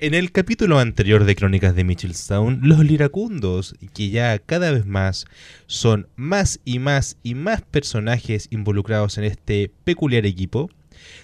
En 0.00 0.12
el 0.12 0.32
capítulo 0.32 0.80
anterior 0.80 1.24
de 1.24 1.36
Crónicas 1.36 1.76
de 1.76 1.84
Mitchellstown, 1.84 2.58
los 2.64 2.80
liracundos, 2.80 3.76
que 3.94 4.10
ya 4.10 4.36
cada 4.40 4.72
vez 4.72 4.84
más 4.86 5.24
son 5.66 6.08
más 6.16 6.58
y 6.64 6.80
más 6.80 7.16
y 7.22 7.36
más 7.36 7.62
personajes 7.62 8.48
involucrados 8.50 9.18
en 9.18 9.24
este 9.24 9.70
peculiar 9.84 10.26
equipo, 10.26 10.68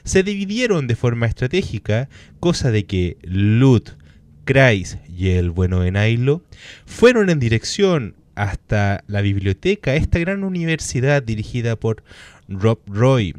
se 0.04 0.22
dividieron 0.22 0.86
de 0.86 0.94
forma 0.94 1.26
estratégica, 1.26 2.08
cosa 2.38 2.70
de 2.70 2.86
que 2.86 3.16
Lut, 3.22 3.90
Kreis 4.44 4.98
y 5.08 5.30
el 5.30 5.50
bueno 5.50 5.80
de 5.80 5.90
Nailo 5.90 6.44
fueron 6.86 7.28
en 7.28 7.40
dirección 7.40 8.14
hasta 8.36 9.02
la 9.08 9.20
biblioteca, 9.20 9.96
esta 9.96 10.20
gran 10.20 10.44
universidad 10.44 11.24
dirigida 11.24 11.74
por 11.74 12.04
Rob 12.48 12.78
Roy, 12.86 13.34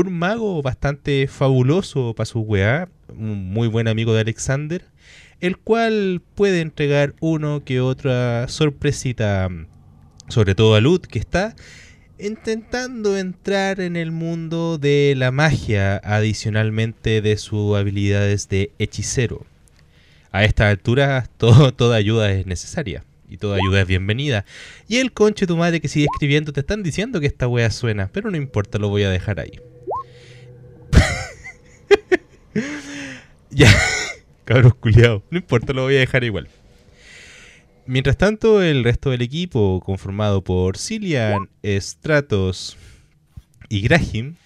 un 0.00 0.12
mago 0.12 0.60
bastante 0.60 1.28
fabuloso 1.28 2.14
para 2.14 2.26
su 2.26 2.40
weá, 2.40 2.88
un 3.16 3.52
muy 3.52 3.68
buen 3.68 3.86
amigo 3.86 4.12
de 4.12 4.22
Alexander, 4.22 4.84
el 5.40 5.56
cual 5.56 6.20
puede 6.34 6.62
entregar 6.62 7.14
uno 7.20 7.62
que 7.64 7.80
otra 7.80 8.48
sorpresita, 8.48 9.48
sobre 10.26 10.56
todo 10.56 10.74
a 10.74 10.80
Lut, 10.80 11.06
que 11.06 11.20
está 11.20 11.54
intentando 12.18 13.16
entrar 13.16 13.80
en 13.80 13.94
el 13.94 14.10
mundo 14.10 14.78
de 14.78 15.14
la 15.16 15.30
magia, 15.30 15.98
adicionalmente 16.02 17.22
de 17.22 17.36
sus 17.36 17.76
habilidades 17.76 18.48
de 18.48 18.72
hechicero. 18.80 19.46
A 20.32 20.44
esta 20.44 20.70
altura, 20.70 21.28
toda 21.36 21.94
ayuda 21.94 22.32
es 22.32 22.46
necesaria. 22.46 23.04
Y 23.28 23.36
toda 23.36 23.56
ayuda 23.56 23.80
es 23.80 23.86
bienvenida. 23.86 24.44
Y 24.88 24.96
el 24.98 25.12
conche 25.12 25.46
tu 25.46 25.56
madre 25.56 25.80
que 25.80 25.88
sigue 25.88 26.06
escribiendo 26.12 26.52
te 26.52 26.60
están 26.60 26.82
diciendo 26.82 27.20
que 27.20 27.26
esta 27.26 27.48
wea 27.48 27.70
suena. 27.70 28.10
Pero 28.12 28.30
no 28.30 28.36
importa, 28.36 28.78
lo 28.78 28.88
voy 28.88 29.02
a 29.04 29.10
dejar 29.10 29.40
ahí. 29.40 29.52
ya, 33.50 33.70
cabros 34.44 34.74
culiados. 34.74 35.22
No 35.30 35.38
importa, 35.38 35.72
lo 35.72 35.82
voy 35.82 35.96
a 35.96 36.00
dejar 36.00 36.24
igual. 36.24 36.48
Mientras 37.86 38.16
tanto, 38.16 38.62
el 38.62 38.82
resto 38.82 39.10
del 39.10 39.22
equipo, 39.22 39.80
conformado 39.84 40.42
por 40.42 40.78
Cillian, 40.78 41.50
Stratos 41.62 42.78
y 43.68 43.82
Graham, 43.82 44.36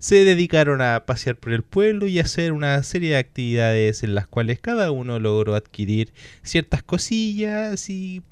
se 0.00 0.24
dedicaron 0.24 0.80
a 0.80 1.04
pasear 1.06 1.36
por 1.36 1.52
el 1.52 1.62
pueblo 1.62 2.08
y 2.08 2.18
hacer 2.18 2.52
una 2.52 2.82
serie 2.82 3.10
de 3.10 3.18
actividades 3.18 4.02
en 4.02 4.14
las 4.14 4.26
cuales 4.26 4.58
cada 4.58 4.90
uno 4.90 5.20
logró 5.20 5.54
adquirir 5.54 6.12
ciertas 6.42 6.82
cosillas 6.82 7.90
y 7.90 8.22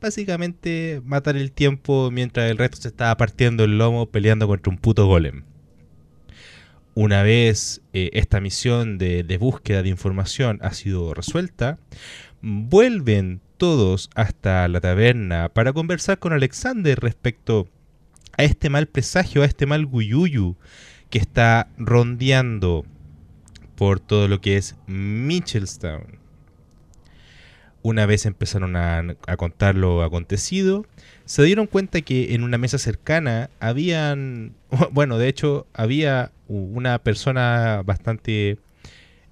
básicamente 0.00 1.02
matar 1.04 1.36
el 1.36 1.50
tiempo 1.50 2.10
mientras 2.12 2.50
el 2.50 2.56
resto 2.56 2.76
se 2.78 2.88
estaba 2.88 3.16
partiendo 3.16 3.64
el 3.64 3.78
lomo 3.78 4.06
peleando 4.06 4.46
contra 4.46 4.70
un 4.70 4.78
puto 4.78 5.06
golem. 5.06 5.42
Una 7.00 7.22
vez 7.22 7.80
eh, 7.92 8.10
esta 8.14 8.40
misión 8.40 8.98
de, 8.98 9.38
búsqueda 9.38 9.84
de 9.84 9.88
información 9.88 10.58
ha 10.62 10.72
sido 10.72 11.14
resuelta, 11.14 11.78
vuelven 12.42 13.40
todos 13.56 14.10
hasta 14.16 14.66
la 14.66 14.80
taberna 14.80 15.48
para 15.48 15.72
conversar 15.72 16.18
con 16.18 16.32
Alexander 16.32 16.98
respecto 16.98 17.68
a 18.36 18.42
este 18.42 18.68
mal 18.68 18.88
presagio, 18.88 19.42
a 19.42 19.44
este 19.44 19.64
mal 19.64 19.86
guyuyu 19.86 20.56
que 21.08 21.18
está 21.18 21.68
rondeando 21.78 22.84
por 23.76 24.00
todo 24.00 24.26
lo 24.26 24.40
que 24.40 24.56
es 24.56 24.74
Mitchellstown. 24.88 26.18
Una 27.82 28.06
vez 28.06 28.26
empezaron 28.26 28.74
a, 28.74 29.14
contar 29.36 29.76
lo 29.76 30.02
acontecido, 30.02 30.84
se 31.28 31.42
dieron 31.42 31.66
cuenta 31.66 32.00
que 32.00 32.34
en 32.34 32.42
una 32.42 32.56
mesa 32.56 32.78
cercana 32.78 33.50
habían, 33.60 34.54
bueno, 34.92 35.18
de 35.18 35.28
hecho 35.28 35.66
había 35.74 36.32
una 36.48 36.98
persona 37.00 37.82
bastante, 37.84 38.56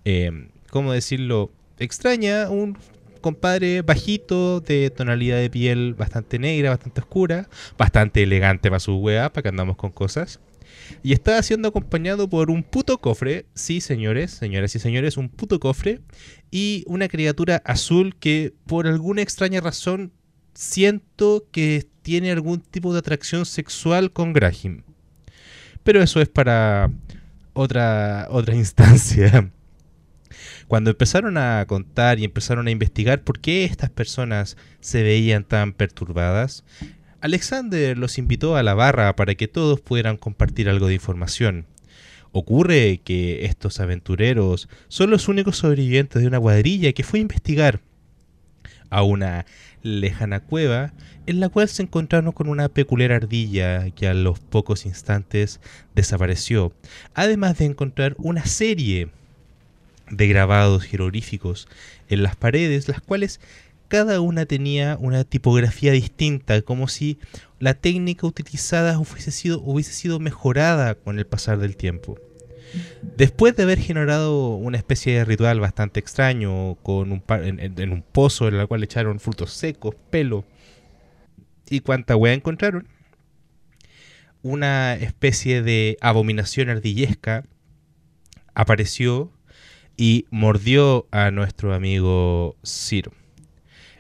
eh, 0.05 0.49
¿cómo 0.69 0.93
decirlo? 0.93 1.51
Extraña, 1.79 2.51
un 2.51 2.77
compadre 3.23 3.81
bajito, 3.81 4.61
de 4.61 4.91
tonalidad 4.91 5.39
de 5.39 5.49
piel 5.49 5.95
bastante 5.95 6.39
negra, 6.39 6.69
bastante 6.69 7.01
oscura, 7.01 7.49
bastante 7.79 8.25
elegante 8.25 8.69
para 8.69 8.79
su 8.79 8.99
wea, 8.99 9.33
para 9.33 9.45
que 9.45 9.49
andamos 9.49 9.77
con 9.77 9.91
cosas. 9.91 10.39
Y 11.03 11.15
estaba 11.15 11.43
siendo 11.43 11.69
acompañado 11.69 12.29
por 12.29 12.51
un 12.51 12.63
puto 12.63 12.99
cofre, 12.99 13.47
sí 13.55 13.81
señores, 13.81 14.33
señoras 14.33 14.75
y 14.77 14.81
señores, 14.81 15.17
un 15.17 15.31
puto 15.31 15.59
cofre 15.61 16.01
y 16.51 16.85
una 16.89 17.09
criatura 17.09 17.63
azul 17.65 18.15
que 18.17 18.53
por 18.67 18.87
alguna 18.87 19.23
extraña 19.23 19.63
razón 19.63 20.13
siento 20.57 21.47
que 21.53 21.87
tiene 22.03 22.33
algún 22.33 22.61
tipo 22.61 22.93
de 22.93 23.01
atracción 23.01 23.45
sexual 23.45 24.11
con 24.11 24.33
Graham. 24.33 24.83
Pero 25.83 26.03
eso 26.03 26.21
es 26.21 26.29
para 26.29 26.91
otra, 27.53 28.27
otra 28.31 28.55
instancia. 28.57 29.51
Cuando 30.67 30.91
empezaron 30.91 31.37
a 31.37 31.65
contar 31.69 32.19
y 32.19 32.25
empezaron 32.25 32.67
a 32.67 32.71
investigar 32.71 33.23
por 33.23 33.39
qué 33.39 33.65
estas 33.65 33.91
personas 33.91 34.57
se 34.81 35.03
veían 35.03 35.45
tan 35.45 35.73
perturbadas, 35.73 36.65
Alexander 37.21 37.97
los 37.97 38.19
invitó 38.19 38.57
a 38.57 38.63
la 38.63 38.75
barra 38.75 39.15
para 39.15 39.35
que 39.35 39.49
todos 39.49 39.81
pudieran 39.81 40.17
compartir 40.17 40.69
algo 40.69 40.89
de 40.89 40.95
información. 40.95 41.67
Ocurre 42.33 43.01
que 43.05 43.47
estos 43.47 43.81
aventureros 43.81 44.69
son 44.89 45.11
los 45.11 45.29
únicos 45.29 45.59
sobrevivientes 45.59 46.21
de 46.21 46.29
una 46.29 46.41
cuadrilla 46.41 46.93
que 46.93 47.05
fue 47.05 47.21
a 47.21 47.23
investigar 47.23 47.81
a 48.91 49.03
una 49.03 49.47
lejana 49.87 50.41
cueva 50.41 50.93
en 51.27 51.41
la 51.41 51.49
cual 51.49 51.69
se 51.69 51.83
encontraron 51.83 52.33
con 52.33 52.49
una 52.49 52.69
peculiar 52.69 53.13
ardilla 53.13 53.91
que 53.91 54.09
a 54.09 54.15
los 54.15 54.39
pocos 54.39 54.87
instantes 54.87 55.61
desapareció, 55.95 56.73
además 57.15 57.59
de 57.59 57.67
encontrar 57.67 58.15
una 58.19 58.45
serie 58.47 59.09
de 60.11 60.29
grabados 60.29 60.85
jeroglíficos 60.85 61.69
en 62.09 62.23
las 62.23 62.37
paredes, 62.37 62.89
las 62.89 63.01
cuales 63.01 63.41
cada 63.89 64.21
una 64.21 64.47
tenía 64.47 64.97
una 65.01 65.25
tipografía 65.25 65.93
distinta, 65.93 66.61
como 66.63 66.89
si 66.89 67.19
la 67.61 67.75
técnica 67.75 68.27
utilizada 68.27 68.99
hubiese 68.99 69.31
sido, 69.31 69.61
hubiese 69.61 69.93
sido 69.93 70.19
mejorada 70.19 70.95
con 70.95 71.19
el 71.19 71.27
pasar 71.27 71.59
del 71.59 71.77
tiempo. 71.77 72.19
Después 73.17 73.57
de 73.57 73.63
haber 73.63 73.79
generado 73.79 74.57
una 74.57 74.77
especie 74.77 75.15
de 75.15 75.25
ritual 75.25 75.61
bastante 75.61 76.01
extraño 76.01 76.77
con 76.83 77.13
un 77.13 77.23
en, 77.29 77.93
un 77.93 78.03
pozo 78.03 78.49
en 78.49 78.55
el 78.55 78.69
cual 78.69 78.83
echaron 78.83 79.21
frutos 79.21 79.53
secos, 79.53 79.95
pelo 80.11 80.45
y 81.69 81.81
cuánta 81.81 82.17
hueá 82.17 82.35
encontraron, 82.35 82.89
una 84.43 84.95
especie 84.95 85.63
de 85.63 85.97
abominación 86.01 86.69
ardillesca 86.69 87.45
apareció 88.55 89.33
y 89.97 90.27
mordió 90.31 91.07
a 91.11 91.31
nuestro 91.31 91.75
amigo 91.75 92.57
Ciro, 92.65 93.13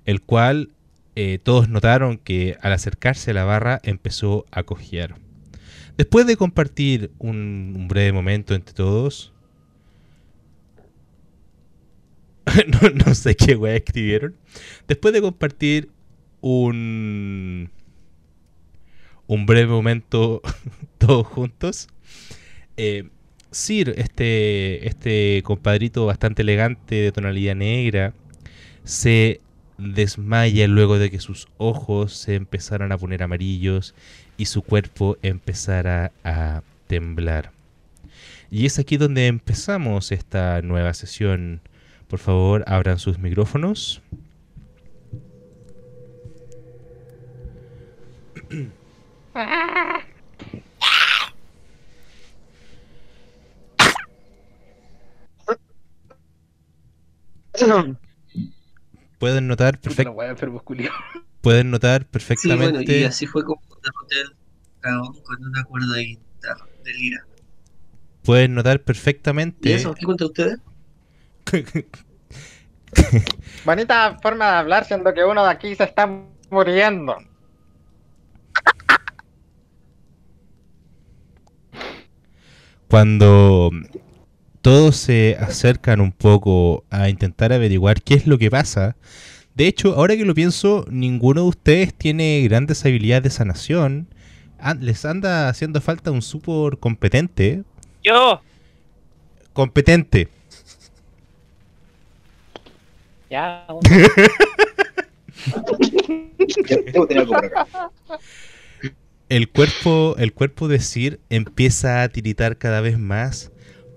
el 0.05 0.21
cual 0.21 0.71
eh, 1.15 1.39
todos 1.43 1.69
notaron 1.69 2.19
que 2.19 2.59
al 2.61 2.73
acercarse 2.73 3.31
a 3.31 3.35
la 3.35 3.45
barra 3.45 3.81
empezó 3.83 4.45
a 4.51 4.63
cojear. 4.63 5.26
Después 5.97 6.27
de 6.27 6.37
compartir 6.37 7.11
un, 7.19 7.87
breve 7.89 8.13
momento 8.13 8.55
entre 8.55 8.75
todos, 8.75 9.33
no, 13.07 13.15
sé 13.15 13.35
qué 13.35 13.57
wea 13.57 13.77
escribieron, 13.77 14.37
después 14.87 15.15
de 15.15 15.23
compartir 15.23 15.91
un, 16.41 17.71
un 19.27 19.47
breve 19.47 19.71
momento 19.73 20.43
todos 20.99 21.27
juntos, 21.27 21.89
eh, 22.77 23.09
Sir, 23.51 23.95
este, 23.97 24.87
este 24.87 25.41
compadrito 25.43 26.05
bastante 26.05 26.43
elegante 26.43 26.97
de 26.97 27.11
tonalidad 27.11 27.55
negra, 27.55 28.13
se 28.85 29.41
desmaya 29.79 30.67
luego 30.69 30.99
de 30.99 31.11
que 31.11 31.21
sus 31.21 31.49
ojos 31.57 32.13
se 32.13 32.35
empezaran 32.35 32.93
a 32.93 32.99
poner 32.99 33.23
amarillos 33.23 33.95
y 34.37 34.47
su 34.47 34.63
cuerpo 34.63 35.17
empezara 35.23 36.13
a 36.25 36.63
temblar. 36.87 37.53
Y 38.51 38.67
es 38.67 38.79
aquí 38.79 38.97
donde 38.97 39.27
empezamos 39.27 40.13
esta 40.13 40.63
nueva 40.63 40.95
sesión. 40.95 41.61
Por 42.09 42.19
favor, 42.21 42.65
abran 42.67 42.99
sus 42.99 43.19
micrófonos. 43.19 44.03
Pueden 59.19 59.49
notar 59.49 59.79
perfectamente. 59.81 60.15
Pueden 61.47 61.71
notar 61.71 62.07
perfectamente. 62.07 62.81
Sí, 62.81 62.87
bueno, 62.87 63.01
y 63.03 63.05
así 63.05 63.25
fue 63.25 63.45
como 63.45 63.63
derroté 63.81 64.17
al 64.83 65.23
con 65.23 65.45
una 65.45 65.63
cuerda 65.63 65.95
de 65.95 66.03
guitarra, 66.03 66.67
de 66.83 66.93
lira. 66.93 67.25
Pueden 68.25 68.57
notar 68.57 68.83
perfectamente. 68.83 69.69
¿Y 69.69 69.73
eso? 69.75 69.95
¿Qué 69.95 70.05
cuenta 70.05 70.25
ustedes? 70.25 70.59
Bonita 73.65 74.19
forma 74.21 74.51
de 74.51 74.57
hablar, 74.57 74.87
siendo 74.87 75.15
que 75.15 75.25
uno 75.25 75.45
de 75.45 75.51
aquí 75.53 75.77
se 75.77 75.85
está 75.85 76.11
muriendo. 76.51 77.17
Cuando 82.89 83.71
todos 84.63 84.97
se 84.97 85.37
acercan 85.39 86.01
un 86.01 86.11
poco 86.11 86.85
a 86.91 87.09
intentar 87.09 87.53
averiguar 87.53 88.03
qué 88.03 88.15
es 88.15 88.27
lo 88.27 88.37
que 88.37 88.51
pasa. 88.51 88.97
De 89.57 89.67
hecho, 89.67 89.95
ahora 89.95 90.17
que 90.17 90.25
lo 90.25 90.35
pienso, 90.35 90.85
ninguno 90.91 91.43
de 91.43 91.49
ustedes 91.49 91.95
tiene 91.95 92.43
grandes 92.45 92.85
habilidades 92.85 93.25
de 93.25 93.31
sanación. 93.31 94.07
An- 94.59 94.85
les 94.85 95.05
anda 95.05 95.49
haciendo 95.49 95.81
falta 95.81 96.11
un 96.11 96.21
super 96.23 96.79
competente. 96.79 97.65
Yo. 98.05 98.41
Competente. 99.55 100.29
Ya. 103.31 103.67
Yo 106.69 106.77
debo 106.93 107.07
tener 107.07 107.23
algo 107.23 107.35
por 107.35 107.45
acá. 107.47 107.67
El 109.29 109.49
cuerpo, 109.49 110.15
el 110.19 110.33
cuerpo 110.33 110.69
de 110.69 110.79
Sir 110.81 111.19
empieza 111.31 112.03
a 112.03 112.09
tiritar 112.09 112.59
cada 112.59 112.81
vez 112.81 112.99
más. 112.99 113.51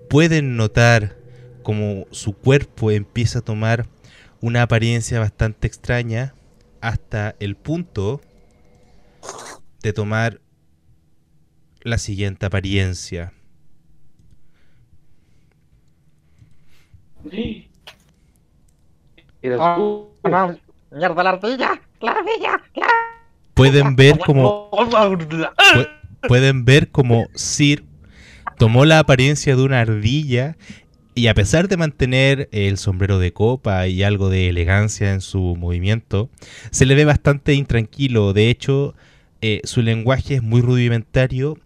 Pueden 0.08 0.56
notar 0.56 1.16
como 1.62 2.06
su 2.10 2.32
cuerpo 2.32 2.90
empieza 2.90 3.38
a 3.40 3.42
tomar 3.42 3.86
una 4.40 4.62
apariencia 4.62 5.18
bastante 5.20 5.66
extraña 5.66 6.34
hasta 6.80 7.34
el 7.40 7.56
punto 7.56 8.20
de 9.82 9.92
tomar 9.92 10.40
la 11.82 11.98
siguiente 11.98 12.46
apariencia. 12.46 13.32
Y 19.42 19.48
los- 19.48 19.60
Oh, 19.60 20.10
no, 20.24 20.58
mierda, 20.90 21.22
la 21.22 21.30
ardilla, 21.30 21.80
la 22.00 22.12
ardilla, 22.12 22.62
la 22.74 22.86
Pueden 23.54 23.96
ver 23.96 24.18
como 24.18 24.70
pu- 24.70 25.88
pueden 26.28 26.64
ver 26.64 26.90
como 26.90 27.26
Sir 27.34 27.84
tomó 28.58 28.84
la 28.84 28.98
apariencia 28.98 29.56
de 29.56 29.62
una 29.62 29.80
ardilla 29.80 30.56
y 31.14 31.26
a 31.26 31.34
pesar 31.34 31.68
de 31.68 31.76
mantener 31.76 32.48
el 32.52 32.78
sombrero 32.78 33.18
de 33.18 33.32
copa 33.32 33.86
y 33.88 34.02
algo 34.02 34.30
de 34.30 34.48
elegancia 34.48 35.12
en 35.12 35.20
su 35.20 35.56
movimiento, 35.56 36.30
se 36.70 36.86
le 36.86 36.94
ve 36.94 37.04
bastante 37.04 37.54
intranquilo. 37.54 38.32
De 38.32 38.48
hecho, 38.48 38.94
eh, 39.40 39.60
su 39.64 39.82
lenguaje 39.82 40.36
es 40.36 40.42
muy 40.42 40.60
rudimentario 40.60 41.58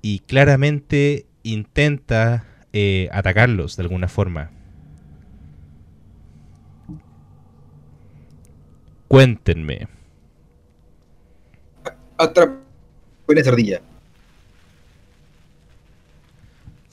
y 0.00 0.20
claramente 0.20 1.26
intenta 1.42 2.44
eh, 2.72 3.08
atacarlos 3.12 3.76
de 3.76 3.82
alguna 3.82 4.08
forma. 4.08 4.50
Cuéntenme. 9.08 9.88
Otra 12.18 12.56
buena 13.26 13.44
sardilla. 13.44 13.80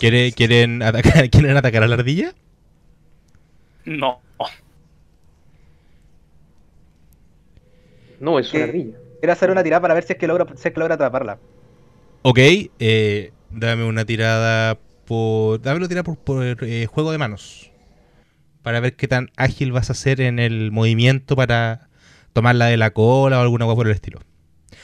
¿Quiere- 0.03 0.33
¿Quieren 0.33 0.83
atacar, 0.83 1.29
¿Quieren 1.31 1.55
atacar 1.55 1.83
a 1.83 1.87
la 1.87 1.95
ardilla? 1.95 2.33
No. 3.85 4.19
No, 8.19 8.39
es 8.39 8.53
una 8.53 8.65
¿Qué? 8.65 8.69
ardilla. 8.69 8.97
Quiero 9.19 9.33
hacer 9.33 9.51
una 9.51 9.63
tirada 9.63 9.81
para 9.81 9.93
ver 9.93 10.03
si 10.03 10.13
es 10.13 10.19
que 10.19 10.27
logra, 10.27 10.45
si 10.57 10.67
es 10.67 10.73
que 10.73 10.79
logra 10.79 10.95
atraparla. 10.95 11.39
Ok, 12.21 12.39
eh, 12.79 13.31
dame 13.49 13.85
una 13.85 14.05
tirada 14.05 14.79
por. 15.05 15.61
Dame 15.61 15.77
una 15.77 15.87
tirada 15.87 16.03
por, 16.03 16.17
por, 16.17 16.63
eh, 16.63 16.85
juego 16.85 17.11
de 17.11 17.17
manos. 17.17 17.71
Para 18.63 18.79
ver 18.79 18.95
qué 18.95 19.07
tan 19.07 19.29
ágil 19.37 19.71
vas 19.71 19.89
a 19.89 19.93
ser 19.93 20.21
en 20.21 20.39
el 20.39 20.71
movimiento 20.71 21.35
para 21.35 21.89
tomarla 22.33 22.67
de 22.67 22.77
la 22.77 22.91
cola 22.91 23.39
o 23.39 23.41
alguna 23.41 23.65
cosa 23.65 23.75
por 23.77 23.87
el 23.87 23.93
estilo. 23.93 24.21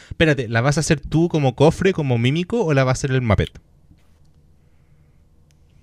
Espérate, 0.09 0.47
¿la 0.49 0.61
vas 0.61 0.77
a 0.77 0.81
hacer 0.81 1.01
tú 1.01 1.29
como 1.29 1.55
cofre, 1.55 1.93
como 1.93 2.17
mímico 2.17 2.65
o 2.65 2.73
la 2.73 2.83
va 2.83 2.91
a 2.91 2.93
hacer 2.93 3.11
el 3.11 3.21
Muppet? 3.21 3.51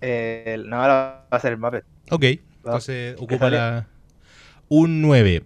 Eh, 0.00 0.62
no, 0.66 0.76
ahora 0.82 1.26
va 1.32 1.36
a 1.36 1.40
ser 1.40 1.52
el 1.52 1.58
Muppet. 1.58 1.84
Ok, 2.10 2.24
entonces 2.64 3.16
ocupa 3.18 3.50
la. 3.50 3.86
Un 4.68 5.00
9. 5.02 5.42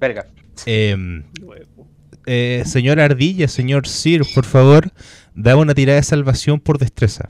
Verga. 0.00 0.26
Em, 0.66 1.24
eh, 2.26 2.62
señor 2.66 2.98
Ardilla, 3.00 3.46
señor 3.48 3.86
Sir, 3.86 4.22
por 4.34 4.44
favor, 4.44 4.90
da 5.34 5.56
una 5.56 5.74
tirada 5.74 5.96
de 5.96 6.02
salvación 6.02 6.60
por 6.60 6.78
destreza. 6.78 7.28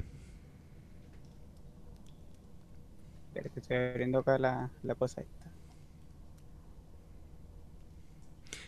Espera 3.29 3.51
que 3.53 3.61
estoy 3.61 3.77
abriendo 3.77 4.19
acá 4.21 4.39
la, 4.39 4.71
la 4.83 4.95
cosa 4.95 5.21
esta. 5.21 5.47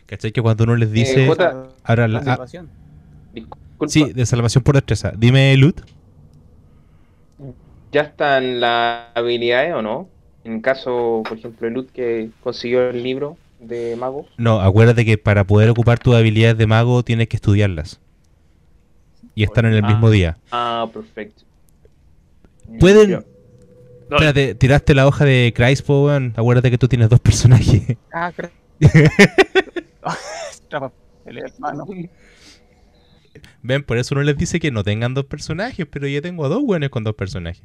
¿Cachai? 0.05 0.31
Que 0.31 0.41
cuando 0.41 0.63
uno 0.63 0.75
les 0.75 0.91
dice. 0.91 1.25
Eh, 1.25 1.35
ahora 1.83 2.07
la- 2.07 2.19
ah, 2.25 2.45
sí, 3.87 4.13
de 4.13 4.25
salvación 4.25 4.63
por 4.63 4.75
destreza. 4.75 5.13
Dime, 5.15 5.55
Lut. 5.57 5.81
¿Ya 7.91 8.01
están 8.01 8.59
las 8.59 9.07
habilidades 9.15 9.73
o 9.73 9.81
no? 9.81 10.07
En 10.43 10.61
caso, 10.61 11.23
por 11.27 11.37
ejemplo, 11.37 11.67
de 11.67 11.73
Lut 11.73 11.91
que 11.91 12.29
consiguió 12.41 12.89
el 12.89 13.03
libro 13.03 13.37
de 13.59 13.95
mago. 13.97 14.25
No, 14.37 14.61
acuérdate 14.61 15.05
que 15.05 15.17
para 15.17 15.43
poder 15.43 15.69
ocupar 15.69 15.99
tus 15.99 16.15
habilidades 16.15 16.57
de 16.57 16.67
mago 16.67 17.03
tienes 17.03 17.27
que 17.27 17.35
estudiarlas. 17.37 17.99
Y 19.35 19.43
están 19.43 19.65
en 19.65 19.73
el 19.73 19.83
Ah. 19.83 19.87
mismo 19.87 20.09
día. 20.09 20.37
Ah, 20.51 20.87
perfecto. 20.93 21.43
Pueden-. 22.79 23.11
No, 23.11 23.23
Espérate, 24.15 24.55
tiraste 24.55 24.95
la 24.95 25.05
hoja 25.07 25.23
de 25.25 25.53
Christ, 25.55 25.85
po, 25.85 26.05
weón. 26.05 26.33
Acuérdate 26.35 26.71
que 26.71 26.77
tú 26.79 26.87
tienes 26.87 27.09
dos 27.09 27.19
personajes. 27.19 27.95
Ah, 28.11 28.31
creo. 28.37 28.49
El 31.25 31.37
hermano. 31.37 31.85
Ven, 33.61 33.83
por 33.83 33.97
eso 33.97 34.15
uno 34.15 34.23
les 34.23 34.37
dice 34.37 34.59
que 34.59 34.71
no 34.71 34.83
tengan 34.83 35.13
dos 35.13 35.25
personajes, 35.25 35.85
pero 35.89 36.07
yo 36.07 36.21
tengo 36.21 36.45
a 36.45 36.49
dos 36.49 36.61
weones 36.63 36.89
con 36.89 37.03
dos 37.03 37.15
personajes. 37.15 37.63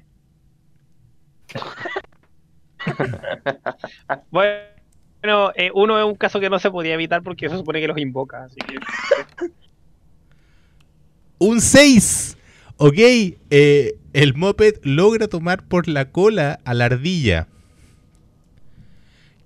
Bueno, 4.31 5.53
eh, 5.55 5.71
uno 5.75 5.99
es 5.99 6.05
un 6.05 6.17
caso 6.17 6.39
que 6.39 6.51
no 6.51 6.59
se 6.59 6.71
podía 6.71 6.95
evitar 6.95 7.23
porque 7.23 7.49
se 7.49 7.57
supone 7.57 7.81
que 7.81 7.89
los 7.89 7.99
invoca. 7.99 8.45
Así 8.45 8.57
que. 8.57 8.79
¡Un 11.39 11.61
6! 11.61 12.37
Ok, 12.77 12.95
eh, 12.99 13.95
el 14.13 14.35
Moped 14.35 14.75
logra 14.83 15.29
tomar 15.29 15.67
por 15.67 15.89
la 15.89 16.11
cola 16.11 16.61
a 16.65 16.75
la 16.75 16.87
ardilla. 16.87 17.49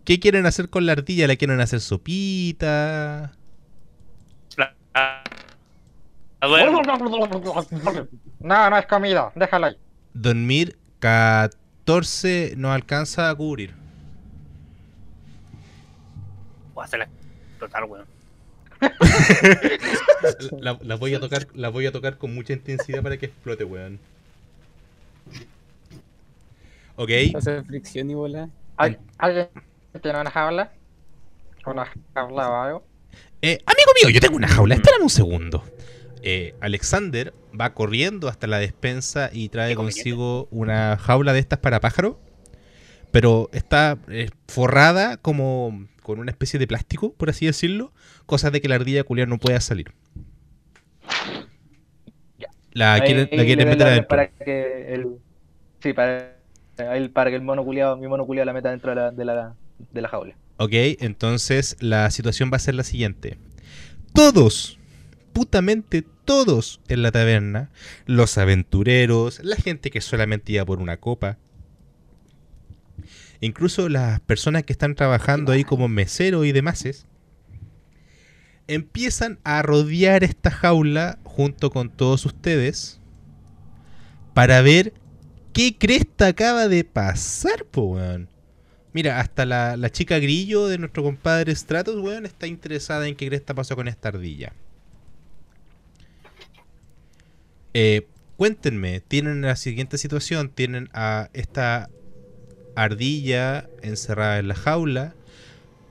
¿Qué 0.05 0.19
quieren 0.21 0.47
hacer 0.47 0.71
con 0.71 0.87
la 0.87 0.93
ardilla? 0.93 1.27
¿La 1.27 1.37
quieren 1.37 1.61
hacer 1.61 1.81
sopita? 1.81 3.33
la- 4.57 4.75
duermo. 6.47 6.83
No, 8.41 8.71
no 8.71 8.79
es 8.79 8.87
comida, 8.87 9.33
déjalo 9.35 9.67
ahí. 9.67 9.77
Dormir 10.15 10.79
14 11.01 12.55
no 12.57 12.73
alcanza 12.73 13.29
a 13.31 13.35
cubrir. 13.35 13.75
Voy 16.75 16.83
a 16.83 16.85
hacerla 16.85 17.09
explotar, 17.51 17.85
weón. 17.85 18.07
La, 20.61 20.79
la 20.83 20.95
voy 20.95 21.15
a 21.15 21.21
tocar, 21.21 21.49
la 21.55 21.69
voy 21.69 21.87
a 21.87 21.93
tocar 21.93 22.17
con 22.19 22.33
mucha 22.35 22.53
intensidad 22.53 23.03
para 23.03 23.17
que 23.17 23.27
explote, 23.27 23.65
weón. 23.65 23.99
Ok, 26.97 27.11
Hace 27.37 27.63
fricción 27.65 28.11
y 28.11 28.15
bola. 28.15 28.49
¿Al- 28.77 28.99
¿Alguien 29.19 29.49
tiene 30.03 30.21
una 30.21 30.31
jaula? 30.31 30.73
¿Una 31.67 31.87
jaula 32.15 32.49
o 32.51 32.63
algo? 32.63 32.85
eh, 33.43 33.59
amigo 33.67 33.91
mío, 34.03 34.11
yo 34.11 34.21
tengo 34.21 34.37
una 34.37 34.49
jaula, 34.49 34.75
espérame 34.77 35.03
un 35.03 35.11
segundo. 35.11 35.65
Eh, 36.23 36.55
Alexander 36.61 37.33
va 37.59 37.75
corriendo 37.75 38.29
hasta 38.29 38.47
la 38.47 38.59
despensa 38.59 39.31
y 39.33 39.49
trae 39.49 39.75
consigo 39.75 40.49
una 40.51 40.97
jaula 40.97 41.33
de 41.33 41.39
estas 41.41 41.59
para 41.59 41.81
pájaro, 41.81 42.21
pero 43.11 43.49
está 43.53 43.99
eh, 44.09 44.31
forrada 44.49 45.17
como 45.17 45.87
con 46.03 46.19
una 46.19 46.31
especie 46.31 46.59
de 46.59 46.67
plástico, 46.67 47.13
por 47.13 47.31
así 47.31 47.47
decirlo, 47.47 47.93
cosa 48.27 48.51
de 48.51 48.61
que 48.61 48.69
la 48.69 48.77
ardilla 48.77 49.05
culiar 49.05 49.29
no 49.29 49.39
pueda 49.39 49.61
salir. 49.61 49.93
La 52.73 52.95
Ahí 52.95 53.01
quieren, 53.01 53.29
la 53.59 53.65
meter 53.67 53.87
adentro. 53.87 54.09
Para 54.09 54.29
que 54.29 54.95
el. 54.95 55.07
Sí, 55.83 55.93
para, 55.93 56.37
el- 56.95 57.11
para 57.11 57.31
que 57.31 57.37
el 57.37 57.43
mono 57.43 57.65
culiado, 57.65 57.97
mi 57.97 58.07
mono 58.07 58.25
culiado 58.25 58.47
la 58.47 58.53
meta 58.53 58.71
dentro 58.71 58.91
de 58.91 58.97
la, 58.97 59.11
de 59.11 59.25
la, 59.25 59.55
de 59.93 60.01
la 60.03 60.09
jaula. 60.09 60.35
Ok, 60.59 60.71
entonces 60.73 61.77
la 61.81 62.11
situación 62.11 62.51
va 62.53 62.57
a 62.57 62.61
ser 62.61 62.75
la 62.75 62.85
siguiente. 62.85 63.39
Todos, 64.13 64.78
todos 66.25 66.81
en 66.89 67.03
la 67.03 67.11
taberna, 67.11 67.71
los 68.07 68.37
aventureros, 68.39 69.41
la 69.43 69.57
gente 69.57 69.91
que 69.91 70.01
solamente 70.01 70.53
iba 70.53 70.65
por 70.65 70.81
una 70.81 70.99
copa, 70.99 71.39
incluso 73.41 73.89
las 73.89 74.21
personas 74.21 74.65
que 74.65 74.73
están 74.73 74.95
trabajando 74.95 75.53
ahí 75.53 75.65
como 75.65 75.89
mesero 75.89 76.45
y 76.45 76.53
demás, 76.53 77.07
empiezan 78.67 79.39
a 79.45 79.63
rodear 79.63 80.23
esta 80.25 80.51
jaula 80.51 81.19
junto 81.25 81.71
con 81.71 81.89
todos 81.89 82.27
ustedes 82.27 83.01
para 84.35 84.61
ver 84.61 84.93
qué 85.55 85.77
cresta 85.79 86.27
acaba 86.27 86.69
de 86.69 86.85
pasar, 86.85 87.65
po, 87.65 87.83
weón. 87.83 88.29
Mira, 88.93 89.21
hasta 89.21 89.47
la, 89.47 89.77
la 89.77 89.91
chica 89.91 90.19
grillo 90.19 90.67
de 90.67 90.79
nuestro 90.79 91.03
compadre 91.03 91.55
Stratos, 91.55 91.97
weón, 91.97 92.27
está 92.27 92.47
interesada 92.47 93.09
en 93.09 93.17
qué 93.17 93.29
cresta 93.29 93.55
pasó 93.55 93.77
con 93.77 93.89
esta 93.89 94.09
ardilla. 94.09 94.53
Eh, 97.81 98.09
cuéntenme, 98.37 98.99
tienen 98.99 99.41
la 99.43 99.55
siguiente 99.55 99.99
situación, 99.99 100.49
tienen 100.49 100.91
a 100.95 101.31
esta 101.33 101.89
ardilla 102.75 103.71
encerrada 103.83 104.41
en 104.41 104.49
la 104.49 104.57
jaula, 104.57 105.15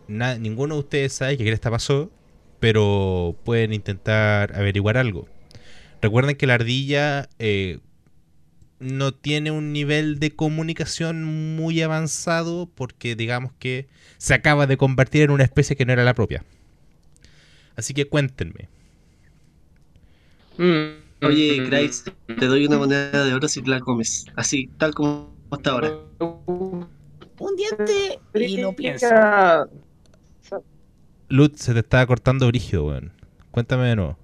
ninguno 0.10 0.74
de 0.74 0.80
ustedes 0.82 1.14
sabe 1.14 1.38
qué 1.38 1.46
cresta 1.46 1.72
pasó, 1.72 2.12
pero 2.60 3.38
pueden 3.46 3.72
intentar 3.72 4.54
averiguar 4.54 4.98
algo. 4.98 5.30
Recuerden 6.02 6.36
que 6.36 6.46
la 6.46 6.56
ardilla 6.56 7.30
eh, 7.40 7.80
no 8.82 9.14
tiene 9.14 9.52
un 9.52 9.72
nivel 9.72 10.20
de 10.20 10.32
comunicación 10.32 11.56
muy 11.56 11.82
avanzado 11.82 12.70
porque 12.76 13.16
digamos 13.16 13.54
que 13.60 13.88
se 14.18 14.34
acaba 14.34 14.68
de 14.68 14.76
convertir 14.76 15.22
en 15.22 15.32
una 15.32 15.46
especie 15.46 15.78
que 15.78 15.86
no 15.86 15.94
era 15.94 16.04
la 16.04 16.16
propia. 16.16 16.44
Así 17.78 17.94
que 17.94 18.10
cuéntenme. 18.10 18.68
Mm, 20.58 21.07
Oye, 21.24 21.64
Grace, 21.66 22.12
te 22.28 22.46
doy 22.46 22.66
una 22.66 22.78
moneda 22.78 23.26
de 23.26 23.34
oro 23.34 23.48
si 23.48 23.62
te 23.62 23.70
la 23.70 23.80
comes. 23.80 24.26
Así, 24.36 24.68
tal 24.78 24.94
como 24.94 25.36
hasta 25.52 25.72
ahora. 25.72 25.92
Un 26.20 27.56
diente 27.56 28.20
y 28.36 28.58
no 28.58 28.74
pienso. 28.74 29.08
Podría- 29.08 29.68
Lut, 31.30 31.56
se 31.56 31.74
te 31.74 31.80
estaba 31.80 32.06
cortando 32.06 32.48
brígido, 32.48 32.86
weón. 32.86 33.12
Cuéntame 33.52 33.88
de 33.88 33.96
nuevo. 33.96 34.18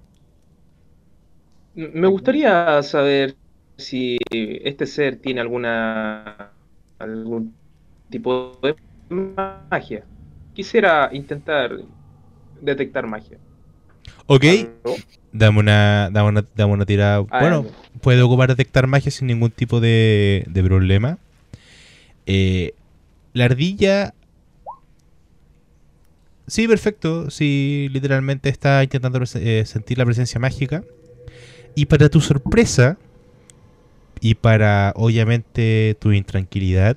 Me 1.74 2.06
gustaría 2.06 2.82
saber 2.82 3.36
si 3.76 4.16
este 4.30 4.86
ser 4.86 5.16
tiene 5.16 5.40
alguna 5.40 6.52
algún 6.98 7.54
tipo 8.08 8.58
de 8.62 8.76
magia. 9.10 10.06
Quisiera 10.54 11.10
intentar 11.12 11.76
detectar 12.60 13.06
magia. 13.06 13.38
Ok. 14.26 14.44
Dame 15.34 15.58
una, 15.58 16.08
dame 16.10 16.28
una, 16.30 16.44
dame 16.56 16.72
una 16.72 16.86
tirada. 16.86 17.26
Ah, 17.30 17.40
Bueno, 17.40 17.66
puede 18.00 18.22
ocupar 18.22 18.48
detectar 18.48 18.86
magia 18.86 19.10
sin 19.10 19.26
ningún 19.26 19.50
tipo 19.50 19.80
de, 19.80 20.44
de 20.48 20.62
problema. 20.62 21.18
Eh, 22.24 22.72
la 23.34 23.44
ardilla. 23.44 24.14
Sí, 26.46 26.68
perfecto. 26.68 27.30
Sí, 27.30 27.88
literalmente 27.90 28.48
está 28.48 28.82
intentando 28.82 29.20
eh, 29.34 29.64
sentir 29.66 29.98
la 29.98 30.04
presencia 30.06 30.38
mágica. 30.38 30.84
Y 31.74 31.86
para 31.86 32.08
tu 32.08 32.20
sorpresa, 32.20 32.96
y 34.20 34.36
para 34.36 34.92
obviamente 34.94 35.96
tu 36.00 36.12
intranquilidad, 36.12 36.96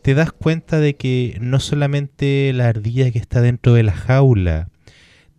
te 0.00 0.14
das 0.14 0.32
cuenta 0.32 0.80
de 0.80 0.94
que 0.94 1.36
no 1.40 1.60
solamente 1.60 2.52
la 2.54 2.68
ardilla 2.68 3.10
que 3.10 3.18
está 3.18 3.42
dentro 3.42 3.74
de 3.74 3.82
la 3.82 3.92
jaula 3.92 4.70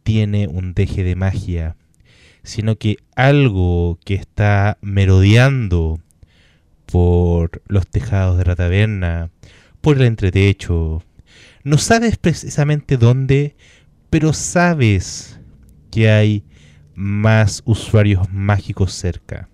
tiene 0.03 0.47
un 0.47 0.73
deje 0.73 1.03
de 1.03 1.15
magia, 1.15 1.75
sino 2.47 2.77
que 2.77 2.97
algo 3.15 3.99
que 4.05 4.13
está 4.15 4.77
merodeando 4.81 5.99
por 6.85 7.61
los 7.67 7.85
tejados 7.87 8.37
de 8.37 8.45
la 8.45 8.55
taberna, 8.55 9.29
por 9.81 9.97
el 9.97 10.03
entretecho. 10.03 11.03
No 11.65 11.77
sabes 11.77 12.17
precisamente 12.17 12.95
dónde, 12.95 13.57
pero 14.09 14.31
sabes 14.31 15.41
que 15.91 16.09
hay 16.09 16.45
más 16.95 17.61
usuarios 17.65 18.31
mágicos 18.31 18.93
cerca. 18.93 19.49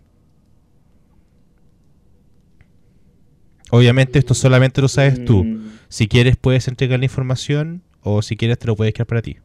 Obviamente 3.71 4.19
esto 4.19 4.35
solamente 4.35 4.81
lo 4.81 4.87
sabes 4.87 5.25
tú. 5.25 5.43
Mm, 5.43 5.79
Si 5.89 6.07
quieres 6.07 6.37
puedes 6.37 6.67
entregar 6.67 6.99
la 6.99 7.05
información 7.05 7.81
o 8.01 8.21
si 8.21 8.37
quieres 8.37 8.59
te 8.59 8.67
lo 8.67 8.75
puedes 8.75 8.93
quedar 8.93 9.07
para 9.07 9.23
ti. 9.23 9.37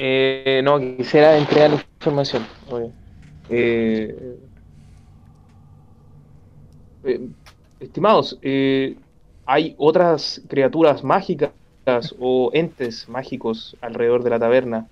Eh, 0.00 0.60
no, 0.62 0.78
quisiera 0.78 1.36
entregar 1.36 1.70
la 1.70 1.84
información. 2.00 2.46
Eh, 3.50 4.38
eh, 7.04 7.20
estimados, 7.80 8.38
eh, 8.42 8.96
¿hay 9.46 9.74
otras 9.78 10.42
criaturas 10.48 11.02
mágicas 11.04 11.52
o 12.18 12.50
entes 12.52 13.08
mágicos 13.08 13.76
alrededor 13.80 14.22
de 14.22 14.30
la 14.30 14.38
taberna? 14.38 14.86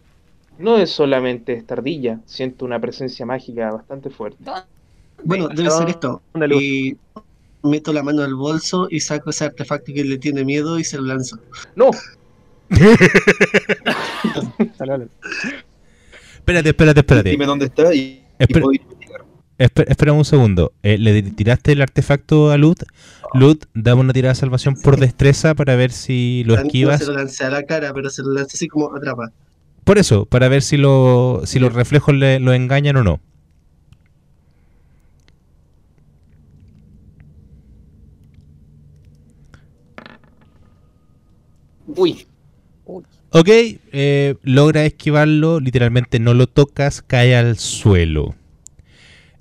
No 0.59 0.79
es 0.79 0.91
solamente 0.91 1.53
esta 1.53 1.75
ardilla, 1.75 2.21
siento 2.25 2.65
una 2.65 2.81
presencia 2.81 3.27
mágica 3.27 3.71
bastante 3.73 4.09
fuerte. 4.11 4.43
Bueno, 5.25 5.49
debe 5.49 5.71
ser 5.71 5.91
esto. 5.91 6.23
¿Dónde 6.33 6.49
lo- 6.49 6.61
Y 6.61 6.97
meto 7.63 7.93
la 7.93 8.03
mano 8.03 8.23
al 8.23 8.35
bolso 8.35 8.87
y 8.91 9.01
saco 9.01 9.31
ese 9.31 9.45
artefacto 9.45 9.93
que 9.93 10.05
le 10.05 10.19
tiene 10.19 10.45
miedo 10.45 10.79
y 10.79 10.85
se 10.85 10.97
lo 10.97 11.03
lanzo. 11.05 11.39
No, 11.75 11.91
Espérate, 16.39 16.69
espérate, 16.71 17.01
espérate. 17.01 17.31
Dime 17.31 17.47
dónde 17.47 17.65
está 17.67 17.93
y, 17.95 17.99
y 17.99 18.25
Espera- 18.39 18.63
puedo 18.63 18.73
ir 18.73 18.81
a 18.81 18.85
investigar. 18.85 19.25
Espe- 19.59 19.85
espera 19.89 20.13
un 20.13 20.25
segundo. 20.25 20.73
Eh, 20.83 20.97
¿Le 20.99 21.23
tiraste 21.23 21.73
el 21.73 21.83
artefacto 21.83 22.51
a 22.53 22.57
Lut? 22.57 22.83
Lut, 23.35 23.65
dame 23.75 24.03
una 24.03 24.13
tirada 24.13 24.35
de 24.35 24.39
salvación 24.41 24.77
por 24.77 24.99
destreza 24.99 25.55
para 25.55 25.75
ver 25.77 25.91
si 25.91 26.45
lo 26.47 26.55
No 26.57 26.63
esquivas. 26.63 27.01
se 27.01 27.07
lo 27.07 27.15
lancé 27.15 27.45
a 27.45 27.51
la 27.51 27.65
cara, 27.65 27.93
pero 27.93 28.11
se 28.11 28.23
lo 28.23 28.33
lancé 28.33 28.57
así 28.57 28.69
como 28.69 28.95
atrapa. 28.95 29.33
Por 29.85 29.99
eso, 29.99 30.27
para 30.27 30.49
ver 30.49 30.63
si, 30.63 30.77
lo, 30.77 31.43
si 31.45 31.59
los 31.59 31.73
reflejos 31.73 32.15
le, 32.15 32.39
lo 32.39 32.53
engañan 32.53 32.97
o 32.97 33.03
no. 33.05 33.21
uy, 41.87 42.27
Ok, 43.38 43.49
eh, 43.50 44.37
logra 44.45 44.87
esquivarlo, 44.87 45.61
literalmente 45.61 46.19
no 46.19 46.33
lo 46.33 46.47
tocas, 46.47 47.02
cae 47.02 47.37
al 47.37 47.59
suelo. 47.59 48.35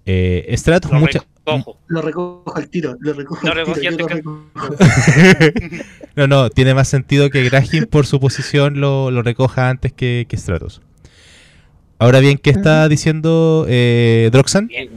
Eh, 0.06 0.54
Stratos, 0.58 0.92
Lo 0.92 1.00
mucha... 1.00 1.24
recojo. 1.46 1.78
Lo 1.88 2.02
recojo 2.02 2.58
al 2.58 2.68
tiro, 2.68 2.98
lo 3.00 3.14
recojo 3.14 3.48
Lo 3.48 3.54
al 3.54 3.66
tiro, 3.74 3.80
yo 3.80 3.92
lo 3.92 4.08
recojo. 4.10 4.44
no, 6.18 6.28
no, 6.28 6.50
tiene 6.50 6.74
más 6.74 6.90
sentido 6.90 7.30
que 7.30 7.46
Graham 7.46 7.86
por 7.90 8.06
su 8.06 8.20
posición 8.20 8.82
lo, 8.82 9.12
lo 9.12 9.24
recoja 9.24 9.70
antes 9.70 9.94
que, 9.94 10.26
que 10.28 10.36
Stratos. 10.36 10.82
Ahora 11.98 12.20
bien, 12.20 12.38
¿qué 12.38 12.50
está 12.50 12.90
diciendo 12.90 13.66
eh, 13.70 14.30
Droxan? 14.34 14.68
Bien. 14.68 14.90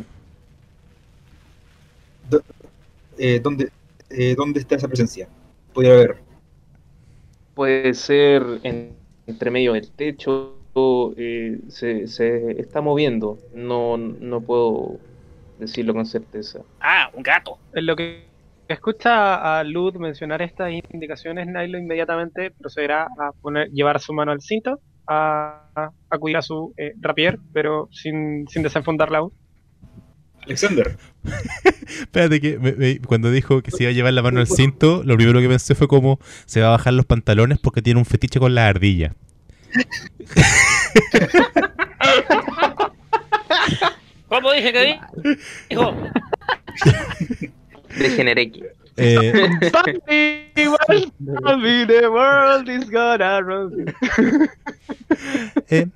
Eh, 3.17 3.39
¿dónde, 3.41 3.71
eh, 4.11 4.35
¿Dónde 4.37 4.59
está 4.59 4.75
esa 4.75 4.89
presencia? 4.89 5.29
Podría 5.73 5.93
ver. 5.95 6.28
Puede 7.59 7.93
ser 7.95 8.43
en- 8.63 8.97
entre 9.27 9.51
medio 9.51 9.73
del 9.73 9.91
techo, 9.91 10.55
eh, 11.17 11.59
se, 11.69 12.07
se 12.07 12.53
está 12.61 12.81
moviendo, 12.81 13.39
no, 13.53 13.99
no 13.99 14.41
puedo 14.41 15.01
decirlo 15.59 15.93
con 15.93 16.07
certeza. 16.07 16.61
Ah, 16.81 17.11
un 17.15 17.23
gato. 17.23 17.59
En 17.73 17.87
lo 17.87 17.97
que 17.97 18.31
escucha 18.69 19.59
a 19.59 19.65
Lud 19.65 19.97
mencionar 19.97 20.41
estas 20.43 20.71
indicaciones, 20.93 21.49
Nilo 21.49 21.79
inmediatamente 21.79 22.53
procederá 22.53 23.05
a 23.19 23.33
poner, 23.41 23.69
llevar 23.71 23.99
su 24.01 24.13
mano 24.13 24.31
al 24.33 24.41
cinto, 24.41 24.81
a, 25.09 25.73
a 25.75 25.91
acudir 26.11 26.37
a 26.37 26.43
su 26.43 26.73
eh, 26.77 26.93
rapier, 27.01 27.39
pero 27.53 27.89
sin, 27.91 28.47
sin 28.49 28.63
desenfundarla 28.63 29.19
aún. 29.19 29.33
Alexander, 30.49 30.97
Espérate 32.01 32.41
que 32.41 32.59
me- 32.59 32.73
me- 32.73 32.99
cuando 33.01 33.31
dijo 33.31 33.61
que 33.63 33.71
se 33.71 33.83
iba 33.83 33.91
a 33.91 33.93
llevar 33.93 34.13
la 34.15 34.23
mano 34.23 34.41
al 34.41 34.47
cinto, 34.47 35.03
lo 35.05 35.15
primero 35.17 35.41
que 35.41 35.49
pensé 35.49 35.75
fue 35.75 35.89
como 35.89 36.19
se 36.47 36.61
va 36.63 36.69
a 36.69 36.71
bajar 36.71 36.95
los 36.95 37.05
pantalones 37.07 37.59
porque 37.59 37.83
tiene 37.83 37.99
un 38.01 38.07
fetiche 38.07 38.41
con 38.41 38.55
la 38.55 38.67
ardilla. 38.69 39.15
¿Cómo 44.29 44.53
dije 44.53 44.73
que 44.73 44.99
dijo? 45.71 45.95
Degeneré. 47.99 48.53
Eh, 49.01 49.33
the 50.55 50.69
world 52.09 52.69
is 52.69 52.91
gonna 52.91 53.41
run. 53.41 53.95
eh, 55.71 55.87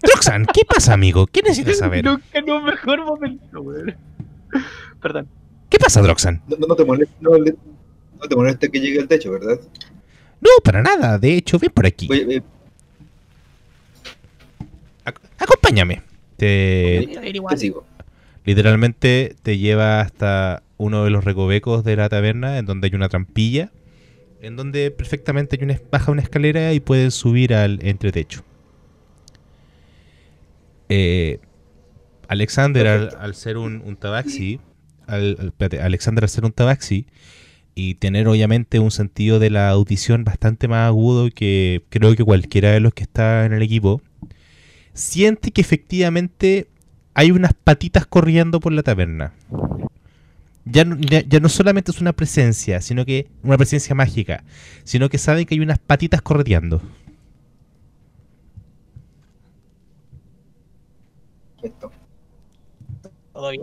¿qué 0.54 0.64
pasa, 0.64 0.94
amigo? 0.94 1.26
¿Qué 1.26 1.42
necesitas 1.42 1.78
saber? 1.78 2.04
Nunca 2.04 2.24
en 2.38 2.48
un 2.50 2.64
mejor 2.64 3.04
momento, 3.04 3.60
weón. 3.60 3.96
Perdón. 5.02 5.28
¿Qué 5.68 5.78
pasa, 5.78 6.02
Droxan? 6.02 6.42
no, 6.46 6.56
no 6.66 6.74
te 6.76 6.84
molesta, 6.84 7.14
no, 7.20 7.36
le- 7.38 7.54
no 8.20 8.28
te 8.28 8.36
molesta 8.36 8.68
que 8.68 8.80
llegue 8.80 9.00
al 9.00 9.08
techo, 9.08 9.32
¿verdad? 9.32 9.58
No, 10.40 10.50
para 10.64 10.82
nada. 10.82 11.18
De 11.18 11.34
hecho, 11.36 11.58
ven 11.58 11.70
por 11.70 11.86
aquí. 11.86 12.06
Voy- 12.08 12.26
eh, 12.30 12.42
Ac- 15.04 15.20
acompáñame. 15.38 16.02
Te, 16.36 17.08
te 17.50 17.56
sigo. 17.56 17.84
literalmente 18.44 19.36
te 19.42 19.58
lleva 19.58 20.00
hasta 20.00 20.62
uno 20.76 21.04
de 21.04 21.10
los 21.10 21.24
recovecos 21.24 21.84
de 21.84 21.94
la 21.96 22.08
taberna 22.08 22.58
en 22.58 22.66
donde 22.66 22.88
hay 22.88 22.94
una 22.96 23.08
trampilla 23.08 23.70
en 24.40 24.56
donde 24.56 24.90
perfectamente 24.90 25.56
hay 25.56 25.64
una, 25.64 25.80
baja 25.92 26.10
una 26.10 26.22
escalera 26.22 26.72
y 26.72 26.80
pueden 26.80 27.12
subir 27.12 27.54
al 27.54 27.78
entretecho. 27.86 28.42
Eh, 30.88 31.38
Alexander, 32.28 32.86
al, 32.86 33.10
al 33.18 33.34
ser 33.34 33.56
un, 33.58 33.82
un 33.84 33.96
tabaxi, 33.96 34.60
al, 35.06 35.36
al- 35.38 35.46
espérate, 35.48 35.80
Alexander 35.82 36.24
al 36.24 36.30
ser 36.30 36.44
un 36.44 36.52
tabaxi 36.52 37.06
y 37.74 37.94
tener 37.96 38.28
obviamente 38.28 38.78
un 38.80 38.90
sentido 38.90 39.38
de 39.38 39.50
la 39.50 39.70
audición 39.70 40.24
bastante 40.24 40.68
más 40.68 40.88
agudo 40.88 41.30
que 41.30 41.84
creo 41.90 42.14
que 42.16 42.24
cualquiera 42.24 42.70
de 42.72 42.80
los 42.80 42.94
que 42.94 43.04
está 43.04 43.46
en 43.46 43.52
el 43.54 43.62
equipo, 43.62 44.02
siente 44.94 45.50
que 45.52 45.60
efectivamente 45.60 46.68
hay 47.14 47.30
unas 47.30 47.52
patitas 47.54 48.06
corriendo 48.06 48.60
por 48.60 48.72
la 48.72 48.82
taberna. 48.82 49.32
Ya 50.64 50.84
no, 50.84 50.96
ya, 50.98 51.22
ya 51.26 51.40
no 51.40 51.48
solamente 51.48 51.90
es 51.90 52.00
una 52.00 52.12
presencia, 52.12 52.80
sino 52.80 53.04
que 53.04 53.26
una 53.42 53.56
presencia 53.56 53.94
mágica, 53.94 54.44
sino 54.84 55.08
que 55.08 55.18
saben 55.18 55.44
que 55.44 55.54
hay 55.54 55.60
unas 55.60 55.78
patitas 55.78 56.22
correteando. 56.22 56.80
Perfecto. 61.60 61.92
¿Todo 63.32 63.50
bien? 63.50 63.62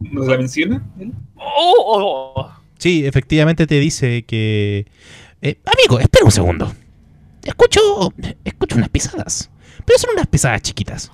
¿Nos 0.00 0.26
la 0.26 0.36
menciona? 0.38 0.86
él? 0.98 1.12
¡Oh! 1.36 1.74
oh, 1.76 2.32
oh. 2.36 2.52
Sí, 2.78 3.04
efectivamente 3.06 3.66
te 3.66 3.80
dice 3.80 4.22
que... 4.24 4.86
eh, 5.42 5.58
amigo, 5.64 5.98
espera 5.98 6.24
un 6.24 6.30
segundo. 6.30 6.72
Escucho, 7.42 7.80
escucho 8.44 8.76
unas 8.76 8.88
pisadas. 8.88 9.50
Pero 9.84 9.98
son 9.98 10.10
unas 10.14 10.26
pisadas 10.26 10.62
chiquitas. 10.62 11.10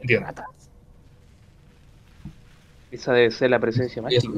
Entiendo. 0.00 0.28
Esa 2.90 3.12
debe 3.12 3.30
ser 3.30 3.50
la 3.50 3.58
presencia 3.58 4.02
mágica. 4.02 4.28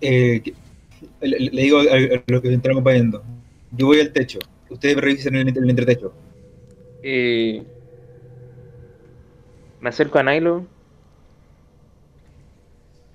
Eh, 0.00 0.42
le, 1.20 1.38
le 1.38 1.62
digo 1.62 1.80
a, 1.80 1.82
a 1.82 2.22
los 2.26 2.42
que 2.42 2.52
están 2.52 2.72
acompañando. 2.72 3.22
Yo 3.72 3.86
voy 3.86 4.00
al 4.00 4.12
techo. 4.12 4.38
Ustedes 4.70 4.96
revisen 4.96 5.34
el, 5.36 5.48
el 5.48 5.70
entretecho. 5.70 6.12
Eh, 7.02 7.62
me 9.80 9.88
acerco 9.88 10.18
a 10.18 10.22
Nilo. 10.22 10.64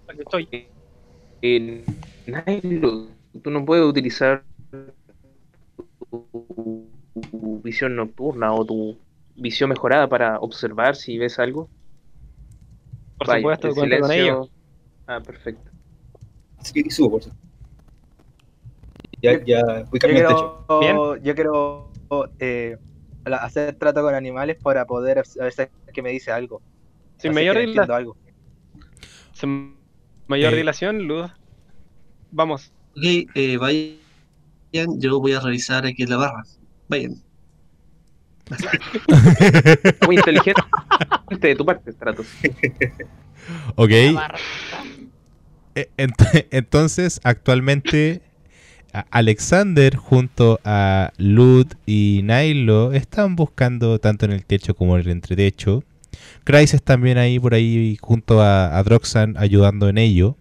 Aquí 0.08 0.20
estoy. 0.20 0.48
Eh, 1.42 1.84
Nilo, 2.64 3.08
tú 3.42 3.50
no 3.50 3.66
puedes 3.66 3.86
utilizar 3.86 4.44
tu, 4.72 4.94
visión 7.64 7.96
nocturna 7.96 8.54
o 8.54 8.66
tu 8.66 8.98
visión 9.36 9.70
mejorada 9.70 10.08
para 10.08 10.40
observar 10.40 10.96
si 10.96 11.18
ves 11.18 11.40
algo. 11.40 11.70
Por 13.18 13.28
Vaya, 13.28 13.40
supuesto, 13.40 13.68
el 13.68 13.76
cuento 13.76 14.00
con 14.00 14.10
silencio- 14.12 14.44
ello. 14.44 14.50
Ah, 15.08 15.20
perfecto. 15.20 15.70
Subo, 16.90 17.12
por 17.12 17.22
eso. 17.22 17.32
Ya, 19.22 19.44
ya 19.46 19.64
voy 19.90 19.94
Yo 19.94 20.00
cambiando 20.00 20.30
el 20.30 20.36
techo. 20.36 20.66
quiero, 20.80 21.18
yo 21.18 21.36
quiero 21.36 21.90
eh, 22.40 22.78
hacer 23.26 23.76
trato 23.76 24.02
con 24.02 24.14
animales 24.16 24.58
para 24.62 24.86
poder 24.86 25.20
a 25.20 25.44
veces 25.44 25.70
que 25.94 26.02
me 26.02 26.10
dice 26.12 26.32
algo. 26.32 26.62
Sin 27.18 27.32
Así 27.32 27.36
mayor, 27.36 27.56
que 27.56 27.62
dila- 27.62 27.68
entiendo 27.70 27.96
algo. 27.96 28.18
sin 29.34 29.76
mayor 30.28 30.54
Eh. 30.54 30.58
dilación, 30.58 31.04
Luz. 31.08 31.32
Vamos. 32.32 32.72
Ok, 32.92 33.04
eh, 33.36 33.58
vayan, 33.58 35.00
yo 35.00 35.20
voy 35.20 35.34
a 35.34 35.40
revisar 35.40 35.86
aquí 35.86 36.06
la 36.06 36.18
barra. 36.18 36.44
Vayan. 36.90 37.16
Muy 40.06 40.16
inteligente 40.18 40.62
de 41.40 41.56
tu 41.56 41.66
parte, 41.66 41.92
Stratos. 41.92 42.28
Ok. 43.76 43.90
Eh, 45.76 45.90
ent- 45.98 46.48
Entonces, 46.52 47.20
actualmente, 47.24 48.22
Alexander 49.10 49.96
junto 49.96 50.60
a 50.64 51.12
Lud 51.18 51.68
y 51.86 52.22
Nilo 52.24 52.94
están 52.94 53.36
buscando 53.36 54.00
tanto 54.00 54.26
en 54.26 54.32
el 54.32 54.46
techo 54.46 54.76
como 54.76 54.96
en 54.96 55.02
el 55.02 55.10
entretecho. 55.12 55.84
Crisis 56.44 56.82
también 56.84 57.18
ahí 57.18 57.40
por 57.40 57.54
ahí 57.54 57.98
junto 58.00 58.42
a, 58.42 58.82
Droxan 58.84 59.36
ayudando 59.38 59.90
en 59.90 59.98
ello. 59.98 60.38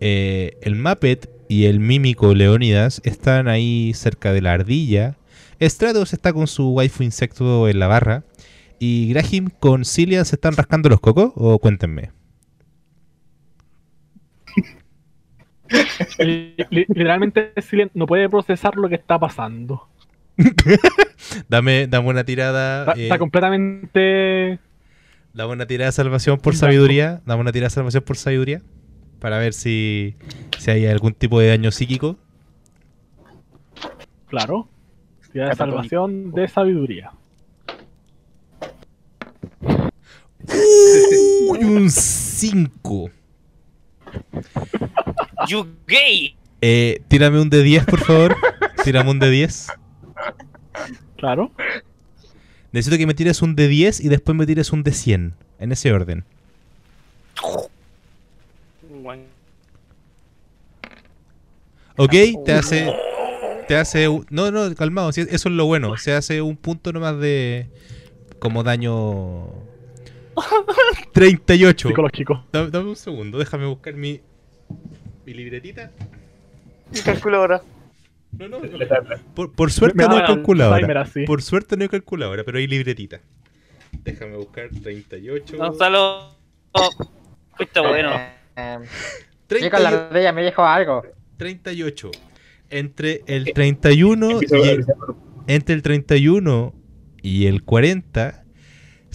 Eh, 0.00 0.56
el 0.62 0.76
Muppet 0.76 1.28
y 1.48 1.64
el 1.64 1.80
mímico 1.80 2.34
Leónidas 2.34 3.00
están 3.04 3.48
ahí 3.48 3.92
cerca 3.94 4.32
de 4.32 4.42
la 4.42 4.52
ardilla. 4.52 5.16
Stratos 5.60 6.12
está 6.12 6.32
con 6.32 6.46
su 6.46 6.70
waifu 6.70 7.02
insecto 7.02 7.68
en 7.68 7.78
la 7.78 7.86
barra. 7.86 8.24
Y 8.78 9.08
Graham 9.08 9.50
con 9.58 9.84
Cillian 9.84 10.24
se 10.24 10.36
están 10.36 10.54
rascando 10.54 10.88
los 10.88 11.00
cocos. 11.00 11.32
O 11.34 11.58
cuéntenme. 11.58 12.10
Literalmente 16.70 17.52
Cillian 17.60 17.90
no 17.94 18.06
puede 18.06 18.28
procesar 18.28 18.76
lo 18.76 18.88
que 18.88 18.94
está 18.96 19.18
pasando. 19.18 19.88
Dame, 21.48 21.86
dame 21.86 22.08
una 22.08 22.24
tirada. 22.24 22.80
Está, 22.80 22.92
eh, 22.92 23.04
está 23.04 23.18
completamente. 23.18 24.58
dame 25.32 25.52
una 25.52 25.66
tirada 25.66 25.88
de 25.88 25.92
salvación 25.92 26.38
por 26.38 26.54
sabiduría. 26.54 27.22
Dame 27.24 27.40
una 27.40 27.52
tirada 27.52 27.68
de 27.68 27.74
salvación 27.74 28.02
por 28.04 28.16
sabiduría. 28.16 28.62
Para 29.18 29.38
ver 29.38 29.54
si, 29.54 30.14
si 30.58 30.70
hay 30.70 30.86
algún 30.86 31.14
tipo 31.14 31.40
de 31.40 31.48
daño 31.48 31.70
psíquico. 31.70 32.16
Claro. 34.28 34.68
Tirada 35.32 35.50
de 35.50 35.56
salvación 35.56 36.32
de 36.32 36.48
sabiduría. 36.48 37.12
Uy, 41.48 41.64
un 41.64 41.90
5. 41.90 43.10
You 45.48 45.66
gay. 45.86 46.36
Eh, 46.60 47.02
tírame 47.08 47.40
un 47.40 47.50
de 47.50 47.62
10, 47.62 47.84
por 47.86 48.00
favor. 48.00 48.36
Tírame 48.84 49.10
un 49.10 49.18
de 49.18 49.30
10. 49.30 49.68
Claro. 51.16 51.50
Necesito 52.72 52.98
que 52.98 53.06
me 53.06 53.14
tires 53.14 53.42
un 53.42 53.56
de 53.56 53.68
10 53.68 54.00
y 54.00 54.08
después 54.08 54.36
me 54.36 54.46
tires 54.46 54.72
un 54.72 54.82
de 54.82 54.92
100. 54.92 55.34
En 55.58 55.72
ese 55.72 55.92
orden. 55.92 56.24
Ok, 61.96 62.12
te 62.44 62.52
hace. 62.52 62.92
Te 63.68 63.76
hace. 63.76 64.08
un- 64.08 64.26
No, 64.30 64.50
no, 64.50 64.74
calmado. 64.74 65.10
Eso 65.10 65.22
es 65.30 65.44
lo 65.46 65.66
bueno. 65.66 65.96
Se 65.96 66.12
hace 66.12 66.42
un 66.42 66.56
punto 66.56 66.92
nomás 66.92 67.18
de. 67.18 67.68
Como 68.38 68.62
daño. 68.62 69.46
38. 71.12 71.88
Psicológico. 71.88 72.44
Dame, 72.52 72.70
dame 72.70 72.88
un 72.90 72.96
segundo, 72.96 73.38
déjame 73.38 73.66
buscar 73.66 73.94
mi. 73.94 74.20
Mi 75.24 75.34
libretita. 75.34 75.90
mi 76.92 77.00
calculadora. 77.00 77.62
No, 78.38 78.48
no, 78.48 78.60
no. 78.60 78.68
Por, 79.34 79.52
por 79.52 79.72
suerte 79.72 79.96
Me 79.96 80.06
no 80.06 80.16
hay 80.16 80.26
calculadora. 80.26 81.06
Por 81.26 81.42
suerte 81.42 81.76
no 81.76 81.82
hay 81.82 81.88
calculadora, 81.88 82.44
pero 82.44 82.58
hay 82.58 82.66
libretita. 82.66 83.20
Déjame 84.04 84.36
buscar 84.36 84.68
38. 84.70 85.56
Gonzalo. 85.56 86.36
oh, 86.72 86.90
fuiste 87.56 87.80
bueno. 87.80 88.10
Eh, 88.56 88.78
yo 88.80 88.88
30 89.46 89.70
con 89.70 89.82
la 89.82 89.88
ardilla 89.88 90.32
me 90.32 90.44
dijo 90.44 90.64
algo. 90.64 91.02
38. 91.38 92.10
Entre 92.68 93.22
el 93.26 93.52
31 93.52 94.30
Empiezo 94.32 94.56
y 94.56 94.68
el, 94.68 94.86
entre 95.46 95.74
el 95.74 95.82
31 95.82 96.74
y 97.22 97.46
el 97.46 97.62
40, 97.62 98.44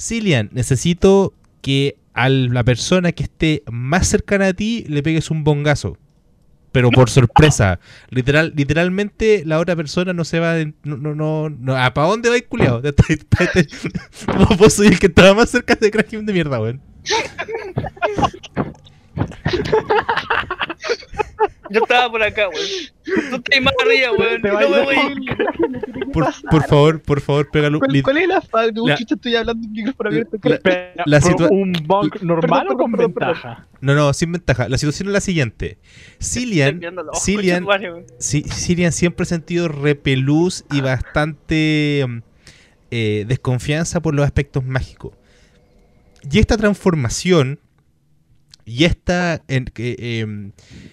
Cillian, 0.01 0.49
necesito 0.51 1.33
que 1.61 1.97
a 2.13 2.27
la 2.29 2.63
persona 2.63 3.11
que 3.11 3.23
esté 3.23 3.63
más 3.71 4.07
cercana 4.07 4.47
a 4.47 4.53
ti 4.53 4.83
le 4.89 5.01
pegues 5.03 5.31
un 5.31 5.43
bongazo. 5.43 5.97
Pero 6.71 6.89
por 6.89 7.09
sorpresa. 7.09 7.79
Literal, 8.09 8.53
literalmente 8.55 9.43
la 9.45 9.59
otra 9.59 9.75
persona 9.75 10.13
no 10.13 10.23
se 10.23 10.39
va. 10.39 10.53
de- 10.53 10.73
no, 10.83 10.95
no, 10.97 11.13
no, 11.15 11.49
no. 11.49 11.75
¿A 11.75 11.93
para 11.93 12.07
dónde 12.07 12.29
vais, 12.29 12.43
culiao? 12.47 12.81
Vos- 14.57 14.73
sois 14.73 14.91
el 14.91 14.99
que 14.99 15.07
estaba 15.07 15.33
más 15.33 15.49
cerca 15.49 15.75
de 15.75 15.91
Kraken 15.91 16.25
de 16.25 16.31
mierda, 16.33 16.59
weón. 16.61 16.81
Yo 21.69 21.81
estaba 21.83 22.11
por 22.11 22.21
acá, 22.21 22.49
weón. 22.49 22.67
Tú 23.29 23.35
estás 23.37 23.61
más 23.61 23.73
arriba, 23.85 24.11
weón. 24.17 24.41
No 24.41 24.57
a 24.57 24.59
me 24.59 24.65
ir 24.67 24.83
voy. 24.83 25.25
Por, 26.11 26.25
por 26.49 26.63
favor, 26.67 27.01
por 27.01 27.21
favor, 27.21 27.49
pégalo. 27.49 27.79
¿Cuál, 27.79 28.03
cuál 28.03 28.17
es 28.17 28.27
la? 28.27 28.43
La- 28.85 28.97
Chucha, 28.97 29.15
estoy 29.15 29.35
hablando 29.37 29.65
en 29.65 29.71
micrófono 29.71 30.09
abierto. 30.09 30.37
la- 30.43 30.59
Pero, 30.59 31.03
la 31.05 31.21
¿fue 31.21 31.31
situa- 31.31 31.49
¿Un 31.49 31.71
bonk 31.85 32.21
normal 32.21 32.61
Perdón, 32.67 32.75
o 32.75 32.77
con 32.77 32.91
perdón, 32.91 33.13
perdón. 33.13 33.33
ventaja? 33.33 33.67
No, 33.79 33.95
no, 33.95 34.11
sin 34.13 34.33
ventaja. 34.33 34.67
La 34.67 34.77
situación 34.77 35.07
es 35.07 35.13
la 35.13 35.21
siguiente. 35.21 35.77
Cillian, 36.21 36.81
Cillian, 37.15 37.65
Sirian 38.19 38.91
siempre 38.91 39.23
ha 39.23 39.25
sentido 39.27 39.69
repelús 39.69 40.65
y 40.71 40.81
bastante 40.81 42.05
mm, 42.05 42.17
eh, 42.91 43.25
desconfianza 43.29 44.01
por 44.01 44.13
los 44.13 44.25
aspectos 44.25 44.65
mágicos. 44.65 45.13
Y 46.29 46.39
esta 46.39 46.57
transformación 46.57 47.60
y 48.65 48.83
esta 48.85 49.41
en- 49.47 49.65
que, 49.65 49.95
em, 50.21 50.51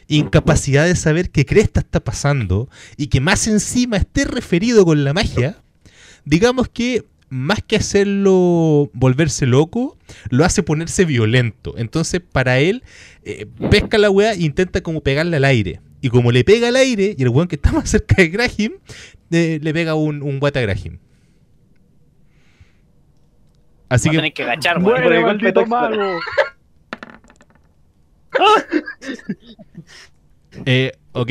incapacidad 0.08 0.86
de 0.86 0.96
saber 0.96 1.30
qué 1.30 1.44
cresta 1.44 1.80
está 1.80 2.00
pasando 2.00 2.68
y 2.96 3.08
que 3.08 3.20
más 3.20 3.46
encima 3.46 3.96
esté 3.96 4.24
referido 4.24 4.84
con 4.84 5.04
la 5.04 5.12
magia, 5.12 5.56
digamos 6.24 6.68
que 6.68 7.04
más 7.30 7.58
que 7.66 7.76
hacerlo 7.76 8.90
volverse 8.94 9.44
loco, 9.44 9.98
lo 10.30 10.44
hace 10.46 10.62
ponerse 10.62 11.04
violento. 11.04 11.74
Entonces, 11.76 12.22
para 12.22 12.58
él, 12.58 12.82
eh, 13.22 13.46
pesca 13.70 13.98
la 13.98 14.10
weá 14.10 14.32
e 14.32 14.40
intenta 14.40 14.80
como 14.80 15.02
pegarle 15.02 15.36
al 15.36 15.44
aire. 15.44 15.80
Y 16.00 16.08
como 16.10 16.32
le 16.32 16.42
pega 16.44 16.68
al 16.68 16.76
aire, 16.76 17.14
y 17.18 17.22
el 17.22 17.28
weón 17.28 17.48
que 17.48 17.56
está 17.56 17.70
más 17.72 17.90
cerca 17.90 18.14
de 18.16 18.28
Graham, 18.28 18.72
eh, 19.30 19.58
le 19.60 19.74
pega 19.74 19.94
un, 19.94 20.22
un 20.22 20.38
guata 20.38 20.60
a 20.60 20.62
Graham. 20.62 20.98
Así 23.90 24.08
Va 24.08 24.12
que, 24.12 24.18
tener 24.18 24.32
que 24.32 24.42
agachar, 24.44 24.78
weón. 24.78 24.84
Por 25.02 25.02
¡Muere, 25.02 25.16
el 25.18 25.22
golpe 25.22 25.44
maldito 25.44 25.46
de 25.46 25.52
texto. 25.52 25.68
mago! 25.68 26.20
eh, 30.66 30.92
ok, 31.12 31.30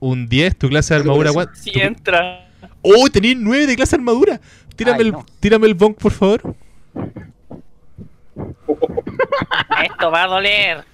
un 0.00 0.28
10, 0.28 0.56
tu 0.56 0.68
clase 0.68 0.94
de 0.94 1.00
armadura. 1.00 1.32
¿cuán- 1.32 1.54
Si 1.54 1.72
tu, 1.72 1.80
entra. 1.80 2.48
¡Oh, 2.82 3.08
tenéis 3.10 3.36
9 3.38 3.66
de 3.66 3.76
clase 3.76 3.96
armadura! 3.96 4.40
Tírame, 4.76 4.98
Ay, 5.00 5.06
el, 5.06 5.12
no. 5.12 5.26
tírame 5.40 5.66
el 5.66 5.74
bonk, 5.74 5.98
por 5.98 6.12
favor. 6.12 6.54
Esto 9.84 10.10
va 10.10 10.24
a 10.24 10.26
doler. 10.28 10.84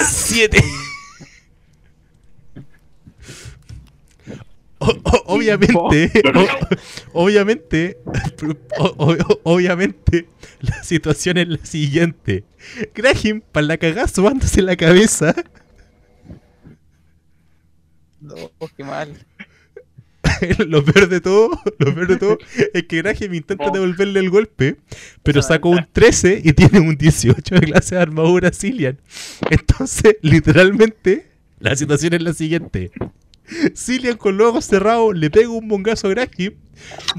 7. 0.00 0.62
Obviamente, 5.26 6.10
o- 7.12 7.22
obviamente, 7.24 7.98
o- 8.78 8.94
o- 8.98 9.40
obviamente, 9.44 10.28
la 10.60 10.82
situación 10.82 11.38
es 11.38 11.48
la 11.48 11.64
siguiente. 11.64 12.44
Graham, 12.94 13.42
para 13.52 13.66
la 13.66 13.76
cagada, 13.78 14.08
subándose 14.08 14.62
la 14.62 14.76
cabeza, 14.76 15.34
No, 18.20 18.34
qué 18.76 18.84
mal. 18.84 19.14
lo 20.66 20.84
peor 20.84 21.08
de 21.08 21.20
todo, 21.20 21.50
lo 21.78 21.94
peor 21.94 22.08
de 22.08 22.16
todo 22.16 22.38
es 22.74 22.84
que 22.84 22.96
Graham 23.02 23.32
intenta 23.34 23.66
Oh. 23.66 23.70
devolverle 23.70 24.20
el 24.20 24.30
golpe, 24.30 24.76
pero 25.22 25.40
sacó 25.42 25.70
un 25.70 25.78
entra. 25.78 25.92
13 25.92 26.42
y 26.44 26.52
tiene 26.52 26.80
un 26.80 26.96
18 26.96 27.54
de 27.54 27.60
clase 27.60 27.94
de 27.94 28.00
armadura 28.02 28.50
Cillian. 28.52 28.98
Entonces, 29.50 30.16
literalmente, 30.22 31.26
la 31.60 31.76
situación 31.76 32.14
es 32.14 32.22
la 32.22 32.32
siguiente. 32.34 32.90
Cillian 33.74 34.16
con 34.16 34.36
los 34.36 34.48
ojos 34.48 34.64
cerrados 34.66 35.16
le 35.16 35.30
pega 35.30 35.48
un 35.48 35.68
bongazo 35.68 36.06
a 36.06 36.10
Graham. 36.10 36.28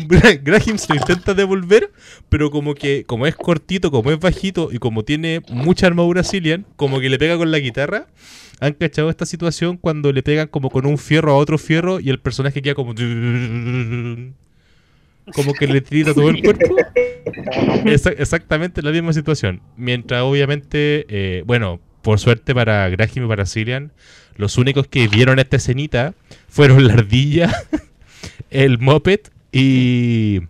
Gra- 0.07 0.39
Graham 0.41 0.77
se 0.77 0.93
lo 0.93 0.99
intenta 0.99 1.33
devolver, 1.33 1.91
pero 2.29 2.49
como 2.51 2.75
que, 2.75 3.03
como 3.05 3.27
es 3.27 3.35
cortito, 3.35 3.91
como 3.91 4.11
es 4.11 4.19
bajito 4.19 4.69
y 4.71 4.77
como 4.77 5.03
tiene 5.03 5.41
mucha 5.49 5.87
armadura 5.87 6.23
Cillian, 6.23 6.65
como 6.75 6.99
que 6.99 7.09
le 7.09 7.17
pega 7.19 7.37
con 7.37 7.51
la 7.51 7.59
guitarra. 7.59 8.07
¿Han 8.61 8.73
cachado 8.73 9.09
esta 9.09 9.25
situación 9.25 9.77
cuando 9.77 10.11
le 10.11 10.21
pegan 10.21 10.47
como 10.47 10.69
con 10.69 10.85
un 10.85 10.97
fierro 10.97 11.31
a 11.31 11.35
otro 11.35 11.57
fierro 11.57 11.99
y 11.99 12.09
el 12.09 12.19
personaje 12.19 12.61
queda 12.61 12.75
como... 12.75 12.93
Como 15.33 15.53
que 15.53 15.67
le 15.67 15.81
tira 15.81 16.13
todo 16.13 16.29
el 16.29 16.41
cuerpo? 16.41 16.75
Esa- 17.85 18.09
exactamente 18.11 18.81
la 18.81 18.91
misma 18.91 19.13
situación. 19.13 19.61
Mientras 19.77 20.23
obviamente, 20.23 21.05
eh, 21.07 21.43
bueno, 21.45 21.79
por 22.01 22.19
suerte 22.19 22.53
para 22.53 22.87
Graham 22.89 23.25
y 23.25 23.27
para 23.27 23.45
Cillian, 23.45 23.91
los 24.35 24.57
únicos 24.57 24.87
que 24.87 25.07
vieron 25.07 25.39
esta 25.39 25.57
escenita 25.57 26.13
fueron 26.47 26.87
la 26.87 26.93
ardilla, 26.93 27.51
el 28.49 28.79
moped 28.79 29.19
y, 29.51 30.41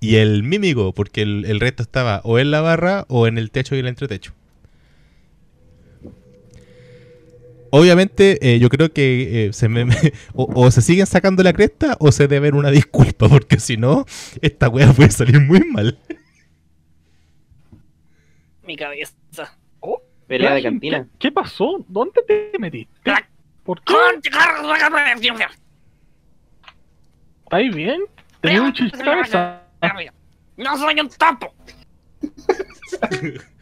y 0.00 0.16
el 0.16 0.42
mímico, 0.42 0.92
porque 0.92 1.22
el, 1.22 1.44
el 1.46 1.60
resto 1.60 1.82
estaba 1.82 2.20
o 2.24 2.38
en 2.38 2.50
la 2.50 2.60
barra 2.60 3.06
o 3.08 3.26
en 3.26 3.38
el 3.38 3.50
techo 3.50 3.74
y 3.76 3.78
el 3.80 3.88
entretecho. 3.88 4.34
Obviamente, 7.70 8.38
eh, 8.40 8.58
yo 8.58 8.68
creo 8.68 8.92
que 8.92 9.46
eh, 9.46 9.52
se 9.52 9.68
me, 9.68 9.86
o, 10.34 10.70
se 10.70 10.80
siguen 10.82 11.06
sacando 11.06 11.42
la 11.42 11.52
cresta 11.52 11.96
o 12.00 12.12
se 12.12 12.28
deben 12.28 12.54
una 12.54 12.70
disculpa, 12.70 13.28
porque 13.28 13.60
si 13.60 13.76
no, 13.76 14.06
esta 14.40 14.68
wea 14.68 14.92
puede 14.92 15.10
salir 15.10 15.40
muy 15.40 15.60
mal. 15.60 15.98
Mi 18.66 18.76
cabeza. 18.76 19.17
Pelea 20.28 20.54
de 20.54 20.62
cantina. 20.62 21.04
¿Qué, 21.12 21.18
qué 21.18 21.32
pasó? 21.32 21.84
¿Dónde 21.88 22.22
te 22.26 22.52
metiste? 22.58 23.12
¿Por 23.64 23.82
qué? 23.82 23.94
¿Estáis 27.44 27.74
bien? 27.74 28.02
¿Tenías 28.40 28.80
un 28.80 28.90
cabeza? 28.90 29.62
No 30.56 30.76
soy 30.76 31.00
un 31.00 31.08
topo. 31.08 31.54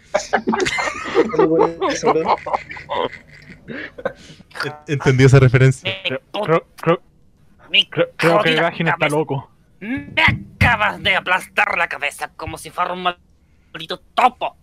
Entendí 4.86 5.24
esa 5.24 5.38
referencia. 5.40 5.90
Creo, 6.04 6.20
creo, 6.44 6.66
creo, 6.76 7.02
creo- 7.90 8.08
creo 8.16 8.42
que 8.42 8.54
Graham 8.54 8.88
está 8.88 9.08
loco. 9.08 9.50
Me 9.80 10.22
acabas 10.22 11.02
de 11.02 11.16
aplastar 11.16 11.76
la 11.76 11.88
cabeza 11.88 12.32
como 12.34 12.56
si 12.58 12.70
fuera 12.70 12.92
un 12.92 13.02
maldito 13.02 13.98
topo. 14.14 14.56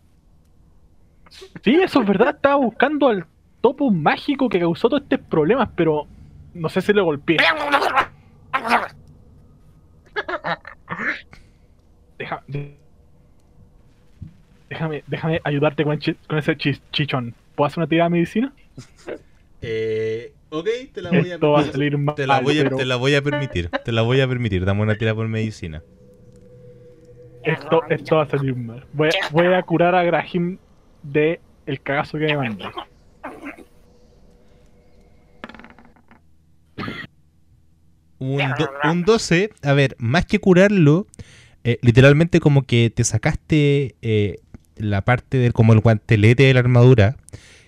Sí, 1.64 1.76
eso 1.82 2.02
es 2.02 2.08
verdad. 2.08 2.36
Estaba 2.36 2.56
buscando 2.56 3.08
al 3.08 3.26
topo 3.62 3.90
mágico 3.92 4.50
que 4.50 4.60
causó 4.60 4.90
todos 4.90 5.04
estos 5.04 5.20
problemas, 5.28 5.70
pero 5.76 6.06
no 6.54 6.70
sé 6.70 6.82
si 6.82 6.94
le 6.94 7.02
golpeé. 7.02 7.38
Deja- 12.18 12.44
de- 12.48 12.78
déjame, 14.70 15.04
déjame 15.08 15.42
ayudarte 15.44 15.84
con, 15.84 15.94
el 15.94 16.00
chi- 16.00 16.16
con 16.28 16.38
ese 16.38 16.58
chis- 16.58 16.82
chichón. 16.92 17.34
¿Puedo 17.56 17.68
hacer 17.68 17.80
una 17.80 17.88
tirada 17.88 18.10
de 18.10 18.14
medicina? 18.14 18.54
Eh, 19.62 20.34
ok, 20.50 20.68
te 20.94 21.02
la 21.02 21.10
voy 21.10 21.32
a 21.32 21.34
Esto 21.36 21.52
va 21.52 21.60
a 21.62 21.64
salir 21.64 21.98
mal, 21.98 22.16
Te 22.16 22.28
la, 22.28 22.42
voy 22.42 22.60
a, 22.60 22.64
pero 22.64 22.78
te 22.78 22.86
la 22.86 22.96
voy 22.96 23.16
a 23.16 23.22
permitir. 23.22 23.70
Te 23.70 23.92
la 23.92 24.02
voy 24.02 24.22
a 24.22 24.28
permitir. 24.28 24.66
Dame 24.66 24.82
una 24.82 24.96
tira 24.96 25.14
por 25.16 25.28
medicina. 25.28 25.82
esto, 27.44 27.82
esto 27.90 28.16
va 28.18 28.24
a 28.24 28.28
salir 28.30 28.56
mal. 28.56 28.86
Voy, 28.94 29.10
a- 29.10 29.30
voy 29.32 29.48
a 29.48 29.62
curar 29.64 29.96
a 29.96 30.04
Graham 30.04 30.58
de 31.04 31.40
el 31.66 31.82
cagazo 31.82 32.18
que 32.18 32.26
me 32.28 32.38
mandé. 32.38 32.66
Un, 38.20 38.38
do- 38.58 38.72
un 38.92 39.04
12, 39.04 39.50
a 39.64 39.74
ver, 39.74 39.96
más 40.00 40.26
que 40.26 40.40
curarlo, 40.40 41.08
eh, 41.64 41.78
literalmente 41.82 42.40
como 42.40 42.64
que 42.64 42.90
te 42.90 43.04
sacaste 43.04 43.96
eh, 44.02 44.40
la 44.78 45.02
parte 45.02 45.38
del 45.38 45.52
como 45.54 45.74
el 45.74 45.80
guantelete 45.80 46.44
de 46.44 46.54
la 46.54 46.62
armadura, 46.62 47.18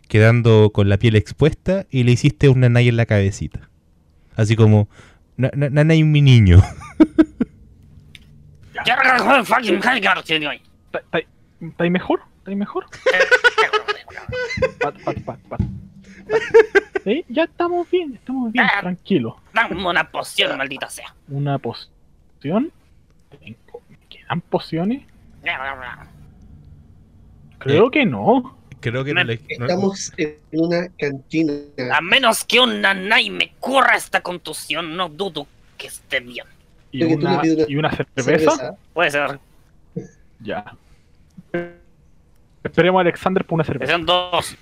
quedando 0.08 0.72
con 0.74 0.88
la 0.88 0.98
piel 0.98 1.16
expuesta 1.16 1.86
y 1.90 2.04
le 2.04 2.12
hiciste 2.14 2.48
un 2.48 2.62
nanay 2.62 2.88
en 2.88 2.96
la 2.98 3.06
cabecita. 3.06 3.70
Así 4.36 4.56
como, 4.56 4.88
"Na- 5.36 5.52
na- 5.56 5.70
nanay 5.70 6.04
mi 6.04 6.22
niño. 6.22 6.62
¿Está- 10.86 11.00
está- 11.00 11.20
¿Estáis 11.62 11.92
mejor? 11.92 12.22
¿Estáis 12.46 12.58
mejor? 12.60 12.86
Pat, 14.80 14.96
pat, 15.04 15.18
pat, 15.26 15.40
pat. 15.50 15.62
Sí, 17.04 17.26
ya 17.28 17.46
estamos 17.46 17.90
bien, 17.90 18.14
estamos 18.14 18.52
bien, 18.52 18.68
tranquilo. 18.82 19.42
Dame 19.52 19.84
una 19.84 20.12
poción, 20.12 20.56
maldita 20.56 20.88
sea. 20.92 21.12
Una 21.28 21.58
poción. 21.58 22.72
Tengo- 23.32 23.82
¿Me 23.90 23.98
quedan 24.10 24.42
pociones? 24.42 25.02
Creo 27.58 27.90
que 27.90 28.06
no. 28.06 28.56
Creo 28.80 29.04
que 29.04 29.16
no 29.16 29.24
le... 29.24 29.38
no- 29.58 29.66
Estamos 29.66 30.14
en 30.18 30.38
una 30.52 30.88
cantina. 31.00 31.52
A 31.96 32.02
menos 32.02 32.46
que 32.46 32.60
un 32.60 32.80
nanay 32.80 33.32
me 33.32 33.54
curra 33.60 33.96
esta 33.96 34.22
contusión, 34.22 34.96
no 34.96 35.10
dudo 35.10 35.48
que 35.80 35.88
esté 35.88 36.20
bien. 36.20 36.46
¿Y 36.92 37.04
una, 37.06 37.42
y 37.68 37.76
una 37.76 37.90
cerveza? 37.92 38.76
Puede 38.94 39.10
ser. 39.10 39.40
Ya. 40.42 40.76
Esperemos 42.66 43.00
a 43.00 43.02
Alexander 43.02 43.46
por 43.46 43.56
una 43.56 43.64
cerveza. 43.64 43.92
sean 43.92 44.06
dos. 44.06 44.58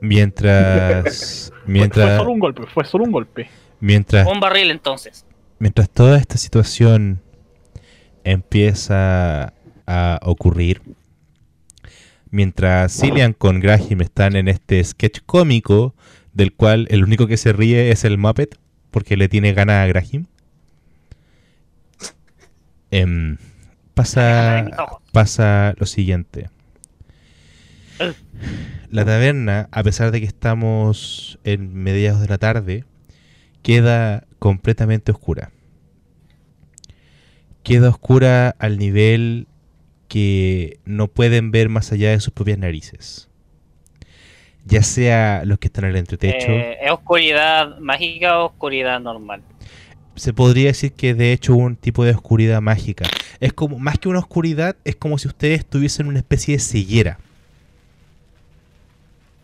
Mientras... 0.00 1.48
Fue, 1.48 1.58
fue 1.58 1.72
Mientras... 1.72 2.18
solo 2.18 2.32
un 2.32 2.38
golpe, 2.38 2.66
fue 2.66 2.84
solo 2.84 3.04
un 3.04 3.12
golpe. 3.12 3.48
Mientras... 3.80 4.26
Un 4.26 4.40
barril 4.40 4.70
entonces. 4.70 5.26
Mientras 5.58 5.90
toda 5.90 6.18
esta 6.18 6.38
situación 6.38 7.20
empieza 8.24 9.52
a 9.86 10.20
ocurrir, 10.22 10.82
mientras 12.30 12.92
Cillian 12.98 13.32
con 13.32 13.60
Graham 13.60 14.00
están 14.00 14.36
en 14.36 14.48
este 14.48 14.82
sketch 14.82 15.20
cómico, 15.26 15.94
del 16.32 16.52
cual 16.52 16.86
el 16.90 17.04
único 17.04 17.26
que 17.26 17.36
se 17.36 17.52
ríe 17.52 17.90
es 17.90 18.04
el 18.04 18.18
Muppet, 18.18 18.58
porque 18.90 19.16
le 19.16 19.28
tiene 19.28 19.52
ganas 19.52 19.84
a 19.84 19.86
Graham, 19.86 20.26
em, 22.90 23.36
pasa, 23.94 24.66
pasa 25.12 25.74
lo 25.78 25.86
siguiente. 25.86 26.48
La 28.90 29.04
taberna, 29.04 29.68
a 29.70 29.82
pesar 29.82 30.10
de 30.10 30.20
que 30.20 30.26
estamos 30.26 31.38
en 31.44 31.74
mediados 31.74 32.20
de 32.20 32.28
la 32.28 32.38
tarde, 32.38 32.84
queda 33.62 34.26
completamente 34.38 35.12
oscura. 35.12 35.52
Queda 37.62 37.90
oscura 37.90 38.56
al 38.58 38.78
nivel 38.78 39.46
que 40.08 40.80
no 40.84 41.08
pueden 41.08 41.52
ver 41.52 41.68
más 41.68 41.92
allá 41.92 42.10
de 42.10 42.20
sus 42.20 42.34
propias 42.34 42.58
narices. 42.58 43.28
Ya 44.64 44.82
sea 44.82 45.42
los 45.44 45.58
que 45.58 45.68
están 45.68 45.84
en 45.84 45.90
el 45.90 45.96
entretecho, 45.96 46.50
Eh, 46.50 46.78
¿Es 46.82 46.90
oscuridad 46.90 47.78
mágica 47.78 48.40
o 48.40 48.46
oscuridad 48.46 49.00
normal? 49.00 49.42
Se 50.14 50.32
podría 50.32 50.68
decir 50.68 50.92
que 50.92 51.14
de 51.14 51.32
hecho 51.32 51.54
un 51.54 51.76
tipo 51.76 52.04
de 52.04 52.12
oscuridad 52.12 52.60
mágica. 52.60 53.06
Es 53.40 53.52
como, 53.52 53.78
más 53.78 53.98
que 53.98 54.08
una 54.08 54.18
oscuridad, 54.18 54.76
es 54.84 54.96
como 54.96 55.18
si 55.18 55.28
ustedes 55.28 55.64
tuviesen 55.64 56.06
una 56.06 56.18
especie 56.18 56.56
de 56.56 56.60
ceguera. 56.60 57.18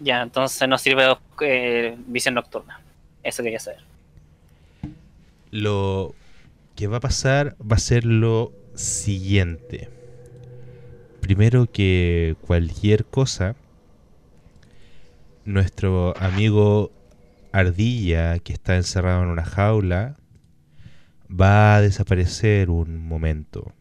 Ya, 0.01 0.23
entonces 0.23 0.69
no 0.69 0.79
sirve 0.79 1.05
eh, 1.41 1.97
visión 2.07 2.35
nocturna. 2.35 2.81
Eso 3.23 3.43
quería 3.43 3.59
saber. 3.59 3.81
Lo 5.51 6.15
que 6.77 6.87
va 6.87 6.99
a 6.99 7.01
pasar 7.01 7.57
va 7.61 7.77
a 7.77 7.81
ser 7.81 8.05
lo 8.05 8.53
siguiente. 8.75 9.89
Primero 11.21 11.67
que 11.71 12.37
cualquier 12.43 13.05
cosa, 13.05 13.57
nuestro 15.45 16.15
amigo 16.19 16.93
ardilla 17.53 18.39
que 18.39 18.53
está 18.53 18.77
encerrado 18.77 19.25
en 19.25 19.31
una 19.31 19.45
jaula 19.45 20.18
va 21.29 21.77
a 21.77 21.81
desaparecer 21.81 22.71
un 22.71 23.07
momento. 23.07 23.73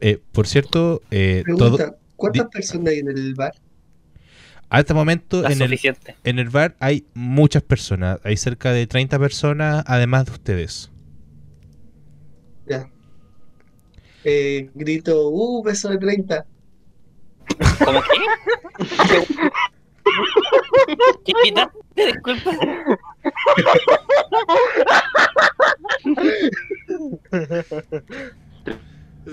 Eh, 0.00 0.20
por 0.32 0.46
cierto, 0.46 1.02
eh, 1.10 1.44
todo, 1.46 1.76
Pregunta, 1.76 1.98
¿cuántas 2.16 2.48
personas 2.48 2.88
hay 2.88 2.98
en 2.98 3.08
el 3.08 3.34
bar? 3.34 3.54
a 4.74 4.80
este 4.80 4.92
momento 4.92 5.48
en 5.48 5.62
el, 5.62 5.78
en 6.24 6.38
el 6.40 6.48
bar 6.48 6.74
hay 6.80 7.06
muchas 7.14 7.62
personas. 7.62 8.18
Hay 8.24 8.36
cerca 8.36 8.72
de 8.72 8.88
30 8.88 9.20
personas, 9.20 9.84
además 9.86 10.26
de 10.26 10.32
ustedes. 10.32 10.90
Ya. 12.66 12.90
Eh, 14.24 14.70
grito, 14.74 15.28
uh, 15.28 15.62
beso 15.62 15.90
de 15.90 15.98
30. 15.98 16.46
¿Cómo 17.84 18.00
qué? 18.00 18.84
¿Qué 21.24 21.32
quitaste? 21.42 21.78
Disculpa. 21.96 22.50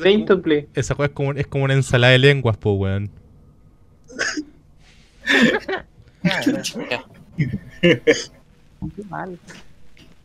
Centuple. 0.01 0.69
Esa 0.73 0.95
cosa 0.95 1.07
es 1.07 1.11
como, 1.13 1.33
es 1.33 1.47
como 1.47 1.65
una 1.65 1.73
ensalada 1.73 2.13
de 2.13 2.19
lenguas, 2.19 2.57
po, 2.57 2.73
weón. 2.73 3.11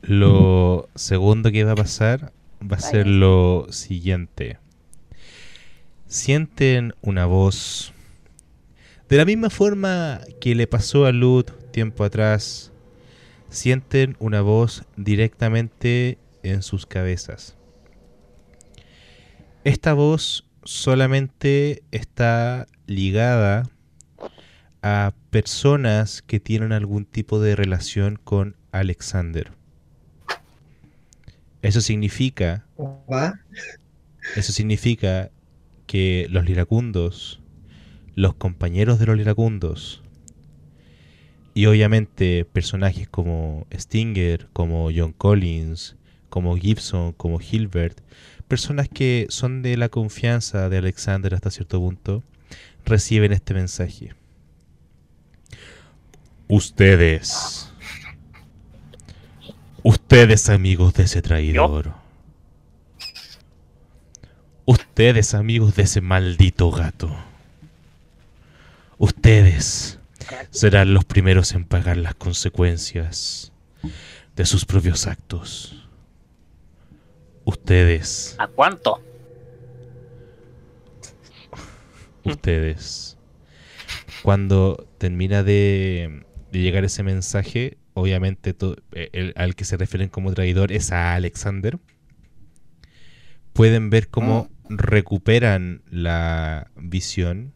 Lo 0.03 0.89
segundo 0.95 1.51
que 1.51 1.65
va 1.65 1.73
a 1.73 1.77
pasar 1.77 2.33
va 2.63 2.77
a 2.77 2.81
ser 2.81 3.07
lo 3.07 3.67
siguiente. 3.71 4.59
Sienten 6.07 6.95
una 7.01 7.27
voz. 7.27 7.93
De 9.09 9.17
la 9.17 9.25
misma 9.25 9.51
forma 9.51 10.21
que 10.41 10.57
le 10.57 10.67
pasó 10.67 11.07
a 11.07 11.13
Lud 11.13 11.45
tiempo 11.71 12.03
atrás, 12.03 12.73
sienten 13.51 14.17
una 14.19 14.41
voz 14.41 14.85
directamente 14.97 16.19
en 16.43 16.63
sus 16.63 16.87
cabezas. 16.87 17.57
Esta 19.63 19.95
voz 19.95 20.45
solamente 20.65 21.85
está 21.93 22.67
ligada 22.87 23.71
a 24.83 25.15
personas 25.31 26.23
que 26.23 26.41
tienen 26.41 26.73
algún 26.73 27.05
tipo 27.05 27.41
de 27.41 27.55
relación 27.55 28.19
con 28.23 28.57
Alexander. 28.73 29.53
Eso 31.63 31.81
significa, 31.81 32.67
¿Va? 32.79 33.41
eso 34.35 34.53
significa 34.53 35.31
que 35.87 36.27
los 36.31 36.45
liracundos, 36.45 37.41
los 38.17 38.35
compañeros 38.35 38.99
de 38.99 39.07
los 39.07 39.17
liracundos, 39.17 40.03
y 41.55 41.65
obviamente 41.67 42.45
personajes 42.45 43.09
como 43.09 43.67
Stinger, 43.73 44.49
como 44.53 44.91
John 44.95 45.13
Collins, 45.13 45.97
como 46.29 46.57
Gibson, 46.57 47.13
como 47.13 47.41
Hilbert, 47.41 48.01
personas 48.47 48.89
que 48.89 49.27
son 49.31 49.63
de 49.63 49.77
la 49.77 49.89
confianza 49.89 50.69
de 50.69 50.79
Alexander 50.79 51.35
hasta 51.35 51.51
cierto 51.51 51.79
punto, 51.79 52.23
reciben 52.85 53.33
este 53.33 53.55
mensaje. 53.55 54.15
Ustedes. 56.49 57.73
Ustedes 59.83 60.51
amigos 60.51 60.93
de 60.93 61.05
ese 61.05 61.23
traidor. 61.23 61.95
Ustedes 64.67 65.33
amigos 65.33 65.75
de 65.75 65.85
ese 65.85 66.01
maldito 66.01 66.71
gato. 66.71 67.17
Ustedes 68.99 69.99
serán 70.51 70.95
los 70.95 71.05
primeros 71.05 71.53
en 71.53 71.65
pagar 71.65 71.97
las 71.97 72.15
consecuencias 72.15 73.53
de 74.35 74.47
sus 74.47 74.65
propios 74.65 75.07
actos. 75.07 75.89
Ustedes, 77.45 78.35
¿A 78.39 78.49
cuánto? 78.49 79.01
ustedes. 82.25 83.17
Cuando 84.23 84.89
termina 84.99 85.43
de, 85.45 86.25
de 86.51 86.59
llegar 86.61 86.85
ese 86.85 87.03
mensaje, 87.05 87.79
obviamente 87.95 88.55
eh, 88.93 89.11
el- 89.13 89.33
al 89.37 89.55
que 89.55 89.65
se 89.65 89.77
refieren 89.77 90.09
como 90.09 90.33
traidor 90.33 90.73
es 90.73 90.91
a 90.91 91.15
Alexander. 91.15 91.79
Pueden 93.53 93.91
ver 93.91 94.09
cómo 94.09 94.51
recuperan 94.69 95.83
la 95.89 96.71
visión. 96.77 97.53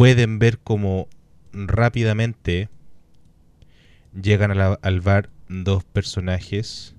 Pueden 0.00 0.38
ver 0.38 0.58
cómo 0.60 1.08
rápidamente 1.52 2.70
llegan 4.18 4.50
a 4.50 4.54
la- 4.54 4.78
al 4.80 5.02
bar 5.02 5.28
dos 5.50 5.84
personajes 5.84 6.94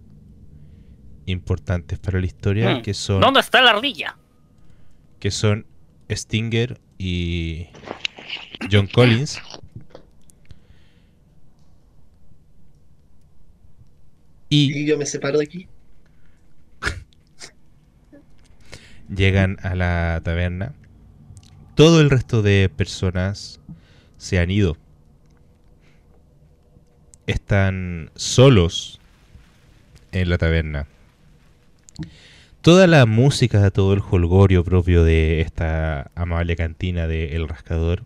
importantes 1.26 1.98
para 1.98 2.20
la 2.20 2.28
historia 2.28 2.76
Hmm. 2.76 2.82
que 2.84 2.94
son 2.94 3.20
¿Dónde 3.22 3.40
está 3.40 3.60
la 3.64 3.72
ardilla? 3.72 4.18
que 5.20 5.32
son 5.32 5.66
Stinger 6.12 6.80
y 7.00 7.70
John 8.72 8.86
Collins. 8.86 9.42
Y 14.48 14.78
Y 14.80 14.86
yo 14.86 15.00
me 15.00 15.08
separo 15.08 15.40
de 15.40 15.46
aquí. 15.46 15.68
llegan 19.10 19.58
a 19.64 19.74
la 19.74 20.22
taberna. 20.24 20.76
Todo 21.82 22.00
el 22.00 22.12
resto 22.12 22.44
de 22.44 22.70
personas 22.70 23.60
se 24.20 24.38
han 24.38 24.52
ido. 24.52 24.78
Están 27.26 28.12
solos 28.14 29.00
en 30.12 30.30
la 30.30 30.38
taberna. 30.38 30.86
Toda 32.62 32.86
la 32.86 33.08
música, 33.08 33.72
todo 33.72 33.94
el 33.94 34.04
holgorio 34.08 34.64
propio 34.64 35.04
de 35.04 35.42
esta 35.42 36.12
amable 36.14 36.56
cantina 36.56 37.08
de 37.08 37.36
El 37.36 37.48
Rascador 37.48 38.04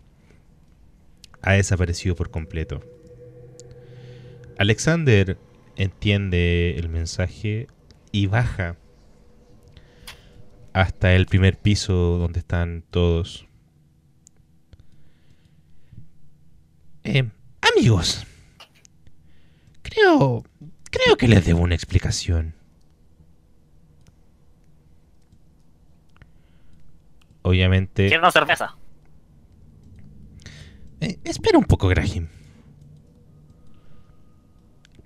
ha 1.41 1.51
desaparecido 1.51 2.15
por 2.15 2.31
completo. 2.31 2.81
Alexander 4.57 5.37
entiende 5.75 6.77
el 6.77 6.87
mensaje 6.87 7.67
y 8.13 8.27
baja 8.27 8.77
hasta 10.71 11.13
el 11.13 11.25
primer 11.25 11.57
piso 11.57 11.93
donde 12.17 12.39
están 12.39 12.85
todos. 12.89 13.49
Eh, 17.05 17.29
amigos, 17.75 18.25
creo, 19.83 20.43
creo 20.91 21.17
que 21.17 21.27
les 21.27 21.45
debo 21.45 21.59
una 21.61 21.75
explicación. 21.75 22.55
Obviamente. 27.43 28.07
¿Quiere 28.07 28.19
una 28.19 28.31
cerveza? 28.31 28.75
Eh, 31.01 31.19
espera 31.23 31.57
un 31.59 31.65
poco, 31.65 31.87
Graham. 31.87 32.27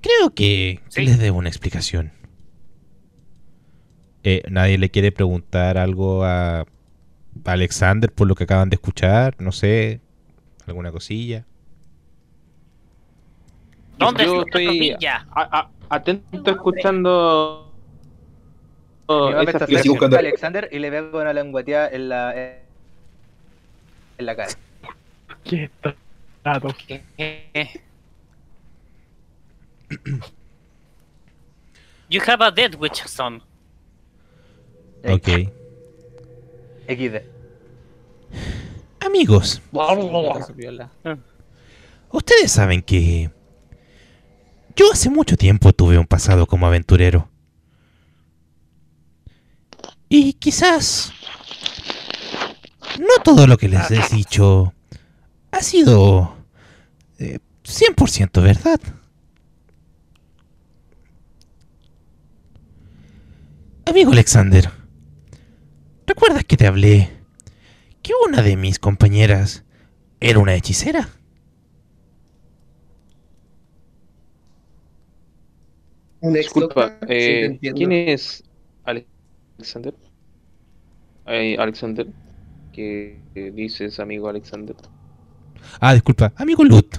Creo 0.01 0.33
que 0.33 0.79
Sí. 0.87 1.01
les 1.01 1.19
debo 1.19 1.37
una 1.39 1.49
explicación. 1.49 2.13
Eh, 4.23 4.43
¿Nadie 4.49 4.77
le 4.77 4.89
quiere 4.89 5.11
preguntar 5.11 5.77
algo 5.77 6.23
a 6.23 6.65
Alexander 7.45 8.11
por 8.11 8.27
lo 8.27 8.35
que 8.35 8.45
acaban 8.45 8.69
de 8.69 8.75
escuchar? 8.75 9.35
No 9.39 9.51
sé, 9.51 9.99
alguna 10.65 10.91
cosilla. 10.91 11.45
¿Dónde 13.99 14.23
Yo 14.25 14.41
estoy 14.43 14.91
a- 15.07 15.25
a- 15.35 15.69
atento 15.89 16.51
escuchando 16.51 17.71
oh, 19.07 19.29
esa 19.41 19.65
Yo 19.67 19.91
buscando- 19.91 20.15
a 20.15 20.19
Alexander 20.19 20.69
y 20.71 20.79
le 20.79 20.89
pego 20.89 21.19
una 21.19 21.33
lengüeteada 21.33 21.89
en 21.89 22.07
la, 22.09 22.33
en 22.37 24.25
la 24.25 24.35
cara. 24.37 24.53
¿Qué 25.43 25.69
trato? 26.41 26.73
¿Qué? 26.87 27.03
¿Qué? 27.17 27.81
You 32.09 32.21
have 32.25 32.41
a 32.43 32.49
dead 32.51 32.73
witch 32.75 33.05
son. 33.05 33.41
Ok. 35.03 35.27
XD. 36.87 37.21
Amigos, 39.01 39.61
ustedes 42.11 42.51
saben 42.51 42.81
que 42.81 43.29
yo 44.79 44.89
hace 44.93 45.09
mucho 45.09 45.35
tiempo 45.35 45.73
tuve 45.73 45.97
un 45.97 46.07
pasado 46.07 46.47
como 46.47 46.65
aventurero. 46.65 47.29
Y 50.07 50.33
quizás 50.33 51.11
no 52.97 53.21
todo 53.21 53.45
lo 53.45 53.57
que 53.57 53.67
les 53.67 53.91
he 53.91 54.01
dicho 54.15 54.73
ha 55.51 55.61
sido 55.61 56.33
eh, 57.17 57.39
100% 57.65 58.41
verdad. 58.41 58.79
Amigo 63.85 64.13
Alexander, 64.13 64.71
¿recuerdas 66.07 66.45
que 66.45 66.55
te 66.55 66.67
hablé 66.67 67.11
que 68.01 68.13
una 68.25 68.41
de 68.41 68.55
mis 68.55 68.79
compañeras 68.79 69.65
era 70.21 70.39
una 70.39 70.55
hechicera? 70.55 70.99
Un 71.01 71.09
ex 71.09 71.19
Disculpa, 76.21 76.97
sí, 77.01 77.07
eh. 77.09 77.59
¿quién 77.75 77.91
es 77.91 78.43
Alexander? 78.83 79.93
Eh, 81.27 81.55
Alexander, 81.59 82.07
¿qué 82.73 83.19
qué 83.33 83.51
dices, 83.51 83.99
amigo 83.99 84.27
Alexander? 84.29 84.75
Ah, 85.79 85.93
disculpa. 85.93 86.31
Amigo 86.35 86.63
Lut. 86.63 86.97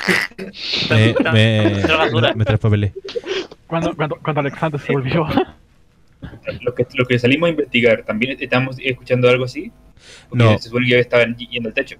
me, 1.32 2.44
traspapelé. 2.44 2.92
Cuando, 3.66 3.94
cuando, 3.94 4.16
cuando 4.22 4.40
Alexander 4.40 4.80
se 4.80 4.92
volvió. 4.92 5.26
Lo 6.60 6.74
que, 6.74 6.86
lo 6.94 7.06
que 7.06 7.18
salimos 7.18 7.46
a 7.46 7.50
investigar, 7.50 8.02
¿también 8.04 8.36
estamos 8.38 8.76
escuchando 8.78 9.26
algo 9.30 9.44
así? 9.46 9.72
Porque 10.28 10.44
No. 10.44 10.58
Se 10.58 10.68
supone 10.68 10.86
que 10.86 10.98
estaban 10.98 11.34
y- 11.38 11.48
yendo 11.48 11.70
al 11.70 11.74
techo. 11.74 11.96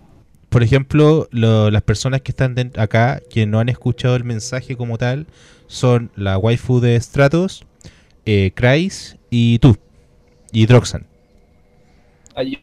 Por 0.50 0.62
ejemplo, 0.62 1.28
lo- 1.30 1.70
las 1.70 1.82
personas 1.82 2.20
que 2.20 2.32
están 2.32 2.54
acá, 2.76 3.22
que 3.30 3.46
no 3.46 3.58
han 3.60 3.68
escuchado 3.68 4.16
el 4.16 4.24
mensaje 4.24 4.76
como 4.76 4.98
tal, 4.98 5.26
son 5.68 6.10
la 6.16 6.36
waifu 6.36 6.80
de 6.80 7.00
Stratos, 7.00 7.64
eh, 8.26 8.50
Kreis 8.54 9.16
y 9.30 9.58
tú. 9.60 9.78
Y 10.52 10.66
Droxan. 10.66 11.06
Ah, 12.34 12.42
yo, 12.42 12.58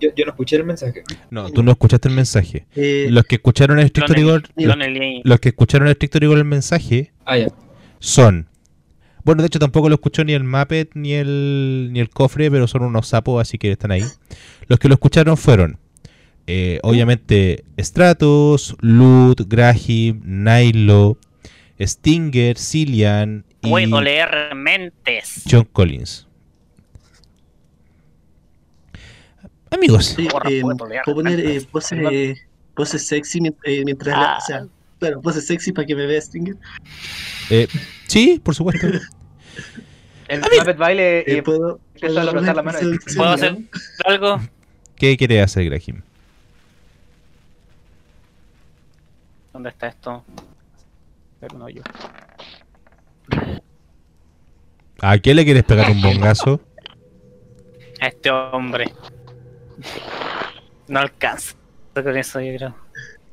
yo- 0.00 0.08
yo 0.16 0.24
no 0.24 0.30
escuché 0.30 0.56
el 0.56 0.64
mensaje. 0.64 1.02
No, 1.30 1.50
tú 1.50 1.62
no 1.62 1.72
escuchaste 1.72 2.08
el 2.08 2.14
mensaje. 2.14 2.66
Eh, 2.74 3.08
Los 3.10 3.24
que 3.24 3.36
escucharon 3.36 3.78
el 3.78 3.86
estricto 3.86 4.14
rigor, 4.14 4.42
los, 4.56 4.76
los 5.24 5.40
que 5.40 5.50
escucharon 5.50 5.86
el 5.88 5.92
estricto 5.92 6.18
rigor 6.18 6.38
el 6.38 6.44
mensaje 6.44 7.12
Ah, 7.26 7.36
ya. 7.38 7.48
son. 7.98 8.48
Bueno, 9.24 9.42
de 9.42 9.48
hecho 9.48 9.58
tampoco 9.58 9.88
lo 9.88 9.96
escuchó 9.96 10.24
ni 10.24 10.32
el 10.34 10.44
Muppet 10.44 10.90
ni 10.94 11.12
el 11.12 11.90
ni 11.92 12.00
el 12.00 12.08
cofre, 12.10 12.50
pero 12.50 12.66
son 12.68 12.82
unos 12.82 13.08
sapos, 13.08 13.40
así 13.42 13.58
que 13.58 13.72
están 13.72 13.90
ahí. 13.90 14.04
Los 14.68 14.78
que 14.78 14.88
lo 14.88 14.94
escucharon 14.94 15.36
fueron, 15.36 15.78
eh, 16.46 16.78
obviamente, 16.82 17.64
Stratos, 17.78 18.76
Lut, 18.80 19.42
Grahim, 19.48 20.20
Nilo, 20.24 21.18
Stinger, 21.80 22.56
Cillian 22.58 23.44
y 23.62 23.68
Puedo 23.70 24.00
leer 24.00 24.54
mentes. 24.54 25.42
John 25.50 25.68
Collins. 25.72 26.26
Amigos, 29.70 30.06
sí, 30.16 30.26
eh, 30.48 30.60
puedo 30.62 30.76
poner 31.16 31.40
eh, 31.40 31.44
mentes. 31.44 31.66
poses, 31.66 32.38
poses 32.74 33.06
sexy 33.06 33.40
eh, 33.64 33.82
mientras. 33.84 34.14
Ah. 34.16 34.38
O 34.40 34.46
sea, 34.46 34.66
claro, 35.00 35.20
poses 35.20 35.46
sexy 35.46 35.72
para 35.72 35.86
que 35.86 35.94
me 35.96 36.06
vea 36.06 36.20
Stinger. 36.20 36.56
eh, 37.50 37.66
sí, 38.06 38.40
por 38.42 38.54
supuesto. 38.54 38.86
El 40.28 40.42
A 40.42 40.48
mí- 40.48 40.56
Muppet 40.58 40.76
baile 40.76 41.24
y 41.26 41.32
Eh, 41.34 41.42
¿Puedo, 41.42 41.78
a 41.96 41.98
puedo 42.00 42.24
levantar 42.24 42.56
la 42.56 42.62
mano. 42.62 42.78
¿Puedo 43.16 43.30
hacer 43.30 43.56
algo? 44.04 44.40
¿Qué 44.96 45.16
quiere 45.16 45.40
hacer 45.40 45.64
Grahim? 45.66 46.02
¿Dónde 49.56 49.70
está 49.70 49.86
esto? 49.86 50.22
Pero 51.40 51.56
no 51.56 51.66
yo. 51.70 51.80
¿A 55.00 55.16
qué 55.16 55.32
le 55.32 55.46
quieres 55.46 55.64
pegar 55.64 55.90
un 55.90 56.02
bongazo? 56.02 56.60
A 58.02 58.08
este 58.08 58.30
hombre. 58.30 58.92
No 60.88 61.00
alcanza 61.00 61.54
con 61.94 62.14
eso, 62.18 62.38
yo 62.38 62.54
creo. 62.54 62.74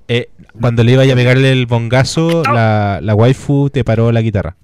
Eh, 0.08 0.30
cuando 0.62 0.86
le 0.86 0.94
iba 0.94 1.04
a 1.04 1.14
pegarle 1.14 1.52
el 1.52 1.66
bongazo, 1.66 2.42
la, 2.44 3.00
la 3.02 3.16
waifu 3.16 3.70
te 3.70 3.84
paró 3.84 4.10
la 4.14 4.22
guitarra. 4.22 4.56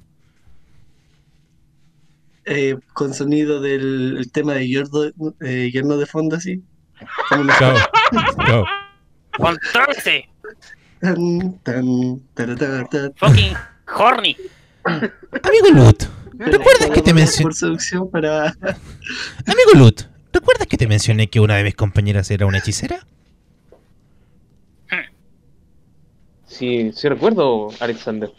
Eh, 2.45 2.77
con 2.93 3.13
sonido 3.13 3.59
del 3.59 4.15
el 4.17 4.31
tema 4.31 4.53
de 4.53 4.65
Giorno, 4.65 5.11
eh, 5.41 5.69
de 5.73 6.05
fondo, 6.05 6.37
así. 6.37 6.63
Como 7.27 7.41
una- 7.41 7.59
Chao. 7.59 7.75
Chao. 8.47 8.65
¡Contrólese! 9.37 10.29
Tan, 10.99 11.59
tan, 11.63 12.19
taratata. 12.33 13.11
¡Fucking 13.15 13.53
horny! 13.97 14.35
Amigo 14.83 15.69
Lut, 15.73 16.03
¿recuerdas 16.33 16.89
que 16.93 17.01
te 17.01 17.13
mencioné? 17.13 17.43
Por 17.43 17.55
seducción 17.55 18.09
para. 18.09 18.47
Amigo 19.45 19.71
Lut, 19.75 20.01
¿recuerdas 20.33 20.67
que 20.67 20.77
te 20.77 20.87
mencioné 20.87 21.29
que 21.29 21.39
una 21.39 21.55
de 21.55 21.63
mis 21.63 21.75
compañeras 21.75 22.29
era 22.31 22.45
una 22.45 22.57
hechicera? 22.57 23.05
Sí, 26.47 26.91
sí 26.93 27.07
recuerdo, 27.07 27.69
Alexander. 27.79 28.31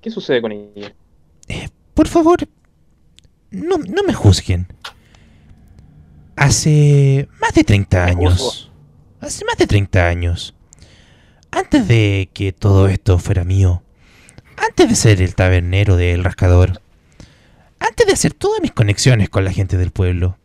¿Qué 0.00 0.10
sucede 0.10 0.42
con 0.42 0.50
ella? 0.50 0.92
Por 1.94 2.08
favor, 2.08 2.38
no, 3.50 3.76
no 3.76 4.02
me 4.02 4.14
juzguen. 4.14 4.66
Hace 6.34 7.28
más 7.40 7.52
de 7.54 7.62
30 7.62 8.06
Te 8.06 8.10
años. 8.10 8.32
juzgo. 8.40 8.71
Hace 9.22 9.44
más 9.44 9.56
de 9.56 9.68
30 9.68 10.08
años. 10.08 10.52
Antes 11.52 11.86
de 11.86 12.28
que 12.34 12.52
todo 12.52 12.88
esto 12.88 13.20
fuera 13.20 13.44
mío. 13.44 13.84
Antes 14.56 14.88
de 14.88 14.96
ser 14.96 15.22
el 15.22 15.36
tabernero 15.36 15.96
del 15.96 16.24
rascador. 16.24 16.82
Antes 17.78 18.04
de 18.04 18.12
hacer 18.12 18.34
todas 18.34 18.60
mis 18.60 18.72
conexiones 18.72 19.30
con 19.30 19.44
la 19.44 19.52
gente 19.52 19.78
del 19.78 19.92
pueblo. 19.92 20.38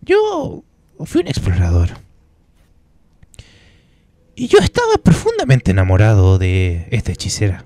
Yo 0.00 0.64
fui 1.04 1.20
un 1.20 1.28
explorador. 1.28 1.90
Y 4.34 4.48
yo 4.48 4.58
estaba 4.58 4.94
profundamente 5.00 5.70
enamorado 5.70 6.38
de 6.38 6.88
esta 6.90 7.12
hechicera. 7.12 7.64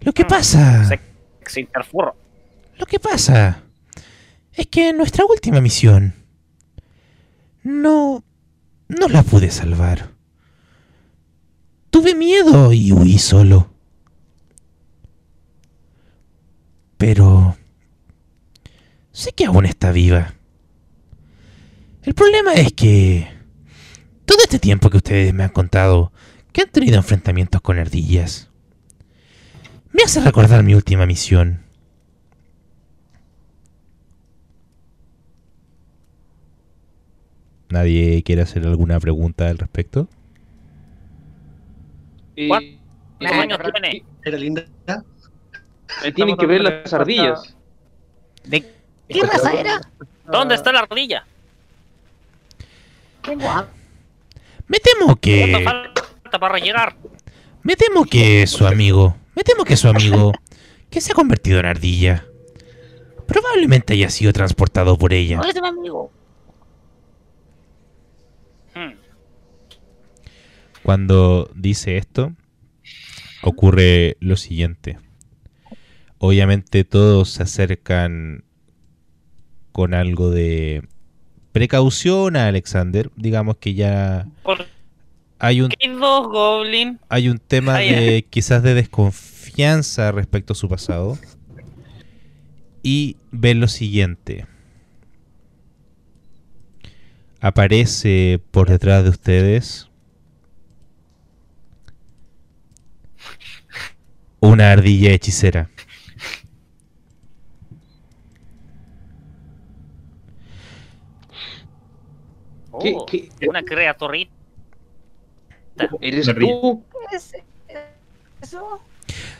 Lo 0.00 0.12
que 0.12 0.26
pasa... 0.26 0.84
Sexy 0.84 1.60
interfurro. 1.60 2.14
Lo 2.76 2.84
que 2.84 3.00
pasa 3.00 3.62
es 4.52 4.66
que 4.66 4.90
en 4.90 4.98
nuestra 4.98 5.24
última 5.24 5.62
misión 5.62 6.21
no 7.62 8.24
no 8.88 9.08
la 9.08 9.22
pude 9.22 9.50
salvar. 9.50 10.10
Tuve 11.90 12.14
miedo 12.14 12.72
y 12.72 12.92
huí 12.92 13.18
solo. 13.18 13.70
Pero 16.96 17.56
sé 19.10 19.32
que 19.32 19.46
aún 19.46 19.66
está 19.66 19.92
viva. 19.92 20.34
El 22.02 22.14
problema 22.14 22.54
es 22.54 22.72
que 22.72 23.28
todo 24.24 24.38
este 24.42 24.58
tiempo 24.58 24.90
que 24.90 24.98
ustedes 24.98 25.32
me 25.34 25.44
han 25.44 25.50
contado 25.50 26.12
que 26.52 26.62
han 26.62 26.70
tenido 26.70 26.96
enfrentamientos 26.96 27.60
con 27.60 27.78
ardillas 27.78 28.50
me 29.92 30.02
hace 30.02 30.20
recordar 30.20 30.62
mi 30.62 30.74
última 30.74 31.06
misión. 31.06 31.61
¿Nadie 37.72 38.22
quiere 38.22 38.42
hacer 38.42 38.66
alguna 38.66 39.00
pregunta 39.00 39.48
al 39.48 39.56
respecto? 39.56 40.06
¿Cuántos 42.46 43.32
años 43.32 43.58
tiene? 43.72 44.04
Era 44.22 44.36
linda. 44.36 44.64
tienen 46.14 46.36
que 46.36 46.44
ver 46.44 46.60
las 46.60 46.92
ardillas. 46.92 47.56
¿De 48.44 48.60
qué 49.08 49.22
raza 49.22 49.54
era? 49.54 49.80
¿Dónde 50.30 50.54
está 50.54 50.70
la 50.70 50.80
ardilla? 50.80 51.24
Me 53.26 54.78
temo 54.78 55.06
¿Cuánto 55.06 55.20
que... 55.22 55.62
falta 55.64 56.38
para 56.38 56.52
rellenar? 56.52 56.94
Me 57.62 57.74
temo 57.74 58.04
que 58.04 58.46
su 58.46 58.66
amigo... 58.66 59.16
Me 59.34 59.44
temo 59.44 59.64
que 59.64 59.78
su 59.78 59.88
amigo... 59.88 60.32
Que 60.90 61.00
se 61.00 61.12
ha 61.12 61.14
convertido 61.14 61.58
en 61.58 61.64
ardilla. 61.64 62.26
Probablemente 63.26 63.94
haya 63.94 64.10
sido 64.10 64.34
transportado 64.34 64.98
por 64.98 65.14
ella. 65.14 65.40
es 65.48 65.58
mi 65.62 65.68
amigo? 65.68 66.12
Cuando 70.82 71.50
dice 71.54 71.96
esto, 71.96 72.32
ocurre 73.42 74.16
lo 74.20 74.36
siguiente. 74.36 74.98
Obviamente 76.18 76.84
todos 76.84 77.30
se 77.30 77.42
acercan 77.42 78.44
con 79.72 79.94
algo 79.94 80.30
de 80.30 80.82
precaución 81.52 82.36
a 82.36 82.48
Alexander. 82.48 83.10
Digamos 83.16 83.56
que 83.56 83.74
ya 83.74 84.26
¿Por 84.42 84.66
hay 85.44 85.60
un, 85.60 85.70
hay 87.08 87.28
un 87.28 87.38
tema 87.40 87.78
de 87.78 88.24
quizás 88.30 88.62
de 88.62 88.74
desconfianza 88.74 90.12
respecto 90.12 90.52
a 90.52 90.56
su 90.56 90.68
pasado. 90.68 91.18
Y 92.84 93.16
ven 93.32 93.58
lo 93.58 93.66
siguiente. 93.66 94.46
Aparece 97.40 98.40
por 98.52 98.68
detrás 98.68 99.02
de 99.02 99.10
ustedes 99.10 99.88
una 104.42 104.72
ardilla 104.72 105.10
hechicera. 105.12 105.70
¿Qué- 112.80 112.94
Oh, 112.96 113.06
qué- 113.06 113.28
Una 113.48 113.62
criaturita. 113.62 114.32
¿Eres 116.00 116.26
Una 116.28 116.32
ardilla. 116.36 116.60
tú 116.60 116.82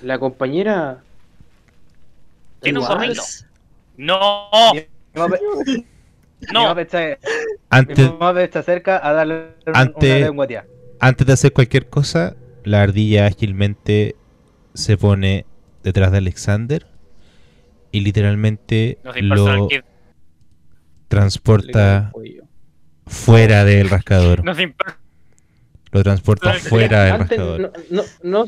la 0.03 0.19
compañera? 0.19 1.03
Tiene 2.61 2.79
un. 2.79 3.19
No, 3.97 4.49
no. 5.15 6.75
Antes, 7.71 8.57
acerca 8.57 9.07
a 9.07 9.13
darle 9.13 9.35
un- 9.67 9.77
Ante- 9.77 10.31
una. 10.31 10.65
Antes 11.01 11.27
de 11.27 11.33
hacer 11.33 11.53
cualquier 11.53 11.89
cosa, 11.89 12.35
la 12.65 12.83
ardilla 12.83 13.27
ágilmente 13.27 14.17
se 14.75 14.97
pone 14.97 15.47
detrás 15.83 16.13
de 16.13 16.19
Alexander 16.19 16.87
y 17.91 18.01
literalmente 18.01 18.99
lo 19.21 19.69
transporta 21.09 22.13
fuera 23.07 23.65
del 23.65 23.91
rascador. 23.91 24.39
Impulsa 24.39 24.99
Lo 25.91 26.03
transporta 26.03 26.55
fuera 26.55 27.05
del 27.05 27.19
rascador. 27.19 27.73
no, 27.91 28.03
no, 28.23 28.45
no, 28.45 28.47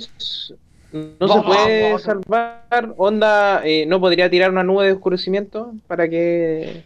no 1.20 1.28
se 1.28 1.42
puede 1.42 1.98
salvar. 1.98 2.94
Onda, 2.96 3.62
eh, 3.64 3.84
no 3.86 4.00
podría 4.00 4.30
tirar 4.30 4.50
una 4.50 4.62
nube 4.62 4.86
de 4.86 4.92
oscurecimiento 4.92 5.74
para 5.86 6.08
que 6.08 6.84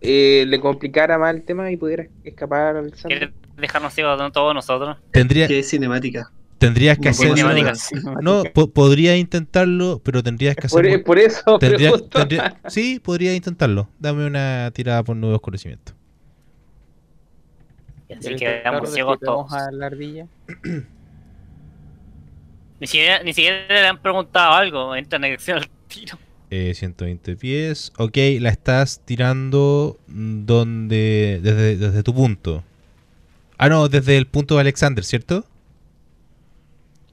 eh, 0.00 0.44
le 0.48 0.60
complicara 0.60 1.18
más 1.18 1.34
el 1.34 1.42
tema 1.44 1.70
y 1.70 1.76
pudiera 1.76 2.06
escapar 2.24 2.76
al 2.76 2.90
¿Quieres 2.92 3.30
dejarnos 3.58 3.94
ciegos 3.94 4.32
todos 4.32 4.54
nosotros? 4.54 4.96
Tendría, 5.12 5.46
Que 5.46 5.60
es 5.60 5.68
cinemática. 5.68 6.32
Tendrías 6.60 6.98
que 6.98 7.06
No 7.06 7.10
hacerlo. 7.10 8.14
No, 8.22 8.44
po- 8.54 8.70
podría 8.70 9.16
intentarlo, 9.16 10.00
pero 10.04 10.22
tendrías 10.22 10.54
que 10.54 10.68
Por, 10.68 10.86
hacerlo. 10.86 11.04
por 11.04 11.18
eso 11.18 11.58
Tendría- 11.58 11.90
pregunto. 11.90 12.18
tendría- 12.20 12.60
sí, 12.68 13.00
podría 13.02 13.34
intentarlo. 13.34 13.88
Dame 13.98 14.26
una 14.26 14.70
tirada 14.72 15.02
por 15.02 15.16
nuevo 15.16 15.34
oscurecimiento. 15.34 15.92
Y 18.08 18.12
así 18.12 18.34
¿Quieres 18.34 18.60
quedamos 18.62 18.92
ciegos 18.92 19.18
todos. 19.20 19.52
a 19.52 19.70
la 19.72 19.86
ardilla? 19.86 20.26
Ni 22.80 22.86
siquiera, 22.86 23.22
ni 23.22 23.32
siquiera 23.34 23.66
le 23.68 23.86
han 23.88 24.00
preguntado 24.00 24.52
algo. 24.54 24.94
Entran 24.96 25.24
en 25.24 25.34
acción 25.34 25.58
al 25.58 25.68
tiro. 25.88 26.18
Eh, 26.50 26.72
120 26.74 27.36
pies. 27.36 27.92
Ok, 27.98 28.16
la 28.40 28.48
estás 28.48 29.00
tirando 29.04 29.98
donde. 30.08 31.40
Desde, 31.42 31.76
desde 31.76 32.02
tu 32.02 32.14
punto. 32.14 32.64
Ah, 33.58 33.68
no, 33.68 33.88
desde 33.88 34.16
el 34.16 34.26
punto 34.26 34.54
de 34.54 34.62
Alexander, 34.62 35.04
¿cierto? 35.04 35.44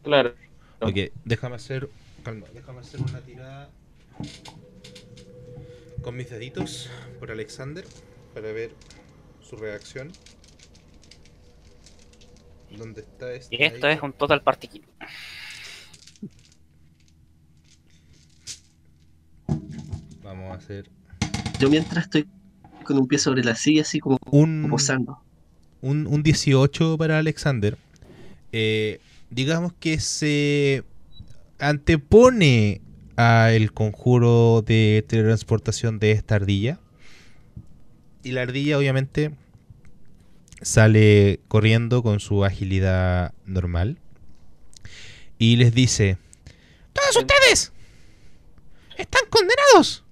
Claro. 0.07 0.33
Ok, 0.79 1.11
déjame 1.25 1.57
hacer. 1.57 1.89
Calma, 2.23 2.47
déjame 2.53 2.79
hacer 2.79 3.01
una 3.01 3.19
tirada. 3.19 3.69
Con 6.01 6.15
mis 6.15 6.29
deditos 6.29 6.89
por 7.19 7.29
Alexander. 7.29 7.83
Para 8.33 8.53
ver 8.53 8.71
su 9.41 9.57
reacción. 9.57 10.13
¿Dónde 12.77 13.01
está 13.01 13.33
este? 13.33 13.53
Y 13.53 13.63
esto 13.63 13.89
es 13.89 14.01
un 14.01 14.13
total 14.13 14.41
party 14.41 14.67
kill. 14.69 14.85
Vamos 20.23 20.51
a 20.51 20.55
hacer 20.55 20.89
Yo 21.59 21.69
mientras 21.69 22.05
estoy 22.05 22.27
con 22.85 22.97
un 22.97 23.09
pie 23.09 23.19
sobre 23.19 23.43
la 23.43 23.55
silla, 23.55 23.81
así 23.81 23.99
como 23.99 24.17
un, 24.31 24.67
posando. 24.69 25.21
un, 25.81 26.07
un 26.07 26.23
18 26.23 26.97
para 26.97 27.19
Alexander. 27.19 27.77
Eh, 28.53 29.01
digamos 29.29 29.73
que 29.73 29.99
se 29.99 30.83
antepone 31.59 32.81
a 33.15 33.51
el 33.51 33.73
conjuro 33.73 34.61
de 34.61 35.03
teletransportación 35.07 35.99
de 35.99 36.11
esta 36.11 36.35
ardilla. 36.35 36.79
Y 38.23 38.31
la 38.31 38.41
ardilla 38.43 38.77
obviamente 38.77 39.31
sale 40.61 41.39
corriendo 41.47 42.03
con 42.03 42.19
su 42.19 42.45
agilidad 42.45 43.33
normal. 43.45 43.97
Y 45.39 45.55
les 45.57 45.73
dice, 45.73 46.17
¡Todos 46.93 47.15
ustedes! 47.17 47.71
¡Están 48.97 49.23
condenados! 49.29 50.03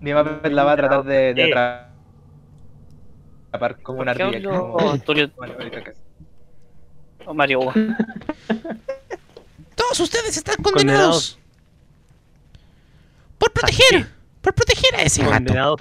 Mi 0.00 0.12
mapa 0.12 0.46
la 0.48 0.64
va 0.64 0.72
a 0.72 0.76
tratar 0.76 1.04
de, 1.04 1.32
de 1.34 1.42
Eh. 1.48 1.52
atrapar 1.52 1.92
como 3.82 4.00
una 4.00 4.12
¿Por 4.12 4.18
qué 4.18 4.22
ardilla. 4.36 4.50
como- 4.50 4.98
Tulio- 4.98 5.32
Bueno, 5.36 5.54
ahorita 5.54 5.82
que- 5.84 5.92
o 7.26 7.34
Mario 7.34 7.60
Hugo? 7.60 7.72
Todos 9.74 10.00
ustedes 10.00 10.36
están 10.36 10.56
Condenados. 10.62 11.34
condenados. 11.34 11.38
Por 13.38 13.52
proteger. 13.52 14.06
Por 14.40 14.54
proteger 14.54 14.94
a 14.96 15.02
ese 15.02 15.22
gato. 15.22 15.34
Condenados. 15.34 15.80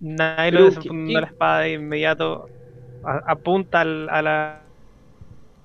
Pero, 0.00 0.64
desenfundando 0.66 1.08
¿qué- 1.08 1.20
la 1.20 1.26
espada 1.26 1.58
de 1.60 1.72
inmediato. 1.74 2.48
a- 3.04 3.22
apunta 3.32 3.80
al- 3.82 4.08
a 4.10 4.22
la. 4.22 4.62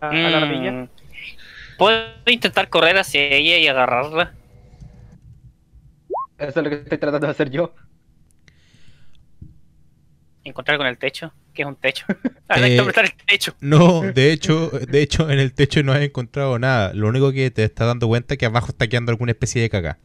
a, 0.02 0.10
a 0.10 0.14
la 0.14 0.38
ardilla. 0.38 0.72
Mm. 0.72 0.90
¿Puedo 1.78 2.00
intentar 2.28 2.70
correr 2.70 2.98
hacia 2.98 3.22
ella 3.24 3.58
y 3.58 3.68
agarrarla? 3.68 4.34
Eso 6.38 6.60
es 6.60 6.64
lo 6.64 6.70
que 6.70 6.76
estoy 6.78 6.98
tratando 6.98 7.28
de 7.28 7.32
hacer 7.32 7.50
yo. 7.50 7.74
¿Encontrar 10.44 10.78
con 10.78 10.88
el 10.88 10.98
techo? 10.98 11.34
¿Qué 11.56 11.62
es 11.64 11.68
un 11.68 11.76
techo? 11.76 12.06
Eh, 12.48 12.60
necesito 12.62 12.84
apretar 12.84 13.06
el 13.06 13.14
techo. 13.26 13.56
No, 13.60 14.02
de 14.04 14.32
hecho, 14.32 14.70
de 14.70 15.02
hecho 15.02 15.32
en 15.32 15.40
el 15.40 15.52
techo 15.54 15.82
no 15.82 15.94
has 15.94 16.02
encontrado 16.02 16.60
nada. 16.60 16.94
Lo 16.94 17.08
único 17.08 17.32
que 17.32 17.50
te 17.50 17.64
estás 17.64 17.88
dando 17.88 18.08
cuenta 18.08 18.36
es 18.36 18.38
que 18.38 18.46
abajo 18.46 18.68
está 18.68 18.88
quedando 18.88 19.10
alguna 19.12 19.32
especie 19.32 19.64
de 19.64 19.70
caca. 19.72 19.98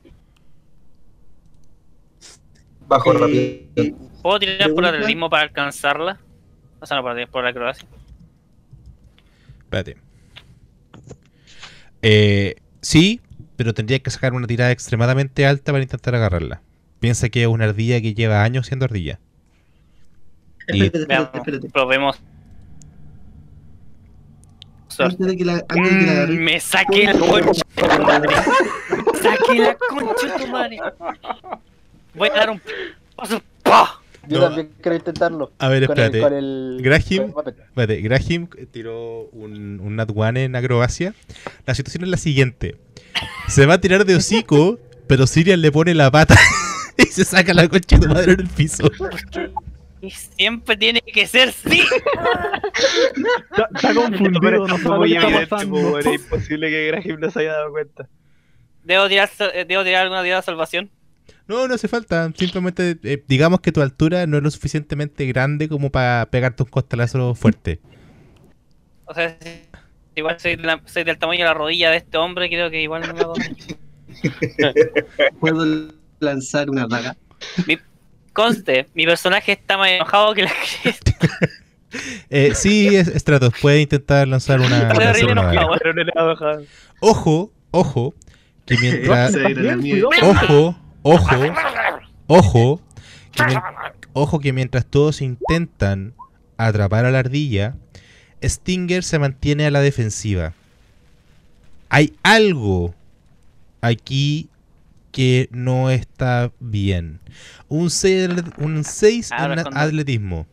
Bajo 2.88 3.12
Eh, 3.12 3.18
rápido. 3.76 3.96
¿Puedo 4.22 4.38
tirar 4.38 4.56
por 4.58 4.66
pregunta. 4.76 4.88
atletismo 4.88 5.28
para 5.28 5.42
alcanzarla? 5.42 6.18
O 6.80 6.86
sea, 6.86 6.96
no, 6.96 7.02
para 7.02 7.14
tirar 7.16 7.28
por 7.30 7.44
la 7.44 7.50
acrobacia. 7.50 7.86
Espérate. 9.64 9.96
Eh, 12.02 12.56
sí, 12.80 13.20
pero 13.56 13.74
tendrías 13.74 14.00
que 14.00 14.10
sacar 14.10 14.32
una 14.32 14.46
tirada 14.46 14.70
extremadamente 14.70 15.44
alta 15.46 15.72
para 15.72 15.82
intentar 15.82 16.14
agarrarla. 16.14 16.62
Piensa 17.00 17.28
que 17.28 17.42
es 17.42 17.48
una 17.48 17.66
ardilla 17.66 18.00
que 18.00 18.14
lleva 18.14 18.42
años 18.42 18.66
siendo 18.66 18.86
ardilla. 18.86 19.20
Espérate, 20.70 20.98
espérate, 21.00 21.38
espérate. 21.38 21.68
probemos. 21.70 22.16
Suerte. 24.88 25.14
Antes 25.14 25.26
de 25.28 25.36
que 25.36 25.44
la, 25.44 25.52
antes 25.68 25.68
de 25.68 25.98
que 25.98 26.06
la 26.06 26.12
Mm, 26.12 26.16
agarre- 26.16 26.38
me 26.40 26.60
saqué 26.60 27.04
la 27.04 27.12
concha 27.12 27.62
de 27.76 27.82
tu 27.96 28.02
madre. 28.02 28.28
Me 28.90 29.18
saqué 29.20 29.58
la 29.60 29.76
concha 29.76 30.26
de 30.38 30.44
tu 30.44 30.50
madre. 30.50 30.78
Voy 32.14 32.28
a 32.28 32.34
dar 32.34 32.50
un 32.50 32.60
paso. 33.16 33.40
¡Pah! 33.62 34.00
Yo 34.28 34.38
No. 34.38 34.44
también 34.46 34.70
quiero 34.82 34.96
intentarlo. 34.96 35.52
A 35.58 35.68
ver, 35.68 35.86
Con 35.86 35.96
el- 35.98 36.04
espérate. 36.04 36.20
con 36.20 36.32
el- 36.38 36.78
Graham. 36.82 37.32
con 37.32 37.48
el. 37.48 37.54
Espérate, 37.54 38.00
Graham 38.02 38.48
tiró 38.70 39.22
un, 39.32 39.80
un 39.80 39.96
Nat 39.96 40.10
One 40.14 40.44
en 40.44 40.56
acrobacia. 40.56 41.14
La 41.66 41.74
situación 41.74 42.04
es 42.04 42.10
la 42.10 42.16
siguiente. 42.16 42.76
Se 43.48 43.66
va 43.66 43.74
a 43.74 43.80
tirar 43.80 44.04
de 44.04 44.16
hocico, 44.16 44.78
pero 45.06 45.26
Sirian 45.26 45.60
le 45.62 45.72
pone 45.72 45.94
la 45.94 46.10
pata 46.10 46.34
y 46.98 47.04
se 47.04 47.24
saca 47.24 47.54
la 47.54 47.66
concha 47.68 47.96
de 47.96 48.06
tu 48.06 48.12
madre 48.12 48.32
en 48.32 48.40
el 48.40 48.48
piso. 48.48 48.90
Y 50.02 50.10
siempre 50.10 50.76
tiene 50.76 51.00
que 51.02 51.26
ser 51.26 51.52
sí. 51.52 51.82
Está, 53.50 53.68
está 53.74 53.94
confundido, 53.94 54.66
no 54.66 54.78
sabe 54.78 54.98
muy 54.98 55.14
evidente, 55.14 55.66
po, 55.66 55.98
era 55.98 56.14
imposible 56.14 56.70
que 56.70 56.86
Graham 56.86 57.20
no 57.20 57.30
se 57.30 57.40
haya 57.40 57.52
dado 57.52 57.70
cuenta. 57.72 58.08
¿Debo 58.84 59.08
tirar, 59.08 59.28
eh, 59.54 59.64
¿Debo 59.68 59.84
tirar 59.84 60.02
alguna 60.04 60.22
tirada 60.22 60.40
de 60.40 60.44
salvación? 60.46 60.90
No, 61.46 61.68
no 61.68 61.74
hace 61.74 61.88
falta. 61.88 62.32
Simplemente 62.34 62.96
eh, 63.02 63.22
digamos 63.28 63.60
que 63.60 63.72
tu 63.72 63.82
altura 63.82 64.26
no 64.26 64.38
es 64.38 64.42
lo 64.42 64.50
suficientemente 64.50 65.26
grande 65.26 65.68
como 65.68 65.90
para 65.90 66.26
pegarte 66.30 66.62
un 66.62 66.70
costalazo 66.70 67.34
fuerte. 67.34 67.80
O 69.04 69.12
sea, 69.14 69.36
si- 69.40 69.62
igual 70.14 70.40
soy, 70.40 70.56
de 70.56 70.62
la- 70.62 70.80
soy 70.86 71.04
del 71.04 71.18
tamaño 71.18 71.40
de 71.40 71.44
la 71.46 71.54
rodilla 71.54 71.90
de 71.90 71.98
este 71.98 72.16
hombre, 72.16 72.48
creo 72.48 72.70
que 72.70 72.80
igual 72.80 73.02
no 73.06 73.12
me 73.14 73.20
hago 73.20 73.34
puedo 75.40 75.88
lanzar 76.20 76.70
una 76.70 76.86
daga. 76.86 77.16
Conste, 78.32 78.88
mi 78.94 79.06
personaje 79.06 79.52
está 79.52 79.76
más 79.76 79.90
enojado 79.90 80.34
que 80.34 80.42
la 80.44 80.52
cresta. 80.82 81.12
Eh, 82.30 82.52
sí, 82.54 82.94
es, 82.94 83.08
Stratos, 83.16 83.52
puede 83.60 83.80
intentar 83.80 84.28
lanzar 84.28 84.60
una, 84.60 84.94
lanzar 84.94 85.16
enojado. 85.18 86.62
Ojo, 87.00 87.52
ojo, 87.72 88.14
que 88.64 88.76
mientras... 88.80 89.34
Ojo, 90.22 90.76
ojo, 91.02 91.54
ojo, 92.28 92.80
que 93.32 93.58
ojo 94.12 94.38
que 94.38 94.52
mientras 94.52 94.86
todos 94.86 95.20
intentan 95.20 96.14
atrapar 96.56 97.06
a 97.06 97.10
la 97.10 97.18
ardilla, 97.18 97.74
Stinger 98.42 99.02
se 99.02 99.18
mantiene 99.18 99.66
a 99.66 99.70
la 99.70 99.80
defensiva. 99.80 100.52
Hay 101.88 102.14
algo 102.22 102.94
aquí 103.80 104.48
que 105.12 105.48
no 105.52 105.90
está 105.90 106.52
bien. 106.60 107.20
Un 107.68 107.90
6, 107.90 108.28
un 108.58 108.84
6 108.84 109.32
Ahora 109.32 109.60
en 109.62 109.76
atletismo. 109.76 110.46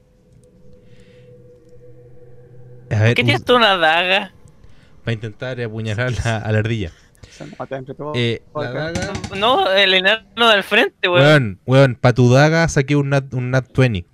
A 2.90 3.00
ver, 3.02 3.16
¿Qué 3.16 3.24
tienes 3.24 3.44
tú 3.44 3.56
una 3.56 3.76
daga? 3.78 4.34
para 5.04 5.14
intentar 5.14 5.62
apuñalar 5.62 6.12
la- 6.26 6.38
a 6.38 6.52
la 6.52 6.60
ardilla. 6.60 6.92
Eh, 8.14 8.42
la 8.56 8.72
daga... 8.74 9.14
No, 9.38 9.72
el 9.72 9.94
enano 9.94 10.50
del 10.50 10.64
frente, 10.64 11.08
weón. 11.08 11.24
Weón, 11.26 11.60
weón, 11.66 11.96
para 11.96 12.14
tu 12.14 12.30
daga 12.32 12.68
saqué 12.68 12.96
un 12.98 13.10
nat, 13.10 13.34
un 13.34 13.52
nat 13.52 13.66
20. 13.74 14.06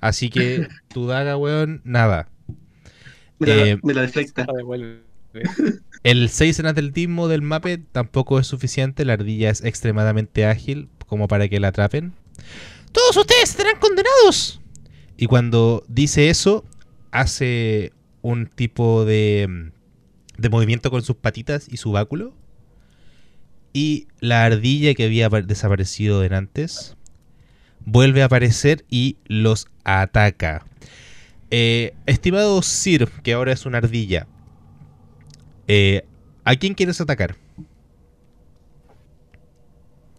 Así 0.00 0.30
que 0.30 0.68
tu 0.88 1.06
daga, 1.06 1.36
weón, 1.36 1.82
nada. 1.84 2.28
Me 3.38 3.46
la, 3.46 3.54
Eh, 3.66 3.78
me 3.82 3.92
la 3.94 4.02
deflecta. 4.02 4.46
El 6.02 6.28
6 6.30 6.60
en 6.60 6.66
atletismo 6.66 7.28
del 7.28 7.42
mape 7.42 7.78
tampoco 7.78 8.38
es 8.38 8.46
suficiente. 8.46 9.04
La 9.04 9.14
ardilla 9.14 9.50
es 9.50 9.62
extremadamente 9.64 10.46
ágil 10.46 10.88
como 11.06 11.28
para 11.28 11.48
que 11.48 11.60
la 11.60 11.68
atrapen. 11.68 12.12
todos 12.92 13.16
ustedes 13.16 13.50
serán 13.50 13.78
condenados. 13.78 14.60
Y 15.16 15.26
cuando 15.26 15.84
dice 15.88 16.30
eso, 16.30 16.64
hace 17.10 17.92
un 18.22 18.46
tipo 18.46 19.04
de, 19.04 19.70
de 20.38 20.48
movimiento 20.48 20.90
con 20.90 21.02
sus 21.02 21.16
patitas 21.16 21.66
y 21.70 21.76
su 21.76 21.92
báculo. 21.92 22.32
Y 23.72 24.08
la 24.20 24.44
ardilla 24.44 24.94
que 24.94 25.04
había 25.04 25.26
apa- 25.26 25.42
desaparecido 25.42 26.20
de 26.20 26.34
antes 26.34 26.96
vuelve 27.84 28.22
a 28.22 28.26
aparecer 28.26 28.84
y 28.88 29.16
los 29.26 29.68
ataca. 29.84 30.64
Eh, 31.50 31.94
estimado 32.06 32.62
Sir, 32.62 33.08
que 33.22 33.32
ahora 33.34 33.52
es 33.52 33.66
una 33.66 33.78
ardilla, 33.78 34.26
eh, 35.66 36.04
¿a 36.44 36.56
quién 36.56 36.74
quieres 36.74 37.00
atacar? 37.00 37.36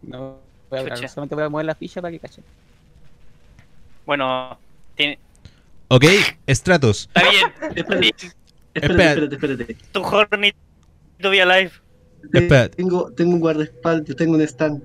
No 0.02 0.40
voy 0.70 0.80
a 0.80 0.82
hablar, 0.82 1.10
solamente 1.10 1.36
voy 1.36 1.44
a 1.44 1.50
mover 1.50 1.66
la 1.66 1.76
ficha 1.76 2.02
para 2.02 2.12
que 2.12 2.20
cachen. 2.20 2.44
Bueno, 4.06 4.58
tiene... 4.96 5.20
Ok, 5.90 6.06
Stratos. 6.48 7.10
está 7.14 7.30
bien. 7.30 7.48
Espérate, 7.76 7.80
espérate, 7.80 8.28
Espera. 8.74 9.10
espérate, 9.10 9.36
espérate. 9.36 9.78
Tu 9.92 10.02
horny 10.02 10.54
to 11.20 11.30
be 11.30 11.42
alive. 11.42 11.72
Espérate. 12.34 12.78
Tengo, 12.78 13.12
tengo 13.12 13.34
un 13.34 13.40
guardaespaldas, 13.40 14.16
tengo 14.16 14.36
un 14.36 14.42
stand. 14.42 14.82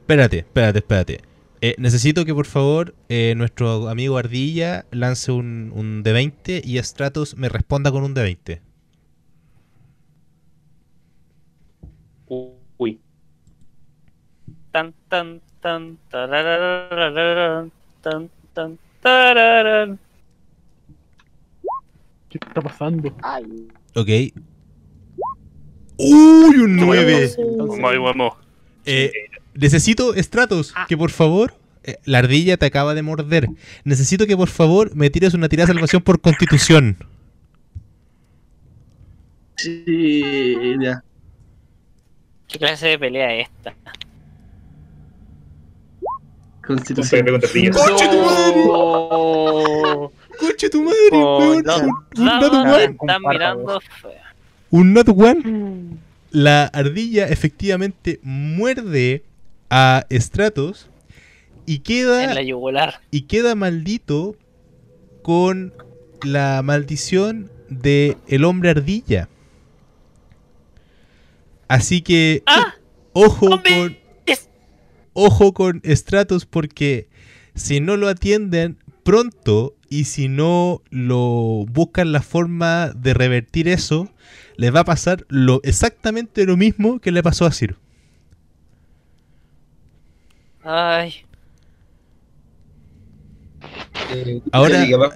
Espérate, 0.00 0.38
espérate, 0.38 0.78
espérate. 0.80 1.20
Eh, 1.62 1.74
necesito 1.78 2.26
que 2.26 2.34
por 2.34 2.44
favor 2.44 2.94
eh, 3.08 3.32
nuestro 3.38 3.88
amigo 3.88 4.18
Ardilla 4.18 4.84
lance 4.90 5.32
un, 5.32 5.72
un 5.74 6.04
D20 6.04 6.60
y 6.62 6.78
Stratos 6.82 7.38
me 7.38 7.48
responda 7.48 7.90
con 7.90 8.04
un 8.04 8.14
D20. 8.14 8.60
Tan, 14.74 14.92
tan, 15.08 15.40
tan, 15.60 15.98
tararararararán, 16.10 17.70
tan, 18.02 18.28
tan. 18.52 18.76
¿Qué 22.28 22.38
está 22.44 22.60
pasando? 22.60 23.08
Ok. 23.94 24.08
¡Uy, 25.96 26.56
un 26.56 26.74
9! 26.74 27.30
Muy 27.78 27.98
guamo. 27.98 28.36
Eh, 28.84 29.12
necesito, 29.54 30.12
Stratos, 30.20 30.74
que 30.88 30.96
por 30.96 31.12
favor... 31.12 31.54
eh, 31.84 31.98
la 32.04 32.18
ardilla 32.18 32.56
te 32.56 32.66
acaba 32.66 32.94
de 32.94 33.02
morder. 33.02 33.46
Necesito 33.84 34.26
que 34.26 34.36
por 34.36 34.48
favor 34.48 34.92
me 34.96 35.08
tires 35.08 35.34
una 35.34 35.48
tirada 35.48 35.68
de 35.68 35.74
salvación 35.74 36.02
por 36.02 36.20
constitución. 36.20 36.96
Sí, 39.54 40.74
ya. 40.80 41.04
¿Qué 42.48 42.58
clase 42.58 42.88
de 42.88 42.98
pelea 42.98 43.34
es 43.36 43.48
esta? 43.48 43.76
Constitución. 46.66 47.26
Contra 47.26 47.48
ardillas. 47.48 47.76
¡Conche 47.76 48.08
tu 48.08 48.20
madre! 48.22 48.64
No. 48.66 50.12
¡Conche 50.38 50.70
tu 50.70 50.82
madre! 50.82 51.10
Los 51.12 51.80
Un- 51.82 52.24
nat 52.24 52.52
one. 52.52 52.84
están 52.84 53.22
mirando 53.28 53.80
feo. 54.00 54.10
Un 54.70 54.92
nat 54.92 55.08
one. 55.08 55.98
La 56.30 56.64
ardilla 56.66 57.26
efectivamente 57.28 58.18
muerde 58.22 59.22
a 59.70 60.04
Stratos 60.10 60.88
y 61.66 61.76
en 61.76 61.82
queda 61.82 62.34
la 62.34 62.42
yugular. 62.42 63.00
y 63.10 63.22
queda 63.22 63.54
maldito 63.54 64.34
con 65.22 65.72
la 66.22 66.60
maldición 66.62 67.50
de 67.68 68.16
el 68.26 68.44
hombre 68.44 68.70
ardilla. 68.70 69.28
Así 71.68 72.02
que 72.02 72.42
¡Ah! 72.46 72.74
ojo 73.12 73.46
¡Hombre! 73.46 73.76
con 73.76 73.96
ojo 75.14 75.52
con 75.54 75.80
Stratos 75.84 76.44
porque 76.46 77.08
si 77.54 77.80
no 77.80 77.96
lo 77.96 78.08
atienden 78.08 78.76
pronto 79.04 79.74
y 79.88 80.04
si 80.04 80.28
no 80.28 80.82
lo 80.90 81.64
buscan 81.70 82.12
la 82.12 82.20
forma 82.22 82.90
de 82.90 83.14
revertir 83.14 83.68
eso, 83.68 84.08
les 84.56 84.74
va 84.74 84.80
a 84.80 84.84
pasar 84.84 85.24
lo 85.28 85.60
exactamente 85.62 86.44
lo 86.46 86.56
mismo 86.56 86.98
que 87.00 87.12
le 87.12 87.22
pasó 87.22 87.46
a 87.46 87.52
Sir. 87.52 87.76
Ay, 90.62 91.14
Eh, 94.14 94.40
Ahora- 94.52 94.74
¿ya 94.74 94.80
llegué 94.82 94.94
abajo 94.94 95.14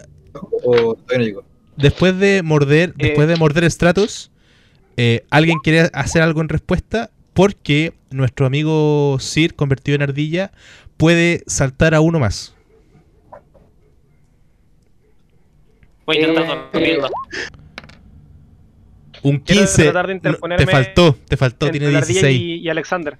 ¿O 0.64 0.94
todavía 0.94 1.18
no 1.18 1.24
llegó? 1.24 1.44
Después 1.76 2.18
de 2.18 2.42
morder, 2.42 2.90
Eh. 2.98 3.06
después 3.08 3.28
de 3.28 3.36
morder 3.36 3.70
Stratos, 3.70 4.30
eh, 4.96 5.24
alguien 5.30 5.58
quiere 5.62 5.90
hacer 5.92 6.22
algo 6.22 6.40
en 6.40 6.48
respuesta 6.48 7.10
porque 7.38 7.92
nuestro 8.10 8.46
amigo 8.46 9.16
Sir 9.20 9.54
convertido 9.54 9.94
en 9.94 10.02
ardilla 10.02 10.50
puede 10.96 11.44
saltar 11.46 11.94
a 11.94 12.00
uno 12.00 12.18
más. 12.18 12.52
voy 16.04 16.16
a 16.16 16.20
intentar 16.20 16.68
dormirlo. 16.72 17.08
Un 19.22 19.38
Quiero 19.38 19.60
15. 19.60 19.82
tratar 19.84 20.06
de 20.08 20.14
no, 20.14 20.16
interponerme 20.16 20.66
te 20.66 20.72
faltó, 20.72 21.16
te 21.28 21.36
faltó, 21.36 21.70
tiene 21.70 21.92
la 21.92 21.98
ardilla 21.98 22.22
16. 22.22 22.40
y, 22.40 22.54
y 22.56 22.68
Alexander. 22.68 23.16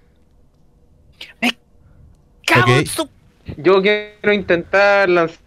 ¡Cago 2.45 2.77
en 2.77 2.87
su- 2.87 3.09
Yo 3.57 3.81
quiero 3.81 4.33
intentar 4.33 5.09
lanzar 5.09 5.39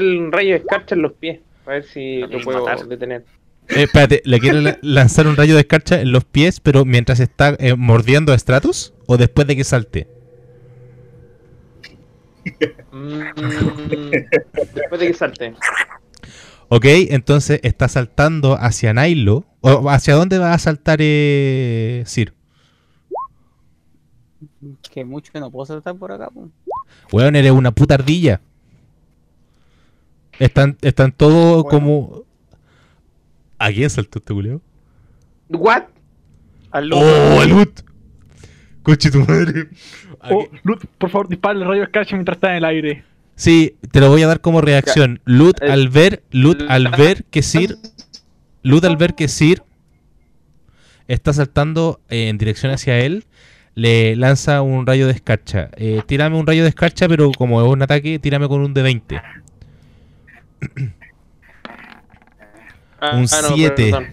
un 0.00 0.32
rayo 0.32 0.50
de 0.50 0.56
escarcha 0.56 0.96
en 0.96 1.02
los 1.02 1.12
pies. 1.12 1.38
A 1.66 1.70
ver 1.70 1.84
si 1.84 2.22
lo 2.22 2.40
puedo 2.40 2.64
matar. 2.64 2.84
detener. 2.84 3.37
Eh, 3.70 3.82
espérate, 3.82 4.22
¿le 4.24 4.38
quiere 4.40 4.62
la- 4.62 4.78
lanzar 4.82 5.26
un 5.26 5.36
rayo 5.36 5.54
de 5.54 5.60
escarcha 5.60 6.00
en 6.00 6.10
los 6.12 6.24
pies, 6.24 6.60
pero 6.60 6.84
mientras 6.84 7.20
está 7.20 7.54
eh, 7.58 7.74
mordiendo 7.74 8.32
a 8.32 8.38
Stratos? 8.38 8.94
¿O 9.06 9.16
después 9.16 9.46
de 9.46 9.56
que 9.56 9.64
salte? 9.64 10.08
Mm, 12.92 13.20
después 14.74 15.00
de 15.00 15.06
que 15.06 15.14
salte. 15.14 15.54
Ok, 16.68 16.84
entonces 17.10 17.60
está 17.62 17.88
saltando 17.88 18.54
hacia 18.58 18.92
Nailo. 18.94 19.44
¿O 19.60 19.90
hacia 19.90 20.14
dónde 20.14 20.38
va 20.38 20.52
a 20.54 20.58
saltar 20.58 20.98
eh, 21.02 22.02
Sir? 22.06 22.32
Que 24.90 25.04
mucho 25.04 25.32
que 25.32 25.40
no 25.40 25.50
puedo 25.50 25.66
saltar 25.66 25.96
por 25.96 26.12
acá. 26.12 26.30
Weón, 27.12 27.36
eres 27.36 27.52
una 27.52 27.70
puta 27.72 27.94
ardilla. 27.94 28.40
Están, 30.38 30.76
están 30.82 31.12
todos 31.12 31.64
Bueno. 31.64 31.68
como. 31.68 32.27
¿A 33.58 33.72
quién 33.72 33.90
saltó 33.90 34.18
este 34.18 34.32
culeo? 34.32 34.60
¿What? 35.48 35.84
Al 36.70 36.92
¡Oh, 36.92 37.40
Alut! 37.40 37.80
Coche 38.82 39.10
tu 39.10 39.20
madre. 39.20 39.68
¿A 40.20 40.32
Oh, 40.32 40.48
Luz, 40.62 40.78
por 40.98 41.10
favor, 41.10 41.28
dispara 41.28 41.58
el 41.58 41.64
rayo 41.64 41.80
de 41.80 41.84
escarcha 41.84 42.16
mientras 42.16 42.36
está 42.36 42.50
en 42.50 42.56
el 42.56 42.64
aire. 42.64 43.04
Sí, 43.34 43.76
te 43.92 44.00
lo 44.00 44.08
voy 44.08 44.22
a 44.22 44.26
dar 44.26 44.40
como 44.40 44.60
reacción. 44.60 45.20
Lut 45.24 45.62
Eh, 45.62 45.70
al 45.70 45.88
ver, 45.88 46.22
Lut 46.30 46.62
al 46.68 46.88
ver 46.88 47.24
que 47.24 47.42
Sir, 47.42 47.76
Lut 48.62 48.84
al 48.84 48.96
ver 48.96 49.14
que 49.14 49.28
Sir 49.28 49.62
está 51.06 51.32
saltando 51.32 52.00
eh, 52.08 52.28
en 52.28 52.38
dirección 52.38 52.72
hacia 52.72 52.98
él, 52.98 53.24
le 53.74 54.16
lanza 54.16 54.60
un 54.62 54.86
rayo 54.86 55.06
de 55.06 55.12
escarcha. 55.12 55.70
Eh, 55.76 56.02
tírame 56.06 56.36
un 56.36 56.46
rayo 56.46 56.64
de 56.64 56.68
escarcha, 56.68 57.08
pero 57.08 57.30
como 57.30 57.62
es 57.62 57.68
un 57.68 57.80
ataque, 57.82 58.18
tírame 58.18 58.48
con 58.48 58.60
un 58.60 58.74
de 58.74 58.82
20. 58.82 59.22
Ah, 63.00 63.16
Un 63.16 63.26
ah, 63.30 63.42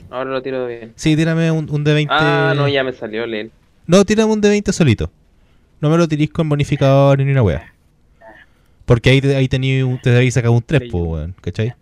no, 0.09 0.15
Ahora 0.15 0.29
lo 0.31 0.41
tiro 0.41 0.67
bien. 0.67 0.93
Sí, 0.95 1.15
tírame 1.15 1.49
un, 1.51 1.69
un 1.69 1.83
de 1.83 1.93
20. 1.93 2.13
Ah, 2.15 2.53
no, 2.55 2.67
ya 2.67 2.83
me 2.83 2.93
salió 2.93 3.25
leel. 3.25 3.51
No, 3.87 4.05
tírame 4.05 4.31
un 4.31 4.41
de 4.41 4.49
20 4.49 4.71
solito. 4.73 5.09
No 5.81 5.89
me 5.89 5.97
lo 5.97 6.07
tirís 6.07 6.29
con 6.29 6.47
bonificador 6.49 7.19
ni 7.19 7.31
una 7.31 7.41
wea. 7.41 7.73
Porque 8.85 9.09
ahí, 9.09 9.19
ahí 9.35 9.47
tení 9.47 9.81
un- 9.81 9.99
te 9.99 10.15
habéis 10.15 10.35
sacado 10.35 10.53
un 10.53 10.61
3, 10.61 10.89
po, 10.91 10.99
weón, 10.99 11.35
¿cachai? 11.41 11.73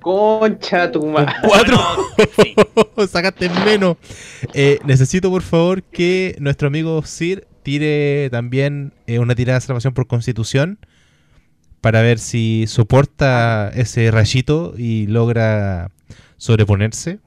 Concha 0.00 0.90
tu 0.90 1.06
madre. 1.06 1.32
¡Cuatro! 1.42 1.78
Sí. 2.42 2.54
Sacaste 3.08 3.48
menos. 3.64 3.96
Eh, 4.54 4.78
necesito, 4.84 5.30
por 5.30 5.42
favor, 5.42 5.82
que 5.82 6.36
nuestro 6.38 6.68
amigo 6.68 7.02
Sir 7.04 7.46
tire 7.62 8.28
también 8.30 8.92
eh, 9.06 9.18
una 9.18 9.34
tirada 9.34 9.58
de 9.58 9.66
salvación 9.66 9.94
por 9.94 10.06
constitución 10.06 10.78
para 11.82 12.00
ver 12.00 12.18
si 12.18 12.64
soporta 12.68 13.68
ese 13.74 14.10
rayito 14.10 14.72
y 14.78 15.06
logra 15.08 15.90
sobreponerse. 16.38 17.18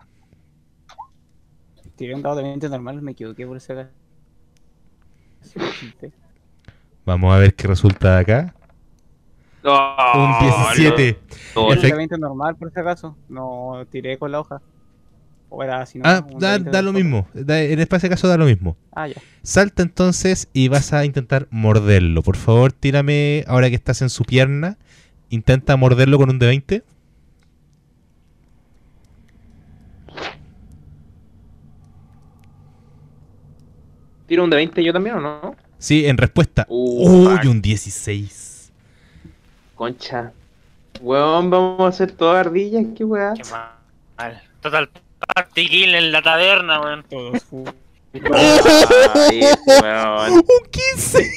Tiré 1.97 2.15
un 2.15 2.21
dado 2.23 2.37
de 2.37 2.43
20 2.43 2.69
normal, 2.69 3.01
me 3.01 3.11
equivoqué 3.11 3.45
por 3.45 3.57
ese. 3.57 3.87
Vamos 7.05 7.33
a 7.35 7.37
ver 7.37 7.53
qué 7.53 7.67
resulta 7.67 8.15
de 8.15 8.21
acá. 8.21 8.55
Oh, 9.63 10.13
Un 10.15 10.47
17. 10.75 11.19
no, 11.55 11.69
Efect- 11.71 11.95
20 11.97 12.17
normal 12.17 12.55
por 12.55 12.71
si 12.71 12.79
acaso. 12.79 13.17
No 13.29 13.85
tiré 13.91 14.17
con 14.17 14.31
la 14.31 14.39
hoja. 14.39 14.61
O 15.57 15.63
era 15.63 15.81
así, 15.81 15.99
¿no? 15.99 16.03
Ah, 16.05 16.25
da, 16.37 16.51
20 16.57 16.69
da 16.69 16.81
lo 16.81 16.91
mismo. 16.91 17.27
Da- 17.33 17.61
en 17.61 17.79
este 17.79 18.09
caso 18.09 18.27
da 18.27 18.35
lo 18.35 18.43
mismo. 18.45 18.75
Ah, 18.91 19.07
ya. 19.07 19.15
Salta 19.41 19.83
entonces 19.83 20.49
y 20.51 20.67
vas 20.67 20.91
a 20.91 21.05
intentar 21.05 21.47
morderlo. 21.49 22.23
Por 22.23 22.35
favor, 22.35 22.73
tírame, 22.73 23.45
ahora 23.47 23.69
que 23.69 23.75
estás 23.75 24.01
en 24.01 24.09
su 24.09 24.25
pierna, 24.25 24.77
intenta 25.29 25.77
morderlo 25.77 26.17
con 26.17 26.29
un 26.29 26.39
de 26.39 26.47
20. 26.47 26.83
¿Tiro 34.27 34.43
un 34.43 34.49
de 34.49 34.57
20 34.57 34.83
yo 34.83 34.91
también 34.91 35.15
o 35.15 35.21
no? 35.21 35.55
Sí, 35.77 36.05
en 36.05 36.17
respuesta. 36.17 36.65
Uh, 36.67 37.27
Uy, 37.29 37.37
fuck. 37.37 37.45
un 37.45 37.61
16. 37.61 38.71
Concha. 39.75 40.33
Weón, 41.01 41.49
vamos 41.49 41.81
a 41.81 41.87
hacer 41.87 42.11
todas 42.11 42.45
ardillas, 42.45 42.85
qué 42.97 43.05
weá. 43.05 43.33
Qué 43.35 43.43
mal. 43.51 44.41
Total 44.61 44.89
party 45.33 45.67
kill 45.69 45.95
en 45.95 46.11
la 46.11 46.21
taberna, 46.21 46.79
weón. 46.81 47.03
Todos 47.09 47.43
fu- 47.43 47.65
Ay, 48.33 49.41
weón. 49.81 50.31
¡Un 50.33 50.43
15! 50.71 51.31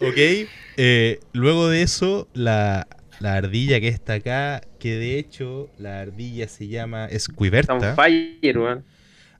ok, 0.00 0.48
eh, 0.76 1.20
luego 1.32 1.68
de 1.68 1.82
eso, 1.82 2.28
la, 2.34 2.86
la 3.20 3.34
ardilla 3.34 3.80
que 3.80 3.88
está 3.88 4.14
acá, 4.14 4.60
que 4.78 4.96
de 4.96 5.18
hecho 5.18 5.68
la 5.78 6.00
ardilla 6.00 6.48
se 6.48 6.68
llama 6.68 7.08
Squiberta, 7.18 7.94
fire, 7.94 8.58
weón. 8.58 8.84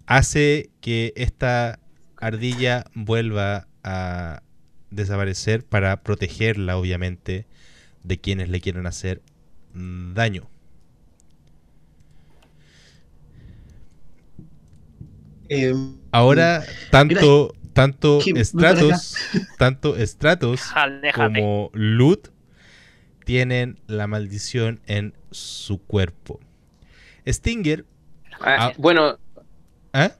hace 0.06 0.70
que 0.80 1.12
esta 1.16 1.78
ardilla 2.18 2.84
vuelva 2.94 3.66
a 3.84 4.42
desaparecer 4.90 5.64
para 5.64 6.02
protegerla, 6.02 6.76
obviamente, 6.78 7.44
de 8.02 8.18
quienes 8.18 8.48
le 8.48 8.60
quieran 8.60 8.86
hacer 8.86 9.20
daño. 9.74 10.48
Eh, 15.48 15.74
Ahora, 16.12 16.62
tanto, 16.90 17.54
tanto 17.72 18.18
ven 18.24 18.44
Stratos, 18.44 19.16
tanto 19.58 19.94
Stratos 20.06 20.62
Aléjate. 20.74 21.40
como 21.40 21.70
Lut 21.72 22.28
tienen 23.24 23.78
la 23.86 24.06
maldición 24.06 24.80
en 24.86 25.14
su 25.30 25.78
cuerpo. 25.82 26.40
Stinger, 27.26 27.84
Ah, 28.40 28.68
Ah. 28.68 28.72
Bueno, 28.76 29.18
¿ah? 29.92 30.12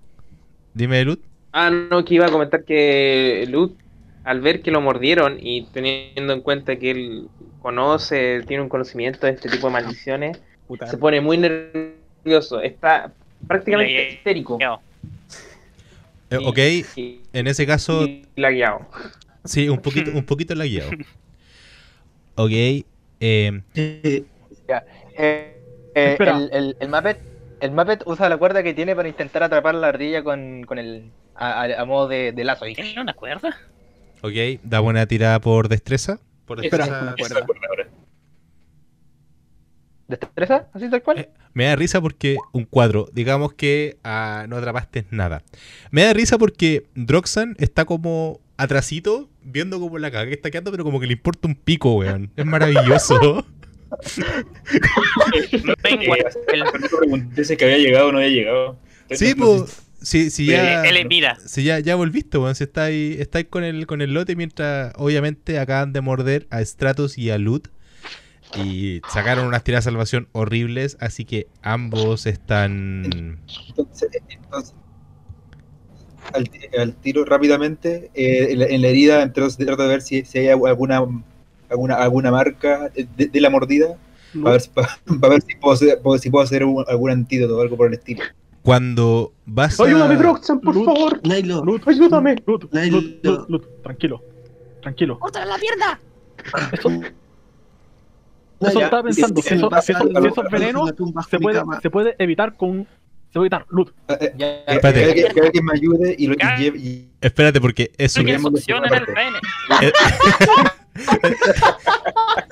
Dime, 0.75 1.05
Lut. 1.05 1.23
ah, 1.53 1.71
no, 1.71 2.05
que 2.05 2.15
iba 2.15 2.27
a 2.27 2.31
comentar 2.31 2.65
que 2.65 3.47
Lut, 3.49 3.77
al 4.25 4.41
ver 4.41 4.61
que 4.63 4.71
lo 4.71 4.81
mordieron 4.81 5.39
y 5.41 5.67
teniendo 5.67 6.33
en 6.33 6.41
cuenta 6.41 6.77
que 6.77 6.91
él 6.91 7.29
conoce, 7.63 8.43
tiene 8.47 8.63
un 8.63 8.69
conocimiento 8.69 9.27
de 9.27 9.33
este 9.33 9.49
tipo 9.49 9.67
de 9.69 9.73
maldiciones, 9.75 10.41
puta. 10.67 10.87
se 10.87 10.97
pone 10.99 11.21
muy 11.21 11.37
nervioso. 11.39 12.61
Está 12.61 13.13
prácticamente 13.47 14.11
histérico. 14.15 14.59
Yo. 14.61 14.81
Eh, 16.31 16.37
ok, 16.43 16.59
Y, 16.97 17.21
en 17.33 17.47
ese 17.47 17.67
caso, 17.67 18.07
lagueado. 18.37 18.89
sí, 19.45 19.69
un 19.69 19.79
poquito, 19.81 20.11
un 20.13 20.25
poquito 20.25 20.55
lagueado. 20.55 20.97
Ok, 22.37 22.51
eh, 22.53 22.85
eh, 23.21 23.63
Eh, 25.19 25.63
eh, 25.95 26.21
el, 26.25 26.51
el, 26.53 26.77
el 26.79 26.89
Muppet, 26.89 27.21
el 27.61 27.71
Muppet 27.73 28.03
usa 28.07 28.29
la 28.29 28.37
cuerda 28.39 28.63
que 28.63 28.75
tiene 28.75 28.95
para 28.95 29.09
intentar 29.09 29.43
atrapar 29.43 29.75
la 29.75 29.89
ardilla 29.89 30.23
con, 30.23 30.63
con 30.65 30.79
el 30.79 31.13
a, 31.35 31.63
a- 31.63 31.81
a 31.83 31.85
modo 31.85 32.09
de, 32.09 32.33
de 32.33 32.45
lazo. 32.45 32.65
¿Tiene 32.67 33.01
una 33.01 33.15
cuerda? 33.15 33.57
ok, 34.23 34.61
da 34.63 34.81
buena 34.81 35.07
tirada 35.07 35.41
por 35.41 35.69
destreza. 35.69 36.21
Por 36.45 36.59
Espera, 36.61 36.85
destreza- 36.87 37.03
una 37.03 37.17
Esa 37.17 37.35
cuerda. 37.35 37.47
cuerda 37.47 37.67
ahora. 37.69 37.91
¿Destreza? 40.09 40.69
¿Así 40.73 40.89
tal 40.89 41.03
cual? 41.03 41.19
Eh, 41.19 41.31
Me 41.53 41.65
da 41.65 41.77
risa 41.77 42.01
porque 42.01 42.37
un 42.53 42.65
cuadro, 42.65 43.09
digamos 43.13 43.53
que 43.55 43.97
ah, 44.05 44.47
no 44.49 44.57
atrapaste 44.57 45.05
nada. 45.11 45.43
Me 45.91 46.03
da 46.05 46.13
risa 46.13 46.39
porque 46.39 46.87
Droxan 46.95 47.57
está 47.59 47.85
como 47.85 48.41
atrasito, 48.57 49.29
viendo 49.43 49.81
como 49.81 49.99
la 49.99 50.11
caga 50.11 50.27
que 50.29 50.35
está 50.35 50.51
quedando, 50.51 50.71
pero 50.71 50.85
como 50.85 51.01
que 51.01 51.07
le 51.07 51.15
importa 51.15 51.49
un 51.49 51.57
pico, 51.57 51.95
weón. 51.97 52.31
Es 52.37 52.47
maravilloso. 52.47 53.45
El, 55.43 55.77
Fernando 56.49 56.89
pregunté 56.99 57.45
si 57.45 57.57
que 57.57 57.65
había 57.65 57.79
llegado 57.79 58.09
o 58.09 58.13
no 58.13 58.19
había 58.19 58.31
llegado. 58.31 58.79
sí, 59.11 59.35
No 59.37 59.45
pues, 59.45 59.83
si, 60.03 60.31
si 60.31 60.47
ya, 60.47 60.85
él 60.85 60.97
es 60.97 61.07
mira. 61.07 61.37
si 61.45 61.65
ya, 61.65 61.79
ya 61.81 61.97
volviste, 61.97 62.39
weón. 62.39 62.55
Si 62.55 62.65
estáis 62.65 63.19
estáis 63.21 63.47
con 63.49 63.65
el, 63.65 63.87
con 63.87 64.03
el 64.03 64.15
lote 64.15 64.37
mientras, 64.37 64.93
obviamente, 64.97 65.59
acaban 65.59 65.93
de 65.93 66.01
morder 66.01 66.47
a 66.51 66.65
Stratos 66.65 67.19
y 67.19 67.31
a 67.31 67.39
Lut. 67.39 67.69
Y 68.57 69.03
sacaron 69.07 69.47
unas 69.47 69.63
tiradas 69.65 69.85
de 69.85 69.91
salvación 69.91 70.29
horribles, 70.33 70.97
así 71.01 71.25
que 71.25 71.47
ambos 71.63 72.27
están... 72.27 73.39
Entonces, 73.69 74.09
entonces, 74.29 74.75
al, 76.33 76.49
ti- 76.49 76.77
al 76.79 76.95
tiro 76.95 77.25
rápidamente, 77.25 78.11
eh, 78.15 78.53
en, 78.53 78.59
la, 78.59 78.67
en 78.67 78.83
la 78.83 78.89
herida, 78.89 79.23
entonces 79.23 79.65
trato 79.65 79.83
de 79.83 79.89
ver 79.89 80.03
si, 80.03 80.25
si 80.25 80.39
hay 80.39 80.49
alguna 80.49 81.07
alguna, 81.69 81.97
alguna 81.97 82.31
marca 82.31 82.91
de, 82.95 83.27
de 83.27 83.41
la 83.41 83.51
mordida, 83.51 83.97
para 84.43 84.53
ver, 84.57 84.63
para 85.21 85.33
ver 85.35 85.43
si 85.43 85.57
puedo 85.57 85.75
hacer, 85.75 86.01
puedo- 86.03 86.19
si 86.19 86.31
puedo 86.31 86.45
hacer 86.45 86.65
un- 86.65 86.85
algún 86.89 87.11
antídoto 87.11 87.59
o 87.59 87.63
algo 87.63 87.77
por 87.77 87.89
el 87.89 87.95
estilo. 87.95 88.23
Cuando 88.63 89.33
vas 89.45 89.79
a... 89.79 89.85
Ayúdame, 89.85 90.17
Droxan, 90.17 90.61
por 90.61 90.75
Lut. 90.75 90.85
favor. 90.87 91.21
Nailo, 91.27 91.65
Lut, 91.65 91.87
Ayúdame. 91.87 92.37
Lut, 92.47 92.65
Lut, 92.73 93.05
Lut, 93.23 93.49
Lut, 93.49 93.65
tranquilo. 93.83 94.23
Tranquilo. 94.81 95.19
¡Córtale 95.19 95.47
la 95.47 95.59
pierna! 95.59 96.01
Eso, 96.73 96.91
no, 96.91 97.03
eso 98.61 98.79
ya, 98.81 98.85
estaba 98.87 99.03
pensando. 99.03 99.43
si- 99.43 99.49
Si, 99.49 99.55
si 99.55 99.55
eso- 99.61 99.71
si 99.81 99.87
si 99.87 99.93
esos 99.93 100.39
algo 100.39 100.51
venenos 100.51 100.91
se 101.31 101.39
puede, 101.39 101.61
se 101.83 101.91
puede 101.91 102.15
evitar 102.19 102.55
con. 102.57 102.87
Se 103.29 103.39
puede 103.41 103.47
evitar. 103.49 103.67
Lut. 103.71 103.91
Eh, 104.09 104.17
eh, 104.21 104.33
Ya, 104.39 104.65
que- 104.65 104.73
Espérate. 104.75 104.99
que, 105.01 105.05
alguien- 105.05 105.33
que 105.35 105.41
alguien 105.41 105.65
me 105.65 105.73
ayude 105.75 106.15
y 106.19 106.27
lo 106.29 106.35
y 106.35 106.59
lleve. 106.63 106.79
y- 106.79 107.09
Espérate, 107.21 107.61
porque 107.61 107.91
eso... 107.99 108.25
Que 108.25 108.33
el 108.35 108.43
pene. 108.43 109.41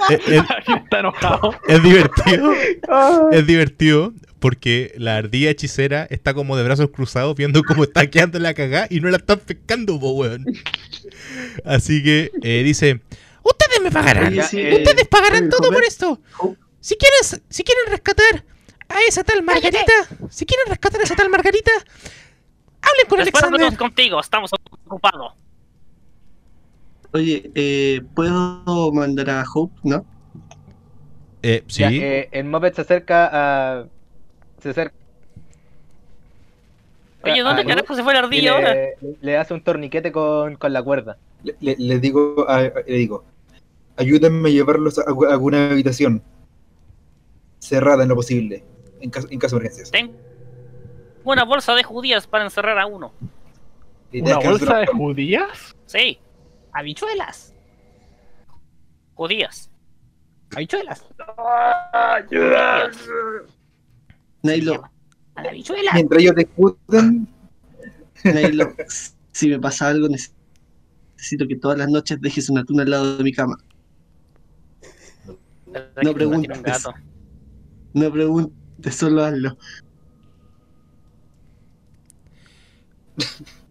Alguien 0.09 0.79
está 0.85 1.01
enojado. 1.01 1.55
es 1.69 1.83
divertido. 1.83 2.53
Es 3.33 3.47
divertido 3.47 4.13
porque 4.41 4.93
la 4.99 5.17
ardilla 5.17 5.51
hechicera 5.51 6.07
está 6.11 6.35
como 6.35 6.57
de 6.57 6.65
brazos 6.65 6.91
cruzados 6.91 7.35
viendo 7.35 7.63
cómo 7.63 7.85
está 7.85 8.07
quedando 8.09 8.39
la 8.39 8.53
cagada 8.53 8.87
y 8.91 9.01
no 9.01 9.09
la 9.09 9.17
están 9.17 9.39
pescando, 9.39 9.99
po, 9.99 10.11
weón. 10.13 10.45
Así 11.65 12.03
que 12.03 12.31
eh, 12.43 12.63
dice: 12.63 13.01
Ustedes 13.45 13.81
me 13.83 13.91
pagarán. 13.91 14.33
Oye, 14.33 14.43
sí, 14.43 14.61
eh, 14.61 14.75
Ustedes 14.77 15.07
pagarán 15.07 15.49
todo 15.51 15.71
por 15.71 15.85
esto. 15.85 16.19
Si 16.81 16.97
quieren, 16.97 17.43
si 17.49 17.63
quieren 17.63 17.85
rescatar 17.91 18.45
a 18.89 19.01
esa 19.07 19.23
tal 19.23 19.43
Margarita, 19.43 19.93
si 20.31 20.45
quieren 20.47 20.67
rescatar 20.69 21.01
a 21.01 21.05
esa 21.05 21.15
tal 21.15 21.29
Margarita, 21.29 21.71
hablen 21.73 23.07
con 23.09 23.19
Después 23.19 23.43
Alexander. 23.43 23.61
hablamos 23.61 23.79
contigo, 23.79 24.21
estamos 24.21 24.51
ocupados. 24.87 25.35
Oye, 27.13 27.51
eh, 27.55 28.03
¿puedo 28.15 28.91
mandar 28.93 29.31
a 29.31 29.45
Hope? 29.55 29.75
¿No? 29.85 30.05
Eh, 31.43 31.63
sí. 31.69 31.83
Ya, 31.83 31.91
eh, 31.91 32.29
el 32.33 32.45
Muppet 32.47 32.75
se 32.75 32.81
acerca 32.81 33.29
a. 33.81 33.87
Se 34.61 34.71
acerca. 34.71 34.95
Oye, 37.23 37.41
¿dónde 37.43 37.63
a- 37.63 37.65
carajo 37.67 37.95
se 37.95 38.03
fue 38.03 38.13
la 38.15 38.21
y 38.21 38.23
ardilla 38.25 38.53
ahora? 38.55 38.75
le, 38.75 38.97
le 39.21 39.37
hace 39.37 39.55
un 39.55 39.63
torniquete 39.63 40.13
con, 40.13 40.57
con 40.57 40.73
la 40.73 40.83
cuerda. 40.83 41.17
Le, 41.43 41.55
le- 41.61 41.77
le 41.79 41.99
digo, 41.99 42.47
a- 42.49 42.63
le 42.63 42.97
digo, 42.97 43.25
ayúdenme 43.97 44.49
a 44.49 44.53
llevarlos 44.53 44.99
a, 44.99 45.05
alguna 45.31 45.71
habitación 45.71 46.23
cerrada 47.59 48.03
en 48.03 48.09
lo 48.09 48.17
posible, 48.17 48.65
en 49.01 49.11
caso, 49.11 49.29
en 49.31 49.39
caso 49.39 49.57
de 49.57 49.61
emergencias. 49.61 49.91
Tengo 49.91 50.15
una 51.25 51.45
bolsa 51.45 51.75
de 51.75 51.83
judías 51.83 52.27
para 52.27 52.45
encerrar 52.45 52.79
a 52.79 52.87
uno. 52.87 53.13
¿Una 54.13 54.39
bolsa 54.39 54.79
de 54.79 54.87
judías? 54.87 55.75
Sí. 55.87 56.19
Habichuelas. 56.73 57.55
Judías. 59.15 59.71
Habichuelas. 60.55 61.05
Judías. 62.29 63.09
Nailo, 64.43 64.85
A 65.35 65.43
la 65.43 65.51
habichuela. 65.51 65.93
Mientras 65.95 66.23
ellos 66.23 66.37
discuten, 66.37 67.27
Nailo, 68.25 68.73
si 69.33 69.49
me 69.49 69.59
pasa 69.59 69.89
algo, 69.89 70.09
necesito 70.09 71.49
que 71.49 71.57
todas 71.57 71.79
las 71.79 71.89
noches 71.89 72.21
dejes 72.21 72.51
una 72.51 72.65
tuna 72.65 72.83
al 72.83 72.91
lado 72.91 73.17
de 73.17 73.25
mi 73.25 73.33
cama. 73.33 73.57
No 76.03 76.15
preguntes. 76.15 76.63
Gato. 76.63 76.95
No 77.93 78.13
preguntes, 78.13 78.95
solo 78.95 79.25
hazlo. 79.25 79.57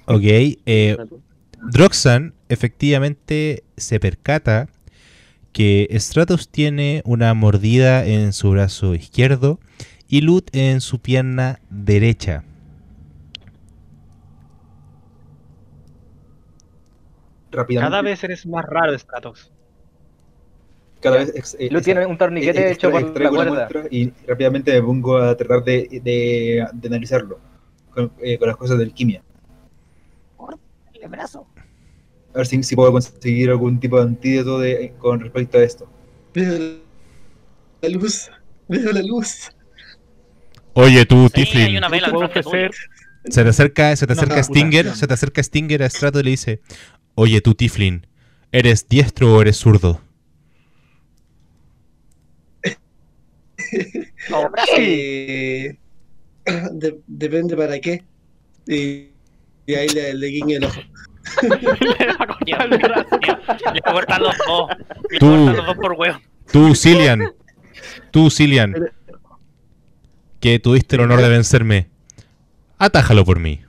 Ok, 0.05 0.23
eh, 0.23 0.97
Droxan 1.71 2.33
efectivamente 2.49 3.63
se 3.77 3.99
percata 3.99 4.69
que 5.51 5.87
Stratos 5.99 6.49
tiene 6.49 7.01
una 7.05 7.33
mordida 7.33 8.05
en 8.05 8.33
su 8.33 8.51
brazo 8.51 8.95
izquierdo 8.95 9.59
y 10.07 10.21
Lut 10.21 10.49
en 10.53 10.81
su 10.81 10.99
pierna 10.99 11.59
derecha. 11.69 12.43
rápidamente. 17.53 17.91
Cada 17.91 18.01
vez 18.01 18.23
eres 18.23 18.45
más 18.45 18.65
raro, 18.65 18.97
Stratos. 18.97 19.51
Cada 21.03 21.17
vez 21.17 21.31
ex- 21.35 21.55
eh, 21.59 21.69
tiene 21.83 22.05
un 22.05 22.17
torniquete 22.17 22.69
eh, 22.69 22.71
hecho 22.71 22.89
por 22.89 23.21
la 23.21 23.29
cuerda. 23.29 23.67
y 23.91 24.11
rápidamente 24.27 24.73
me 24.73 24.81
pongo 24.81 25.17
a 25.17 25.35
tratar 25.35 25.63
de, 25.63 25.87
de, 26.01 26.65
de 26.73 26.87
analizarlo 26.87 27.39
con, 27.93 28.11
eh, 28.21 28.37
con 28.37 28.47
las 28.47 28.57
cosas 28.57 28.77
de 28.77 28.85
alquimia. 28.85 29.21
El 31.01 31.09
brazo. 31.09 31.45
A 32.33 32.37
ver 32.37 32.47
si, 32.47 32.63
si 32.63 32.75
puedo 32.75 32.91
conseguir 32.91 33.49
algún 33.49 33.79
tipo 33.79 33.97
de 33.97 34.03
antídoto 34.03 34.59
de, 34.59 34.93
con 34.97 35.19
respecto 35.19 35.57
a 35.57 35.63
esto. 35.63 35.87
Veo 36.33 36.79
la 37.81 37.89
luz, 37.89 38.31
veo 38.67 38.91
la 38.91 39.01
luz. 39.01 39.49
Oye 40.73 41.05
tú, 41.05 41.27
Sí, 41.27 41.41
hay 41.41 41.45
Tiflin. 41.45 41.77
una 41.77 41.89
vela. 41.89 42.11
Se 43.25 43.43
te 43.43 43.49
acerca, 43.49 43.95
se 43.95 44.07
te 44.07 44.13
acerca 44.13 44.37
no, 44.37 44.43
Stinger, 44.43 44.95
se 44.95 45.07
te 45.07 45.13
acerca 45.13 45.43
Stinger 45.43 45.83
a 45.83 45.89
Strato 45.89 46.19
y 46.19 46.23
le 46.23 46.31
dice, 46.31 46.61
oye 47.15 47.41
tú, 47.41 47.53
Tiflin, 47.53 48.07
¿Eres 48.51 48.87
diestro 48.87 49.33
o 49.35 49.41
eres 49.41 49.57
zurdo? 49.57 49.99
Eh, 54.77 55.77
de- 56.73 56.99
depende 57.07 57.55
para 57.55 57.79
qué. 57.79 58.03
Y, 58.67 59.07
y 59.65 59.73
ahí 59.75 59.87
le, 59.89 60.13
le 60.13 60.27
guiño 60.27 60.57
el 60.57 60.65
ojo. 60.65 60.81
Le 61.41 61.47
voy 61.57 61.77
a 63.85 63.93
cortar 63.93 64.21
los 64.21 64.35
dos. 64.45 64.69
Le 65.09 65.19
Tú. 65.19 65.27
voy 65.27 65.35
a 65.35 65.37
cortar 65.45 65.55
los 65.55 65.65
dos 65.67 65.75
por 65.77 65.91
huevo. 65.93 66.19
Tú, 66.51 66.75
Cillian. 66.75 67.31
Tú, 68.11 68.29
Cillian. 68.29 68.73
Que 70.41 70.59
tuviste 70.59 70.97
el 70.97 71.03
honor 71.03 71.21
de 71.21 71.29
vencerme. 71.29 71.87
Atájalo 72.77 73.23
por 73.23 73.39
mí. 73.39 73.61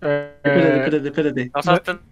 Espérate, 0.00 0.78
espérate, 0.78 1.08
espérate. 1.08 1.50
Nosotros 1.54 1.82
tendré 1.82 2.04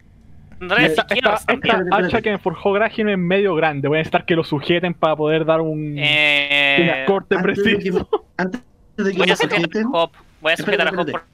Esta, 0.60 1.06
esta, 1.10 1.34
esta 1.52 1.84
hacha 1.92 2.22
que 2.22 2.30
me 2.30 2.38
forjó 2.38 2.72
Graham 2.72 3.08
es 3.10 3.18
medio 3.18 3.54
grande. 3.54 3.88
Voy 3.88 3.96
a 3.96 4.00
necesitar 4.00 4.24
que 4.24 4.34
lo 4.34 4.42
sujeten 4.44 4.94
para 4.94 5.14
poder 5.16 5.44
dar 5.44 5.60
un, 5.60 5.96
Eh, 5.98 6.96
un 7.00 7.06
corte 7.06 7.34
Antes 7.36 7.56
de 7.56 7.62
que, 7.64 7.72
preciso. 7.76 8.08
antes 8.38 8.60
de 8.96 9.12
que 9.12 9.18
voy 9.18 9.26
lo 9.26 9.32
a 9.32 9.36
sujetar 9.36 9.58
a 9.58 9.60
sujeten, 9.62 9.86
Hop. 9.92 10.10
Voy 10.40 10.52
a 10.52 10.56
sujetar 10.56 10.86
a 10.86 10.90
Espérate, 10.90 11.10
Hop 11.12 11.20
por, 11.20 11.24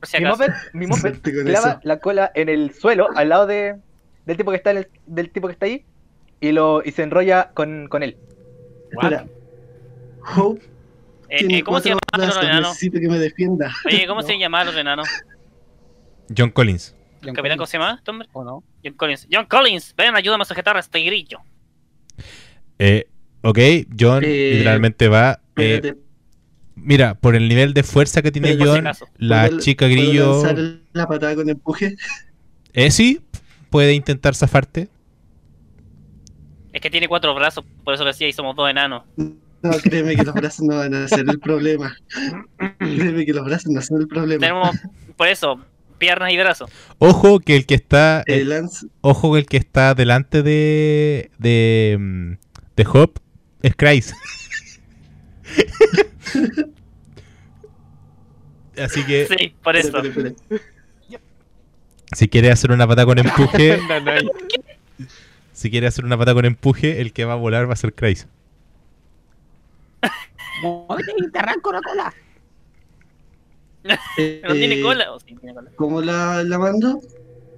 por 0.00 0.08
si 0.08 0.18
Mi 0.18 0.24
acaso. 0.24 0.42
moped, 0.42 0.54
mi 0.72 0.86
moped 0.86 1.20
clava 1.44 1.80
la 1.82 1.98
cola 1.98 2.30
en 2.34 2.48
el 2.48 2.72
suelo 2.72 3.08
al 3.14 3.28
lado 3.28 3.46
de, 3.46 3.76
del 4.24 4.36
tipo 4.36 4.50
que 4.50 4.56
está 4.56 4.70
en 4.70 4.76
el- 4.78 4.88
del 5.06 5.30
tipo 5.30 5.48
que 5.48 5.52
está 5.52 5.66
ahí 5.66 5.84
y 6.40 6.52
lo 6.52 6.82
y 6.84 6.92
se 6.92 7.02
enrolla 7.02 7.50
con, 7.52 7.88
con 7.88 8.02
él. 8.02 8.16
espera. 8.90 9.26
Hope 10.36 10.62
Eh, 11.30 11.46
eh, 11.58 11.62
¿Cómo 11.62 11.80
se 11.80 11.90
llama 11.90 12.00
el 12.16 12.22
enano? 12.22 12.68
necesito 12.68 12.98
que 13.00 13.08
me 13.08 13.18
defienda. 13.18 13.70
Oye, 13.84 14.06
¿cómo 14.06 14.22
se 14.22 14.38
llama 14.38 14.62
el 14.62 14.78
enano? 14.78 15.02
John 16.36 16.50
Collins. 16.50 16.94
John 17.28 17.34
¿Capitán 17.36 17.58
cómo 17.58 17.66
se 17.66 17.78
llama? 17.78 17.94
este 17.98 18.10
hombre? 18.10 18.28
¿O 18.32 18.44
no? 18.44 18.62
John 18.84 18.94
Collins. 18.94 19.28
John 19.30 19.46
Collins, 19.46 19.94
ven, 19.96 20.14
ayúdame 20.16 20.42
a 20.42 20.44
sujetar 20.44 20.76
a 20.76 20.80
este 20.80 21.00
grillo. 21.02 21.38
Eh, 22.78 23.06
ok, 23.42 23.58
John 23.98 24.22
Eh, 24.24 24.52
literalmente 24.54 25.08
va. 25.08 25.40
eh, 25.56 25.94
mira, 26.76 27.14
por 27.14 27.34
el 27.36 27.48
nivel 27.48 27.74
de 27.74 27.82
fuerza 27.82 28.22
que 28.22 28.30
tiene 28.32 28.56
John, 28.58 28.84
la 29.16 29.46
¿puedo- 29.48 29.60
chica 29.60 29.86
¿puedo 29.86 30.00
grillo. 30.00 30.32
lanzar 30.44 30.58
la 30.92 31.06
patada 31.08 31.34
con 31.34 31.48
empuje? 31.48 31.96
Eh, 32.72 32.90
sí, 32.90 33.20
puede 33.70 33.94
intentar 33.94 34.34
zafarte. 34.34 34.88
Es 36.72 36.80
que 36.80 36.90
tiene 36.90 37.08
cuatro 37.08 37.34
brazos, 37.34 37.64
por 37.82 37.94
eso 37.94 38.04
lo 38.04 38.08
decía, 38.10 38.28
y 38.28 38.32
somos 38.32 38.54
dos 38.54 38.70
enanos. 38.70 39.02
No, 39.16 39.70
créeme 39.82 40.14
que 40.14 40.22
los 40.22 40.34
brazos 40.34 40.64
no 40.66 40.76
van 40.76 40.94
a 40.94 41.08
ser 41.08 41.24
el 41.28 41.40
problema. 41.40 41.96
Créeme 42.78 43.26
que 43.26 43.32
los 43.32 43.44
brazos 43.44 43.72
no 43.72 43.80
son 43.82 44.02
el 44.02 44.06
problema. 44.06 44.40
Tenemos, 44.40 44.76
por 45.16 45.26
eso, 45.26 45.60
piernas 45.98 46.32
y 46.32 46.36
brazos. 46.38 46.70
Ojo 46.98 47.40
que 47.40 47.56
el 47.56 47.66
que 47.66 47.74
está. 47.74 48.24
Ojo 49.02 49.32
que 49.34 49.38
el 49.40 49.46
que 49.46 49.56
está 49.58 49.94
delante 49.94 50.42
de. 50.42 51.30
de. 51.38 52.38
de 52.76 52.86
Hop 52.92 53.18
es 53.62 53.74
Christ. 53.76 54.12
Así 58.82 59.04
que 59.04 59.26
Sí, 59.26 59.54
por 59.62 59.76
eso. 59.76 60.00
si 62.12 62.28
quiere 62.28 62.50
hacer 62.50 62.70
una 62.70 62.86
pata 62.86 63.04
con 63.04 63.18
empuje, 63.18 63.76
No, 63.88 64.00
no, 64.00 64.10
hay- 64.12 64.28
si 65.52 65.70
quiere 65.70 65.88
hacer 65.88 66.04
una 66.04 66.16
pata 66.16 66.34
con 66.34 66.44
empuje, 66.44 67.00
el 67.00 67.12
que 67.12 67.24
va 67.24 67.32
a 67.32 67.36
volar 67.36 67.68
va 67.68 67.72
a 67.72 67.76
ser 67.76 67.92
Christ. 67.92 68.28
Muévete 70.62 71.12
y 71.18 71.30
te 71.30 71.38
arranco 71.38 71.72
la 71.72 71.80
cola. 71.82 72.14
Eh, 74.16 74.42
¿No 74.48 74.54
tiene 74.54 74.80
eh, 74.80 74.82
cola? 74.82 75.12
¿O 75.12 75.20
sí 75.20 75.34
tiene 75.40 75.54
cola? 75.54 75.70
¿Cómo 75.76 76.00
la, 76.00 76.42
la 76.44 76.58
mando? 76.58 77.00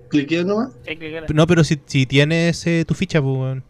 ¿Cliqueo 0.08 0.44
nomás? 0.44 0.72
Sí, 0.84 0.96
cola. 0.96 1.26
No, 1.32 1.46
pero 1.46 1.64
si, 1.64 1.80
si 1.86 2.06
tienes 2.06 2.66
eh, 2.66 2.84
tu 2.86 2.94
ficha, 2.94 3.20
pues, 3.20 3.36
weón. 3.36 3.64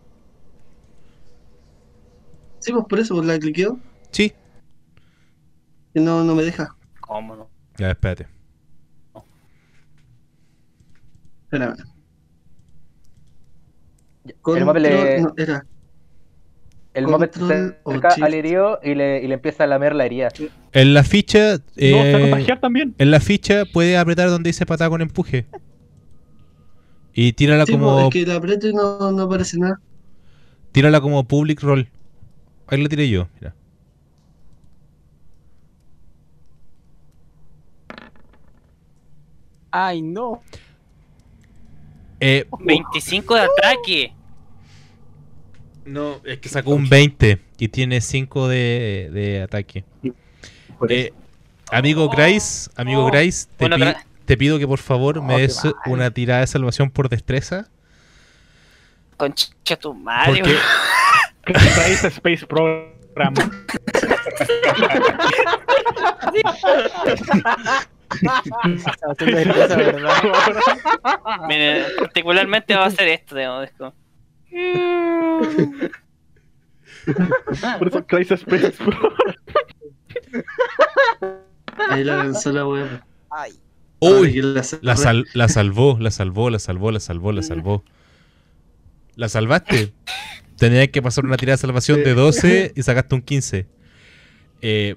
Sí, 2.61 2.73
pues 2.73 2.85
por 2.89 2.99
eso, 3.01 3.15
pues 3.15 3.27
la 3.27 3.39
cliqueo. 3.39 3.79
Sí. 4.13 4.33
No, 5.95 6.25
no 6.25 6.35
me 6.35 6.43
deja. 6.43 6.77
¿Cómo 7.01 7.35
no? 7.37 7.51
Ya, 7.79 7.91
espérate. 7.91 8.29
Espérame. 11.45 11.77
El 14.25 14.35
Control, 14.43 14.67
moped 14.67 14.83
le, 14.83 15.21
no, 15.23 15.35
era. 15.37 15.67
El 16.95 17.07
moped 17.07 17.31
se 17.31 17.75
acerca 17.85 18.09
al 18.21 18.35
herido 18.35 18.81
y 18.83 18.95
le, 18.95 19.23
y 19.23 19.29
le 19.29 19.35
empieza 19.35 19.65
a 19.65 19.67
lamer 19.67 19.95
la 19.95 20.07
herida. 20.07 20.29
En 20.73 20.95
la 20.95 21.05
ficha. 21.05 21.57
No, 21.59 21.63
se 21.77 22.11
eh, 22.11 22.21
contagiar 22.21 22.61
también. 22.61 22.95
en 22.99 23.11
la 23.11 23.21
ficha 23.21 23.65
puede 23.73 23.97
apretar 23.97 24.29
donde 24.31 24.49
dice 24.49 24.67
patada 24.67 24.91
con 24.91 25.01
empuje. 25.01 25.47
Y 27.13 27.33
tírala 27.33 27.67
Sí, 27.67 27.73
como. 27.73 28.01
es 28.01 28.11
que 28.11 28.27
la 28.27 28.37
aprieto 28.37 28.69
y 28.69 28.73
no, 28.75 29.13
no 29.13 29.23
aparece 29.23 29.59
nada. 29.59 29.81
Tírala 30.73 31.01
como 31.01 31.23
public 31.25 31.61
roll. 31.63 31.89
Ahí 32.69 32.81
la 32.83 32.89
tiré 32.89 33.09
yo, 33.09 33.29
mira. 33.41 33.55
Ay, 39.71 40.03
no. 40.03 40.43
Eh, 42.21 42.45
25 42.61 43.35
de 43.35 43.41
ataque. 43.41 44.13
No, 45.85 46.21
es 46.25 46.39
que 46.39 46.49
sacó 46.49 46.71
un 46.73 46.89
20 46.89 47.39
y 47.59 47.69
tiene 47.69 48.01
5 48.01 48.49
de, 48.49 49.11
de 49.13 49.43
ataque. 49.43 49.85
Eh, 50.89 51.13
amigo 51.71 52.09
Grace, 52.09 52.71
amigo 52.77 53.05
Oh. 53.05 53.11
Grace, 53.11 53.47
te, 53.57 53.69
pi- 53.69 53.95
te 54.25 54.37
pido 54.37 54.59
que 54.59 54.67
por 54.67 54.79
favor 54.79 55.19
Oh, 55.19 55.23
me 55.23 55.41
des 55.41 55.61
una 55.87 56.11
tirada 56.11 56.41
de 56.41 56.47
salvación 56.47 56.91
por 56.91 57.09
destreza. 57.09 57.69
Concha 59.17 59.77
tu 59.79 59.93
madre. 59.93 60.43
Porque 61.45 61.59
Raíz 61.77 62.05
Space 62.05 62.47
Program. 62.47 63.35
Particularmente 71.99 72.75
va 72.75 72.85
a 72.85 72.87
hacer 72.87 73.09
esto, 73.09 73.37
digamos. 73.37 73.69
Como- 74.51 75.79
Por 77.79 77.89
eso 77.89 78.07
Crisis 78.07 78.41
Space. 78.41 78.73
Ahí 81.91 82.05
la 82.05 82.17
lanzó 82.19 82.53
la 82.53 82.67
web. 82.67 82.89
Ay. 83.31 83.53
Uy, 84.01 84.41
la, 84.43 84.63
sal- 84.97 85.27
la 85.35 85.49
salvó, 85.49 85.99
la 86.01 86.11
salvó, 86.11 86.49
la 86.51 86.59
salvó, 86.59 86.91
la 86.91 87.01
salvó, 87.01 87.33
la 87.33 87.43
salvó. 87.43 87.85
La 89.17 89.29
salvaste. 89.29 89.93
Tenías 90.57 90.89
que 90.89 91.03
pasar 91.03 91.25
una 91.27 91.37
tirada 91.37 91.57
de 91.57 91.61
salvación 91.61 92.03
de 92.03 92.15
12 92.15 92.73
y 92.77 92.83
sacaste 92.83 93.15
un 93.15 93.23
15. 93.23 93.67
Eh, 94.63 94.97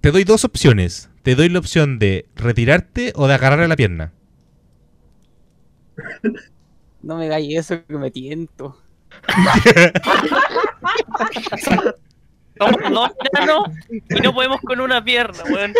te 0.00 0.10
doy 0.10 0.24
dos 0.24 0.44
opciones. 0.44 1.08
Te 1.22 1.34
doy 1.36 1.48
la 1.48 1.58
opción 1.60 1.98
de 2.00 2.26
retirarte 2.34 3.12
o 3.14 3.28
de 3.28 3.34
agarrarle 3.34 3.68
la 3.68 3.76
pierna. 3.76 4.12
No 7.02 7.16
me 7.16 7.26
hagáis 7.26 7.58
eso 7.58 7.84
que 7.86 7.94
me 7.96 8.10
tiento. 8.10 8.78
Somos 12.58 12.80
dos 12.90 13.10
enanos 13.32 13.68
y 13.90 14.20
no 14.20 14.32
podemos 14.34 14.60
con 14.60 14.80
una 14.80 15.02
pierna, 15.02 15.42
weón. 15.50 15.72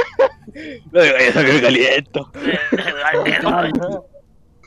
No 0.91 1.03
digas 1.03 1.23
eso 1.23 1.41
que 1.41 1.53
me 1.53 1.61
caliento. 1.61 2.33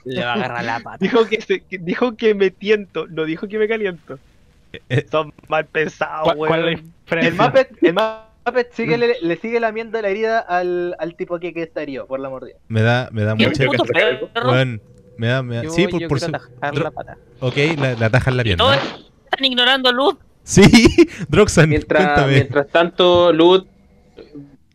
Le 0.05 0.23
va 0.23 0.31
a 0.31 0.33
agarrar 0.35 0.63
la 0.63 0.79
pata. 0.79 0.97
Dijo 0.99 1.25
que, 1.25 1.41
se, 1.41 1.61
que- 1.61 1.79
dijo 1.79 2.15
que 2.15 2.35
me 2.35 2.51
tiento, 2.51 3.07
no 3.07 3.25
dijo 3.25 3.47
que 3.47 3.57
me 3.57 3.67
caliento. 3.67 4.19
Eh, 4.89 5.05
Son 5.09 5.33
mal 5.47 5.65
pensados, 5.65 6.23
¿Cuál, 6.35 6.37
cuál 6.37 6.59
es 6.59 6.65
la 6.65 6.71
weón. 6.71 6.93
diferencia? 7.03 7.29
El 7.29 7.35
Muppet, 7.35 7.83
el 7.83 7.93
Muppet 8.45 8.71
sigue, 8.73 8.97
le, 8.97 9.15
le 9.21 9.35
sigue 9.37 9.59
lamiendo 9.59 9.99
la 10.01 10.09
herida 10.09 10.39
al, 10.39 10.95
al 10.99 11.15
tipo 11.15 11.39
que, 11.39 11.53
que 11.53 11.63
está 11.63 11.81
herido 11.81 12.05
por 12.05 12.19
la 12.19 12.29
mordida. 12.29 12.57
Me 12.67 12.81
da, 12.81 13.09
me 13.11 13.23
da 13.23 13.35
¿Qué 13.35 13.47
mucha. 13.47 13.65
Weón, 14.45 14.81
me 15.17 15.27
da, 15.27 15.43
me 15.43 15.55
da. 15.57 15.63
Yo, 15.63 15.69
sí, 15.71 15.87
por, 15.87 15.99
yo 16.01 16.07
por 16.07 16.19
su- 16.19 16.31
la 16.31 16.91
pata. 16.91 17.17
Ok, 17.39 17.55
la, 17.77 17.93
la 17.95 18.05
ataja 18.07 18.31
en 18.31 18.37
la 18.37 18.47
Y 18.47 18.55
todos 18.55 18.77
pierna. 18.77 18.99
están 19.25 19.45
ignorando 19.45 19.89
a 19.89 19.91
Luz. 19.91 20.15
Sí, 20.43 20.61
Droxan, 21.29 21.69
Mientras, 21.69 22.03
cuéntame. 22.03 22.33
mientras 22.33 22.67
tanto, 22.67 23.33
Lud, 23.33 23.65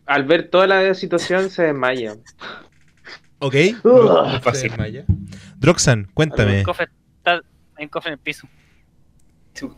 al 0.05 0.23
ver 0.25 0.49
toda 0.49 0.67
la 0.67 0.93
situación, 0.93 1.49
se 1.49 1.63
desmaya. 1.63 2.15
Ok, 3.39 3.55
Ugh. 3.83 4.31
se 4.33 4.39
Fácil. 4.41 4.69
desmaya. 4.69 5.05
Droxan, 5.57 6.09
cuéntame. 6.13 6.59
El 6.59 6.65
cofre 6.65 6.87
está, 7.17 7.41
hay 7.75 7.85
un 7.85 7.89
cofre 7.89 8.09
en 8.09 8.13
el 8.13 8.19
piso. 8.19 8.47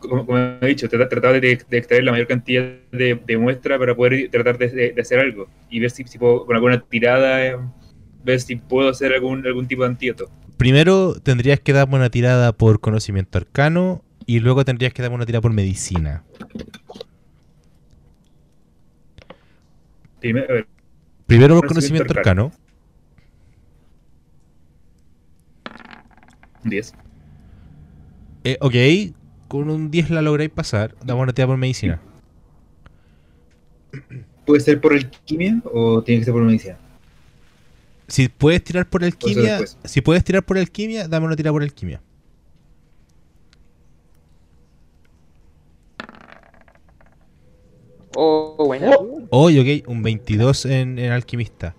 Como, 0.00 0.24
como 0.24 0.38
he 0.38 0.66
dicho, 0.66 0.88
trata- 0.88 1.08
trataba 1.08 1.34
de, 1.34 1.40
de 1.68 1.78
extraer 1.78 2.04
la 2.04 2.12
mayor 2.12 2.26
cantidad 2.28 2.62
de, 2.92 3.20
de 3.26 3.36
muestra 3.38 3.78
para 3.78 3.94
poder 3.94 4.30
tratar 4.30 4.56
de, 4.56 4.68
de- 4.68 4.92
de 4.92 5.00
hacer 5.02 5.18
algo 5.18 5.48
y 5.68 5.80
ver 5.80 5.90
si, 5.90 6.04
si 6.04 6.16
puedo, 6.18 6.46
con 6.46 6.54
alguna 6.54 6.80
tirada, 6.80 7.44
eh, 7.44 7.56
ver 8.22 8.40
si 8.40 8.56
puedo 8.56 8.88
hacer 8.90 9.12
algún, 9.12 9.44
algún 9.46 9.66
tipo 9.66 9.82
de 9.82 9.88
antídoto 9.88 10.30
primero 10.56 11.14
tendrías 11.20 11.60
que 11.60 11.72
darme 11.72 11.96
una 11.96 12.10
tirada 12.10 12.52
por 12.52 12.80
conocimiento 12.80 13.38
arcano 13.38 14.02
y 14.26 14.40
luego 14.40 14.64
tendrías 14.64 14.92
que 14.92 15.02
darme 15.02 15.16
una 15.16 15.26
tirada 15.26 15.42
por 15.42 15.52
medicina. 15.52 16.24
Primero 21.26 21.56
por 21.56 21.66
conocimiento, 21.66 22.12
arcano. 22.16 22.52
arcano. 22.52 22.64
10. 26.64 26.94
Eh, 28.44 28.58
ok, 28.60 28.74
con 29.48 29.68
un 29.68 29.90
10 29.90 30.10
la 30.10 30.22
lográis 30.22 30.50
pasar. 30.50 30.94
Dame 31.04 31.20
una 31.20 31.32
tirada 31.32 31.48
por 31.48 31.58
medicina. 31.58 32.00
¿Puede 34.46 34.60
ser 34.60 34.80
por 34.80 34.92
alquimia 34.92 35.60
o 35.64 36.02
tiene 36.02 36.20
que 36.20 36.24
ser 36.24 36.34
por 36.34 36.42
medicina? 36.42 36.78
Si 38.14 38.28
puedes 38.28 38.62
tirar 38.62 38.88
por 38.88 39.02
alquimia, 39.02 39.58
si 39.82 40.00
puedes 40.00 40.22
tirar 40.22 40.44
por 40.44 40.56
alquimia, 40.56 41.08
dame 41.08 41.26
una 41.26 41.34
tirada 41.34 41.52
por 41.52 41.64
alquimia. 41.64 42.00
Oh, 48.14 48.54
bueno. 48.66 48.92
Oye, 49.30 49.82
ok, 49.82 49.88
un 49.88 50.04
22 50.04 50.66
en, 50.66 51.00
en 51.00 51.10
alquimista. 51.10 51.74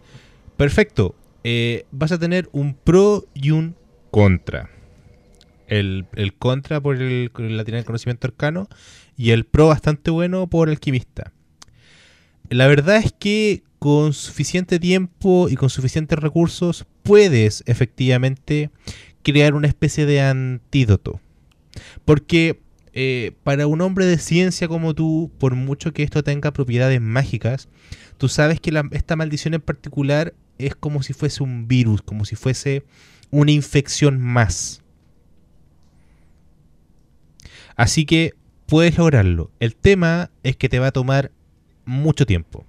Perfecto. 0.57 1.15
Eh, 1.45 1.85
vas 1.91 2.11
a 2.11 2.19
tener 2.19 2.49
un 2.51 2.73
pro 2.73 3.23
y 3.33 3.51
un 3.51 3.77
contra. 4.11 4.69
El, 5.67 6.05
el 6.15 6.33
contra 6.33 6.81
por 6.81 6.97
el, 6.97 7.31
la 7.33 7.63
tirada 7.63 7.81
de 7.81 7.85
conocimiento 7.85 8.27
arcano 8.27 8.67
y 9.15 9.31
el 9.31 9.45
pro 9.45 9.67
bastante 9.67 10.11
bueno 10.11 10.47
por 10.47 10.67
alquimista. 10.67 11.31
La 12.49 12.67
verdad 12.67 12.97
es 12.97 13.13
que 13.13 13.63
con 13.85 14.13
suficiente 14.13 14.79
tiempo 14.79 15.47
y 15.47 15.57
con 15.57 15.69
suficientes 15.69 16.17
recursos 16.17 16.87
puedes 17.03 17.61
efectivamente 17.67 18.71
crear 19.21 19.53
una 19.53 19.67
especie 19.67 20.07
de 20.07 20.21
antídoto. 20.21 21.21
Porque 22.03 22.59
eh, 22.93 23.33
para 23.43 23.67
un 23.67 23.81
hombre 23.81 24.07
de 24.07 24.17
ciencia 24.17 24.67
como 24.67 24.95
tú, 24.95 25.31
por 25.37 25.53
mucho 25.53 25.93
que 25.93 26.01
esto 26.01 26.23
tenga 26.23 26.51
propiedades 26.51 26.99
mágicas, 26.99 27.69
tú 28.17 28.27
sabes 28.27 28.59
que 28.59 28.73
esta 28.89 29.15
maldición 29.15 29.53
en 29.53 29.61
particular 29.61 30.33
es 30.57 30.73
como 30.73 31.03
si 31.03 31.13
fuese 31.13 31.43
un 31.43 31.67
virus, 31.67 32.01
como 32.01 32.25
si 32.25 32.35
fuese 32.35 32.83
una 33.29 33.51
infección 33.51 34.19
más. 34.19 34.81
Así 37.75 38.07
que 38.07 38.33
puedes 38.65 38.97
lograrlo. 38.97 39.51
El 39.59 39.75
tema 39.75 40.31
es 40.41 40.57
que 40.57 40.69
te 40.69 40.79
va 40.79 40.87
a 40.87 40.91
tomar 40.91 41.31
mucho 41.85 42.25
tiempo. 42.25 42.65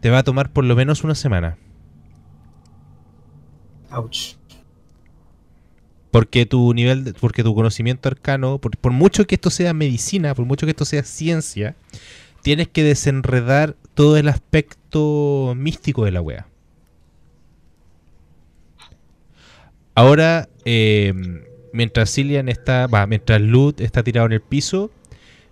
Te 0.00 0.10
va 0.10 0.18
a 0.18 0.22
tomar 0.24 0.52
por 0.52 0.64
lo 0.64 0.76
menos 0.76 1.04
una 1.04 1.14
semana. 1.14 1.56
Ouch. 3.90 4.34
Porque 6.10 6.46
tu 6.46 6.72
nivel, 6.74 7.04
de- 7.04 7.12
porque 7.14 7.42
tu 7.42 7.54
conocimiento 7.54 8.08
arcano, 8.08 8.58
por, 8.58 8.76
por 8.78 8.92
mucho 8.92 9.26
que 9.26 9.34
esto 9.34 9.50
sea 9.50 9.74
medicina, 9.74 10.34
por 10.34 10.46
mucho 10.46 10.66
que 10.66 10.70
esto 10.70 10.84
sea 10.84 11.02
ciencia, 11.02 11.76
tienes 12.42 12.68
que 12.68 12.84
desenredar 12.84 13.76
todo 13.94 14.16
el 14.16 14.28
aspecto 14.28 15.54
místico 15.56 16.04
de 16.04 16.12
la 16.12 16.20
wea. 16.22 16.46
Ahora, 19.94 20.48
eh, 20.64 21.12
mientras 21.72 22.12
Cillian 22.12 22.48
está, 22.48 22.86
mientras 23.08 23.40
Lut 23.40 23.80
está 23.80 24.02
tirado 24.02 24.26
en 24.26 24.32
el 24.34 24.42
piso, 24.42 24.90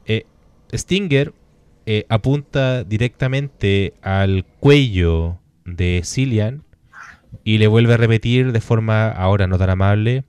eh, 0.07 0.27
Stinger 0.73 1.33
eh, 1.87 2.07
apunta 2.09 2.85
directamente 2.85 3.95
al 4.03 4.45
cuello 4.61 5.39
de 5.65 6.03
Cillian 6.05 6.65
y 7.45 7.59
le 7.59 7.67
vuelve 7.67 7.95
a 7.95 7.97
repetir 7.97 8.53
de 8.53 8.61
forma 8.61 9.09
ahora 9.09 9.47
no 9.47 9.59
tan 9.59 9.71
amable, 9.71 10.25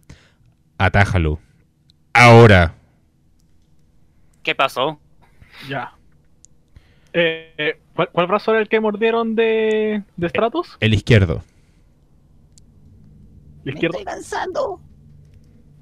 atájalo. 0.78 1.40
Ahora. 2.14 2.76
¿Qué 4.44 4.56
pasó? 4.56 5.00
Ya. 5.70 5.94
Eh, 7.14 7.54
eh, 7.58 7.80
¿cuál, 7.96 8.10
cuál 8.12 8.28
brazo 8.28 8.52
era 8.52 8.60
el 8.60 8.68
que 8.68 8.80
mordieron 8.80 9.36
de, 9.36 10.04
de 10.18 10.30
Stratos? 10.30 10.78
El 10.80 10.94
izquierdo. 10.94 11.44
¿El 13.66 13.74
izquierdo? 13.74 13.98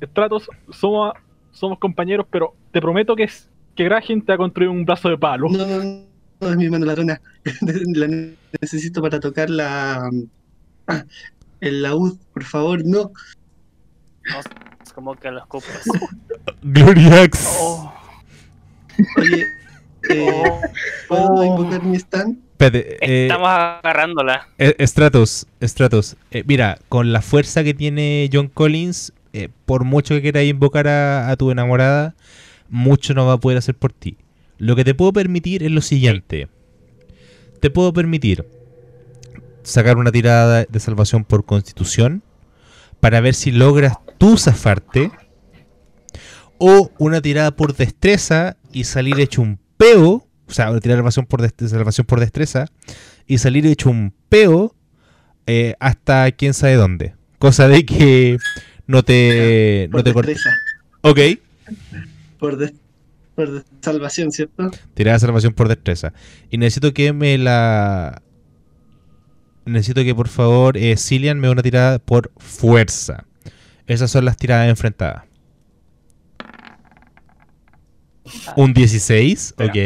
Stratos, 0.02 0.50
somos, 0.72 1.14
somos 1.52 1.80
compañeros, 1.80 2.26
pero 2.30 2.56
te 2.72 2.82
prometo 2.82 3.16
que, 3.16 3.24
es, 3.24 3.50
que 3.76 3.84
Graham 3.86 4.22
te 4.26 4.34
ha 4.34 4.38
construido 4.38 4.72
un 4.72 4.86
brazo 4.86 5.10
de 5.10 5.18
palo. 5.18 5.50
No, 5.50 5.66
no, 5.66 5.84
no, 5.84 6.02
no, 6.42 6.50
es 6.50 6.56
mi 6.58 6.70
mano 6.70 6.86
ladrona. 6.86 7.20
La 7.96 8.08
necesito 8.62 9.02
para 9.02 9.20
tocar 9.20 9.50
la. 9.50 10.10
El 11.60 11.82
laúd, 11.82 12.18
por 12.34 12.44
favor, 12.44 12.86
no. 12.86 13.12
No, 14.26 14.40
es 14.84 14.94
como 14.94 15.16
que 15.16 15.32
los 15.32 15.46
cupos. 15.48 15.70
Gloriax. 16.62 17.58
Oye, 19.18 19.48
eh, 20.10 20.44
¿puedo 21.08 21.44
invocar 21.44 21.84
mi 21.84 21.96
stand? 21.98 22.38
Espérate, 22.52 22.98
eh, 23.02 23.24
Estamos 23.24 23.50
agarrándola. 23.50 24.48
eh, 24.58 24.76
Stratos, 24.88 25.48
Stratos. 25.62 26.16
eh, 26.32 26.44
mira, 26.46 26.78
con 26.90 27.12
la 27.12 27.22
fuerza 27.22 27.64
que 27.64 27.74
tiene 27.74 28.30
John 28.32 28.48
Collins, 28.48 29.12
eh, 29.34 29.50
por 29.66 29.84
mucho 29.84 30.14
que 30.14 30.22
quieras 30.22 30.44
invocar 30.44 30.88
a, 30.88 31.30
a 31.30 31.36
tu 31.36 31.50
enamorada, 31.52 32.14
mucho 32.74 33.14
no 33.14 33.26
va 33.26 33.34
a 33.34 33.40
poder 33.40 33.58
hacer 33.60 33.76
por 33.76 33.94
ti. 33.94 34.18
Lo 34.58 34.76
que 34.76 34.84
te 34.84 34.96
puedo 34.96 35.14
permitir 35.14 35.64
es 35.64 35.72
lo 35.72 35.82
siguiente. 35.82 36.48
Te 37.62 37.70
puedo 37.70 37.94
permitir 37.94 38.46
sacar 39.62 39.98
una 39.98 40.12
tirada 40.12 40.66
de 40.66 40.80
salvación 40.80 41.24
por 41.24 41.46
constitución 41.46 42.24
para 43.00 43.22
ver 43.22 43.36
si 43.36 43.52
logras 43.52 43.98
tú 44.18 44.38
zafarte. 44.38 45.12
O 46.58 46.92
una 46.98 47.22
tirada 47.22 47.56
por 47.56 47.76
destreza 47.76 48.58
y 48.72 48.86
salir 48.86 49.20
hecho 49.20 49.42
un 49.42 49.60
peo. 49.78 50.28
O 50.48 50.52
sea, 50.52 50.72
una 50.72 50.80
tirada 50.80 50.98
de 50.98 51.02
salvación 51.02 51.26
por, 51.26 51.42
dest- 51.42 51.68
salvación 51.68 52.06
por 52.08 52.20
destreza 52.20 52.66
y 53.28 53.38
salir 53.38 53.66
hecho 53.66 53.90
un 53.90 54.14
peo 54.30 54.76
eh, 55.46 55.76
hasta 55.80 56.32
quién 56.32 56.54
sabe 56.54 56.76
dónde. 56.76 57.16
Cosa 57.40 57.68
de 57.68 57.86
que 57.86 58.38
no 58.88 59.04
te, 59.04 59.90
Por 59.92 60.00
no 60.00 60.04
te 60.04 60.14
cortes. 60.14 60.36
destreza. 60.36 60.58
Ok. 61.02 61.20
Por, 62.44 62.58
des- 62.58 62.74
salvación, 63.82 64.32
¿cierto? 64.34 64.70
Tirada 64.94 65.16
de 65.16 65.20
salvación 65.22 65.54
por 65.54 65.70
destreza. 65.70 66.12
Y 66.50 66.58
necesito 66.58 66.94
que 66.94 67.14
me 67.14 67.38
la. 67.38 68.22
Necesito 69.66 70.04
que 70.04 70.14
por 70.14 70.28
favor 70.28 70.76
eh, 70.76 70.98
Cillian 70.98 71.40
me 71.40 71.48
dé 71.48 71.54
una 71.54 71.62
tirada 71.64 72.00
por 72.00 72.32
fuerza. 72.38 73.24
Esas 73.88 74.12
son 74.12 74.26
las 74.26 74.36
tiradas 74.36 74.68
enfrentadas. 74.68 75.24
Un 78.58 78.74
16, 78.74 79.56
ok. 79.58 79.78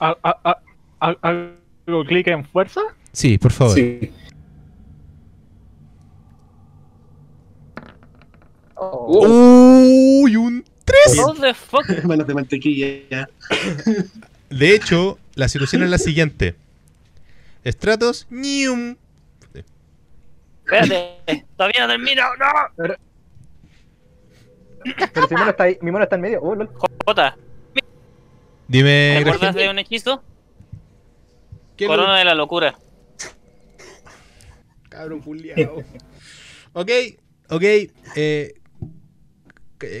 ¿Ha- 0.00 0.16
ha- 0.22 0.40
ha- 0.44 0.62
ha- 1.00 1.18
¿Hago 1.86 2.04
clic 2.06 2.26
en 2.28 2.44
fuerza? 2.44 2.80
Sí, 3.12 3.36
por 3.36 3.52
favor. 3.52 3.74
Sí. 3.74 4.10
Uy, 9.08 10.36
un 10.36 10.64
3. 10.84 11.18
What 11.18 11.36
the 11.40 11.54
fuck? 11.54 11.86
Manos 12.04 12.26
de 12.26 12.34
mantequilla. 12.34 13.28
De 14.50 14.74
hecho, 14.74 15.18
la 15.34 15.48
situación 15.48 15.82
es 15.82 15.90
la 15.90 15.98
siguiente. 15.98 16.56
Estratos, 17.64 18.26
ñium. 18.30 18.96
Espérate, 20.64 21.46
todavía 21.56 21.86
no 21.86 21.88
termino. 21.88 22.22
¡No! 22.36 22.96
Pero 24.84 25.28
si 25.28 25.34
mi 25.34 25.38
mono 25.38 25.50
está 25.50 25.64
ahí, 25.64 25.78
mi 25.80 25.90
mono 25.90 26.04
está 26.04 26.16
en 26.16 26.22
medio. 26.22 26.40
Oh, 26.42 26.54
lol. 26.54 26.70
Jota, 27.04 27.36
Dime, 28.72 29.20
¿te 29.22 29.28
acuerdas 29.28 29.54
de 29.54 29.68
un 29.68 29.78
hechizo? 29.78 30.22
¿qué 31.76 31.86
Corona 31.86 32.16
de 32.16 32.24
la 32.24 32.34
locura. 32.34 32.78
Cabrón 34.88 35.20
culiao. 35.20 35.76
ok, 36.72 36.90
ok. 37.50 37.62
Eh, 38.16 38.54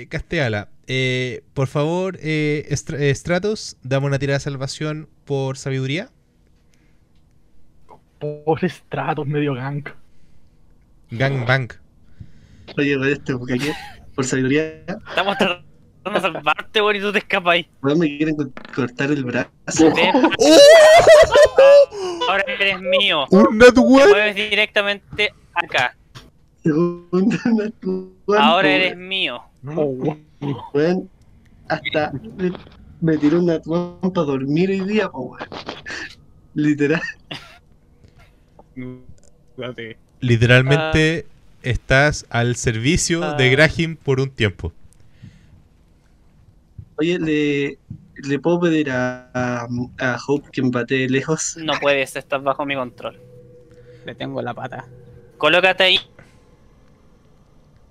Casteala, 0.08 0.70
eh, 0.86 1.42
por 1.54 1.68
favor, 1.68 2.18
eh, 2.20 2.66
Estra- 2.70 2.98
eh, 2.98 3.14
Stratos, 3.14 3.76
dame 3.82 4.06
una 4.06 4.18
tirada 4.18 4.38
de 4.38 4.44
salvación 4.44 5.08
por 5.24 5.56
sabiduría. 5.56 6.10
Pobre 8.18 8.68
Stratos, 8.68 9.26
medio 9.26 9.54
gank. 9.54 9.90
Gangbang. 11.10 11.68
Oye, 12.78 12.96
de 12.96 13.12
este 13.12 13.36
porque 13.36 13.54
aquí, 13.54 13.68
por 14.14 14.24
sabiduría, 14.24 14.84
Estamos 15.08 15.36
tratando 15.36 15.64
de 16.14 16.20
salvarte, 16.20 16.80
weón, 16.80 16.96
y 16.96 17.00
tú 17.00 17.12
te 17.12 17.18
escapas 17.18 17.54
ahí. 17.54 17.68
weón, 17.82 17.98
me 17.98 18.16
quieren 18.16 18.36
co- 18.36 18.50
cortar 18.74 19.10
el 19.10 19.24
brazo. 19.24 19.50
Ven, 19.94 20.12
Ahora 22.28 22.44
eres 22.46 22.80
mío. 22.80 23.26
¡Un 23.30 23.58
Te 23.58 23.72
mueves 23.80 24.34
directamente 24.34 25.32
acá. 25.54 25.96
Ahora 28.38 28.70
eres 28.70 28.96
mío. 28.96 29.42
Weón. 29.62 31.08
Hasta 31.68 32.12
me, 32.12 32.52
me 33.00 33.18
tiró 33.18 33.40
una 33.40 33.60
tuan 33.60 33.98
para 34.14 34.26
dormir 34.26 34.70
hoy 34.70 34.80
día, 34.80 35.08
po, 35.08 35.20
weón. 35.20 35.48
Literal. 36.54 37.00
Literalmente 40.20 41.26
estás 41.62 42.26
al 42.30 42.56
servicio 42.56 43.20
de 43.34 43.48
Ah. 43.48 43.50
Graham 43.50 43.96
por 43.96 44.20
un 44.20 44.30
tiempo. 44.30 44.72
Oye, 46.96 47.18
le, 47.18 47.78
le 48.28 48.38
puedo 48.38 48.60
pedir 48.60 48.90
a, 48.90 49.30
a, 49.32 49.68
a 49.98 50.18
Hope 50.26 50.50
que 50.52 50.60
empate 50.60 51.08
lejos. 51.08 51.56
No 51.56 51.72
puedes, 51.80 52.16
estás 52.16 52.42
bajo 52.42 52.64
mi 52.66 52.74
control. 52.74 53.18
Le 54.04 54.14
tengo 54.14 54.42
la 54.42 54.54
pata. 54.54 54.86
Colócate 55.38 55.84
ahí. 55.84 55.98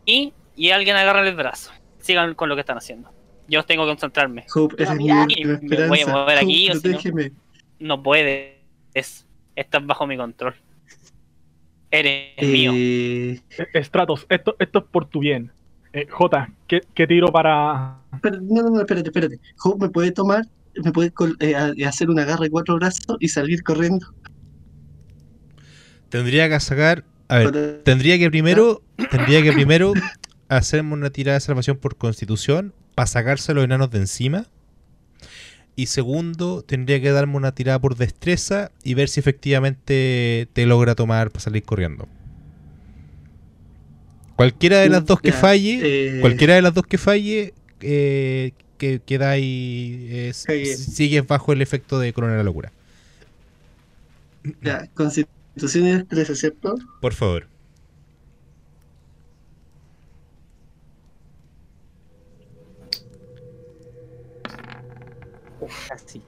Y, 0.06 0.34
y 0.62 0.70
alguien 0.70 0.96
agarra 0.96 1.28
el 1.28 1.34
brazo. 1.36 1.72
Sigan 1.98 2.36
con 2.36 2.48
lo 2.48 2.54
que 2.54 2.60
están 2.60 2.78
haciendo. 2.78 3.12
Yo 3.48 3.64
tengo 3.64 3.84
que 3.84 3.90
concentrarme. 3.90 4.46
Hope, 4.54 4.76
eres 4.78 4.96
mi 4.96 5.08
me 5.08 5.88
voy 5.88 6.02
a 6.02 6.06
mover 6.06 6.38
aquí, 6.38 6.70
Hope, 6.70 6.96
o 6.96 7.00
si 7.00 7.12
no-. 7.12 7.24
No 7.80 8.04
puedes. 8.04 8.58
Estás 9.56 9.84
bajo 9.88 10.06
mi 10.06 10.18
control. 10.18 10.54
Eres 11.90 12.48
mío. 12.48 12.74
Eh, 12.76 13.42
Eh, 13.74 13.84
Stratos, 13.84 14.28
esto, 14.30 14.56
esto 14.60 14.80
es 14.80 14.86
por 14.86 15.10
tu 15.10 15.22
bien. 15.22 15.52
Eh, 15.94 16.06
J, 16.08 16.54
¿qué, 16.68 16.82
qué 16.94 17.08
tiro 17.08 17.32
para. 17.32 17.98
espera, 18.14 18.38
no, 18.40 18.62
no, 18.62 18.70
no, 18.70 18.80
espérate, 18.82 19.10
espérate. 19.10 19.40
Hope 19.64 19.88
me 19.88 19.92
puede 19.92 20.12
tomar, 20.12 20.46
me 20.84 20.92
puede 20.92 21.12
eh, 21.40 21.86
hacer 21.88 22.08
un 22.08 22.20
agarre 22.20 22.46
de 22.46 22.52
cuatro 22.52 22.76
brazos 22.76 23.18
y 23.20 23.30
salir 23.30 23.64
corriendo. 23.64 24.14
Tendría 26.10 26.48
que 26.50 26.60
sacar. 26.60 27.04
A 27.30 27.40
ver, 27.40 27.82
tendría 27.84 28.20
que 28.20 28.30
primero. 28.30 28.84
Tendría 29.10 29.42
que 29.42 29.52
primero 29.52 29.94
hacerme 30.58 30.94
una 30.94 31.10
tirada 31.10 31.38
de 31.38 31.42
salvación 31.42 31.78
por 31.78 31.96
constitución 31.96 32.74
para 32.96 33.08
sacarse 33.08 33.54
los 33.54 33.64
enanos 33.64 33.90
de 33.90 34.00
encima. 34.00 34.46
Y 35.76 35.86
segundo, 35.86 36.62
tendría 36.64 37.02
que 37.02 37.12
darme 37.12 37.38
una 37.38 37.54
tirada 37.54 37.80
por 37.80 37.96
destreza 37.96 38.72
y 38.84 38.94
ver 38.94 39.08
si 39.08 39.22
efectivamente 39.22 40.50
te 40.52 40.66
logra 40.66 40.96
tomar 40.96 41.32
para 41.32 41.40
salir 41.40 41.64
corriendo. 41.64 42.08
Cualquiera 44.36 44.80
de 44.80 44.90
las 44.90 45.06
dos 45.06 45.22
que 45.22 45.32
falle, 45.32 45.80
eh, 45.84 46.20
cualquiera 46.20 46.56
de 46.56 46.62
las 46.62 46.74
dos 46.74 46.86
que 46.86 46.98
falle, 46.98 47.54
eh, 47.80 48.52
que 48.78 49.00
queda 49.00 49.30
ahí, 49.30 50.08
eh, 50.10 50.34
sigues 50.34 51.26
bajo 51.26 51.54
el 51.54 51.62
efecto 51.62 52.00
de 52.00 52.12
Corona 52.12 52.34
de 52.34 52.40
la 52.40 52.44
Locura. 52.44 52.72
Ya, 54.62 54.88
constitución 54.96 55.88
y 55.88 55.92
destreza, 55.92 56.36
¿cierto? 56.36 56.76
Por 57.00 57.14
favor. 57.14 57.48
Casi. 65.90 66.22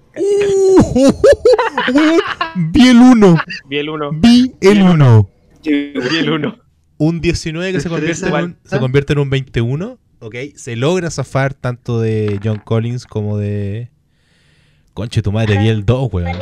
Vi 2.72 2.88
el 2.90 2.98
1. 2.98 3.36
Vi 3.70 3.78
el 3.78 3.90
1. 3.90 4.12
Vi 4.14 4.54
el 4.62 4.82
1. 4.82 5.30
Vi 5.64 6.18
el 6.18 6.30
1. 6.30 6.58
Un 6.98 7.22
19 7.22 7.72
que 7.74 7.80
se 7.82 7.90
convierte, 7.90 8.28
en 8.28 8.34
un, 8.34 8.58
se 8.64 8.80
convierte 8.80 9.14
en 9.14 9.20
un 9.20 9.30
21. 9.30 10.00
Ok. 10.20 10.36
Se 10.56 10.76
logra 10.76 11.10
zafar 11.10 11.54
tanto 11.54 12.00
de 12.00 12.40
John 12.44 12.62
Collins 12.64 13.06
como 13.06 13.38
de. 13.38 13.90
Conche 14.94 15.22
tu 15.22 15.32
madre, 15.32 15.58
vi 15.58 15.70
el 15.70 15.86
2, 15.86 16.14
weón. 16.14 16.38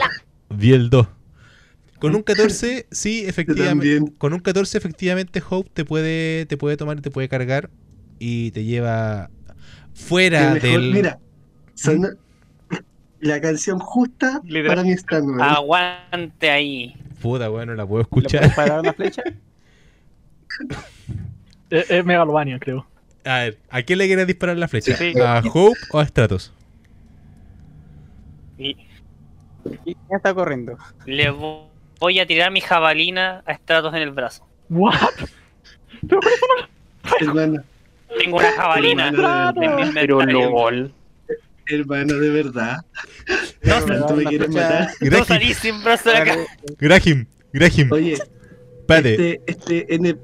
Vi 0.49 0.74
el 0.74 0.89
2. 0.89 1.08
Con 1.99 2.16
un 2.16 2.24
14, 2.24 2.88
sí, 2.91 3.24
efectivamente. 3.28 4.12
Con 4.18 4.34
un 4.34 4.39
14, 4.39 4.78
efectivamente, 4.78 5.41
Hope 5.47 5.70
te 5.74 5.86
puede, 5.86 6.45
te 6.47 6.58
puede 6.58 6.76
tomar 6.78 6.97
y 6.97 7.02
te 7.02 7.12
puede 7.12 7.30
cargar. 7.30 7.70
Y 8.20 8.52
te 8.52 8.64
lleva 8.66 9.30
fuera 9.93 10.54
mejor- 10.54 10.70
del. 10.70 10.91
Mira, 10.93 11.20
sonó 11.74 12.10
la 13.22 13.39
canción 13.41 13.80
justa 13.80 14.41
Literal. 14.43 14.67
para 14.67 14.84
mi 14.84 14.91
stand. 14.93 15.41
Aguante 15.41 16.49
ahí. 16.51 16.95
Puta, 17.22 17.49
weón, 17.49 17.67
no 17.67 17.76
la 17.76 17.86
puedo 17.86 18.03
¿Le 18.03 18.07
puedes 18.09 18.34
escuchar. 18.34 18.55
parar 18.55 18.80
una 18.82 18.93
flecha? 18.97 19.24
Es, 21.69 21.89
es 21.89 22.05
Megalvania, 22.05 22.59
creo. 22.59 22.86
A 23.24 23.38
ver, 23.39 23.59
¿a 23.69 23.82
quién 23.84 23.99
le 23.99 24.07
quieres 24.07 24.26
disparar 24.28 24.57
la 24.57 24.67
flecha? 24.67 24.95
Sí. 24.97 25.13
¿A 25.19 25.41
Hope 25.53 25.78
o 25.91 25.99
a 25.99 26.05
Stratos? 26.05 26.51
Y 28.57 28.76
¿Quién 29.84 29.97
está 30.11 30.34
corriendo? 30.34 30.78
le 31.05 31.32
vo- 31.32 31.67
voy 31.99 32.19
a 32.19 32.26
tirar 32.26 32.51
mi 32.51 32.61
jabalina 32.61 33.43
a 33.45 33.53
Stratos 33.55 33.93
en 33.93 34.01
el 34.01 34.11
brazo. 34.11 34.45
¿What? 34.69 34.95
Tengo 37.19 38.38
una 38.38 38.51
jabalina. 38.53 39.53
Pero. 39.93 40.22
LOL. 40.26 40.93
Hermano, 41.68 42.16
de 42.16 42.30
verdad. 42.30 42.78
No, 43.64 43.80
¿Tanto 43.86 44.16
me 44.16 44.24
quieres 44.24 44.49
matar? 44.49 44.89
no 45.01 45.24
sin 45.53 45.84
brazo 45.84 46.09
de 46.09 46.18
acá. 46.18 46.36
Grahim, 46.80 47.28
Grahim, 47.53 47.91
Oye, 47.91 48.14
espérate. 48.14 49.14
este, 49.14 49.41
este 49.45 49.95
N... 49.95 50.18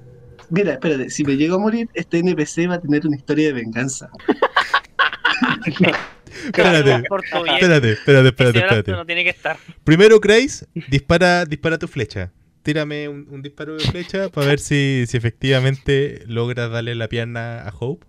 Mira, 0.49 0.73
espérate, 0.73 1.11
si 1.11 1.23
me 1.23 1.37
llego 1.37 1.57
a 1.57 1.59
morir, 1.59 1.87
este 1.93 2.17
NPC 2.17 2.67
va 2.67 2.75
a 2.75 2.81
tener 2.81 3.05
una 3.05 3.15
historia 3.15 3.47
de 3.47 3.53
venganza. 3.53 4.09
Espérate, 6.45 6.91
espérate, 6.95 7.91
espérate, 7.91 8.27
espérate, 8.29 8.59
espérate. 8.59 8.91
no 8.91 9.05
tiene 9.05 9.23
que 9.23 9.29
estar. 9.29 9.57
Primero, 9.83 10.19
Grace, 10.19 10.65
dispara, 10.89 11.45
dispara 11.45 11.77
tu 11.77 11.87
flecha. 11.87 12.31
Tírame 12.63 13.07
un, 13.07 13.27
un 13.29 13.41
disparo 13.41 13.75
de 13.75 13.83
flecha 13.83 14.29
para 14.29 14.47
ver 14.47 14.59
si, 14.59 15.05
si 15.07 15.17
efectivamente 15.17 16.23
logras 16.27 16.69
darle 16.71 16.95
la 16.95 17.07
pierna 17.07 17.61
a 17.61 17.73
Hope. 17.77 18.05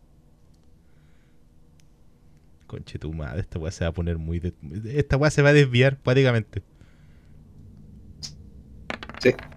Conche 2.69 2.99
tu 3.01 3.13
madre, 3.13 3.41
esta 3.41 3.59
weá 3.59 3.73
se 3.73 3.83
va 3.85 3.89
a 3.89 3.93
poner 3.93 4.19
muy... 4.19 4.39
de- 4.39 4.55
esta 4.95 5.17
weá 5.17 5.31
se 5.31 5.43
va 5.43 5.49
a 5.49 5.53
desviar 5.53 5.97
prácticamente. 5.99 6.63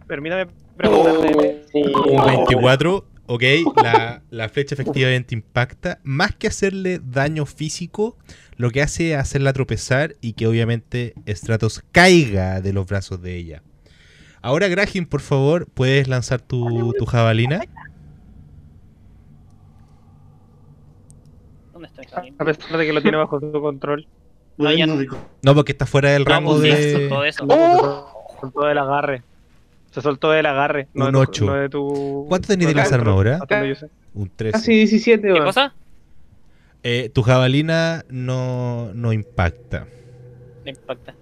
Permítame 0.08 0.48
preguntarle. 0.76 1.66
Un 1.74 2.26
24, 2.26 3.06
ok, 3.28 3.44
la, 3.84 4.24
la 4.30 4.50
flecha 4.50 4.76
efectivamente 4.76 5.36
impacta. 5.36 6.00
Más 6.04 6.36
que 6.36 6.48
hacerle 6.48 7.00
daño 7.04 7.46
físico, 7.46 8.18
lo 8.58 8.72
que 8.72 8.82
hace 8.82 9.12
es 9.14 9.18
hacerla 9.20 9.54
tropezar 9.54 10.16
y 10.22 10.34
que 10.34 10.48
obviamente 10.48 11.14
Stratos 11.28 11.84
caiga 11.92 12.62
de 12.62 12.74
los 12.74 12.88
brazos 12.88 13.22
de 13.22 13.36
ella. 13.36 13.62
Ahora, 14.42 14.68
Graham, 14.70 15.06
por 15.06 15.22
favor, 15.22 15.68
puedes 15.72 16.08
lanzar 16.08 16.42
tu, 16.42 16.94
tu 16.98 17.06
jabalina. 17.06 17.62
¿Dónde 21.72 21.88
está 21.88 22.01
mi 22.01 22.01
jabalina? 22.01 22.01
A 22.40 22.46
pesar 22.46 22.78
de 22.78 22.86
que 22.86 22.94
lo 22.94 23.02
tiene 23.02 23.18
bajo 23.18 23.40
su 23.40 23.52
control. 23.52 24.08
No, 24.58 24.72
ya 24.72 24.86
no. 24.86 24.96
No, 25.44 25.56
porque 25.56 25.72
está 25.72 25.86
fuera 25.86 26.10
del 26.12 26.24
No, 26.24 26.30
rango 26.30 26.62
sí, 26.62 26.70
todo 27.10 27.22
de. 27.22 27.30
eso. 27.30 27.48
Se 27.48 28.40
soltó 28.42 28.66
del 28.66 28.78
agarre. 28.78 29.24
Se 29.92 30.02
soltó 30.02 30.32
del 30.32 30.46
agarre. 30.46 30.88
No 30.94 31.06
Un 31.06 31.12
de 31.12 31.18
tu- 31.18 31.20
ocho. 31.22 31.46
no 31.46 31.54
de 31.56 31.70
tu. 31.70 32.26
¿Cuánto 32.30 32.48
tenés 32.48 32.68
de 32.68 32.74
no 32.74 33.66
yo 33.66 33.76
sé. 33.76 33.90
Un 34.14 34.30
13. 34.36 34.52
Casi 34.54 34.74
17, 34.74 35.34
¿Qué 35.34 35.40
cosa? 35.40 35.74
Eh, 36.84 37.10
tu 37.14 37.22
jabalina 37.24 38.04
no, 38.10 38.92
no 38.94 39.14
impacta. 39.14 39.88
Me 40.66 40.72
impacta. 40.72 41.14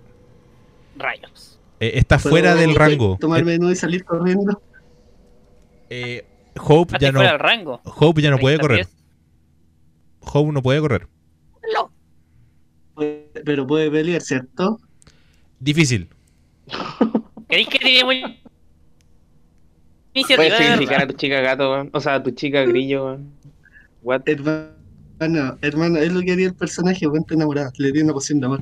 Rayos. 0.98 1.60
Eh, 1.80 1.92
está 1.96 2.18
fuera 2.20 2.54
¿Puedo 2.54 2.68
del 2.68 2.76
rango. 2.76 3.18
Tomarme 3.20 3.52
de 3.54 3.60
nuevo 3.60 3.72
y 3.72 3.76
salir 3.76 4.04
corriendo. 4.06 4.62
Eh, 5.90 6.26
Hope 6.62 6.94
Ah, 6.96 7.00
ya 7.00 7.12
no, 7.12 7.20
fuera 7.20 7.32
del 7.32 7.40
rango. 7.40 7.82
Hope 7.86 8.22
ya 8.22 8.32
no 8.32 8.38
puede 8.38 8.58
30 8.58 8.62
correr. 8.68 8.88
Hope 10.32 10.52
no 10.52 10.62
puede 10.62 10.80
correr. 10.80 11.08
Puede- 12.94 13.30
Pero 13.46 13.66
puede 13.66 13.90
pelear, 13.90 14.22
¿cierto? 14.22 14.80
Difícil. 15.60 16.10
¿Queréis 17.48 17.68
que 17.70 17.80
tiremos 17.80 18.16
Puedes 20.36 20.58
significar 20.58 21.04
a 21.04 21.08
tu 21.08 21.14
chica 21.14 21.40
gato. 21.42 21.88
O 21.94 22.00
sea, 22.00 22.16
a 22.16 22.24
tu 22.24 22.32
chica 22.32 22.64
grillo. 22.64 23.20
What? 24.02 24.22
Hermano, 24.26 25.58
hermano, 25.62 25.98
es 26.00 26.12
lo 26.12 26.22
que 26.22 26.32
haría 26.34 26.48
el 26.48 26.54
personaje, 26.56 27.08
cuenta 27.08 27.34
enamorada. 27.34 27.72
Le 27.78 27.92
di 27.92 28.02
una 28.02 28.14
poción 28.14 28.40
de 28.40 28.46
amor. 28.48 28.62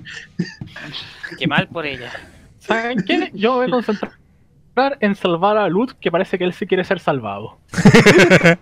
Qué 1.40 1.48
mal 1.48 1.68
por 1.68 1.86
ella. 1.86 2.12
¿Saben 2.60 3.04
qué? 3.06 3.32
Yo 3.34 3.54
me 3.54 3.58
voy 3.58 3.68
a 3.68 3.72
concentrar 3.72 4.98
en 5.00 5.16
salvar 5.16 5.58
a 5.58 5.68
Luz, 5.68 5.94
que 5.96 6.12
parece 6.12 6.38
que 6.38 6.44
él 6.44 6.54
sí 6.54 6.68
quiere 6.68 6.84
ser 6.84 7.00
salvado. 7.00 7.58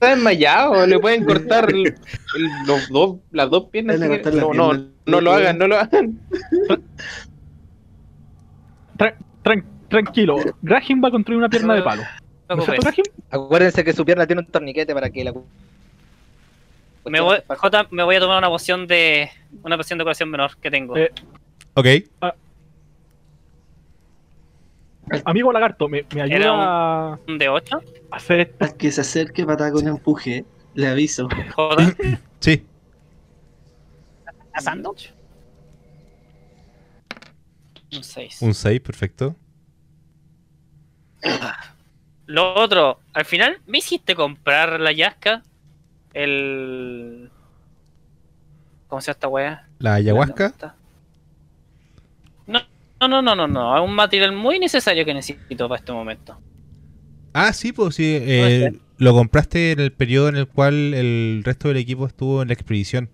Está 0.00 0.14
desmayado, 0.14 0.86
le 0.86 0.98
pueden 0.98 1.26
cortar 1.26 1.68
el- 1.74 1.86
el- 1.88 2.66
los 2.66 2.88
dos, 2.88 3.16
las 3.32 3.50
dos 3.50 3.64
piernas. 3.66 3.96
Si 3.96 4.00
la 4.02 4.08
no, 4.08 4.54
no, 4.54 4.70
pierna. 4.70 4.86
no 5.04 5.20
lo 5.20 5.32
hagan, 5.32 5.58
no 5.58 5.68
lo 5.68 5.76
hagan. 5.78 6.18
Tra- 8.96 9.14
tran- 9.44 9.64
tranquilo, 9.88 10.36
Graham 10.62 11.04
va 11.04 11.08
a 11.08 11.10
construir 11.10 11.36
una 11.38 11.50
pierna 11.50 11.74
de 11.74 11.82
palo. 11.82 12.02
No. 12.48 12.64
Acuérdense 13.30 13.84
que 13.84 13.92
su 13.92 14.04
pierna 14.04 14.26
tiene 14.26 14.40
un 14.40 14.46
torniquete 14.48 14.94
para 14.94 15.10
que 15.10 15.22
la. 15.22 15.34
Me 17.04 17.20
voy, 17.20 17.38
Jota, 17.46 17.86
me 17.90 18.02
voy 18.02 18.16
a 18.16 18.20
tomar 18.20 18.38
una 18.38 18.48
poción 18.48 18.86
de. 18.86 19.28
Una 19.62 19.76
poción 19.76 19.98
de 19.98 20.04
curación 20.04 20.30
menor 20.30 20.56
que 20.56 20.70
tengo. 20.70 20.96
Eh, 20.96 21.10
Ok. 21.74 21.86
Amigo 25.24 25.52
lagarto, 25.52 25.88
¿me, 25.88 26.04
me 26.14 26.22
ayuda 26.22 26.36
Era 26.36 26.52
un- 26.52 26.60
a 26.60 27.18
¿Un 27.26 27.38
de 27.38 27.48
8? 27.48 27.80
hacer 28.10 28.40
esto? 28.40 28.64
Al 28.64 28.76
que 28.76 28.92
se 28.92 29.00
acerque 29.00 29.44
para 29.44 29.70
con 29.72 29.86
empuje, 29.88 30.44
le 30.74 30.86
aviso. 30.88 31.28
Jota. 31.54 31.92
Sí. 32.38 32.66
¿Pasando? 34.52 34.94
Un 37.92 38.04
6. 38.04 38.42
Un 38.42 38.54
6, 38.54 38.80
perfecto. 38.80 39.36
Lo 42.26 42.54
otro, 42.54 43.00
al 43.12 43.24
final 43.24 43.58
me 43.66 43.78
hiciste 43.78 44.14
comprar 44.14 44.80
la 44.80 44.92
yasca. 44.92 45.42
El. 46.14 47.30
¿Cómo 48.86 49.00
se 49.00 49.06
llama 49.06 49.12
esta 49.12 49.28
wea? 49.28 49.68
La 49.78 49.94
ayahuasca. 49.94 50.76
No, 53.00 53.08
no, 53.08 53.22
no, 53.22 53.34
no, 53.34 53.48
no. 53.48 53.76
Es 53.76 53.82
un 53.82 53.94
material 53.94 54.32
muy 54.32 54.58
necesario 54.58 55.04
que 55.04 55.14
necesito 55.14 55.68
para 55.68 55.78
este 55.78 55.92
momento. 55.92 56.38
Ah, 57.32 57.52
sí, 57.52 57.72
pues 57.72 57.94
sí. 57.94 58.18
eh, 58.20 58.72
lo 58.98 59.14
compraste 59.14 59.72
en 59.72 59.80
el 59.80 59.92
periodo 59.92 60.28
en 60.28 60.36
el 60.36 60.46
cual 60.46 60.92
el 60.94 61.42
resto 61.44 61.68
del 61.68 61.78
equipo 61.78 62.06
estuvo 62.06 62.42
en 62.42 62.48
la 62.48 62.54
expedición. 62.54 63.08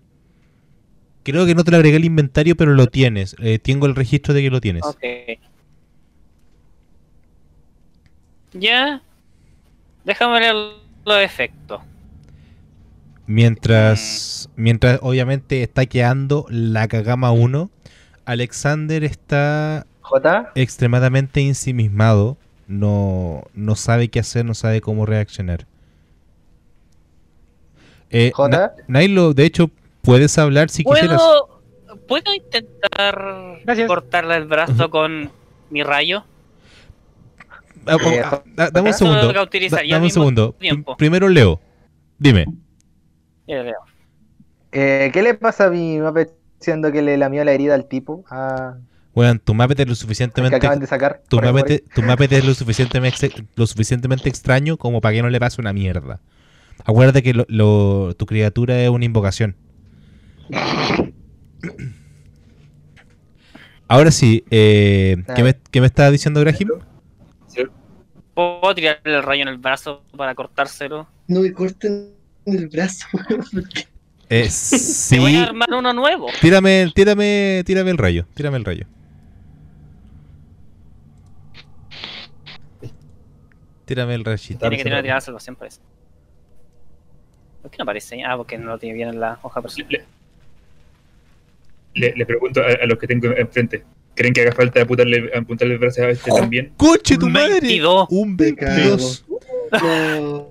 Creo 1.23 1.45
que 1.45 1.55
no 1.55 1.63
te 1.63 1.71
lo 1.71 1.77
agregué 1.77 1.97
al 1.97 2.05
inventario, 2.05 2.55
pero 2.57 2.73
lo 2.73 2.87
tienes. 2.87 3.35
Eh, 3.39 3.59
tengo 3.59 3.85
el 3.85 3.95
registro 3.95 4.33
de 4.33 4.41
que 4.41 4.49
lo 4.49 4.59
tienes. 4.59 4.83
Ok. 4.83 5.03
Ya. 8.53 9.01
Déjame 10.03 10.39
leer 10.39 10.55
los 11.05 11.21
efectos. 11.21 11.81
Mientras, 13.25 14.49
mientras 14.55 14.99
obviamente 15.01 15.61
está 15.61 15.85
quedando 15.85 16.45
la 16.49 16.87
Kagama 16.87 17.31
1, 17.31 17.69
Alexander 18.27 19.03
está 19.05 19.85
J, 20.01 20.51
extremadamente 20.55 21.41
ensimismado. 21.41 22.37
No, 22.67 23.45
no 23.53 23.75
sabe 23.75 24.09
qué 24.09 24.19
hacer, 24.19 24.43
no 24.43 24.53
sabe 24.53 24.81
cómo 24.81 25.05
reaccionar. 25.05 25.65
Eh, 28.09 28.31
J. 28.33 28.49
Na- 28.57 28.71
Nailo, 28.87 29.33
de 29.33 29.45
hecho, 29.45 29.69
puedes 30.01 30.37
hablar 30.37 30.69
si 30.69 30.83
quisieras. 30.83 31.21
¿Puedo, 31.21 31.61
¿Puedo 32.07 32.33
intentar 32.33 33.59
Gracias. 33.63 33.87
cortarle 33.87 34.35
el 34.35 34.45
brazo 34.45 34.89
con 34.89 35.31
mi 35.69 35.83
rayo? 35.83 36.23
Ah, 37.85 37.95
Eh, 38.05 38.21
ah, 38.23 38.43
da- 38.55 38.69
dame 38.69 38.89
un 38.89 38.93
segundo. 38.93 39.31
dame 39.33 40.03
un 40.05 40.11
segundo. 40.11 40.55
Primero 40.97 41.29
Leo. 41.29 41.59
Dime. 42.17 42.45
Veo. 43.47 43.73
eh, 44.73 45.09
¿qué 45.13 45.21
le 45.23 45.33
pasa 45.35 45.67
a 45.67 45.69
mi 45.69 45.97
Muppet 45.99 46.33
siendo 46.59 46.91
que 46.91 47.01
le 47.01 47.17
lamió 47.17 47.43
la 47.43 47.51
herida 47.53 47.75
al 47.75 47.87
tipo? 47.87 48.23
Ah, 48.29 48.75
Bueno, 49.13 49.39
tu 49.43 49.53
Muppet 49.53 49.79
es 49.79 49.87
lo 49.87 49.91
que 49.93 49.95
suficientemente. 49.95 50.55
acaban 50.57 50.79
de 50.79 50.87
sacar. 50.87 51.21
Tu 51.29 51.37
Muppet 51.41 52.31
es 52.33 52.45
lo 52.45 52.53
suficientemente, 52.53 53.31
lo 53.55 53.67
suficientemente 53.67 54.29
extraño 54.29 54.77
como 54.77 55.01
para 55.01 55.15
que 55.15 55.21
no 55.21 55.29
le 55.29 55.39
pase 55.39 55.61
una 55.61 55.73
mierda. 55.73 56.19
Acuérdate 56.85 57.23
que 57.23 57.33
lo- 57.33 57.45
lo- 57.49 58.13
tu 58.15 58.25
criatura 58.25 58.79
es 58.81 58.89
una 58.89 59.05
invocación. 59.05 59.55
Ahora 63.87 64.11
sí, 64.11 64.43
eh, 64.51 65.23
¿qué, 65.35 65.43
me, 65.43 65.55
qué 65.71 65.79
me 65.81 65.87
estaba 65.87 66.11
diciendo 66.11 66.41
Graham? 66.41 66.57
¿Puedo 68.33 68.75
tirarle 68.75 69.15
el 69.15 69.23
rayo 69.23 69.41
en 69.41 69.47
el 69.47 69.57
brazo 69.57 70.03
para 70.15 70.35
cortárselo? 70.35 71.07
No 71.27 71.39
me 71.41 71.51
corten 71.53 72.13
el 72.45 72.67
brazo. 72.67 73.07
Eh, 74.29 74.49
Te 75.09 75.19
voy 75.19 75.31
sí, 75.31 75.37
a 75.37 75.43
armar 75.43 75.73
uno 75.73 75.93
nuevo. 75.93 76.27
tírame, 76.41 76.91
tírame, 76.93 77.63
tírame 77.65 77.91
el 77.91 77.97
rayo, 77.97 78.25
tírame 78.33 78.57
el 78.57 78.65
rayo. 78.65 78.85
Tírame 83.85 84.15
el 84.15 84.25
rayito. 84.25 84.59
Tiene 84.59 84.77
que 84.77 84.83
tener 84.83 84.97
una 84.97 85.01
tirada 85.03 85.19
de 85.19 85.25
salvación 85.25 85.55
para 85.55 85.69
eso. 85.69 85.79
¿Por 87.61 87.71
qué 87.71 87.77
no 87.77 87.83
aparece 87.83 88.15
ahí? 88.15 88.21
Ah, 88.23 88.35
porque 88.35 88.57
no 88.57 88.65
lo 88.71 88.77
tiene 88.79 88.95
bien 88.95 89.09
en 89.09 89.19
la 89.19 89.39
hoja 89.41 89.61
personal. 89.61 89.89
Le, 89.91 90.03
le- 91.93 92.13
le 92.15 92.25
pregunto 92.25 92.61
a, 92.61 92.65
a 92.83 92.85
los 92.85 92.97
que 92.99 93.07
tengo 93.07 93.27
enfrente. 93.35 93.83
¿Creen 94.13 94.33
que 94.33 94.41
haga 94.41 94.51
falta 94.51 94.81
apuntarle, 94.81 95.31
apuntarle 95.35 95.75
el 95.75 95.79
brazo 95.79 96.01
a 96.03 96.09
este 96.09 96.31
también? 96.31 96.73
¡Coche 96.75 97.17
tu 97.17 97.29
madre! 97.29 97.59
22. 97.61 98.07
Un 98.09 98.35
Me 98.35 98.43
22. 98.45 99.25
No, 99.81 100.49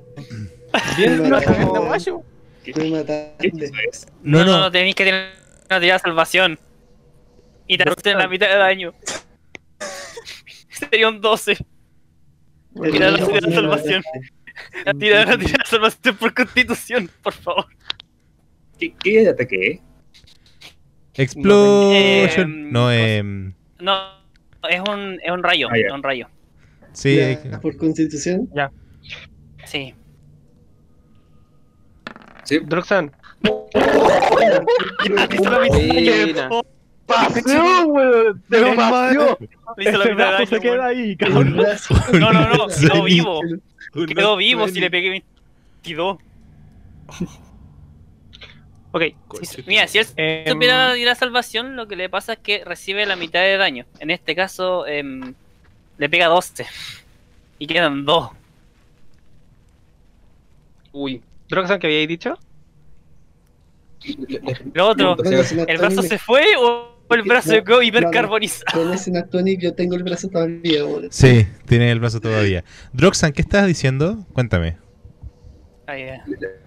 Bien, 0.97 1.23
Me 1.23 1.29
no, 1.29 1.41
No, 2.75 4.39
No, 4.41 4.45
no, 4.45 4.59
no. 4.61 4.71
tenéis 4.71 4.95
que 4.95 5.05
tener 5.05 5.33
una 5.71 5.81
tirada 5.81 5.99
de 5.99 6.03
salvación. 6.03 6.59
Y 7.69 7.77
te 7.79 7.85
hacen 7.89 8.19
la 8.19 8.29
mitad 8.29 8.49
de 8.49 8.57
daño. 8.57 8.93
Sería 10.71 11.09
un 11.09 11.21
12. 11.21 11.57
Mira 12.75 13.11
la 13.11 13.19
tirada 13.19 13.47
de 13.49 13.55
salvación. 13.55 14.03
La 14.85 14.95
tirada 14.95 15.25
la 15.25 15.39
tirada 15.39 15.59
de 15.63 15.67
salvación 15.67 16.17
por 16.17 16.35
constitución, 16.35 17.11
por 17.23 17.33
favor. 17.33 17.67
¿Qué, 18.79 18.95
qué 19.03 19.29
ataque 19.29 19.71
es? 19.71 19.81
Explosion. 21.15 22.51
Em, 22.53 22.71
No, 22.73 22.93
em, 22.93 23.55
No, 23.81 23.97
es 24.69 24.81
un, 24.89 25.19
es 25.23 25.31
un 25.31 25.43
rayo. 25.43 25.69
Ah, 25.71 25.79
ya. 25.79 25.87
es 25.87 25.93
un 25.93 26.03
rayo. 26.03 26.29
sí. 26.93 27.17
Ya, 27.17 27.61
por 27.61 27.77
constitución. 27.77 28.49
Sí. 29.65 29.95
Sí. 32.47 32.61
Droxan. 32.61 33.13
¡Pasión, 37.07 37.91
weón! 37.91 38.43
De 38.49 40.15
brazo 40.15 40.47
se 40.47 40.61
queda 40.61 40.87
ahí, 40.87 41.17
cabrón. 41.17 41.57
No, 42.13 42.33
no, 42.33 42.49
no, 42.49 42.67
quedó 42.69 43.05
vivo. 43.05 43.41
Quedó 43.93 44.37
vivo 44.37 44.67
si 44.69 44.81
le 44.81 44.89
20. 44.89 44.91
pegué 44.91 45.11
22. 45.11 46.19
Ok. 48.93 49.03
Si- 49.43 49.63
mira, 49.67 49.87
si 49.87 49.99
él 49.99 50.07
em, 50.17 50.53
supiera 50.53 50.95
tirar 50.95 51.17
salvación, 51.17 51.77
lo 51.77 51.87
que 51.87 51.97
le 51.97 52.09
pasa 52.09 52.35
es 52.35 52.39
que 52.39 52.65
recibe 52.65 53.05
la 53.07 53.17
mitad 53.17 53.41
de 53.41 53.57
daño. 53.57 53.85
En 54.01 54.11
este 54.11 54.35
caso, 54.35 54.87
em, 54.87 55.35
le 55.99 56.09
pega 56.09 56.27
12. 56.27 56.67
Y 57.59 57.67
quedan 57.67 58.05
2. 58.05 58.31
Uy, 60.93 61.23
Droxan, 61.49 61.79
¿qué 61.79 61.87
habíais 61.87 62.09
dicho? 62.09 62.39
Lo 64.75 64.89
otro, 64.89 65.17
¿el 65.67 65.79
brazo 65.79 66.03
se 66.03 66.19
fue 66.19 66.43
o 66.59 66.97
el 67.11 67.23
brazo 67.23 67.51
quedó 67.65 67.77
no, 67.77 67.83
hipercarbonizado? 67.83 68.83
Con 68.83 68.93
ese 68.93 69.11
Natonic 69.11 69.61
yo 69.61 69.75
tengo 69.75 69.97
el 69.97 70.03
brazo 70.03 70.29
todavía, 70.29 70.85
boludo. 70.85 71.09
Sí, 71.11 71.47
tiene 71.67 71.91
el 71.91 72.01
brazo 72.01 72.21
todavía. 72.21 72.65
Droxan, 72.93 73.33
¿qué 73.33 73.43
estás 73.43 73.67
diciendo? 73.67 74.25
Cuéntame. 74.33 74.77
Eh. 75.89 76.19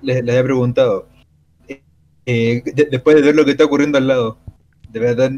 les 0.02 0.18
había 0.22 0.44
preguntado. 0.44 1.08
eh, 2.26 2.62
de- 2.64 2.88
después 2.92 3.16
de 3.16 3.22
ver 3.24 3.36
lo 3.36 3.44
que 3.44 3.52
está 3.52 3.66
ocurriendo 3.66 3.98
al 3.98 4.08
lado, 4.08 4.38
¿de 4.90 5.00
verdad 5.00 5.32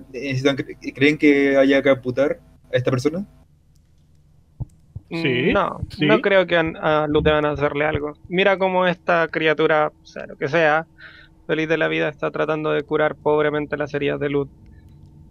creen 0.93 1.17
que 1.17 1.55
haya 1.57 1.81
que 1.81 1.89
amputar 1.89 2.39
a 2.73 2.77
esta 2.77 2.91
persona? 2.91 3.25
Sí, 5.11 5.51
No, 5.53 5.81
sí. 5.89 6.05
no 6.05 6.21
creo 6.21 6.45
que 6.47 6.55
a, 6.57 7.03
a 7.03 7.07
Luz 7.07 7.23
deban 7.23 7.45
hacerle 7.45 7.85
algo. 7.85 8.13
Mira 8.29 8.57
cómo 8.57 8.87
esta 8.87 9.27
criatura, 9.27 9.91
o 10.01 10.05
sea, 10.05 10.25
lo 10.27 10.37
que 10.37 10.47
sea, 10.47 10.85
feliz 11.47 11.67
de 11.67 11.77
la 11.77 11.87
vida, 11.87 12.07
está 12.09 12.31
tratando 12.31 12.71
de 12.71 12.83
curar 12.83 13.15
pobremente 13.15 13.75
las 13.77 13.93
heridas 13.93 14.19
de 14.19 14.29
Luz 14.29 14.47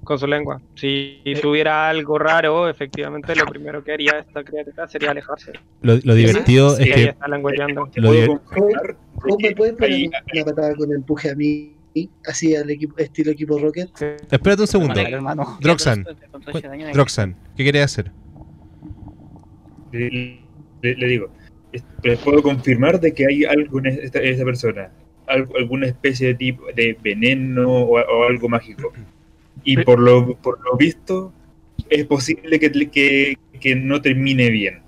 con 0.05 0.18
su 0.18 0.26
lengua. 0.26 0.60
Si 0.76 1.20
tuviera 1.42 1.88
algo 1.88 2.18
raro, 2.18 2.68
efectivamente, 2.68 3.34
lo 3.36 3.44
primero 3.46 3.84
que 3.84 3.92
haría 3.92 4.12
esta 4.20 4.42
criatura 4.42 4.88
sería 4.88 5.10
alejarse. 5.10 5.52
Lo, 5.82 5.94
lo 6.02 6.14
divertido 6.14 6.76
es 6.78 6.92
que 6.94 7.02
está 7.05 7.28
lengüeteando. 7.28 7.86
Te 7.92 8.00
Lo 8.00 8.09
puedo 8.09 8.20
diver- 8.22 8.40
confirmar 8.44 8.96
¿Cómo 9.20 9.36
me 9.40 9.50
puedes 9.55 9.74
poner 9.74 9.92
ahí- 9.92 10.10
una 10.32 10.44
patada 10.44 10.74
con 10.74 10.92
empuje 10.92 11.30
a 11.30 11.34
mí? 11.34 11.74
Así 12.26 12.55
al 12.55 12.70
equipo, 12.70 12.96
estilo 12.98 13.32
equipo 13.32 13.59
Rocket. 13.59 13.90
Espérate 14.30 14.62
un 14.62 14.68
segundo. 14.68 14.94
Droxan. 15.60 16.06
Droxan, 16.92 17.36
¿qué 17.56 17.64
querés 17.64 17.84
hacer? 17.84 18.10
Le, 19.92 20.40
le- 20.82 20.94
le 20.94 21.06
digo, 21.06 21.28
es- 21.72 21.84
les 22.02 22.18
puedo 22.18 22.42
confirmar 22.42 23.00
de 23.00 23.12
que 23.12 23.26
hay 23.26 23.44
algo 23.44 23.78
en 23.80 23.86
esta, 23.86 24.18
en 24.20 24.26
esta 24.26 24.44
persona, 24.44 24.90
algo- 25.26 25.56
alguna 25.56 25.86
especie 25.86 26.28
de 26.28 26.34
tipo 26.34 26.64
de 26.74 26.96
veneno 27.02 27.68
o, 27.70 28.00
o 28.00 28.24
algo 28.24 28.48
mágico. 28.48 28.92
Y 29.64 29.76
por 29.78 29.98
lo, 30.00 30.34
por 30.36 30.58
lo 30.64 30.76
visto, 30.76 31.32
es 31.88 32.04
posible 32.06 32.58
que, 32.58 32.70
que, 32.90 33.36
que 33.60 33.76
no 33.76 34.00
termine 34.00 34.50
bien. 34.50 34.80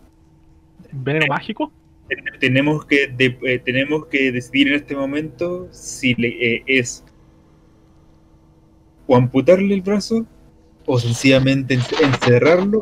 ¿Veneno 0.92 1.26
mágico? 1.28 1.72
Ten- 2.08 2.24
Tenemos 2.40 2.84
que, 2.86 3.06
de- 3.08 3.38
eh, 3.42 3.58
tenemos 3.64 4.06
que 4.06 4.32
decidir 4.32 4.68
en 4.68 4.74
este 4.74 4.94
momento 4.96 5.68
si 5.72 6.14
le, 6.14 6.28
eh, 6.56 6.62
es 6.66 7.04
o 9.06 9.16
amputarle 9.16 9.74
el 9.74 9.82
brazo 9.82 10.26
o 10.92 10.98
sencillamente 10.98 11.74
en- 11.74 11.80
encerrarlo 12.04 12.80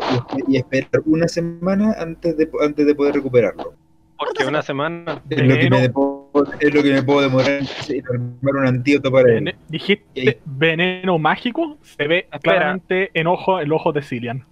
y, 0.48 0.54
y 0.54 0.56
esperar 0.56 1.02
una 1.04 1.28
semana 1.28 1.94
antes 1.98 2.36
de, 2.36 2.50
antes 2.60 2.84
de 2.86 2.94
poder 2.94 3.14
recuperarlo. 3.14 3.74
Porque 4.18 4.44
una 4.44 4.62
semana. 4.62 5.22
Es 5.30 5.38
lo, 5.38 5.54
que 5.54 5.68
Veneno. 5.68 5.78
me 5.80 5.88
puedo, 5.90 6.30
es 6.58 6.74
lo 6.74 6.82
que 6.82 6.92
me 6.92 7.02
puedo 7.02 7.20
demorar 7.22 7.60
en 7.88 8.04
armar 8.06 8.54
un 8.56 8.66
antídoto 8.66 9.10
para 9.12 9.32
él. 9.32 9.54
¿Dijiste 9.68 10.40
veneno 10.44 11.18
mágico? 11.18 11.78
Se 11.82 12.06
ve 12.06 12.26
claramente 12.42 13.10
en 13.14 13.26
ojo, 13.28 13.60
el 13.60 13.72
ojo 13.72 13.92
de 13.92 14.02
Cillian. 14.02 14.44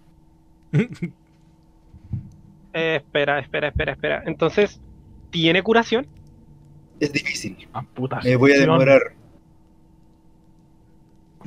Eh, 2.75 2.97
espera, 2.97 3.39
espera, 3.41 3.69
espera, 3.69 3.93
espera. 3.93 4.23
Entonces, 4.27 4.79
¿tiene 5.31 5.63
curación? 5.63 6.07
Es 7.01 7.13
difícil. 7.13 7.57
Amputación. 7.73 8.31
Me 8.31 8.37
voy 8.37 8.53
a 8.53 8.59
demorar. 8.61 9.01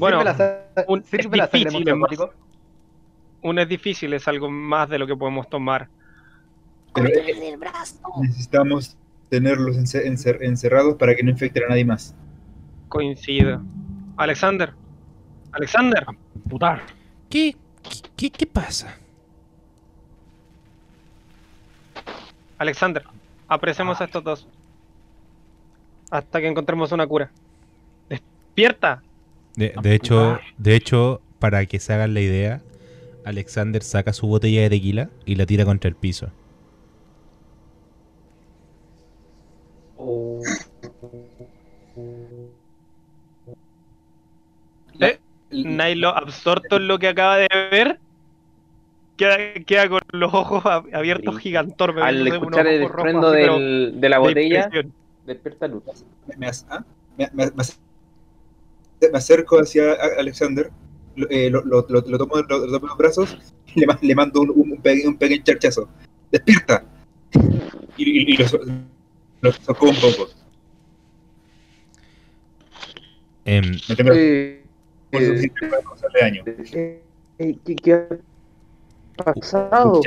Bueno, 0.02 0.18
¿Sirve 0.18 0.32
la, 0.32 0.36
sa- 0.36 0.86
un- 0.88 1.03
¿sirve 1.03 1.19
es 1.22 1.38
la 1.38 1.45
difícil, 1.48 1.88
es 1.88 1.95
más- 1.95 2.19
un 3.44 3.60
es 3.60 3.69
difícil, 3.69 4.14
es 4.14 4.28
algo 4.28 4.49
más 4.49 4.90
de 4.90 4.98
lo 4.98 5.06
que 5.06 5.15
podemos 5.15 5.48
tomar. 5.48 5.90
Pero 6.95 7.07
eh, 7.07 7.57
necesitamos 8.19 8.98
tenerlos 9.30 9.78
ence- 9.78 10.03
encer- 10.03 10.40
encerrados 10.41 10.95
para 10.95 11.15
que 11.15 11.22
no 11.22 11.30
infecten 11.30 11.65
a 11.65 11.68
nadie 11.69 11.86
más. 11.86 12.15
Coincido. 12.90 13.61
Alexander. 14.18 14.73
Alexander. 15.52 16.03
Amputar. 16.45 16.82
¿Qué, 17.30 17.56
qué, 18.18 18.32
qué 18.32 18.48
pasa? 18.48 18.98
Alexander. 22.57 23.03
Apresemos 23.48 24.02
a 24.02 24.06
estos 24.06 24.23
dos. 24.23 24.48
Hasta 26.10 26.40
que 26.41 26.48
encontremos 26.48 26.91
una 26.91 27.06
cura. 27.06 27.30
¡Despierta! 28.10 29.03
De, 29.62 29.76
de 29.80 29.94
hecho, 29.94 30.40
de 30.58 30.76
hecho, 30.76 31.22
para 31.38 31.64
que 31.68 31.80
se 31.80 31.94
hagan 31.94 32.16
la 32.16 32.22
idea, 32.22 32.64
Alexander 33.26 33.84
saca 33.84 34.12
su 34.12 34.26
botella 34.26 34.62
de 34.64 34.72
tequila 34.72 35.10
y 35.24 35.36
la 35.36 35.46
tira 35.46 35.66
contra 35.66 35.88
el 35.88 35.96
piso. 35.96 36.32
¿Eh? 45.00 45.20
Nailo, 45.52 46.10
absorto 46.10 46.78
en 46.78 46.88
lo 46.88 46.98
que 46.98 47.10
acaba 47.10 47.38
de 47.38 47.48
ver, 47.72 48.00
queda, 49.18 49.38
queda 49.66 49.90
con 49.90 50.02
los 50.12 50.34
ojos 50.34 50.64
ab- 50.64 50.94
abiertos 50.94 51.38
gigantormes. 51.40 52.04
Al 52.04 52.28
escuchar 52.28 52.68
el 52.68 52.84
estruendo 52.84 53.32
de 53.32 54.10
la 54.10 54.16
de 54.16 54.20
botella, 54.20 54.64
impresión. 54.66 54.94
despierta 55.26 55.68
luz. 55.68 55.84
Me, 56.28 56.38
me 56.38 56.52
¿ah? 56.70 56.84
me- 57.18 57.30
me- 57.34 57.64
me 59.02 59.07
ac- 59.07 59.11
me 59.11 59.18
acerco 59.18 59.60
hacia 59.60 59.94
a- 59.94 60.19
Alexander, 60.19 60.69
lo, 61.15 61.30
eh, 61.30 61.49
lo, 61.49 61.64
lo- 61.64 61.86
lo- 61.90 62.02
lo 62.07 62.18
tomo, 62.18 62.36
lo, 62.38 62.44
lo 62.44 62.65
tomo 62.68 62.86
en 62.86 62.88
los 62.90 62.98
brazos 62.98 63.38
y 63.76 63.80
le, 63.82 63.86
ma- 63.88 63.99
le 64.02 64.15
mando 64.15 64.41
un, 64.41 64.52
un, 64.52 64.82
pequeño, 64.82 65.10
un 65.10 65.18
pequeño 65.18 65.44
charchazo. 65.44 65.90
¡Despierta! 66.32 66.86
Y, 67.98 68.03
y- 68.32 68.34
y 68.34 68.38
lo, 68.38 68.48
so- 68.48 68.60
lo 69.41 69.52
soco 69.52 69.90
un 69.90 69.95
poco. 69.95 70.30
Em, 73.45 73.72
Me 73.90 73.95
tengo 73.95 74.11
Eh, 74.14 74.64
eh, 75.11 75.52
para 75.69 76.22
daño. 76.22 76.44
eh, 76.45 77.03
¿Qué, 77.65 77.76
qué 77.76 77.94
ha 77.94 79.34
pasado? 79.34 80.02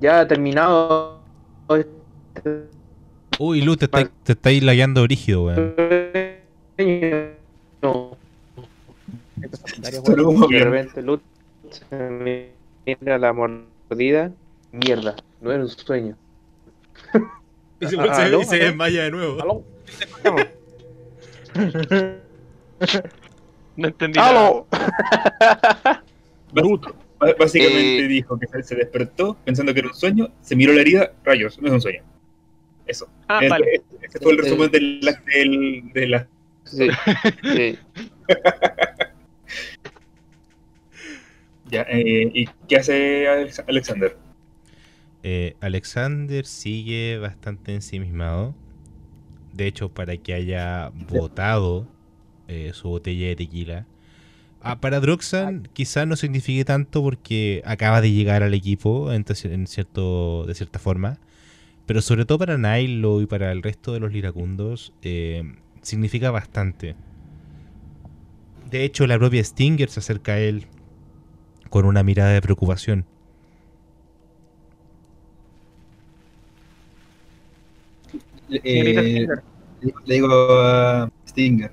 Ya 0.00 0.20
ha 0.20 0.28
terminado 0.28 1.24
este 1.70 2.68
Uy, 3.40 3.62
Luz, 3.62 3.78
te 3.78 3.84
está, 3.86 4.10
te 4.22 4.32
estáis 4.32 4.62
lagueando 4.62 5.02
brígido, 5.04 5.44
weón. 5.44 5.74
Sueño. 9.40 10.02
Solo 10.04 10.28
un 10.30 10.48
De 10.50 10.58
repente 10.64 11.02
Luz 11.02 11.20
se 11.70 12.50
mira 12.86 13.18
la 13.18 13.32
mordida. 13.32 14.32
Mierda, 14.72 15.16
no 15.40 15.50
era 15.52 15.62
un 15.62 15.68
sueño. 15.68 16.16
Y 17.80 17.86
se, 17.86 17.90
se- 17.90 18.00
¿Aló? 18.00 18.40
y 18.42 18.44
se 18.44 18.58
desmaya 18.58 19.04
de 19.04 19.10
nuevo. 19.10 19.40
¿Aló? 19.40 19.64
No 23.76 23.86
entendí 23.88 24.18
nada. 24.18 24.30
¡Aló! 24.30 24.66
Bas- 26.52 26.80
ba- 27.20 27.34
Básicamente 27.38 28.04
Eh, 28.04 28.08
dijo 28.08 28.38
que 28.38 28.46
se, 28.48 28.62
se 28.62 28.74
despertó 28.74 29.36
pensando 29.44 29.72
que 29.72 29.80
era 29.80 29.88
un 29.88 29.94
sueño, 29.94 30.28
se 30.40 30.56
miró 30.56 30.72
la 30.72 30.80
herida, 30.80 31.12
rayos, 31.24 31.60
no 31.60 31.68
es 31.68 31.74
un 31.74 31.80
sueño. 31.80 32.02
Eso. 32.86 33.08
Ah, 33.28 33.38
Ese- 33.40 33.48
vale. 33.50 33.82
Ese 34.02 34.18
fue 34.18 34.32
el 34.32 34.38
resumen 34.38 34.70
del, 34.70 35.00
del, 35.26 35.92
de 35.92 36.08
la... 36.08 36.26
Sí, 36.64 36.88
sí. 37.54 37.78
Eh, 41.70 42.30
¿Y 42.34 42.48
qué 42.68 42.76
hace 42.76 43.28
Alex- 43.28 43.64
Alexander? 43.66 44.16
Eh, 45.22 45.56
Alexander 45.60 46.46
sigue 46.46 47.18
bastante 47.18 47.74
ensimismado. 47.74 48.54
De 49.52 49.66
hecho, 49.66 49.88
para 49.88 50.16
que 50.16 50.34
haya 50.34 50.90
botado 51.10 51.86
eh, 52.46 52.70
su 52.74 52.88
botella 52.88 53.26
de 53.28 53.36
tequila. 53.36 53.86
Ah, 54.60 54.80
para 54.80 55.00
Droxan 55.00 55.68
quizás 55.72 56.06
no 56.06 56.16
signifique 56.16 56.64
tanto 56.64 57.02
porque 57.02 57.62
acaba 57.64 58.00
de 58.00 58.10
llegar 58.12 58.42
al 58.42 58.54
equipo 58.54 59.12
en, 59.12 59.24
cierto, 59.66 60.44
de 60.46 60.54
cierta 60.54 60.78
forma. 60.78 61.18
Pero 61.86 62.02
sobre 62.02 62.24
todo 62.24 62.38
para 62.38 62.58
Nilo 62.58 63.20
y 63.22 63.26
para 63.26 63.50
el 63.52 63.62
resto 63.62 63.92
de 63.92 64.00
los 64.00 64.12
liracundos 64.12 64.92
significa 65.82 66.30
bastante. 66.30 66.96
De 68.70 68.84
hecho, 68.84 69.06
la 69.06 69.18
propia 69.18 69.42
Stinger 69.42 69.88
se 69.88 70.00
acerca 70.00 70.32
a 70.34 70.40
él 70.40 70.66
con 71.68 71.84
una 71.86 72.02
mirada 72.02 72.32
de 72.32 72.42
preocupación. 72.42 73.04
Eh, 78.50 79.26
le 79.80 79.92
le 80.06 80.14
digo 80.14 80.28
a 80.60 81.10
Stinger, 81.28 81.70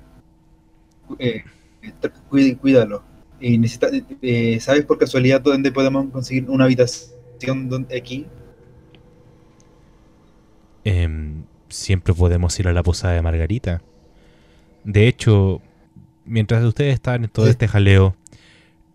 eh, 1.18 1.42
cuídalo. 2.60 3.02
Y 3.40 3.58
necesita, 3.58 3.88
eh, 4.22 4.58
¿Sabes 4.60 4.84
por 4.84 4.98
casualidad 4.98 5.40
dónde 5.42 5.72
podemos 5.72 6.10
conseguir 6.10 6.48
una 6.48 6.64
habitación 6.64 7.68
donde, 7.68 7.96
aquí? 7.98 8.26
Em, 10.84 11.44
siempre 11.68 12.14
podemos 12.14 12.58
ir 12.60 12.68
a 12.68 12.72
la 12.72 12.82
posada 12.82 13.14
de 13.14 13.22
Margarita. 13.22 13.82
De 14.84 15.08
hecho, 15.08 15.60
mientras 16.24 16.64
ustedes 16.64 16.94
estaban 16.94 17.24
en 17.24 17.30
todo 17.30 17.46
Sí. 17.46 17.50
este 17.50 17.68
jaleo, 17.68 18.16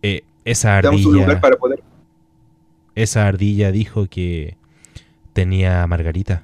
eh, 0.02 0.22
esa 0.44 0.80
Damos 0.82 1.04
un 1.06 1.12
lugar 1.14 1.30
ardilla, 1.30 1.40
para 1.40 1.56
poder... 1.56 1.82
esa 2.94 3.26
ardilla 3.26 3.70
dijo 3.72 4.06
que 4.06 4.56
tenía 5.32 5.82
a 5.82 5.86
Margarita. 5.86 6.42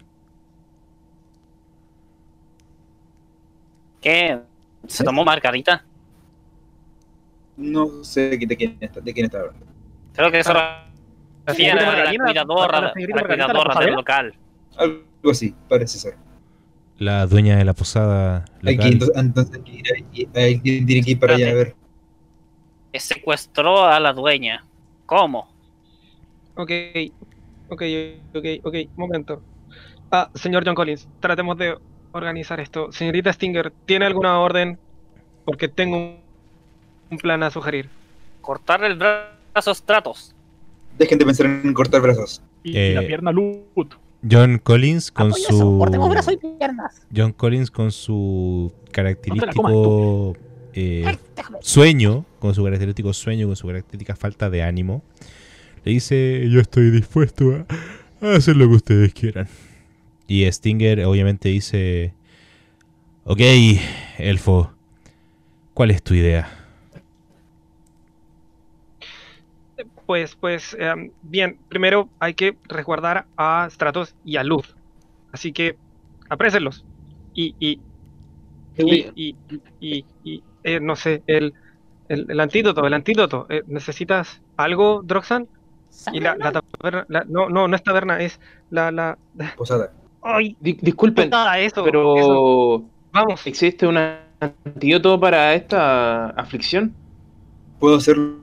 ¿Qué? 4.01 4.39
¿Se 4.87 5.05
tomó 5.05 5.25
Margarita? 5.25 5.85
No 7.57 8.05
sé 8.05 8.37
de 8.39 8.57
quién 8.57 8.79
está, 8.81 9.01
de 9.01 9.13
quién 9.13 9.27
está 9.27 9.41
hablando. 9.41 9.67
Creo 10.15 10.31
que 10.31 10.39
eso 10.39 10.55
refiere 11.45 11.81
señorita 11.81 12.03
a 12.03 12.05
la 12.05 12.25
cuidadora, 12.25 12.93
cuidadora 13.27 13.81
del 13.81 13.95
local. 13.95 14.35
Algo 14.77 15.03
así, 15.31 15.55
parece 15.69 15.99
ser. 15.99 16.17
La 16.99 17.27
dueña 17.27 17.57
de 17.57 17.65
la 17.65 17.75
posada 17.75 18.45
Hay 18.65 18.77
que, 18.77 18.91
local. 18.91 18.93
entonces, 18.93 19.17
entonces 19.17 19.57
hay 19.57 19.63
que 19.63 20.21
ir 20.21 20.31
hay 20.35 21.03
que 21.03 21.11
ir 21.11 21.19
para 21.19 21.35
allá 21.35 21.51
a 21.51 21.55
ver. 21.55 21.77
Que 22.93 23.01
secuestró 23.01 23.85
a 23.85 23.99
la 24.01 24.13
dueña. 24.13 24.65
¿Cómo? 25.07 25.49
Ok, 26.55 26.71
ok, 27.69 27.83
ok, 28.35 28.45
ok, 28.65 28.75
momento. 28.97 29.43
Ah, 30.11 30.31
señor 30.35 30.65
John 30.65 30.75
Collins, 30.75 31.07
tratemos 31.21 31.57
de 31.59 31.77
organizar 32.13 32.61
esto. 32.61 32.91
Señorita 32.93 33.33
Stinger, 33.33 33.73
¿tiene 33.87 34.07
alguna 34.07 34.41
orden? 34.41 34.79
Porque 35.45 35.69
tengo 35.69 35.97
un, 35.97 36.17
un 37.11 37.19
plan 37.19 37.43
a 37.43 37.51
sugerir. 37.51 37.89
Cortarle 38.41 38.87
el 38.89 38.97
brazo 38.97 39.71
a 39.71 39.75
Stratos. 39.75 40.35
Dejen 40.99 41.19
de 41.19 41.27
pensar 41.27 41.47
en 41.47 41.75
cortar 41.75 42.01
brazos. 42.01 42.43
Y 42.65 42.77
Eh, 42.77 42.95
la 42.95 43.03
pierna 43.03 43.33
Lut. 43.33 43.95
John 44.29 44.59
Collins 44.59 45.13
con 45.13 45.29
Apoyo 45.29 45.47
eso, 45.49 45.79
cortemos 45.79 46.07
su 46.07 46.11
brazos 46.13 46.35
y 46.35 46.37
piernas. 46.39 47.07
John 47.15 47.33
Collins 47.33 47.71
con 47.71 47.93
su 47.93 48.73
característico 48.91 50.35
eh, 50.75 51.17
sueño, 51.61 52.25
con 52.39 52.55
su 52.55 52.65
característico 52.65 53.13
sueño, 53.13 53.47
con 53.47 53.57
su 53.57 53.67
característica 53.67 54.17
falta 54.17 54.51
de 54.51 54.63
ánimo, 54.63 55.03
le 55.85 55.93
dice, 55.93 56.49
yo 56.51 56.61
estoy 56.61 56.91
dispuesto 56.91 57.65
a, 58.21 58.37
hacer 58.37 58.57
lo 58.57 58.69
que 58.69 58.75
ustedes 58.75 59.15
quieran. 59.15 59.49
Y 60.27 60.51
Stinger 60.51 61.05
obviamente 61.05 61.49
dice, 61.49 62.13
ok, 63.25 63.41
elfo, 64.19 64.73
¿cuál 65.75 65.91
es 65.91 66.03
tu 66.03 66.15
idea? 66.15 66.59
Pues, 70.07 70.37
pues, 70.37 70.75
em, 70.79 71.11
bien, 71.23 71.59
primero 71.69 72.09
hay 72.19 72.33
que 72.33 72.57
resguardar 72.65 73.27
a 73.37 73.69
Stratos 73.71 74.15
y 74.25 74.37
a 74.37 74.43
Luz. 74.43 74.75
Así 75.33 75.53
que, 75.53 75.77
aprésenlos. 76.31 76.85
Y, 77.35 77.55
y, 77.61 77.81
y, 78.79 79.13
y, 79.15 79.37
y, 79.81 80.05
y, 80.25 80.43
eh, 80.63 80.81
no 80.81 80.97
sé, 80.97 81.23
el, 81.27 81.55
el, 82.09 82.27
el 82.31 82.41
antídoto, 82.41 82.87
el 82.87 82.95
antídoto. 82.95 83.47
Eh, 83.49 83.63
¿Necesitas 83.67 84.41
algo, 84.57 85.03
Droxan? 85.03 85.49
Y 86.13 86.21
la, 86.21 86.37
la 86.37 86.53
taberna, 86.53 87.07
la- 87.09 87.25
no, 87.29 87.49
no, 87.49 87.67
no 87.67 87.75
es 87.77 87.83
taberna, 87.83 88.21
es 88.21 88.39
la, 88.71 88.91
la, 88.91 89.19
Posada. 89.57 89.93
ay, 90.23 90.57
Di- 90.61 90.79
disculpen, 90.81 91.31
nada, 91.31 91.59
eso, 91.59 91.81
eso. 91.81 91.85
pero 91.85 92.85
Vamos, 93.13 93.47
¿existe 93.47 93.87
un 93.87 93.97
antídoto 93.97 95.19
para 95.19 95.55
esta 95.55 96.31
aflicción? 96.31 96.95
Puedo 97.81 97.97
hacerlo, 97.97 98.37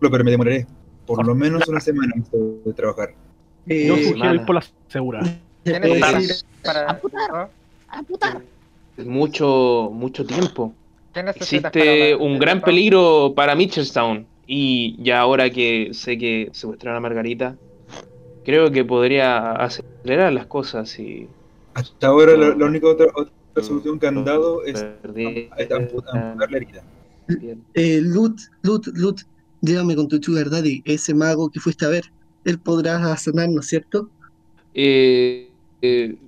pero 0.00 0.24
me 0.24 0.30
demoraré. 0.30 0.66
Por 1.06 1.26
lo 1.26 1.34
menos 1.34 1.68
una 1.68 1.80
semana 1.80 2.12
antes 2.16 2.32
de 2.64 2.72
trabajar. 2.72 3.10
Eh, 3.66 3.86
Yo 3.86 3.96
sugiero 3.96 4.14
ir 4.14 4.22
semana. 4.22 4.46
por 4.46 4.54
la 4.54 4.64
segura. 4.88 5.20
¿Qué 5.64 5.72
eh, 5.72 6.00
para 6.62 7.00
mucho, 9.04 9.90
mucho 9.92 10.24
tiempo. 10.24 10.72
¿Qué 11.14 11.22
necesitas 11.22 11.72
Existe 11.72 12.16
un 12.16 12.38
gran 12.38 12.60
peligro 12.60 13.32
para 13.34 13.54
Mitchellstown. 13.54 14.28
Y 14.46 15.02
ya 15.02 15.20
ahora 15.20 15.48
que 15.50 15.90
sé 15.94 16.18
que 16.18 16.50
secuestraron 16.52 16.98
a 16.98 17.00
Margarita, 17.00 17.56
creo 18.42 18.70
que 18.70 18.84
podría 18.84 19.52
acelerar 19.52 20.32
las 20.32 20.46
cosas 20.46 20.98
y 20.98 21.30
Hasta 21.74 22.08
ahora 22.08 22.36
la, 22.36 22.54
la 22.54 22.66
única 22.66 22.88
otra, 22.88 23.06
otra 23.14 23.32
solución 23.62 23.98
que 23.98 24.06
han 24.06 24.24
dado 24.24 24.64
es 24.64 24.84
es 25.56 25.70
amputar 25.72 26.50
la 26.50 26.56
herida. 26.56 26.84
Eh, 27.74 28.00
Lut, 28.02 28.38
Lut, 28.62 28.86
Lut, 28.94 29.20
llévame 29.60 29.96
con 29.96 30.08
tu 30.08 30.18
Sugar 30.22 30.50
Daddy, 30.50 30.82
ese 30.84 31.14
mago 31.14 31.50
que 31.50 31.60
fuiste 31.60 31.86
a 31.86 31.88
ver. 31.88 32.04
Él 32.44 32.60
podrá 32.60 33.16
sanarnos, 33.16 33.66
¿cierto? 33.66 34.12
Eh, 34.74 35.56
eh, 35.80 36.18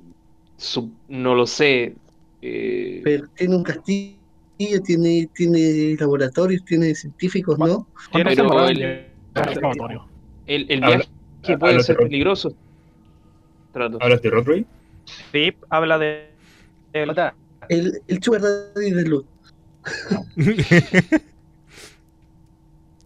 Su- 0.56 0.96
no 1.08 1.34
lo 1.34 1.46
sé. 1.46 1.96
eh, 2.40 3.02
Pero 3.04 3.26
tiene 3.36 3.56
un 3.56 3.62
castillo, 3.62 4.15
tiene, 4.84 5.28
tiene 5.34 5.96
laboratorios, 5.98 6.64
tiene 6.64 6.94
científicos, 6.94 7.58
¿no? 7.58 7.86
Tiene 8.12 8.34
Pero 8.34 8.68
el- 8.68 8.78
viaje 10.80 11.58
puede 11.58 11.80
ser 11.82 11.96
peligroso. 11.96 12.54
Trato. 13.72 13.98
¿Hablas 14.00 14.22
de 14.22 14.30
Rodroy? 14.30 14.66
Sí, 15.32 15.52
habla 15.68 15.98
de. 15.98 16.30
el- 16.92 17.10
El, 17.68 18.00
el 18.08 18.22
Sugar 18.22 18.40
Daddy 18.40 18.90
de 18.92 19.04
Luz. 19.08 19.24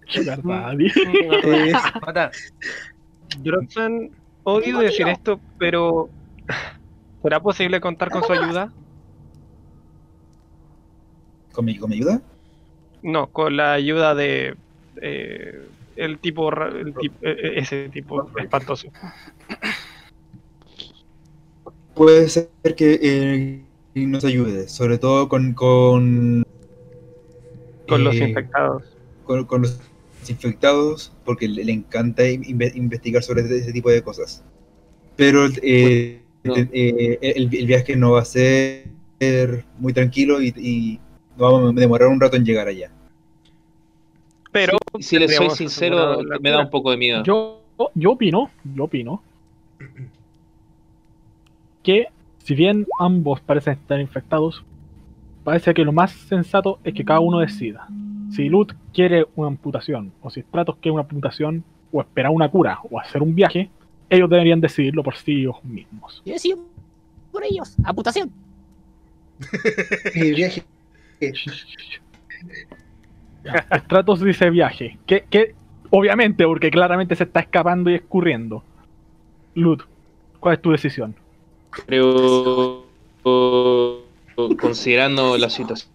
Sugar 0.06 0.42
Daddy. 0.42 0.90
Droxan, 3.42 4.10
odio 4.44 4.78
decir 4.78 5.08
esto, 5.08 5.40
pero 5.58 6.08
¿será 7.22 7.40
posible 7.40 7.80
contar 7.80 8.10
con 8.10 8.22
su 8.24 8.32
ayuda? 8.32 8.72
¿Con 11.52 11.64
mi, 11.64 11.76
con 11.76 11.90
mi 11.90 11.96
ayuda? 11.96 12.22
No, 13.02 13.28
con 13.28 13.56
la 13.56 13.72
ayuda 13.74 14.14
de 14.14 14.54
eh, 15.02 15.66
el 15.96 16.18
tipo, 16.18 16.50
ra- 16.50 16.68
el 16.68 16.94
tip- 16.94 17.12
eh, 17.22 17.36
eh, 17.42 17.52
ese 17.56 17.88
tipo 17.88 18.30
espantoso. 18.38 18.88
Puede 21.94 22.28
ser 22.28 22.50
que 22.76 22.98
eh, 23.02 24.06
nos 24.06 24.24
ayude, 24.24 24.68
sobre 24.68 24.98
todo 24.98 25.28
con. 25.28 25.54
con 25.54 26.42
Con 27.88 28.04
los 28.04 28.14
infectados. 28.14 28.84
con, 29.24 29.44
con 29.44 29.62
los 29.62 29.80
infectados, 30.28 31.12
porque 31.24 31.48
le, 31.48 31.64
le 31.64 31.72
encanta 31.72 32.22
inve- 32.24 32.72
investigar 32.74 33.22
sobre 33.22 33.42
ese, 33.42 33.58
ese 33.58 33.72
tipo 33.72 33.90
de 33.90 34.02
cosas. 34.02 34.44
Pero 35.16 35.46
eh, 35.62 36.22
No. 36.44 36.54
eh, 36.56 37.18
el, 37.20 37.54
el 37.54 37.66
viaje 37.66 37.96
no 37.96 38.12
va 38.12 38.20
a 38.20 38.24
ser 38.24 38.84
muy 39.78 39.92
tranquilo 39.92 40.40
y, 40.40 40.98
vamos 41.40 41.70
a 41.70 41.80
demorar 41.80 42.08
un 42.08 42.20
rato 42.20 42.36
en 42.36 42.44
llegar 42.44 42.68
allá. 42.68 42.90
Pero 44.52 44.78
Si 44.98 45.18
les 45.18 45.34
soy 45.34 45.50
sincero, 45.50 46.18
me 46.40 46.50
da 46.50 46.60
un 46.60 46.70
poco 46.70 46.90
de 46.90 46.96
miedo. 46.96 47.22
Yo, 47.24 47.60
yo 47.94 48.12
opino, 48.12 48.50
yo 48.74 48.84
opino 48.84 49.22
que 51.82 52.08
si 52.38 52.54
bien 52.54 52.86
ambos 52.98 53.40
parecen 53.40 53.74
estar 53.74 54.00
infectados, 54.00 54.64
parece 55.44 55.72
que 55.72 55.84
lo 55.84 55.92
más 55.92 56.12
sensato 56.12 56.78
es 56.84 56.94
que 56.94 57.04
cada 57.04 57.20
uno 57.20 57.38
decida. 57.38 57.86
Si 58.32 58.48
Lut 58.48 58.72
quiere 58.92 59.26
una 59.34 59.48
amputación, 59.48 60.12
o 60.22 60.30
si 60.30 60.42
Stratos 60.42 60.76
quiere 60.76 60.92
una 60.92 61.02
amputación, 61.02 61.64
o 61.92 62.00
esperar 62.00 62.30
una 62.30 62.48
cura, 62.48 62.78
o 62.90 62.98
hacer 62.98 63.22
un 63.22 63.34
viaje, 63.34 63.70
ellos 64.08 64.28
deberían 64.28 64.60
decidirlo 64.60 65.02
por 65.02 65.16
sí 65.16 65.46
mismos. 65.64 66.22
Yo 66.24 66.32
decido 66.32 66.58
por 67.32 67.44
ellos. 67.44 67.76
Amputación. 67.84 68.30
el 70.14 70.34
viaje. 70.34 70.64
Stratos 73.72 74.20
dice 74.20 74.50
viaje, 74.50 74.98
que, 75.06 75.24
que 75.28 75.54
obviamente, 75.90 76.44
porque 76.44 76.70
claramente 76.70 77.16
se 77.16 77.24
está 77.24 77.40
escapando 77.40 77.90
y 77.90 77.94
escurriendo. 77.94 78.62
Lut, 79.54 79.82
¿cuál 80.38 80.54
es 80.54 80.62
tu 80.62 80.70
decisión? 80.70 81.14
Creo, 81.70 82.84
considerando 84.58 85.36
la 85.38 85.50
situación 85.50 85.90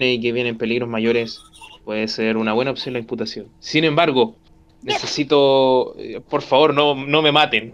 y 0.00 0.20
que 0.20 0.32
vienen 0.32 0.58
peligros 0.58 0.88
mayores, 0.88 1.42
puede 1.84 2.08
ser 2.08 2.36
una 2.36 2.52
buena 2.52 2.70
opción 2.70 2.94
la 2.94 2.98
imputación. 2.98 3.46
Sin 3.60 3.84
embargo, 3.84 4.36
necesito, 4.82 5.94
eh, 5.98 6.20
por 6.20 6.42
favor, 6.42 6.74
no, 6.74 6.94
no 6.94 7.22
me 7.22 7.32
maten. 7.32 7.72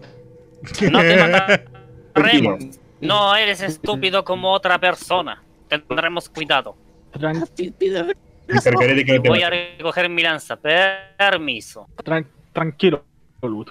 No 0.91 0.99
te 0.99 1.17
mataremos. 2.15 2.79
No 3.01 3.35
eres 3.35 3.61
estúpido 3.61 4.23
como 4.23 4.51
otra 4.51 4.79
persona. 4.79 5.41
Tendremos 5.81 6.29
cuidado. 6.29 6.75
Tran- 7.13 7.47
Pi- 7.55 7.71
pide- 7.71 8.03
Me 8.03 8.13
encargaré 8.55 8.93
de 8.95 9.05
que 9.05 9.15
no 9.17 9.21
te 9.21 9.29
Voy 9.29 9.41
a 9.41 9.49
recoger 9.49 10.09
mi 10.09 10.21
lanza. 10.21 10.57
Permiso. 10.57 11.87
tran- 12.03 12.27
tranquilo, 12.51 13.03
Lut. 13.41 13.69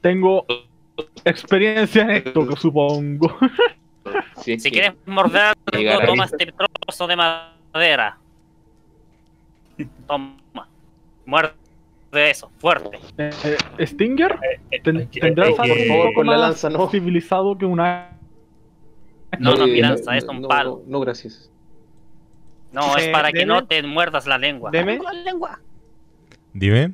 Tengo 0.00 0.44
experiencia 1.24 2.02
en 2.02 2.10
esto, 2.10 2.46
que 2.46 2.56
supongo. 2.56 3.36
Si 4.36 4.58
quieres 4.70 4.94
morder, 5.06 5.54
toma 6.04 6.24
este 6.24 6.46
trozo 6.52 7.06
de 7.06 7.14
madera. 7.16 8.18
Toma. 10.08 10.36
Muerde 11.24 11.54
eso, 12.12 12.50
fuerte. 12.58 12.98
Eh, 13.16 13.30
eh, 13.78 13.86
Stinger 13.86 14.38
que- 14.70 15.20
tendrás 15.20 15.56
algo 15.58 15.74
poco 15.88 16.14
con 16.14 16.26
la 16.26 16.32
más 16.32 16.40
lanza, 16.40 16.68
no. 16.68 16.88
civilizado 16.90 17.56
que 17.56 17.64
una. 17.64 18.18
No, 19.38 19.54
no, 19.56 19.64
Eh, 19.64 19.72
mi 19.72 19.80
lanza, 19.80 20.16
es 20.16 20.24
un 20.24 20.42
no, 20.42 20.48
palo. 20.48 20.82
No, 20.86 20.92
no, 20.98 21.00
gracias. 21.00 21.50
No, 22.72 22.96
es 22.96 23.06
Eh, 23.06 23.12
para 23.12 23.32
que 23.32 23.44
no 23.46 23.66
te 23.66 23.82
muerdas 23.82 24.26
la 24.26 24.38
lengua. 24.38 24.70
Deme, 24.70 24.98
Con 24.98 25.14
la 25.14 25.22
lengua. 25.22 25.60
Dime. 26.52 26.92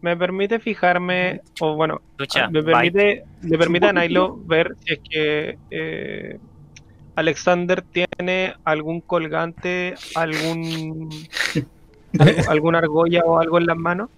me 0.00 0.16
permite 0.16 0.58
fijarme, 0.58 1.42
o 1.60 1.76
bueno, 1.76 2.00
Lucha. 2.18 2.48
me 2.48 2.60
bye. 2.60 2.72
permite, 2.72 3.24
le 3.42 3.56
permite 3.58 3.86
a 3.86 3.92
Nailo 3.92 4.36
ver 4.46 4.74
si 4.84 4.94
es 4.94 4.98
que 5.08 5.58
eh, 5.70 6.38
Alexander 7.14 7.82
tiene 7.82 8.54
algún 8.64 9.00
colgante, 9.00 9.94
algún 10.16 11.08
alguna 12.48 12.78
argolla 12.78 13.22
o 13.24 13.38
algo 13.38 13.58
en 13.58 13.66
las 13.66 13.76
manos. 13.76 14.10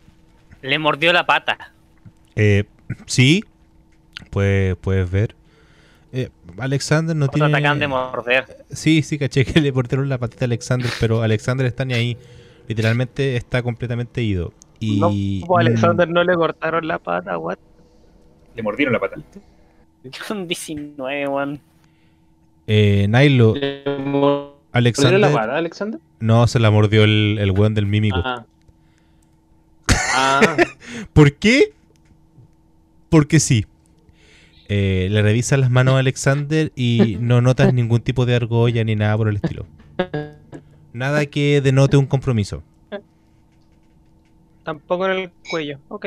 Le 0.63 0.79
mordió 0.79 1.13
la 1.13 1.27
pata. 1.27 1.73
Eh, 2.35 2.65
sí, 3.05 3.45
pues, 4.31 4.77
puedes 4.77 5.11
ver. 5.11 5.35
Eh, 6.17 6.31
Alexander 6.59 7.17
no 7.17 7.27
No 7.27 7.29
te 7.33 7.43
atacan 7.43 7.81
de 7.81 7.87
tiene... 7.87 7.89
morder. 7.89 8.65
Sí, 8.71 9.03
sí, 9.03 9.19
caché 9.19 9.45
que 9.45 9.61
le 9.61 9.73
portaron 9.73 10.09
la 10.09 10.17
patita 10.17 10.45
a 10.45 10.47
Alexander, 10.47 10.89
pero 11.01 11.23
Alexander 11.23 11.67
está 11.67 11.85
ni 11.85 11.95
ahí. 11.95 12.17
Literalmente 12.69 13.35
está 13.37 13.65
completamente 13.65 14.23
ido. 14.23 14.53
Y... 14.79 15.01
No, 15.01 15.09
pues, 15.09 15.59
a 15.59 15.69
Alexander 15.69 16.09
no 16.09 16.23
le 16.23 16.37
cortaron 16.37 16.87
la 16.87 17.01
pata, 17.01 17.37
what? 17.37 17.59
Le 18.55 18.63
mordieron 18.63 18.93
la 18.93 19.01
pata. 19.01 19.17
Un 20.31 20.47
19, 20.47 21.27
weón. 21.27 21.61
Eh, 22.69 23.07
Nailo, 23.09 23.57
¿Le 23.57 23.83
mordió 23.99 24.55
Alexander... 24.71 25.19
la 25.19 25.29
vara, 25.31 25.57
Alexander? 25.57 26.01
No, 26.21 26.47
se 26.47 26.61
la 26.61 26.71
mordió 26.71 27.03
el, 27.03 27.39
el 27.41 27.51
weón 27.51 27.75
del 27.75 27.87
mímico. 27.87 28.23
Ah. 28.25 28.47
Ah, 30.17 30.57
¿Por 31.13 31.35
qué? 31.35 31.73
Porque 33.09 33.41
sí. 33.41 33.67
Eh, 34.69 35.09
le 35.11 35.21
revisas 35.23 35.59
las 35.59 35.71
manos 35.71 35.95
a 35.95 35.99
Alexander 35.99 36.73
y 36.75 37.17
no 37.21 37.41
notas 37.41 37.73
ningún 37.75 38.01
tipo 38.01 38.25
de 38.27 38.35
argolla 38.37 38.83
ni 38.85 38.97
nada 38.97 39.17
por 39.17 39.29
el 39.29 39.37
estilo. 39.37 39.67
Nada 40.93 41.27
que 41.27 41.61
denote 41.61 41.97
un 41.97 42.07
compromiso. 42.07 42.63
Tampoco 44.63 45.07
en 45.07 45.13
el 45.19 45.31
cuello, 45.51 45.79
ok. 45.89 46.07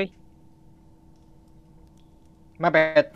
Muppet. 2.58 3.12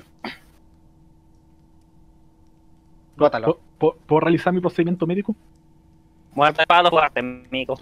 Bótalo. 3.18 3.46
¿Puedo- 3.46 3.60
¿Puedo, 3.80 3.96
puedo 4.06 4.20
realizar 4.20 4.54
mi 4.54 4.60
procedimiento 4.62 5.08
médico? 5.08 5.36
Muerte 6.36 6.64
palo 6.68 6.90
fuerte, 6.90 7.20
amigo. 7.20 7.80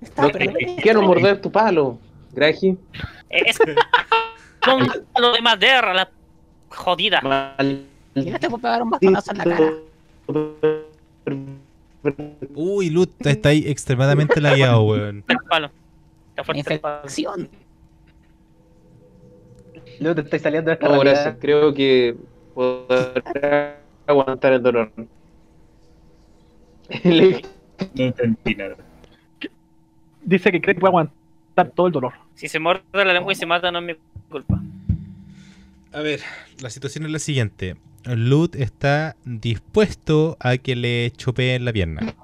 Está, 0.00 0.22
no 0.22 0.28
pero 0.30 0.52
te 0.52 0.66
no- 0.66 0.76
quiero 0.82 1.02
morder 1.02 1.40
tu 1.40 1.50
palo, 1.50 1.98
Gragi. 2.32 2.76
Es 3.30 3.58
un 4.74 4.88
palo 5.12 5.32
de 5.32 5.42
madera, 5.42 5.94
la 5.94 6.10
jodida. 6.70 7.20
No 8.14 8.38
te 8.38 8.48
puedo 8.48 8.58
pegar 8.58 8.82
un 8.82 8.90
bastonazo 8.90 9.32
en 9.32 9.38
la 9.38 9.44
cara. 9.44 9.72
Uy, 12.54 12.90
Lut 12.90 13.26
está 13.26 13.50
ahí 13.50 13.64
extremadamente 13.66 14.40
lagueado, 14.40 14.82
weón. 14.82 15.24
Infección. 16.54 17.48
Luego 20.00 20.14
te 20.16 20.20
estoy 20.22 20.38
saliendo 20.38 20.68
de 20.68 20.74
esta 20.74 20.88
No, 20.88 21.00
gracias. 21.00 21.36
Creo 21.40 21.72
que 21.72 22.16
podrá 22.54 23.78
aguantar 24.06 24.52
el 24.52 24.62
dolor. 24.62 24.92
Dice 30.22 30.50
que 30.52 30.60
cree 30.60 30.74
que 30.74 30.80
puede 30.80 30.90
aguantar 30.90 31.25
todo 31.64 31.86
el 31.86 31.92
dolor. 31.92 32.14
Si 32.34 32.48
se 32.48 32.58
muerde 32.58 32.84
la 32.92 33.12
lengua 33.12 33.32
y 33.32 33.36
se 33.36 33.46
mata, 33.46 33.70
no 33.70 33.78
es 33.78 33.84
mi 33.84 33.94
culpa. 34.28 34.60
A 35.92 36.00
ver, 36.00 36.20
la 36.60 36.70
situación 36.70 37.06
es 37.06 37.10
la 37.10 37.18
siguiente. 37.18 37.76
Lut 38.04 38.54
está 38.54 39.16
dispuesto 39.24 40.36
a 40.38 40.58
que 40.58 40.76
le 40.76 41.10
chopeen 41.16 41.64
la 41.64 41.72
pierna. 41.72 42.14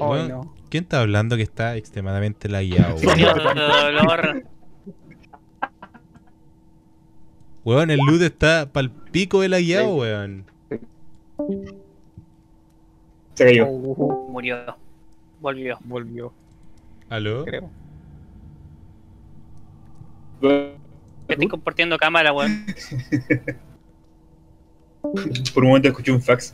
Ay, 0.00 0.06
Weón, 0.06 0.28
no. 0.28 0.54
¿Quién 0.68 0.84
está 0.84 1.00
hablando 1.00 1.36
que 1.36 1.42
está 1.42 1.76
extremadamente 1.76 2.48
lagueado? 2.48 2.96
Weón? 2.96 4.44
Weón, 7.64 7.90
el 7.90 8.00
Lut 8.00 8.22
está 8.22 8.70
pal 8.72 8.90
pico 8.90 9.40
de 9.40 9.48
lagueado, 9.48 9.94
weón. 9.96 10.44
Se 13.38 13.44
cayó. 13.44 13.66
Murió. 13.68 14.76
Volvió. 15.40 15.78
Volvió. 15.84 16.32
¿Aló? 17.08 17.44
creo. 17.44 17.70
Estoy 21.28 21.46
compartiendo 21.46 21.96
cámara, 21.98 22.32
weón. 22.32 22.66
Por 25.54 25.62
un 25.62 25.68
momento 25.68 25.86
escuché 25.86 26.10
un 26.10 26.20
fax. 26.20 26.52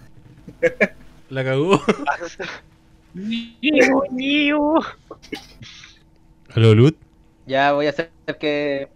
La 1.30 1.42
cagó. 1.42 1.80
¿Aló, 6.54 6.74
Lut? 6.74 6.98
Ya 7.46 7.72
voy 7.72 7.86
a 7.86 7.90
hacer 7.90 8.10
que. 8.38 8.90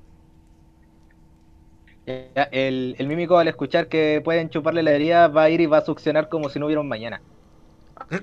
Ya, 2.06 2.42
el, 2.52 2.96
el 2.98 3.06
mímico 3.06 3.38
al 3.38 3.48
escuchar 3.48 3.88
que 3.88 4.20
pueden 4.22 4.50
chuparle 4.50 4.82
la 4.82 4.92
herida 4.92 5.28
va 5.28 5.44
a 5.44 5.50
ir 5.50 5.62
y 5.62 5.66
va 5.66 5.78
a 5.78 5.86
succionar 5.86 6.28
como 6.28 6.50
si 6.50 6.58
no 6.58 6.66
hubiera 6.66 6.82
un 6.82 6.88
mañana. 6.88 7.22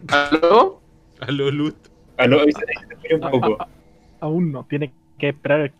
¿Aló? 0.09 0.81
¿Aló, 1.21 1.51
Lut? 1.51 1.75
Aló, 2.17 2.41
ahí 2.41 2.51
se 2.51 2.59
ahí 2.59 2.87
se 2.87 2.93
escucha 2.93 3.15
un 3.15 3.31
poco. 3.31 3.57
A- 3.59 3.63
a- 3.63 3.67
aún 4.21 4.51
no, 4.51 4.65
tiene 4.69 4.93
que 5.19 5.29
esperar. 5.29 5.71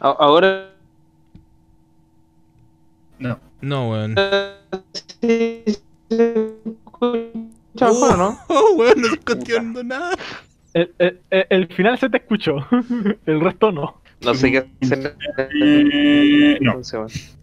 A- 0.00 0.08
Ahora. 0.08 0.70
No. 3.18 3.38
No, 3.60 3.90
weón. 3.90 4.14
sí, 5.20 5.64
se 6.08 6.32
escucha 6.64 7.88
mejor, 7.88 8.18
¿no? 8.18 8.38
Oh, 8.48 8.74
weón, 8.78 9.00
no 9.00 9.06
estoy 9.08 9.34
entiendo 9.36 9.84
nada. 9.84 10.16
El, 10.72 10.94
el- 10.98 11.20
el- 11.30 11.46
el 11.50 11.66
final 11.68 11.98
se 11.98 12.08
te 12.08 12.18
escuchó, 12.18 12.56
el 13.26 13.40
resto 13.40 13.72
no. 13.72 14.00
No 14.24 14.34
sé 14.34 14.50
qué 14.52 14.70
hacer. 14.82 15.16
Eh, 15.38 16.58
no. 16.60 16.72
Entonces, 16.72 16.98
bueno. 17.00 17.39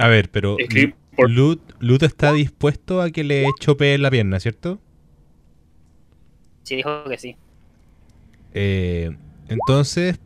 A 0.00 0.08
ver, 0.08 0.30
pero 0.30 0.56
por- 1.14 1.30
Lut, 1.30 1.60
Lut 1.78 2.02
está 2.02 2.32
dispuesto 2.32 3.02
a 3.02 3.10
que 3.10 3.22
le 3.22 3.44
chopee 3.60 3.98
la 3.98 4.10
pierna, 4.10 4.40
¿cierto? 4.40 4.80
Sí, 6.62 6.76
dijo 6.76 7.04
que 7.04 7.18
sí. 7.18 7.36
Eh, 8.54 9.10
entonces, 9.48 10.18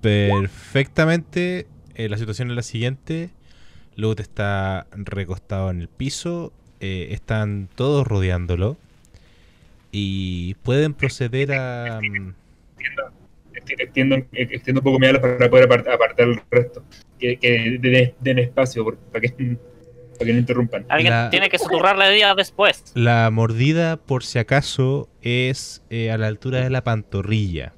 perfectamente, 0.00 1.68
eh, 1.94 2.08
la 2.08 2.18
situación 2.18 2.50
es 2.50 2.56
la 2.56 2.62
siguiente. 2.62 3.30
Lut 3.94 4.18
está 4.18 4.86
recostado 4.92 5.70
en 5.70 5.80
el 5.80 5.88
piso, 5.88 6.52
eh, 6.80 7.08
están 7.12 7.68
todos 7.76 8.06
rodeándolo 8.06 8.76
y 9.92 10.54
pueden 10.62 10.94
proceder 10.94 11.52
a... 11.52 12.00
Extiendo, 13.54 14.16
extiendo 14.32 14.80
un 14.80 14.84
poco 14.84 14.98
mi 14.98 15.06
ala 15.06 15.20
para 15.20 15.48
poder 15.50 15.68
apart- 15.68 15.88
apartar 15.92 16.28
el 16.28 16.40
resto. 16.50 16.84
Que, 17.18 17.36
que 17.36 17.78
den, 17.80 18.14
den 18.20 18.38
espacio 18.38 18.84
por- 18.84 18.96
para, 18.98 19.20
que, 19.20 19.28
para 20.18 20.26
que 20.26 20.32
no 20.32 20.38
interrumpan. 20.38 20.86
Alguien 20.88 21.12
La- 21.12 21.30
tiene 21.30 21.48
que 21.48 21.58
suturrar 21.58 21.96
la 21.96 22.08
herida 22.08 22.34
después. 22.34 22.92
La 22.94 23.30
mordida, 23.30 23.96
por 23.96 24.24
si 24.24 24.38
acaso, 24.38 25.08
es 25.20 25.82
eh, 25.90 26.10
a 26.10 26.18
la 26.18 26.26
altura 26.26 26.60
de 26.62 26.70
la 26.70 26.82
pantorrilla. 26.84 27.72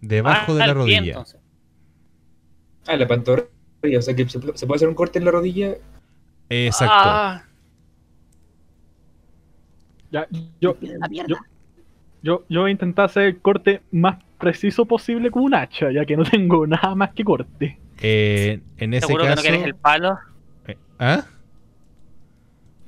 Debajo 0.00 0.52
Ah, 0.52 0.54
de 0.54 0.58
la 0.60 0.64
el 0.66 0.70
pie, 0.72 0.76
rodilla. 0.76 0.98
entonces. 1.12 1.40
Ah, 2.86 2.96
la 2.96 3.06
pantorrilla. 3.08 3.98
O 3.98 4.02
sea 4.02 4.14
que 4.14 4.28
se, 4.28 4.38
puede- 4.38 4.56
se 4.58 4.66
puede 4.66 4.76
hacer 4.76 4.88
un 4.88 4.94
corte 4.94 5.18
en 5.18 5.24
la 5.24 5.30
rodilla. 5.30 5.74
Exacto. 6.48 6.94
Ah, 6.96 7.44
Ya, 10.10 10.26
La 10.30 10.38
yo, 10.60 10.76
yo, 12.24 12.44
yo 12.48 12.62
voy 12.62 12.70
a 12.70 12.72
intentar 12.72 13.04
hacer 13.04 13.22
el 13.24 13.38
corte 13.38 13.82
más 13.92 14.16
preciso 14.38 14.84
posible 14.86 15.30
con 15.30 15.42
un 15.44 15.54
hacha, 15.54 15.92
ya 15.92 16.04
que 16.04 16.16
no 16.16 16.24
tengo 16.24 16.66
nada 16.66 16.94
más 16.94 17.12
que 17.12 17.22
corte. 17.22 17.78
Eh, 18.02 18.60
en 18.78 18.94
ese 18.94 19.06
seguro 19.06 19.24
que 19.24 19.34
no 19.36 19.42
quieres 19.42 19.62
el 19.64 19.74
palo. 19.76 20.18
eh, 20.66 20.76
¿Ah? 20.98 21.24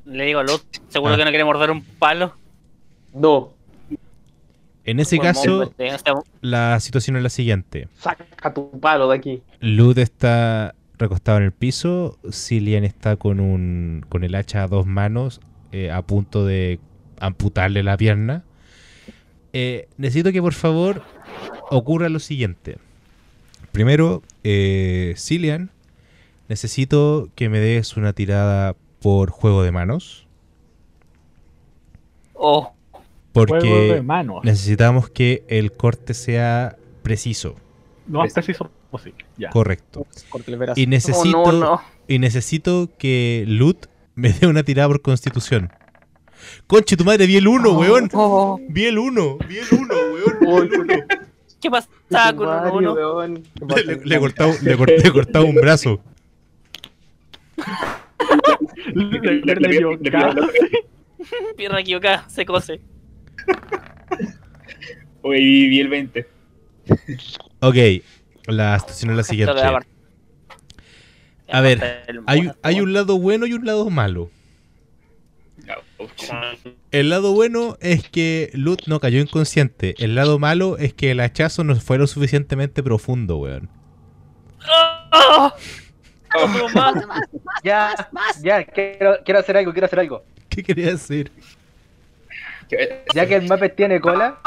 Le 0.05 0.25
digo 0.25 0.41
a 0.41 0.43
Lut, 0.45 0.63
seguro 0.89 1.15
Ah. 1.15 1.17
que 1.17 1.25
no 1.25 1.31
quiere 1.31 1.45
morder 1.45 1.71
un 1.71 1.83
palo. 1.83 2.35
No, 3.15 3.53
En 4.85 5.01
ese 5.01 5.19
caso, 5.19 5.73
en 5.79 5.95
este- 5.95 6.13
la 6.43 6.79
situación 6.81 7.17
es 7.17 7.23
la 7.23 7.29
siguiente. 7.31 7.89
saca 7.99 8.55
tu 8.55 8.71
palo 8.79 9.09
de 9.09 9.17
aquí. 9.17 9.43
Lud 9.61 9.99
está 9.99 10.75
recostado 10.99 11.39
en 11.39 11.45
el 11.45 11.53
piso, 11.53 12.19
Cillian 12.31 12.85
está 12.85 13.17
con 13.17 13.41
un 13.41 14.05
con 14.09 14.23
el 14.25 14.35
hacha 14.35 14.63
a 14.63 14.69
dos 14.69 14.87
manos 14.87 15.41
eh, 15.73 15.91
a 15.91 16.03
punto 16.03 16.47
de 16.47 16.79
amputarle 17.19 17.83
la 17.83 17.97
pierna. 17.97 18.45
Eh, 19.53 19.89
necesito 19.97 20.33
que 20.33 20.43
por 20.43 20.55
favor 20.55 21.03
ocurra 21.71 22.09
lo 22.09 22.19
siguiente. 22.19 22.79
Primero, 23.73 24.23
eh, 24.45 25.15
Cillian, 25.17 25.71
necesito 26.49 27.29
que 27.35 27.49
me 27.49 27.61
des 27.61 27.97
una 27.97 28.13
tirada 28.13 28.75
por 29.01 29.31
juego 29.31 29.63
de 29.63 29.73
manos. 29.73 30.27
Oh, 32.35 32.73
Juego 33.45 33.55
de 33.67 33.89
Porque 33.89 34.03
manos. 34.03 34.45
necesitamos 34.45 35.11
que 35.11 35.45
el 35.49 35.73
corte 35.73 36.15
sea 36.15 36.77
preciso. 37.03 37.57
Lo 38.09 38.21
más 38.21 38.33
preciso 38.33 38.71
posible. 38.91 39.27
Ya. 39.37 39.51
Correcto. 39.51 40.07
Y 40.75 40.87
necesito, 40.87 41.43
oh, 41.43 41.53
no, 41.53 41.59
no. 41.59 41.81
y 42.09 42.19
necesito 42.19 42.89
que 42.99 43.45
Lut 43.47 43.87
me 44.15 44.33
dé 44.33 44.47
una 44.47 44.63
tirada 44.63 44.89
por 44.89 45.03
constitución. 45.03 45.71
Conche, 46.67 46.97
tu 46.97 47.05
madre, 47.05 47.27
vi 47.27 47.37
el 47.37 47.47
1, 47.49 47.73
weón. 47.79 48.09
Oh, 48.13 48.59
Vi 48.69 48.85
el 48.87 48.99
1, 48.99 49.39
vi 49.49 49.59
el 49.59 49.67
1, 49.71 49.95
weón. 49.95 50.69
vi 50.87 50.95
el. 50.95 51.05
¿Qué 51.61 51.71
pasa 51.71 51.89
con 52.37 52.49
uno? 52.77 52.93
weón. 52.95 53.43
Le, 53.77 53.97
le- 54.05 54.19
cortado, 54.21 54.53
le, 54.63 54.77
cort- 54.77 55.03
le 55.03 55.11
un 55.45 55.55
brazo. 55.57 56.01
Gas. 60.01 60.35
le- 60.35 60.87
Pierna 61.57 61.81
equivocada, 61.81 62.29
se 62.29 62.45
cose. 62.45 62.81
Oye, 65.23 65.39
vi, 65.41 65.81
el 65.81 65.89
20. 65.89 66.27
Ok, 67.61 67.77
la 68.47 68.79
situación 68.79 69.11
es 69.11 69.17
la 69.17 69.23
siguiente. 69.25 69.55
A 71.49 71.61
ver, 71.61 72.05
Hay, 72.27 72.51
hay 72.63 72.81
un 72.81 72.93
lado 72.93 73.19
bueno 73.19 73.47
y 73.47 73.53
un 73.55 73.65
lado 73.65 73.89
malo. 73.91 74.31
El 76.91 77.11
lado 77.11 77.33
bueno 77.33 77.77
es 77.81 78.09
que 78.09 78.51
Lut 78.55 78.83
no 78.87 79.01
cayó 79.01 79.21
inconsciente. 79.21 79.95
El 79.99 80.15
lado 80.15 80.39
malo 80.39 80.79
es 80.79 80.95
que 80.95 81.11
el 81.11 81.21
hachazo 81.21 81.65
no 81.65 81.75
fue 81.77 81.99
lo 81.99 82.07
suficientemente 82.07 82.83
profundo, 82.83 83.39
weón. 83.39 83.69
¡Ah! 85.13 85.55
No 86.35 86.53
puedo 86.53 86.69
más. 86.71 86.95
Más, 86.95 87.07
más, 87.07 87.21
Ya, 87.65 87.95
más, 87.97 88.13
más. 88.13 88.43
ya, 88.43 88.65
quiero, 88.65 89.19
quiero 89.25 89.41
hacer 89.41 89.57
algo, 89.57 89.73
quiero 89.73 89.87
hacer 89.87 90.01
algo. 90.01 90.25
¿Qué 90.49 90.63
quería 90.63 90.89
decir? 90.89 91.31
Ya 93.15 93.27
que 93.27 93.37
el 93.37 93.49
Muppet 93.49 93.77
tiene 93.77 94.01
cola, 94.01 94.39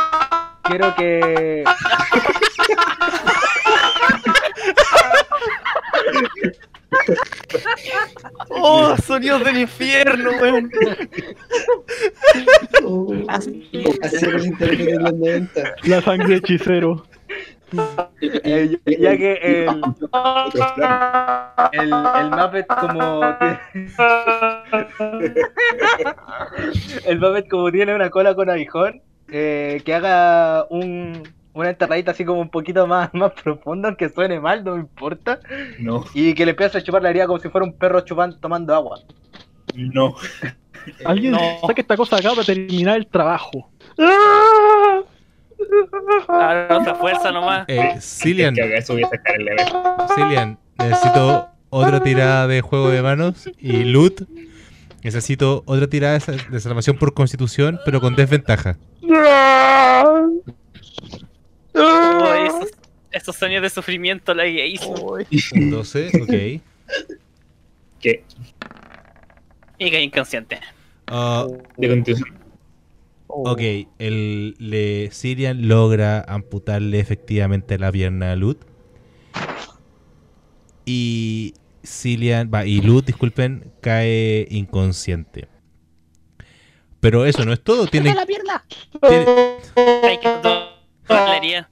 quiero 0.63 0.93
que. 0.95 1.63
¡Oh, 8.49 8.95
sonidos 8.97 9.43
del 9.43 9.57
infierno, 9.59 10.31
weón! 10.41 10.71
Así 13.27 13.69
era 13.73 14.37
el 14.37 14.45
internet 14.45 14.79
de 14.79 14.99
los 14.99 15.13
90. 15.13 15.75
La 15.83 16.01
sangre 16.01 16.37
hechicero. 16.37 17.05
eh, 18.21 18.79
ya 18.85 19.15
que 19.15 19.65
el, 19.65 19.81
plan. 20.75 21.51
el, 21.71 21.93
el 21.93 22.29
Muppet 22.31 22.65
como 22.65 23.37
tiene, 23.37 23.59
el 27.05 27.19
Muppet 27.19 27.47
como 27.47 27.71
tiene 27.71 27.93
una 27.93 28.09
cola 28.09 28.33
con 28.33 28.49
aguijón, 28.49 29.03
eh, 29.27 29.83
que 29.85 29.93
haga 29.93 30.65
un, 30.71 31.21
una 31.53 31.69
enterradita 31.69 32.11
así 32.11 32.23
como 32.25 32.39
un 32.41 32.49
poquito 32.49 32.85
más, 32.87 33.09
más 33.13 33.31
profundo, 33.33 33.87
aunque 33.87 34.09
suene 34.09 34.39
mal, 34.39 34.63
no 34.63 34.75
me 34.75 34.81
importa, 34.81 35.39
No, 35.79 36.05
y 36.13 36.33
que 36.33 36.45
le 36.45 36.51
empiece 36.51 36.77
a 36.77 36.81
chupar 36.83 37.01
la 37.03 37.09
herida 37.09 37.27
como 37.27 37.39
si 37.39 37.49
fuera 37.49 37.65
un 37.65 37.73
perro 37.73 38.01
chupando, 38.01 38.37
tomando 38.37 38.73
agua. 38.75 38.99
no. 39.75 40.15
Alguien 41.05 41.33
No. 41.33 41.39
saque 41.67 41.81
esta 41.81 41.97
cosa 41.97 42.15
acá 42.17 42.29
para 42.29 42.43
terminar 42.45 42.95
el 42.97 43.05
trabajo. 43.07 43.69
Ahora 46.27 46.77
otra 46.79 46.95
fuerza 46.95 47.31
nomás. 47.33 47.65
Eh, 47.67 47.97
Cillian, 47.99 48.55
necesito 50.77 51.49
otra 51.69 52.01
tirada 52.01 52.47
de 52.47 52.61
juego 52.61 52.89
de 52.89 53.01
manos. 53.01 53.49
Y 53.59 53.83
Lut, 53.83 54.21
necesito 55.03 55.63
otra 55.65 55.87
tirada 55.87 56.13
de 56.13 56.19
sa- 56.21 56.31
de 56.31 56.59
salvación 56.59 56.97
por 56.97 57.13
constitución, 57.13 57.79
pero 57.83 57.99
con 57.99 58.15
desventaja. 58.15 58.77
Oh, 61.75 62.33
esos, 62.33 62.71
esos 63.11 63.35
sonidos 63.35 63.63
de 63.63 63.69
sufrimiento 63.69 64.33
la 64.33 64.45
hizo. 64.47 64.89
Un 65.53 65.71
12, 65.71 66.11
ok. 66.21 66.61
Que 67.99 68.23
Y 69.77 69.91
que 69.91 70.01
inconsciente. 70.01 70.59
De 71.77 71.87
constitución. 71.89 72.37
ok, 73.27 73.61
el 73.99 74.55
le, 74.59 75.09
Sirian 75.11 75.67
logra 75.67 76.21
amputarle 76.27 76.99
efectivamente 76.99 77.77
la 77.77 77.91
pierna 77.91 78.31
a 78.31 78.35
Lut. 78.35 78.59
Y 80.85 81.53
Cillian, 81.85 82.49
va, 82.53 82.65
y 82.65 82.81
Luz, 82.81 83.05
disculpen, 83.05 83.71
cae 83.81 84.47
inconsciente. 84.49 85.47
Pero 86.99 87.25
eso 87.25 87.45
no 87.45 87.53
es 87.53 87.61
todo, 87.63 87.85
tiene, 87.87 88.13
la 88.13 88.25
pierna! 88.25 88.65
tiene- 89.07 89.57
Que. 91.09 91.65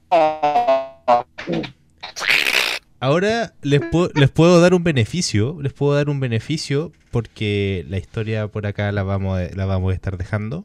Ahora 3.00 3.54
les, 3.62 3.80
pu- 3.80 4.10
les 4.14 4.30
puedo 4.30 4.60
dar 4.60 4.74
un 4.74 4.82
beneficio, 4.82 5.56
les 5.62 5.72
puedo 5.72 5.94
dar 5.94 6.08
un 6.08 6.18
beneficio 6.18 6.90
porque 7.12 7.84
la 7.88 7.96
historia 7.98 8.48
por 8.48 8.66
acá 8.66 8.90
la 8.90 9.04
vamos 9.04 9.38
a, 9.38 9.54
la 9.54 9.66
vamos 9.66 9.92
a 9.92 9.94
estar 9.94 10.18
dejando. 10.18 10.64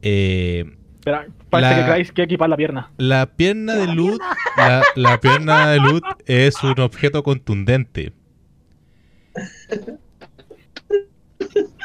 Eh, 0.00 0.64
Espera, 0.94 1.26
parece 1.50 1.70
La- 1.76 1.86
que 1.86 1.92
Christ 1.92 2.12
quiere 2.14 2.24
equipar 2.26 2.48
la 2.48 2.56
pierna. 2.56 2.90
la 2.96 3.26
pierna 3.36 3.74
de 3.74 3.88
Luz, 3.88 4.18
la, 4.56 4.82
la 4.94 5.20
pierna 5.20 5.68
de 5.68 5.80
Luz 5.80 6.00
es 6.26 6.62
un 6.64 6.80
objeto 6.80 7.22
contundente. 7.22 8.12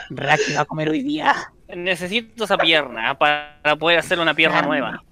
Raki 0.09 0.53
va 0.53 0.61
a 0.61 0.65
comer 0.65 0.89
hoy 0.89 1.03
día. 1.03 1.35
Necesito 1.75 2.45
esa 2.45 2.57
pierna 2.57 3.17
para 3.17 3.75
poder 3.77 3.99
hacer 3.99 4.19
una 4.19 4.33
pierna 4.33 4.61
nueva. 4.61 5.03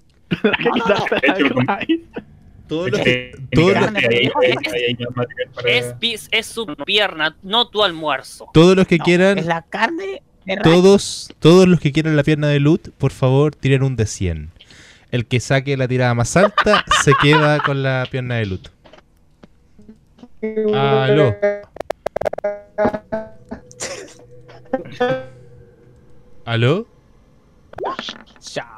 Es, 6.32 6.46
su 6.46 6.66
pierna, 6.84 7.36
no 7.42 7.68
tu 7.68 7.84
almuerzo. 7.84 8.48
todos 8.52 8.76
los 8.76 8.86
que 8.86 8.98
No, 8.98 9.04
quieran, 9.04 9.38
Es 9.38 9.46
la 9.46 9.62
carne 9.62 10.22
de 10.44 10.56
todos, 10.58 11.32
todos 11.38 11.66
los 11.68 11.80
que 11.80 11.92
quieran 11.92 12.16
la 12.16 12.24
pierna 12.24 12.48
de 12.48 12.60
Luz, 12.60 12.80
por 12.98 13.12
favor, 13.12 13.54
tiren 13.54 13.82
un 13.82 13.96
de 13.96 14.06
100. 14.06 14.50
El 15.12 15.26
que 15.26 15.40
saque 15.40 15.76
la 15.76 15.86
tirada 15.86 16.14
más 16.14 16.36
alta 16.36 16.84
se 17.04 17.12
queda 17.22 17.60
con 17.60 17.82
la 17.82 18.06
pierna 18.10 18.36
de 18.36 18.46
Luz. 18.46 18.62
Aló. 20.74 21.36
¿Aló? 26.44 26.86
Ya. 28.54 28.75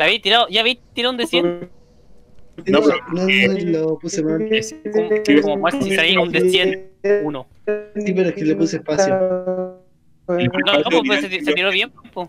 ¿Ya 0.00 0.04
habéis 0.06 0.22
tirado, 0.22 0.46
ya 0.48 0.60
habéis 0.60 0.78
tirado 0.94 1.12
un 1.12 1.18
de 1.18 1.26
100? 1.26 1.44
No, 1.44 2.80
No, 2.80 2.80
pero- 2.86 2.98
no, 3.12 3.26
no, 3.26 3.78
lo 3.88 3.98
puse 3.98 4.22
mal. 4.22 4.42
Es- 4.52 4.74
Como, 4.92 5.42
como 5.42 5.56
muerte 5.58 5.82
si 5.82 5.94
salía 5.94 6.20
un 6.20 6.32
de 6.32 6.40
100, 6.50 6.90
uno. 7.24 7.46
Sí, 7.96 8.12
pero 8.14 8.28
es 8.30 8.34
que 8.34 8.44
le 8.44 8.56
puse 8.56 8.76
espacio. 8.76 9.14
No, 9.16 9.78
no, 10.28 11.02
pues 11.06 11.20
se, 11.20 11.28
se 11.44 11.52
tiró 11.52 11.70
bien. 11.70 11.90
po. 12.12 12.28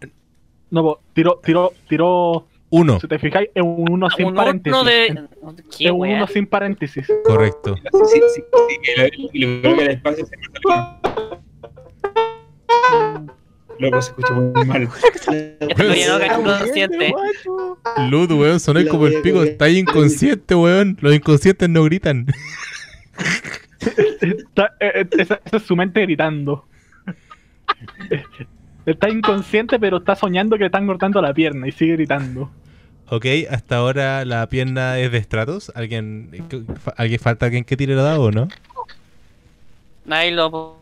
No, 0.70 0.84
po, 0.84 1.02
tiró, 1.14 1.40
tiró, 1.44 1.72
tiró. 1.88 2.46
Uno, 2.74 3.00
Si 3.02 3.08
te 3.10 3.20
fijáis, 3.20 3.50
es 3.54 3.62
un 3.62 3.86
1 3.92 4.10
sin 4.12 4.28
Un 4.28 4.34
paréntesis. 4.36 4.74
uno 4.80 4.90
de. 4.90 5.06
Es 5.08 5.78
¿Qué 5.78 5.92
un? 5.92 6.08
1 6.08 6.28
sin 6.28 6.48
paréntesis. 6.48 7.06
correcto. 7.26 7.76
Sí, 8.06 8.22
sí, 8.34 8.42
sí, 8.42 9.30
y 9.34 9.46
lo- 9.46 9.76
que 9.76 9.82
el 9.84 9.90
espacio 9.92 10.26
se 10.26 10.38
me 10.38 10.44
salió. 10.46 11.42
Luego 13.82 14.02
se 14.02 14.12
escucha 14.12 14.34
muy 14.34 14.66
mal. 14.66 14.88
Consciente. 16.60 17.14
Luz, 18.10 18.30
weón, 18.30 18.60
La 18.76 18.90
como 18.90 19.08
el 19.08 19.22
pico. 19.22 19.44
Está 19.44 19.70
inconsciente, 19.70 20.56
weón. 20.56 20.98
Los 21.02 21.14
inconscientes 21.16 21.68
no 21.68 21.84
gritan. 21.84 22.28
Está- 24.22 24.76
eh, 24.80 24.92
eh, 25.02 25.06
esa, 25.18 25.42
esa 25.44 25.58
es 25.58 25.64
su 25.64 25.76
mente 25.76 26.02
gritando. 26.02 26.66
Está 28.86 29.10
inconsciente, 29.10 29.80
pero 29.80 29.98
está 29.98 30.16
soñando 30.16 30.56
que 30.56 30.62
le 30.62 30.66
están 30.68 30.86
cortando 30.86 31.22
la 31.22 31.34
pierna 31.34 31.68
y 31.68 31.72
sigue 31.72 31.94
gritando. 31.94 32.52
Ok, 33.10 33.26
hasta 33.50 33.78
ahora 33.78 34.24
la 34.26 34.48
pierna 34.48 35.00
es 35.00 35.12
de 35.12 35.22
Stratos. 35.22 35.72
¿Alguien, 35.76 36.30
¿alguien 36.96 37.20
falta 37.20 37.48
alguien 37.48 37.64
que 37.64 37.76
tire 37.76 37.94
el 37.94 38.00
dado 38.00 38.22
o 38.24 38.32
no? 38.32 38.48
Nailo, 40.06 40.50
por, 40.50 40.81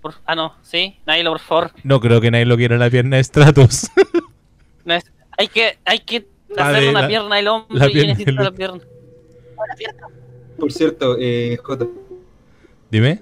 por- 0.00 0.14
Ah, 0.26 0.34
no, 0.34 0.54
sí. 0.62 0.96
Nailo, 1.06 1.30
por 1.32 1.40
favor. 1.40 1.70
No 1.84 2.00
creo 2.00 2.20
que 2.20 2.30
nadie 2.30 2.46
lo 2.46 2.56
quiera 2.56 2.76
la 2.78 2.90
pierna 2.90 3.16
de 3.16 3.24
Stratos. 3.24 3.90
No 4.84 4.94
es- 4.94 5.12
hay 5.36 5.48
que, 5.48 5.76
hay 5.84 5.98
que 6.00 6.26
Ah, 6.56 6.70
hacerle 6.70 6.88
una 6.90 7.02
la- 7.02 7.08
pierna 7.08 7.36
al 7.36 7.46
hombre 7.48 7.78
la 7.78 7.86
y 7.88 7.92
pierna 7.92 8.12
necesito 8.12 8.32
del- 8.32 8.44
la 8.44 8.50
pierna. 8.52 8.80
Por 10.58 10.72
cierto, 10.72 11.16
eh, 11.20 11.58
J, 11.62 11.86
Dime. 12.90 13.20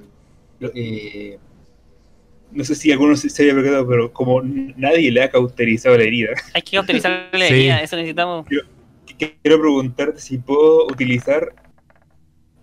eh, 0.75 1.39
no 2.53 2.65
sé 2.65 2.75
si 2.75 2.91
alguno 2.93 3.15
se 3.17 3.29
se 3.29 3.43
haya 3.43 3.55
percatado, 3.55 3.87
pero 3.89 4.13
como 4.13 4.41
nadie 4.43 5.11
le 5.13 5.23
ha 5.23 5.31
cauterizado 5.31 5.97
la 5.99 6.05
herida, 6.05 6.31
Hay 6.55 6.63
que 6.63 6.79
utilizar 6.79 7.29
la 7.33 7.47
Sí. 7.47 7.53
herida, 7.55 7.83
eso 7.83 7.97
necesitamos. 7.97 8.47
qu- 8.47 8.65
quiero 9.43 9.61
preguntarte 9.61 10.21
si 10.21 10.39
puedo 10.39 10.87
utilizar. 10.87 11.53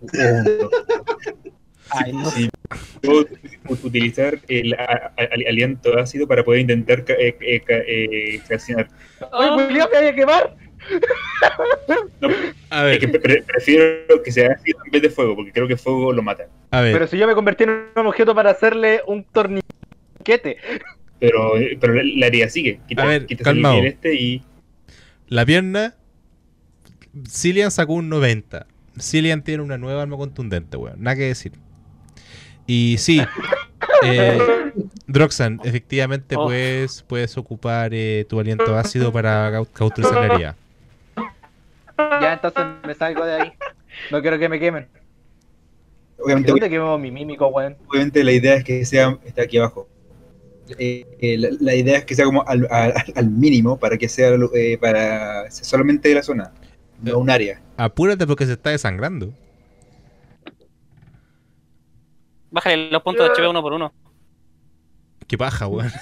Ay, 1.90 2.12
no 2.12 2.30
si 2.30 2.48
puedo 3.00 3.26
u- 3.68 3.72
utilizar 3.86 4.38
el 4.48 4.74
a- 4.74 5.12
a- 5.16 5.22
al- 5.32 5.46
aliento 5.48 5.98
ácido 5.98 6.26
para 6.26 6.44
poder 6.44 6.60
intentar 6.62 7.04
eh, 7.08 7.36
eh, 7.40 7.62
eh, 7.68 8.40
calcinar. 8.48 8.88
Oye, 9.32 9.50
William, 9.66 9.88
me 9.92 9.98
hay 9.98 10.10
que 10.10 10.14
quemar. 10.20 10.56
No, 12.20 12.28
A 12.70 12.90
es 12.92 12.98
que 12.98 13.06
ver, 13.06 13.20
pre- 13.20 13.42
prefiero 13.42 14.22
que 14.22 14.30
sea 14.32 14.52
ácido 14.52 14.78
en 14.84 14.90
vez 14.92 15.02
de 15.02 15.10
fuego, 15.10 15.34
porque 15.34 15.52
creo 15.52 15.66
que 15.68 15.76
fuego 15.76 16.12
lo 16.12 16.22
mata. 16.22 16.46
a 16.70 16.80
ver. 16.80 16.92
Pero 16.92 17.06
si 17.06 17.18
yo 17.18 17.26
me 17.26 17.34
convertí 17.34 17.64
en 17.64 17.70
un 17.96 18.06
objeto 18.06 18.34
para 18.34 18.50
hacerle 18.50 19.00
un 19.06 19.24
torniquete. 19.24 20.58
Pero, 21.18 21.54
pero 21.80 21.94
la, 21.94 22.26
herida 22.26 22.48
sigue. 22.48 22.80
Quita, 22.88 23.02
A 23.02 23.06
ver, 23.06 23.26
calmado. 23.42 23.78
el 23.78 23.86
este 23.86 24.14
y. 24.14 24.42
La 25.28 25.44
pierna. 25.46 25.94
Cillian 27.28 27.70
sacó 27.70 27.94
un 27.94 28.08
90. 28.10 28.66
Cillian 29.00 29.42
tiene 29.42 29.62
una 29.62 29.78
nueva 29.78 30.02
arma 30.02 30.16
contundente, 30.18 30.76
weón. 30.76 31.02
Nada 31.02 31.16
que 31.16 31.22
decir. 31.22 31.52
Y 32.66 32.96
sí, 32.98 33.22
eh, 34.02 34.38
Droxan, 35.06 35.60
efectivamente 35.64 36.34
Oh. 36.36 36.46
puedes, 36.46 37.02
puedes 37.02 37.36
ocupar 37.38 37.90
eh, 37.94 38.26
tu 38.28 38.40
aliento 38.40 38.76
ácido 38.76 39.12
para 39.12 39.50
cau- 39.52 39.68
cauterizar 39.72 40.14
la 40.26 40.34
herida. 40.34 40.56
Ya, 42.20 42.32
entonces 42.34 42.64
me 42.86 42.94
salgo 42.94 43.24
de 43.24 43.40
ahí. 43.40 43.52
No 44.10 44.20
quiero 44.20 44.38
que 44.38 44.48
me 44.48 44.58
quemen. 44.60 44.86
Obviamente, 46.18 46.50
¿Dónde 46.50 46.68
quemó 46.70 46.98
mi 46.98 47.10
mímico, 47.10 47.46
weón? 47.48 47.76
obviamente 47.88 48.24
la 48.24 48.32
idea 48.32 48.54
es 48.56 48.64
que 48.64 48.84
sea. 48.84 49.16
Está 49.24 49.42
aquí 49.42 49.58
abajo. 49.58 49.86
Eh, 50.78 51.06
eh, 51.20 51.38
la, 51.38 51.48
la 51.60 51.74
idea 51.74 51.98
es 51.98 52.04
que 52.04 52.14
sea 52.14 52.24
como 52.24 52.42
al, 52.46 52.66
al- 52.70 52.92
al 53.14 53.30
mínimo 53.30 53.78
para 53.78 53.96
que 53.96 54.08
sea 54.08 54.30
eh, 54.54 54.76
para 54.80 55.48
solamente 55.50 56.08
de 56.08 56.16
la 56.16 56.22
zona, 56.22 56.52
no 57.02 57.18
un 57.18 57.30
área. 57.30 57.60
Apúrate 57.76 58.26
porque 58.26 58.46
se 58.46 58.52
está 58.54 58.70
desangrando. 58.70 59.32
Bájale 62.56 62.90
los 62.90 63.02
puntos 63.02 63.26
de 63.26 63.32
HP 63.32 63.46
uno 63.46 63.60
por 63.60 63.74
uno. 63.74 63.92
Qué 65.26 65.36
paja, 65.36 65.66
weón. 65.66 65.92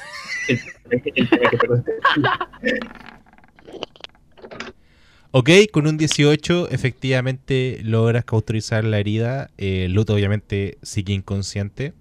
Ok, 5.32 5.50
con 5.72 5.88
un 5.88 5.96
18 5.96 6.68
efectivamente 6.70 7.80
logras 7.82 8.24
cauterizar 8.24 8.84
la 8.84 9.00
herida. 9.00 9.50
Eh, 9.58 9.88
Luto 9.90 10.14
obviamente 10.14 10.78
sigue 10.82 11.12
inconsciente. 11.12 11.92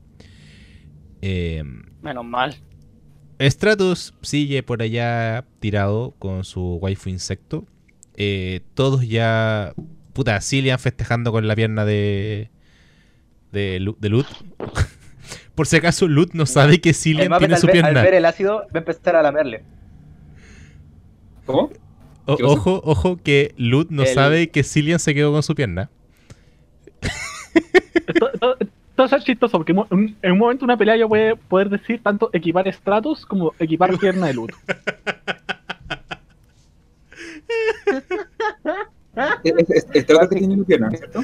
Eh, 1.24 1.64
Menos 2.04 2.24
mal. 2.24 2.56
Stratus 3.40 4.14
sigue 4.22 4.62
por 4.62 4.84
allá 4.84 5.46
tirado 5.62 6.14
con 6.20 6.44
su 6.44 6.76
waifu 6.76 7.10
insecto. 7.10 7.66
Eh, 8.18 8.62
todos 8.76 9.08
ya... 9.08 9.74
Puta, 10.14 10.40
Cillian 10.42 10.78
festejando 10.78 11.32
con 11.32 11.48
la 11.48 11.56
pierna 11.56 11.86
de... 11.86 12.52
De, 13.54 13.80
Lu- 13.80 13.96
de 14.00 14.10
Lut. 14.10 14.26
por 15.56 15.68
si 15.68 15.78
acaso 15.78 16.08
Lut 16.08 16.34
no 16.34 16.46
sabe 16.46 16.82
que 16.82 16.94
Cillian 16.94 17.22
Además, 17.22 17.40
tiene 17.40 17.54
al, 17.54 17.60
su 17.62 17.68
ver, 17.68 17.76
al 17.78 17.82
pierna. 17.84 18.02
ver 18.02 18.14
el 18.16 18.26
ácido, 18.26 18.58
va 18.64 18.68
a 18.74 18.78
empezar 18.80 19.16
a 19.16 19.22
lamerle. 19.22 19.64
¿Cómo? 21.46 21.70
Ojo, 22.26 22.82
ojo 22.84 23.18
que 23.24 23.54
Lut 23.58 23.90
no 23.92 24.04
El- 24.04 24.08
sabe 24.10 24.50
que 24.50 24.64
Cillian 24.64 24.98
se 25.00 25.14
quedó 25.14 25.32
con 25.32 25.44
su 25.44 25.54
pierna. 25.56 25.90
Esto, 28.08 28.34
esto- 28.34 28.58
esto 28.60 29.16
es 29.18 29.24
chistoso 29.24 29.58
porque 29.60 29.72
en 29.72 30.32
un 30.32 30.38
momento 30.40 30.66
una 30.66 30.78
pelea 30.78 30.96
yo 30.98 31.08
puede 31.08 31.36
poder 31.36 31.70
decir 31.70 32.02
tanto 32.02 32.30
equipar 32.34 32.72
Stratos 32.74 33.26
como 33.26 33.54
equipar 33.60 33.96
pierna 34.00 34.28
de 34.28 34.34
Lut. 34.34 34.52
Tiene 39.44 39.64
pierna, 40.66 40.90
¿cierto? 40.92 41.22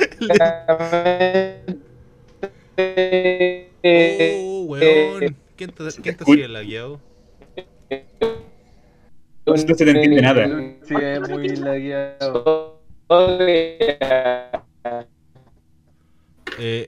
Oh, 3.84 4.64
weón. 4.68 5.36
¿Quién 5.56 5.72
te, 5.72 5.84
quién 6.02 6.16
te 6.18 6.26
sigue 6.26 6.48
la 6.48 6.62
guiado? 6.64 7.02
No 9.46 9.58
se 9.58 9.66
te 9.76 9.90
entiende 9.90 10.22
nada. 10.22 10.48
Sí, 10.84 10.96
es 10.96 11.30
muy 11.30 11.48
lagueado. 11.58 12.80
Eh, 16.60 16.88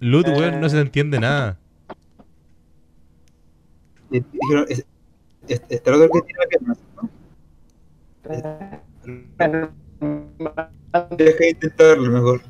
Lut, 0.00 0.28
weón, 0.28 0.60
no 0.60 0.68
se 0.68 0.78
entiende 0.80 1.18
nada. 1.18 1.58
Eh, 4.12 4.22
Dijeron, 4.32 4.66
es- 4.68 4.86
es- 5.48 5.62
está 5.68 5.94
otro 5.94 6.08
que 6.10 6.20
tiene 6.22 6.38
la 6.40 6.46
pierna, 6.48 6.76
¿no? 6.96 7.10
Deja 11.16 11.38
de 11.38 11.50
intentarlo 11.50 12.10
mejor. 12.10 12.40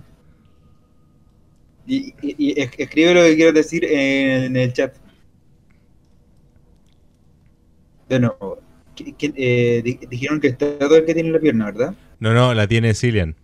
Y, 1.87 2.15
y- 2.23 2.35
y 2.39 2.61
es- 2.61 2.71
escribe 2.79 3.15
lo 3.15 3.23
que 3.23 3.37
quieras 3.37 3.55
decir 3.55 3.85
en, 3.85 4.57
el 4.57 4.73
chat. 4.73 4.95
De 8.09 8.21
nuevo, 8.21 8.59
¿qui- 8.97 9.15
quién- 9.19 9.35
eh, 9.37 9.83
di- 9.85 9.99
dijeron 10.09 10.41
que 10.41 10.49
está 10.49 10.79
todo 10.79 10.97
el 10.97 11.05
que 11.05 11.15
tiene 11.15 11.31
la 11.31 11.39
pierna, 11.41 11.67
¿verdad? 11.67 11.95
No, 12.21 12.33
no, 12.35 12.55
la 12.55 12.67
tiene 12.67 12.95
Cillian. 12.95 13.35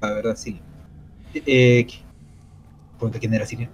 La 0.00 0.12
verdad, 0.14 0.36
sí. 0.36 0.60
Eh, 1.34 1.86
¿qui- 1.86 2.00
Pregunta 2.98 3.18
quién 3.18 3.34
era 3.34 3.46
Siria. 3.46 3.70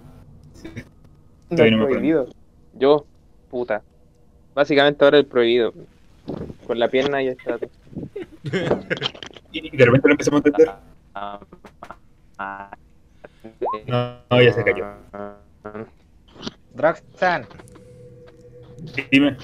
No, 1.49 1.63
el 1.63 1.77
prohibido. 1.77 2.27
Yo, 2.75 3.05
puta. 3.49 3.81
Básicamente 4.55 5.03
ahora 5.05 5.17
el 5.19 5.25
prohibido. 5.25 5.73
Con 6.67 6.77
la 6.79 6.87
pierna 6.89 7.21
ya 7.23 7.31
está. 7.31 7.57
Y 9.51 9.75
de 9.75 9.83
repente 9.85 10.07
lo 10.07 10.13
empezamos 10.13 10.43
a 10.45 10.47
entender. 10.47 10.69
No, 13.87 14.17
no, 14.29 14.41
ya 14.41 14.53
se 14.53 14.63
cayó. 14.63 14.85
Droxan, 16.73 17.45
Dime. 19.11 19.35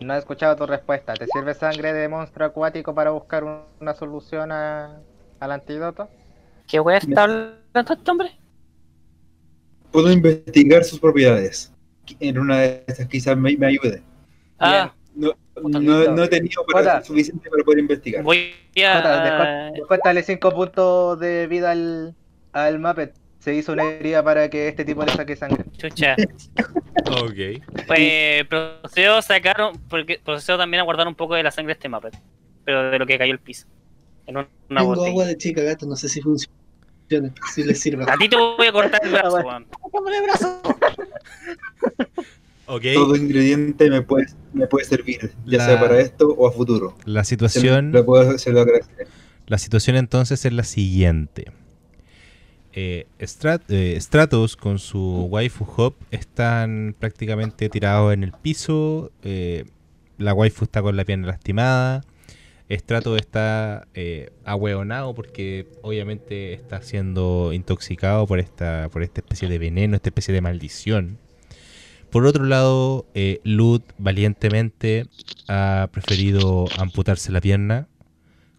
no 0.00 0.14
he 0.14 0.18
escuchado 0.18 0.54
tu 0.56 0.66
respuesta. 0.66 1.14
¿Te 1.14 1.26
sirve 1.26 1.54
sangre 1.54 1.92
de 1.94 2.08
monstruo 2.08 2.46
acuático 2.46 2.94
para 2.94 3.10
buscar 3.10 3.44
un- 3.44 3.62
una 3.80 3.94
solución 3.94 4.52
a- 4.52 5.00
al 5.40 5.52
antídoto? 5.52 6.08
¿Qué 6.68 6.80
wea 6.80 6.98
está 6.98 7.22
hablando 7.24 7.54
este 7.74 8.10
hombre? 8.10 8.30
Puedo 9.90 10.10
investigar 10.12 10.84
sus 10.84 10.98
propiedades. 11.00 11.72
En 12.20 12.38
una 12.38 12.58
de 12.58 12.84
estas 12.86 13.06
quizás 13.06 13.36
me, 13.36 13.56
me 13.56 13.66
ayude. 13.66 14.02
Ah, 14.58 14.92
No, 15.14 15.34
no, 15.62 15.78
no 15.78 16.22
he 16.24 16.28
tenido 16.28 16.64
para- 16.72 17.02
suficiente 17.04 17.50
para 17.50 17.62
poder 17.64 17.80
investigar. 17.80 18.22
voy 18.22 18.52
a. 18.76 19.70
descu- 19.70 19.72
descuéntale 19.74 20.22
5 20.22 20.50
puntos 20.54 21.20
de 21.20 21.46
vida 21.46 21.70
al, 21.72 22.14
al 22.52 22.78
Muppet. 22.78 23.14
Se 23.38 23.54
hizo 23.54 23.72
una 23.72 23.84
herida 23.84 24.22
para 24.22 24.48
que 24.48 24.68
este 24.68 24.84
tipo 24.84 25.04
le 25.04 25.12
saque 25.12 25.36
sangre. 25.36 25.64
Chucha. 25.76 26.16
Ok. 27.10 27.62
Pues 27.88 28.44
procedo 28.46 29.16
a 29.16 29.22
sacar. 29.22 29.56
Porque 29.88 30.20
procedo 30.24 30.56
también 30.58 30.80
a 30.80 30.84
guardar 30.84 31.08
un 31.08 31.14
poco 31.14 31.34
de 31.34 31.42
la 31.42 31.50
sangre 31.50 31.68
de 31.74 31.78
este 31.78 31.88
Muppet. 31.88 32.16
Pero 32.64 32.90
de 32.90 32.98
lo 32.98 33.06
que 33.06 33.18
cayó 33.18 33.32
el 33.32 33.38
piso. 33.40 33.66
En 34.26 34.36
un- 34.36 34.46
una 34.70 34.80
Tengo 34.80 34.94
botella. 34.94 35.08
agua 35.10 35.24
de 35.26 35.36
chica 35.36 35.62
gato, 35.62 35.84
no 35.86 35.96
sé 35.96 36.08
si 36.08 36.20
funciona. 36.22 36.54
Si 37.52 37.64
les 37.64 37.80
sirve. 37.80 38.04
A 38.08 38.16
ti 38.16 38.28
te 38.28 38.36
voy 38.36 38.66
a 38.66 38.72
cortar 38.72 39.00
el 39.04 39.10
brazo, 39.10 39.36
Ah, 39.38 39.42
weón. 39.44 39.66
Todo 42.94 43.16
ingrediente 43.16 43.90
me 43.90 44.02
puede, 44.02 44.26
me 44.52 44.66
puede 44.66 44.84
servir, 44.86 45.32
ya 45.46 45.58
La- 45.58 45.66
sea 45.66 45.80
para 45.80 46.00
esto 46.00 46.28
o 46.28 46.46
a 46.48 46.52
futuro. 46.52 46.96
La 47.04 47.24
Se, 47.24 47.30
situación. 47.30 47.92
lo 47.92 48.04
puedo, 48.04 48.38
se 48.38 48.50
lo 48.52 48.60
agradeceré. 48.62 49.06
La 49.46 49.58
situación 49.58 49.96
entonces 49.96 50.44
es 50.44 50.52
la 50.52 50.64
siguiente. 50.64 51.50
Eh, 52.74 53.06
Strat- 53.20 53.64
eh, 53.68 53.98
Stratos 54.00 54.56
con 54.56 54.78
su 54.78 55.26
waifu 55.30 55.66
Hop 55.76 55.94
están 56.10 56.94
prácticamente 56.98 57.68
tirados 57.68 58.14
en 58.14 58.24
el 58.24 58.32
piso. 58.32 59.10
eh, 59.22 59.64
la 60.18 60.32
waifu 60.34 60.64
está 60.64 60.80
con 60.82 60.96
la 60.96 61.04
pierna 61.04 61.26
lastimada. 61.26 62.02
Stratos 62.70 63.18
está 63.18 63.86
eh, 63.92 64.30
ahueonado 64.44 65.14
porque 65.14 65.66
obviamente 65.82 66.54
está 66.54 66.80
siendo 66.80 67.52
intoxicado 67.52 68.26
por 68.26 68.38
esta, 68.38 68.88
por 68.90 69.02
esta 69.02 69.20
especie 69.20 69.48
de 69.48 69.58
veneno, 69.58 69.96
esta 69.96 70.08
especie 70.08 70.32
de 70.32 70.40
maldición. 70.40 71.18
Por 72.12 72.26
otro 72.26 72.44
lado, 72.44 73.06
eh, 73.14 73.40
Lud 73.42 73.80
valientemente 73.96 75.06
ha 75.48 75.88
preferido 75.90 76.66
amputarse 76.78 77.32
la 77.32 77.40
pierna 77.40 77.88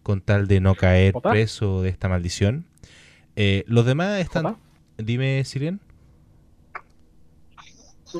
con 0.02 0.20
tal 0.20 0.48
de 0.48 0.60
no 0.60 0.74
caer 0.74 1.14
preso 1.22 1.80
de 1.80 1.88
esta 1.88 2.08
maldición. 2.08 2.64
Eh, 3.36 3.62
los 3.68 3.86
demás 3.86 4.18
están... 4.18 4.56
Dime, 4.98 5.44
Sirien. 5.44 5.78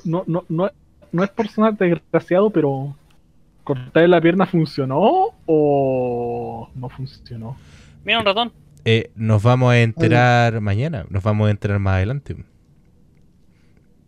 No, 0.04 0.22
no, 0.28 0.44
no, 0.48 0.70
no 1.10 1.24
es 1.24 1.30
por 1.30 1.48
sonar 1.48 1.76
desgraciado, 1.76 2.50
pero 2.50 2.96
¿cortar 3.64 4.08
la 4.08 4.20
pierna 4.20 4.46
funcionó 4.46 5.30
o 5.46 6.70
no 6.76 6.88
funcionó? 6.90 7.56
Mira 8.04 8.20
un 8.20 8.24
ratón. 8.24 8.52
Eh, 8.84 9.10
nos 9.16 9.42
vamos 9.42 9.72
a 9.72 9.80
enterar 9.80 10.60
mañana, 10.60 11.06
nos 11.10 11.24
vamos 11.24 11.48
a 11.48 11.50
enterar 11.50 11.80
más 11.80 11.94
adelante. 11.94 12.36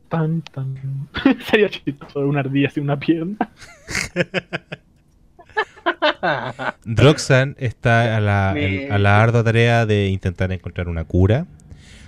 Tan, 0.08 0.42
tan. 0.42 1.08
Sería 1.50 1.68
chistoso 1.68 2.20
una 2.20 2.40
ardilla 2.40 2.70
sin 2.70 2.84
una 2.84 2.98
pierna. 2.98 3.36
Droxan 6.84 7.56
está 7.58 8.16
a 8.16 8.20
la, 8.20 8.54
en- 8.56 8.92
a 8.92 8.98
la 8.98 9.22
ardua 9.22 9.44
tarea 9.44 9.86
de 9.86 10.08
intentar 10.08 10.52
encontrar 10.52 10.88
una 10.88 11.04
cura. 11.04 11.46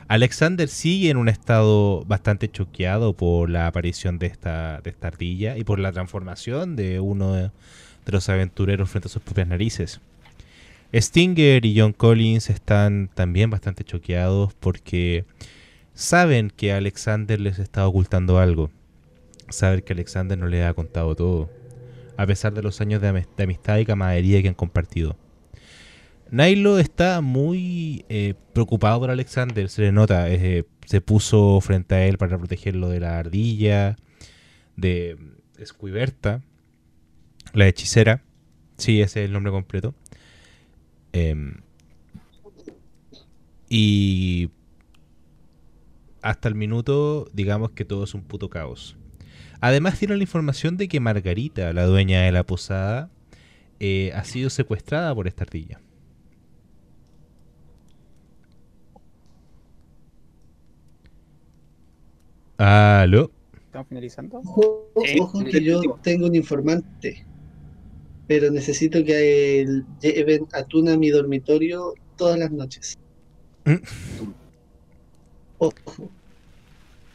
Alexander 0.09 0.69
sigue 0.69 1.11
en 1.11 1.17
un 1.19 1.29
estado 1.29 2.05
bastante 2.07 2.51
choqueado 2.51 3.13
por 3.13 3.51
la 3.51 3.67
aparición 3.67 4.19
de 4.19 4.27
esta, 4.27 4.81
de 4.81 4.91
esta 4.91 5.09
ardilla 5.09 5.59
y 5.59 5.65
por 5.65 5.79
la 5.79 5.93
transformación 5.93 6.77
de 6.77 6.99
uno 7.01 7.35
de, 7.35 7.43
de 7.43 8.13
los 8.13 8.29
aventureros 8.31 8.89
frente 8.91 9.09
a 9.09 9.11
sus 9.11 9.23
propias 9.23 9.49
narices. 9.49 10.01
Stinger 10.95 11.67
y 11.67 11.79
John 11.79 11.93
Collins 11.93 12.49
están 12.49 13.11
también 13.13 13.51
bastante 13.51 13.85
choqueados 13.85 14.55
porque 14.55 15.27
saben 15.99 16.51
que 16.51 16.73
Alexander 16.73 17.41
les 17.41 17.59
está 17.59 17.85
ocultando 17.89 18.39
algo. 18.39 18.71
Saben 19.49 19.81
que 19.81 19.95
Alexander 19.95 20.39
no 20.39 20.47
les 20.47 20.65
ha 20.65 20.73
contado 20.73 21.17
todo 21.17 21.51
a 22.17 22.25
pesar 22.25 22.55
de 22.55 22.63
los 22.63 22.81
años 22.81 23.03
de, 23.03 23.09
amistad 23.43 23.79
y 23.79 23.85
camaradería 23.85 24.41
que 24.41 24.47
han 24.47 24.55
compartido. 24.55 25.17
Nailo 26.31 26.79
está 26.79 27.21
muy 27.21 28.05
eh, 28.09 28.35
preocupado 28.53 29.01
por 29.01 29.11
Alexander, 29.11 29.69
se 29.69 29.83
le 29.83 29.93
nota, 29.93 30.31
eh, 30.31 30.65
se 30.87 31.01
puso 31.01 31.61
frente 31.61 31.97
a 31.97 32.07
él 32.07 32.17
para 32.17 32.39
protegerlo 32.39 32.89
de 32.89 33.01
la 33.01 33.19
ardilla, 33.19 33.97
de 34.77 35.17
Squiberta, 35.65 36.43
la 37.55 37.67
hechicera, 37.67 38.23
sí, 38.77 39.01
ese 39.01 39.25
es 39.25 39.27
el 39.27 39.33
nombre 39.33 39.51
completo. 39.51 39.95
Em, 41.13 41.55
y 43.69 44.51
hasta 46.23 46.49
el 46.49 46.55
minuto, 46.55 47.29
digamos 47.33 47.71
que 47.73 47.85
todo 47.85 48.05
es 48.05 48.15
un 48.15 48.23
puto 48.23 48.49
caos. 48.51 48.97
Además 49.61 49.99
tiene 49.99 50.17
la 50.17 50.23
información 50.23 50.77
de 50.77 50.89
que 50.89 51.01
Margarita, 51.01 51.73
la 51.73 51.85
dueña 51.87 52.23
de 52.23 52.33
la 52.33 52.45
posada, 52.45 53.11
eh, 53.81 54.13
ha 54.15 54.25
sido 54.25 54.51
secuestrada 54.51 55.15
por 55.15 55.27
esta 55.27 55.45
ardilla. 55.45 55.81
¿Aló? 62.57 63.31
¿Estamos 63.67 63.89
finalizando? 63.89 64.39
Ojo, 64.39 64.91
ojo 64.95 65.45
que 65.45 65.63
yo 65.63 65.81
tengo 66.03 66.27
un 66.27 66.35
informante, 66.35 67.25
pero 68.27 68.51
necesito 68.51 69.05
que 69.05 69.61
el- 69.61 69.85
lleven 70.01 70.47
atún 70.53 70.89
a 70.89 70.97
mi 70.97 71.11
dormitorio 71.11 71.95
todas 72.17 72.39
las 72.39 72.51
noches. 72.51 72.95
Mm. 73.65 73.75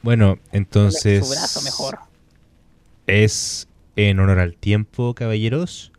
Bueno, 0.01 0.39
entonces... 0.51 1.25
Su 1.25 1.31
brazo 1.31 1.61
mejor. 1.61 1.99
Es 3.07 3.67
en 3.95 4.19
honor 4.19 4.39
al 4.39 4.55
tiempo, 4.55 5.13
caballeros, 5.13 5.91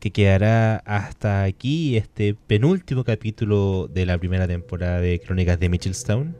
que 0.00 0.10
quedará 0.10 0.76
hasta 0.86 1.44
aquí 1.44 1.96
este 1.96 2.34
penúltimo 2.34 3.04
capítulo 3.04 3.88
de 3.92 4.06
la 4.06 4.18
primera 4.18 4.46
temporada 4.46 5.00
de 5.00 5.20
Crónicas 5.20 5.58
de 5.58 5.68
Mitchellstown. 5.68 6.36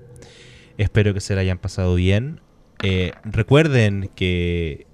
Espero 0.76 1.14
que 1.14 1.20
se 1.20 1.34
la 1.34 1.42
hayan 1.42 1.58
pasado 1.58 1.94
bien. 1.94 2.40
Eh, 2.82 3.12
recuerden 3.24 4.10
que 4.14 4.86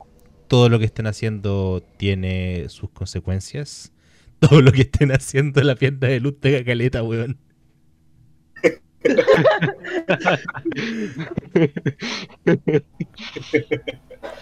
todo 0.48 0.68
lo 0.68 0.78
que 0.78 0.84
estén 0.84 1.06
haciendo 1.06 1.82
tiene 1.96 2.68
sus 2.68 2.90
consecuencias. 2.90 3.92
Todo 4.40 4.62
lo 4.62 4.72
que 4.72 4.82
estén 4.82 5.12
haciendo 5.12 5.60
en 5.60 5.66
la 5.66 5.74
pierna 5.74 6.08
de 6.08 6.18
luz 6.18 6.40
de 6.40 6.64
caleta, 6.64 7.02
weón. 7.02 7.36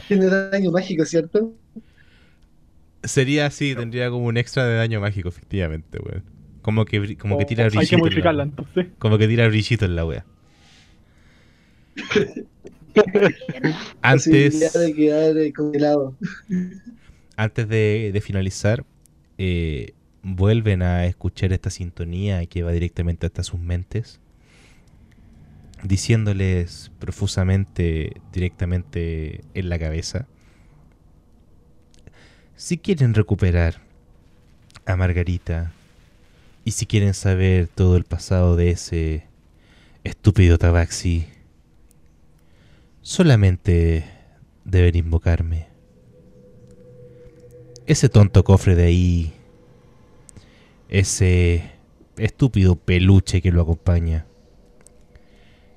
Tiene 0.08 0.26
daño 0.26 0.70
mágico, 0.70 1.04
¿cierto? 1.04 1.52
Sería 3.02 3.46
así, 3.46 3.74
tendría 3.74 4.10
como 4.10 4.26
un 4.26 4.36
extra 4.36 4.66
de 4.66 4.76
daño 4.76 5.00
mágico, 5.00 5.28
efectivamente, 5.28 5.98
weón. 6.00 6.24
Como 6.62 6.84
que, 6.84 7.16
como 7.16 7.38
que 7.38 7.44
tira 7.44 7.64
Oh, 7.64 7.66
Hay 7.66 7.70
que 7.86 7.96
brillito. 7.96 7.98
modificarla 7.98 8.42
entonces. 8.42 8.86
Como 8.98 9.16
que 9.18 9.28
tira 9.28 9.46
brillito 9.48 9.84
en 9.84 9.96
la 9.96 10.04
wea. 10.04 10.26
Antes, 14.02 14.72
de 14.72 14.94
quedar 14.94 15.36
eh, 15.36 15.52
congelado. 15.52 16.16
antes 17.36 17.68
de, 17.68 18.10
de 18.12 18.20
finalizar, 18.20 18.84
eh, 19.36 19.92
vuelven 20.22 20.82
a 20.82 21.06
escuchar 21.06 21.52
esta 21.52 21.70
sintonía 21.70 22.44
que 22.46 22.62
va 22.64 22.72
directamente 22.72 23.26
hasta 23.26 23.44
sus 23.44 23.60
mentes, 23.60 24.20
diciéndoles 25.82 26.90
profusamente, 26.98 28.20
directamente 28.32 29.42
en 29.54 29.68
la 29.68 29.78
cabeza, 29.78 30.26
si 32.56 32.78
quieren 32.78 33.14
recuperar 33.14 33.80
a 34.84 34.96
Margarita 34.96 35.72
y 36.64 36.72
si 36.72 36.86
quieren 36.86 37.14
saber 37.14 37.68
todo 37.68 37.96
el 37.96 38.04
pasado 38.04 38.56
de 38.56 38.70
ese 38.70 39.28
Estúpido 40.04 40.56
Tabaxi. 40.56 41.26
Solamente 43.02 44.04
deben 44.64 44.96
invocarme. 44.96 45.66
Ese 47.86 48.08
tonto 48.08 48.42
cofre 48.44 48.74
de 48.74 48.84
ahí. 48.84 49.32
Ese 50.88 51.72
estúpido 52.16 52.76
peluche 52.76 53.42
que 53.42 53.52
lo 53.52 53.60
acompaña. 53.60 54.27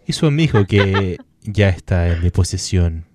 Y 0.07 0.13
su 0.13 0.25
amigo 0.25 0.65
que 0.65 1.17
ya 1.43 1.69
está 1.69 2.11
en 2.11 2.23
mi 2.23 2.29
posesión. 2.29 3.05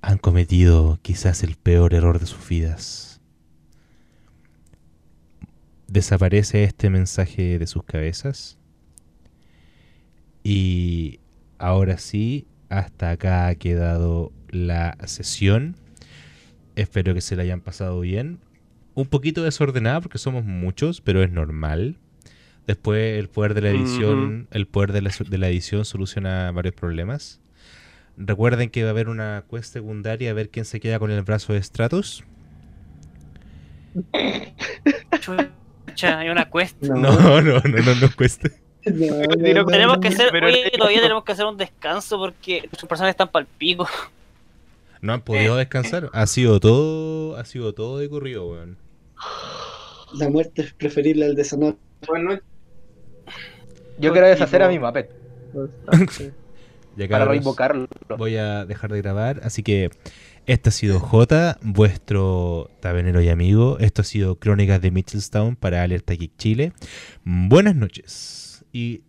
Han 0.00 0.18
cometido 0.18 0.98
quizás 1.02 1.42
el 1.42 1.56
peor 1.56 1.94
error 1.94 2.20
de 2.20 2.26
sus 2.26 2.48
vidas. 2.48 3.20
Desaparece 5.88 6.64
este 6.64 6.90
mensaje 6.90 7.58
de 7.58 7.66
sus 7.66 7.82
cabezas. 7.82 8.58
Y 10.44 11.20
ahora 11.58 11.98
sí, 11.98 12.46
hasta 12.68 13.10
acá 13.10 13.48
ha 13.48 13.54
quedado 13.56 14.32
la 14.48 14.96
sesión. 15.06 15.76
Espero 16.76 17.14
que 17.14 17.20
se 17.20 17.36
la 17.36 17.42
hayan 17.42 17.60
pasado 17.60 18.00
bien. 18.00 18.38
Un 18.94 19.06
poquito 19.06 19.42
desordenada 19.42 20.00
porque 20.00 20.18
somos 20.18 20.44
muchos, 20.44 21.00
pero 21.00 21.22
es 21.22 21.30
normal. 21.30 21.98
Después 22.68 23.18
el 23.18 23.30
poder 23.30 23.54
de 23.54 23.62
la 23.62 23.70
edición, 23.70 24.46
el 24.50 24.66
poder 24.66 24.92
de 24.92 25.00
la, 25.00 25.10
de 25.26 25.38
la 25.38 25.48
edición 25.48 25.86
soluciona 25.86 26.52
varios 26.52 26.74
problemas. 26.74 27.40
Recuerden 28.18 28.68
que 28.68 28.82
va 28.82 28.88
a 28.88 28.90
haber 28.90 29.08
una 29.08 29.44
quest 29.50 29.72
secundaria 29.72 30.30
a 30.30 30.34
ver 30.34 30.50
quién 30.50 30.66
se 30.66 30.78
queda 30.78 30.98
con 30.98 31.10
el 31.10 31.22
brazo 31.22 31.54
de 31.54 31.62
Stratus. 31.62 32.24
Chucha, 35.18 36.18
hay 36.18 36.28
una 36.28 36.50
quest. 36.50 36.76
No, 36.82 36.96
no, 36.96 37.40
no, 37.40 37.40
no, 37.40 37.60
no, 37.62 37.64
no 37.64 37.64
tenemos 39.66 39.98
que 39.98 40.08
hacer, 40.08 40.28
Pero- 40.30 40.48
oye, 40.48 40.70
todavía 40.76 41.00
tenemos 41.00 41.24
que 41.24 41.32
hacer 41.32 41.46
un 41.46 41.56
descanso 41.56 42.18
porque 42.18 42.60
nuestros 42.64 42.86
personajes 42.86 43.14
están 43.14 43.30
pal 43.30 43.46
pico. 43.56 43.88
No 45.00 45.14
han 45.14 45.22
podido 45.22 45.56
descansar. 45.56 46.10
Ha 46.12 46.26
sido 46.26 46.60
todo, 46.60 47.36
ha 47.36 47.46
sido 47.46 47.72
todo 47.72 47.98
de 47.98 48.10
corrido, 48.10 48.50
weón. 48.50 48.76
La 50.12 50.28
muerte 50.28 50.60
es 50.62 50.74
preferible 50.74 51.24
al 51.24 51.34
deshonor. 51.34 51.78
Yo 53.98 54.12
quiero 54.12 54.28
deshacer 54.28 54.62
a 54.62 54.68
mi 54.68 54.78
Muppet 54.78 55.10
para 56.96 57.08
cabros, 57.08 57.28
reinvocarlo. 57.28 57.88
Voy 58.16 58.36
a 58.36 58.64
dejar 58.64 58.92
de 58.92 59.02
grabar, 59.02 59.40
así 59.44 59.62
que 59.62 59.90
este 60.46 60.70
ha 60.70 60.72
sido 60.72 60.98
J, 60.98 61.58
vuestro 61.62 62.70
tabernero 62.80 63.20
y 63.20 63.28
amigo. 63.28 63.78
Esto 63.78 64.02
ha 64.02 64.04
sido 64.04 64.36
Crónicas 64.36 64.80
de 64.80 64.90
Mitchellstown 64.90 65.56
para 65.56 65.82
Alerta 65.82 66.14
Geek 66.14 66.36
Chile. 66.36 66.72
Buenas 67.24 67.76
noches 67.76 68.64
y 68.72 69.02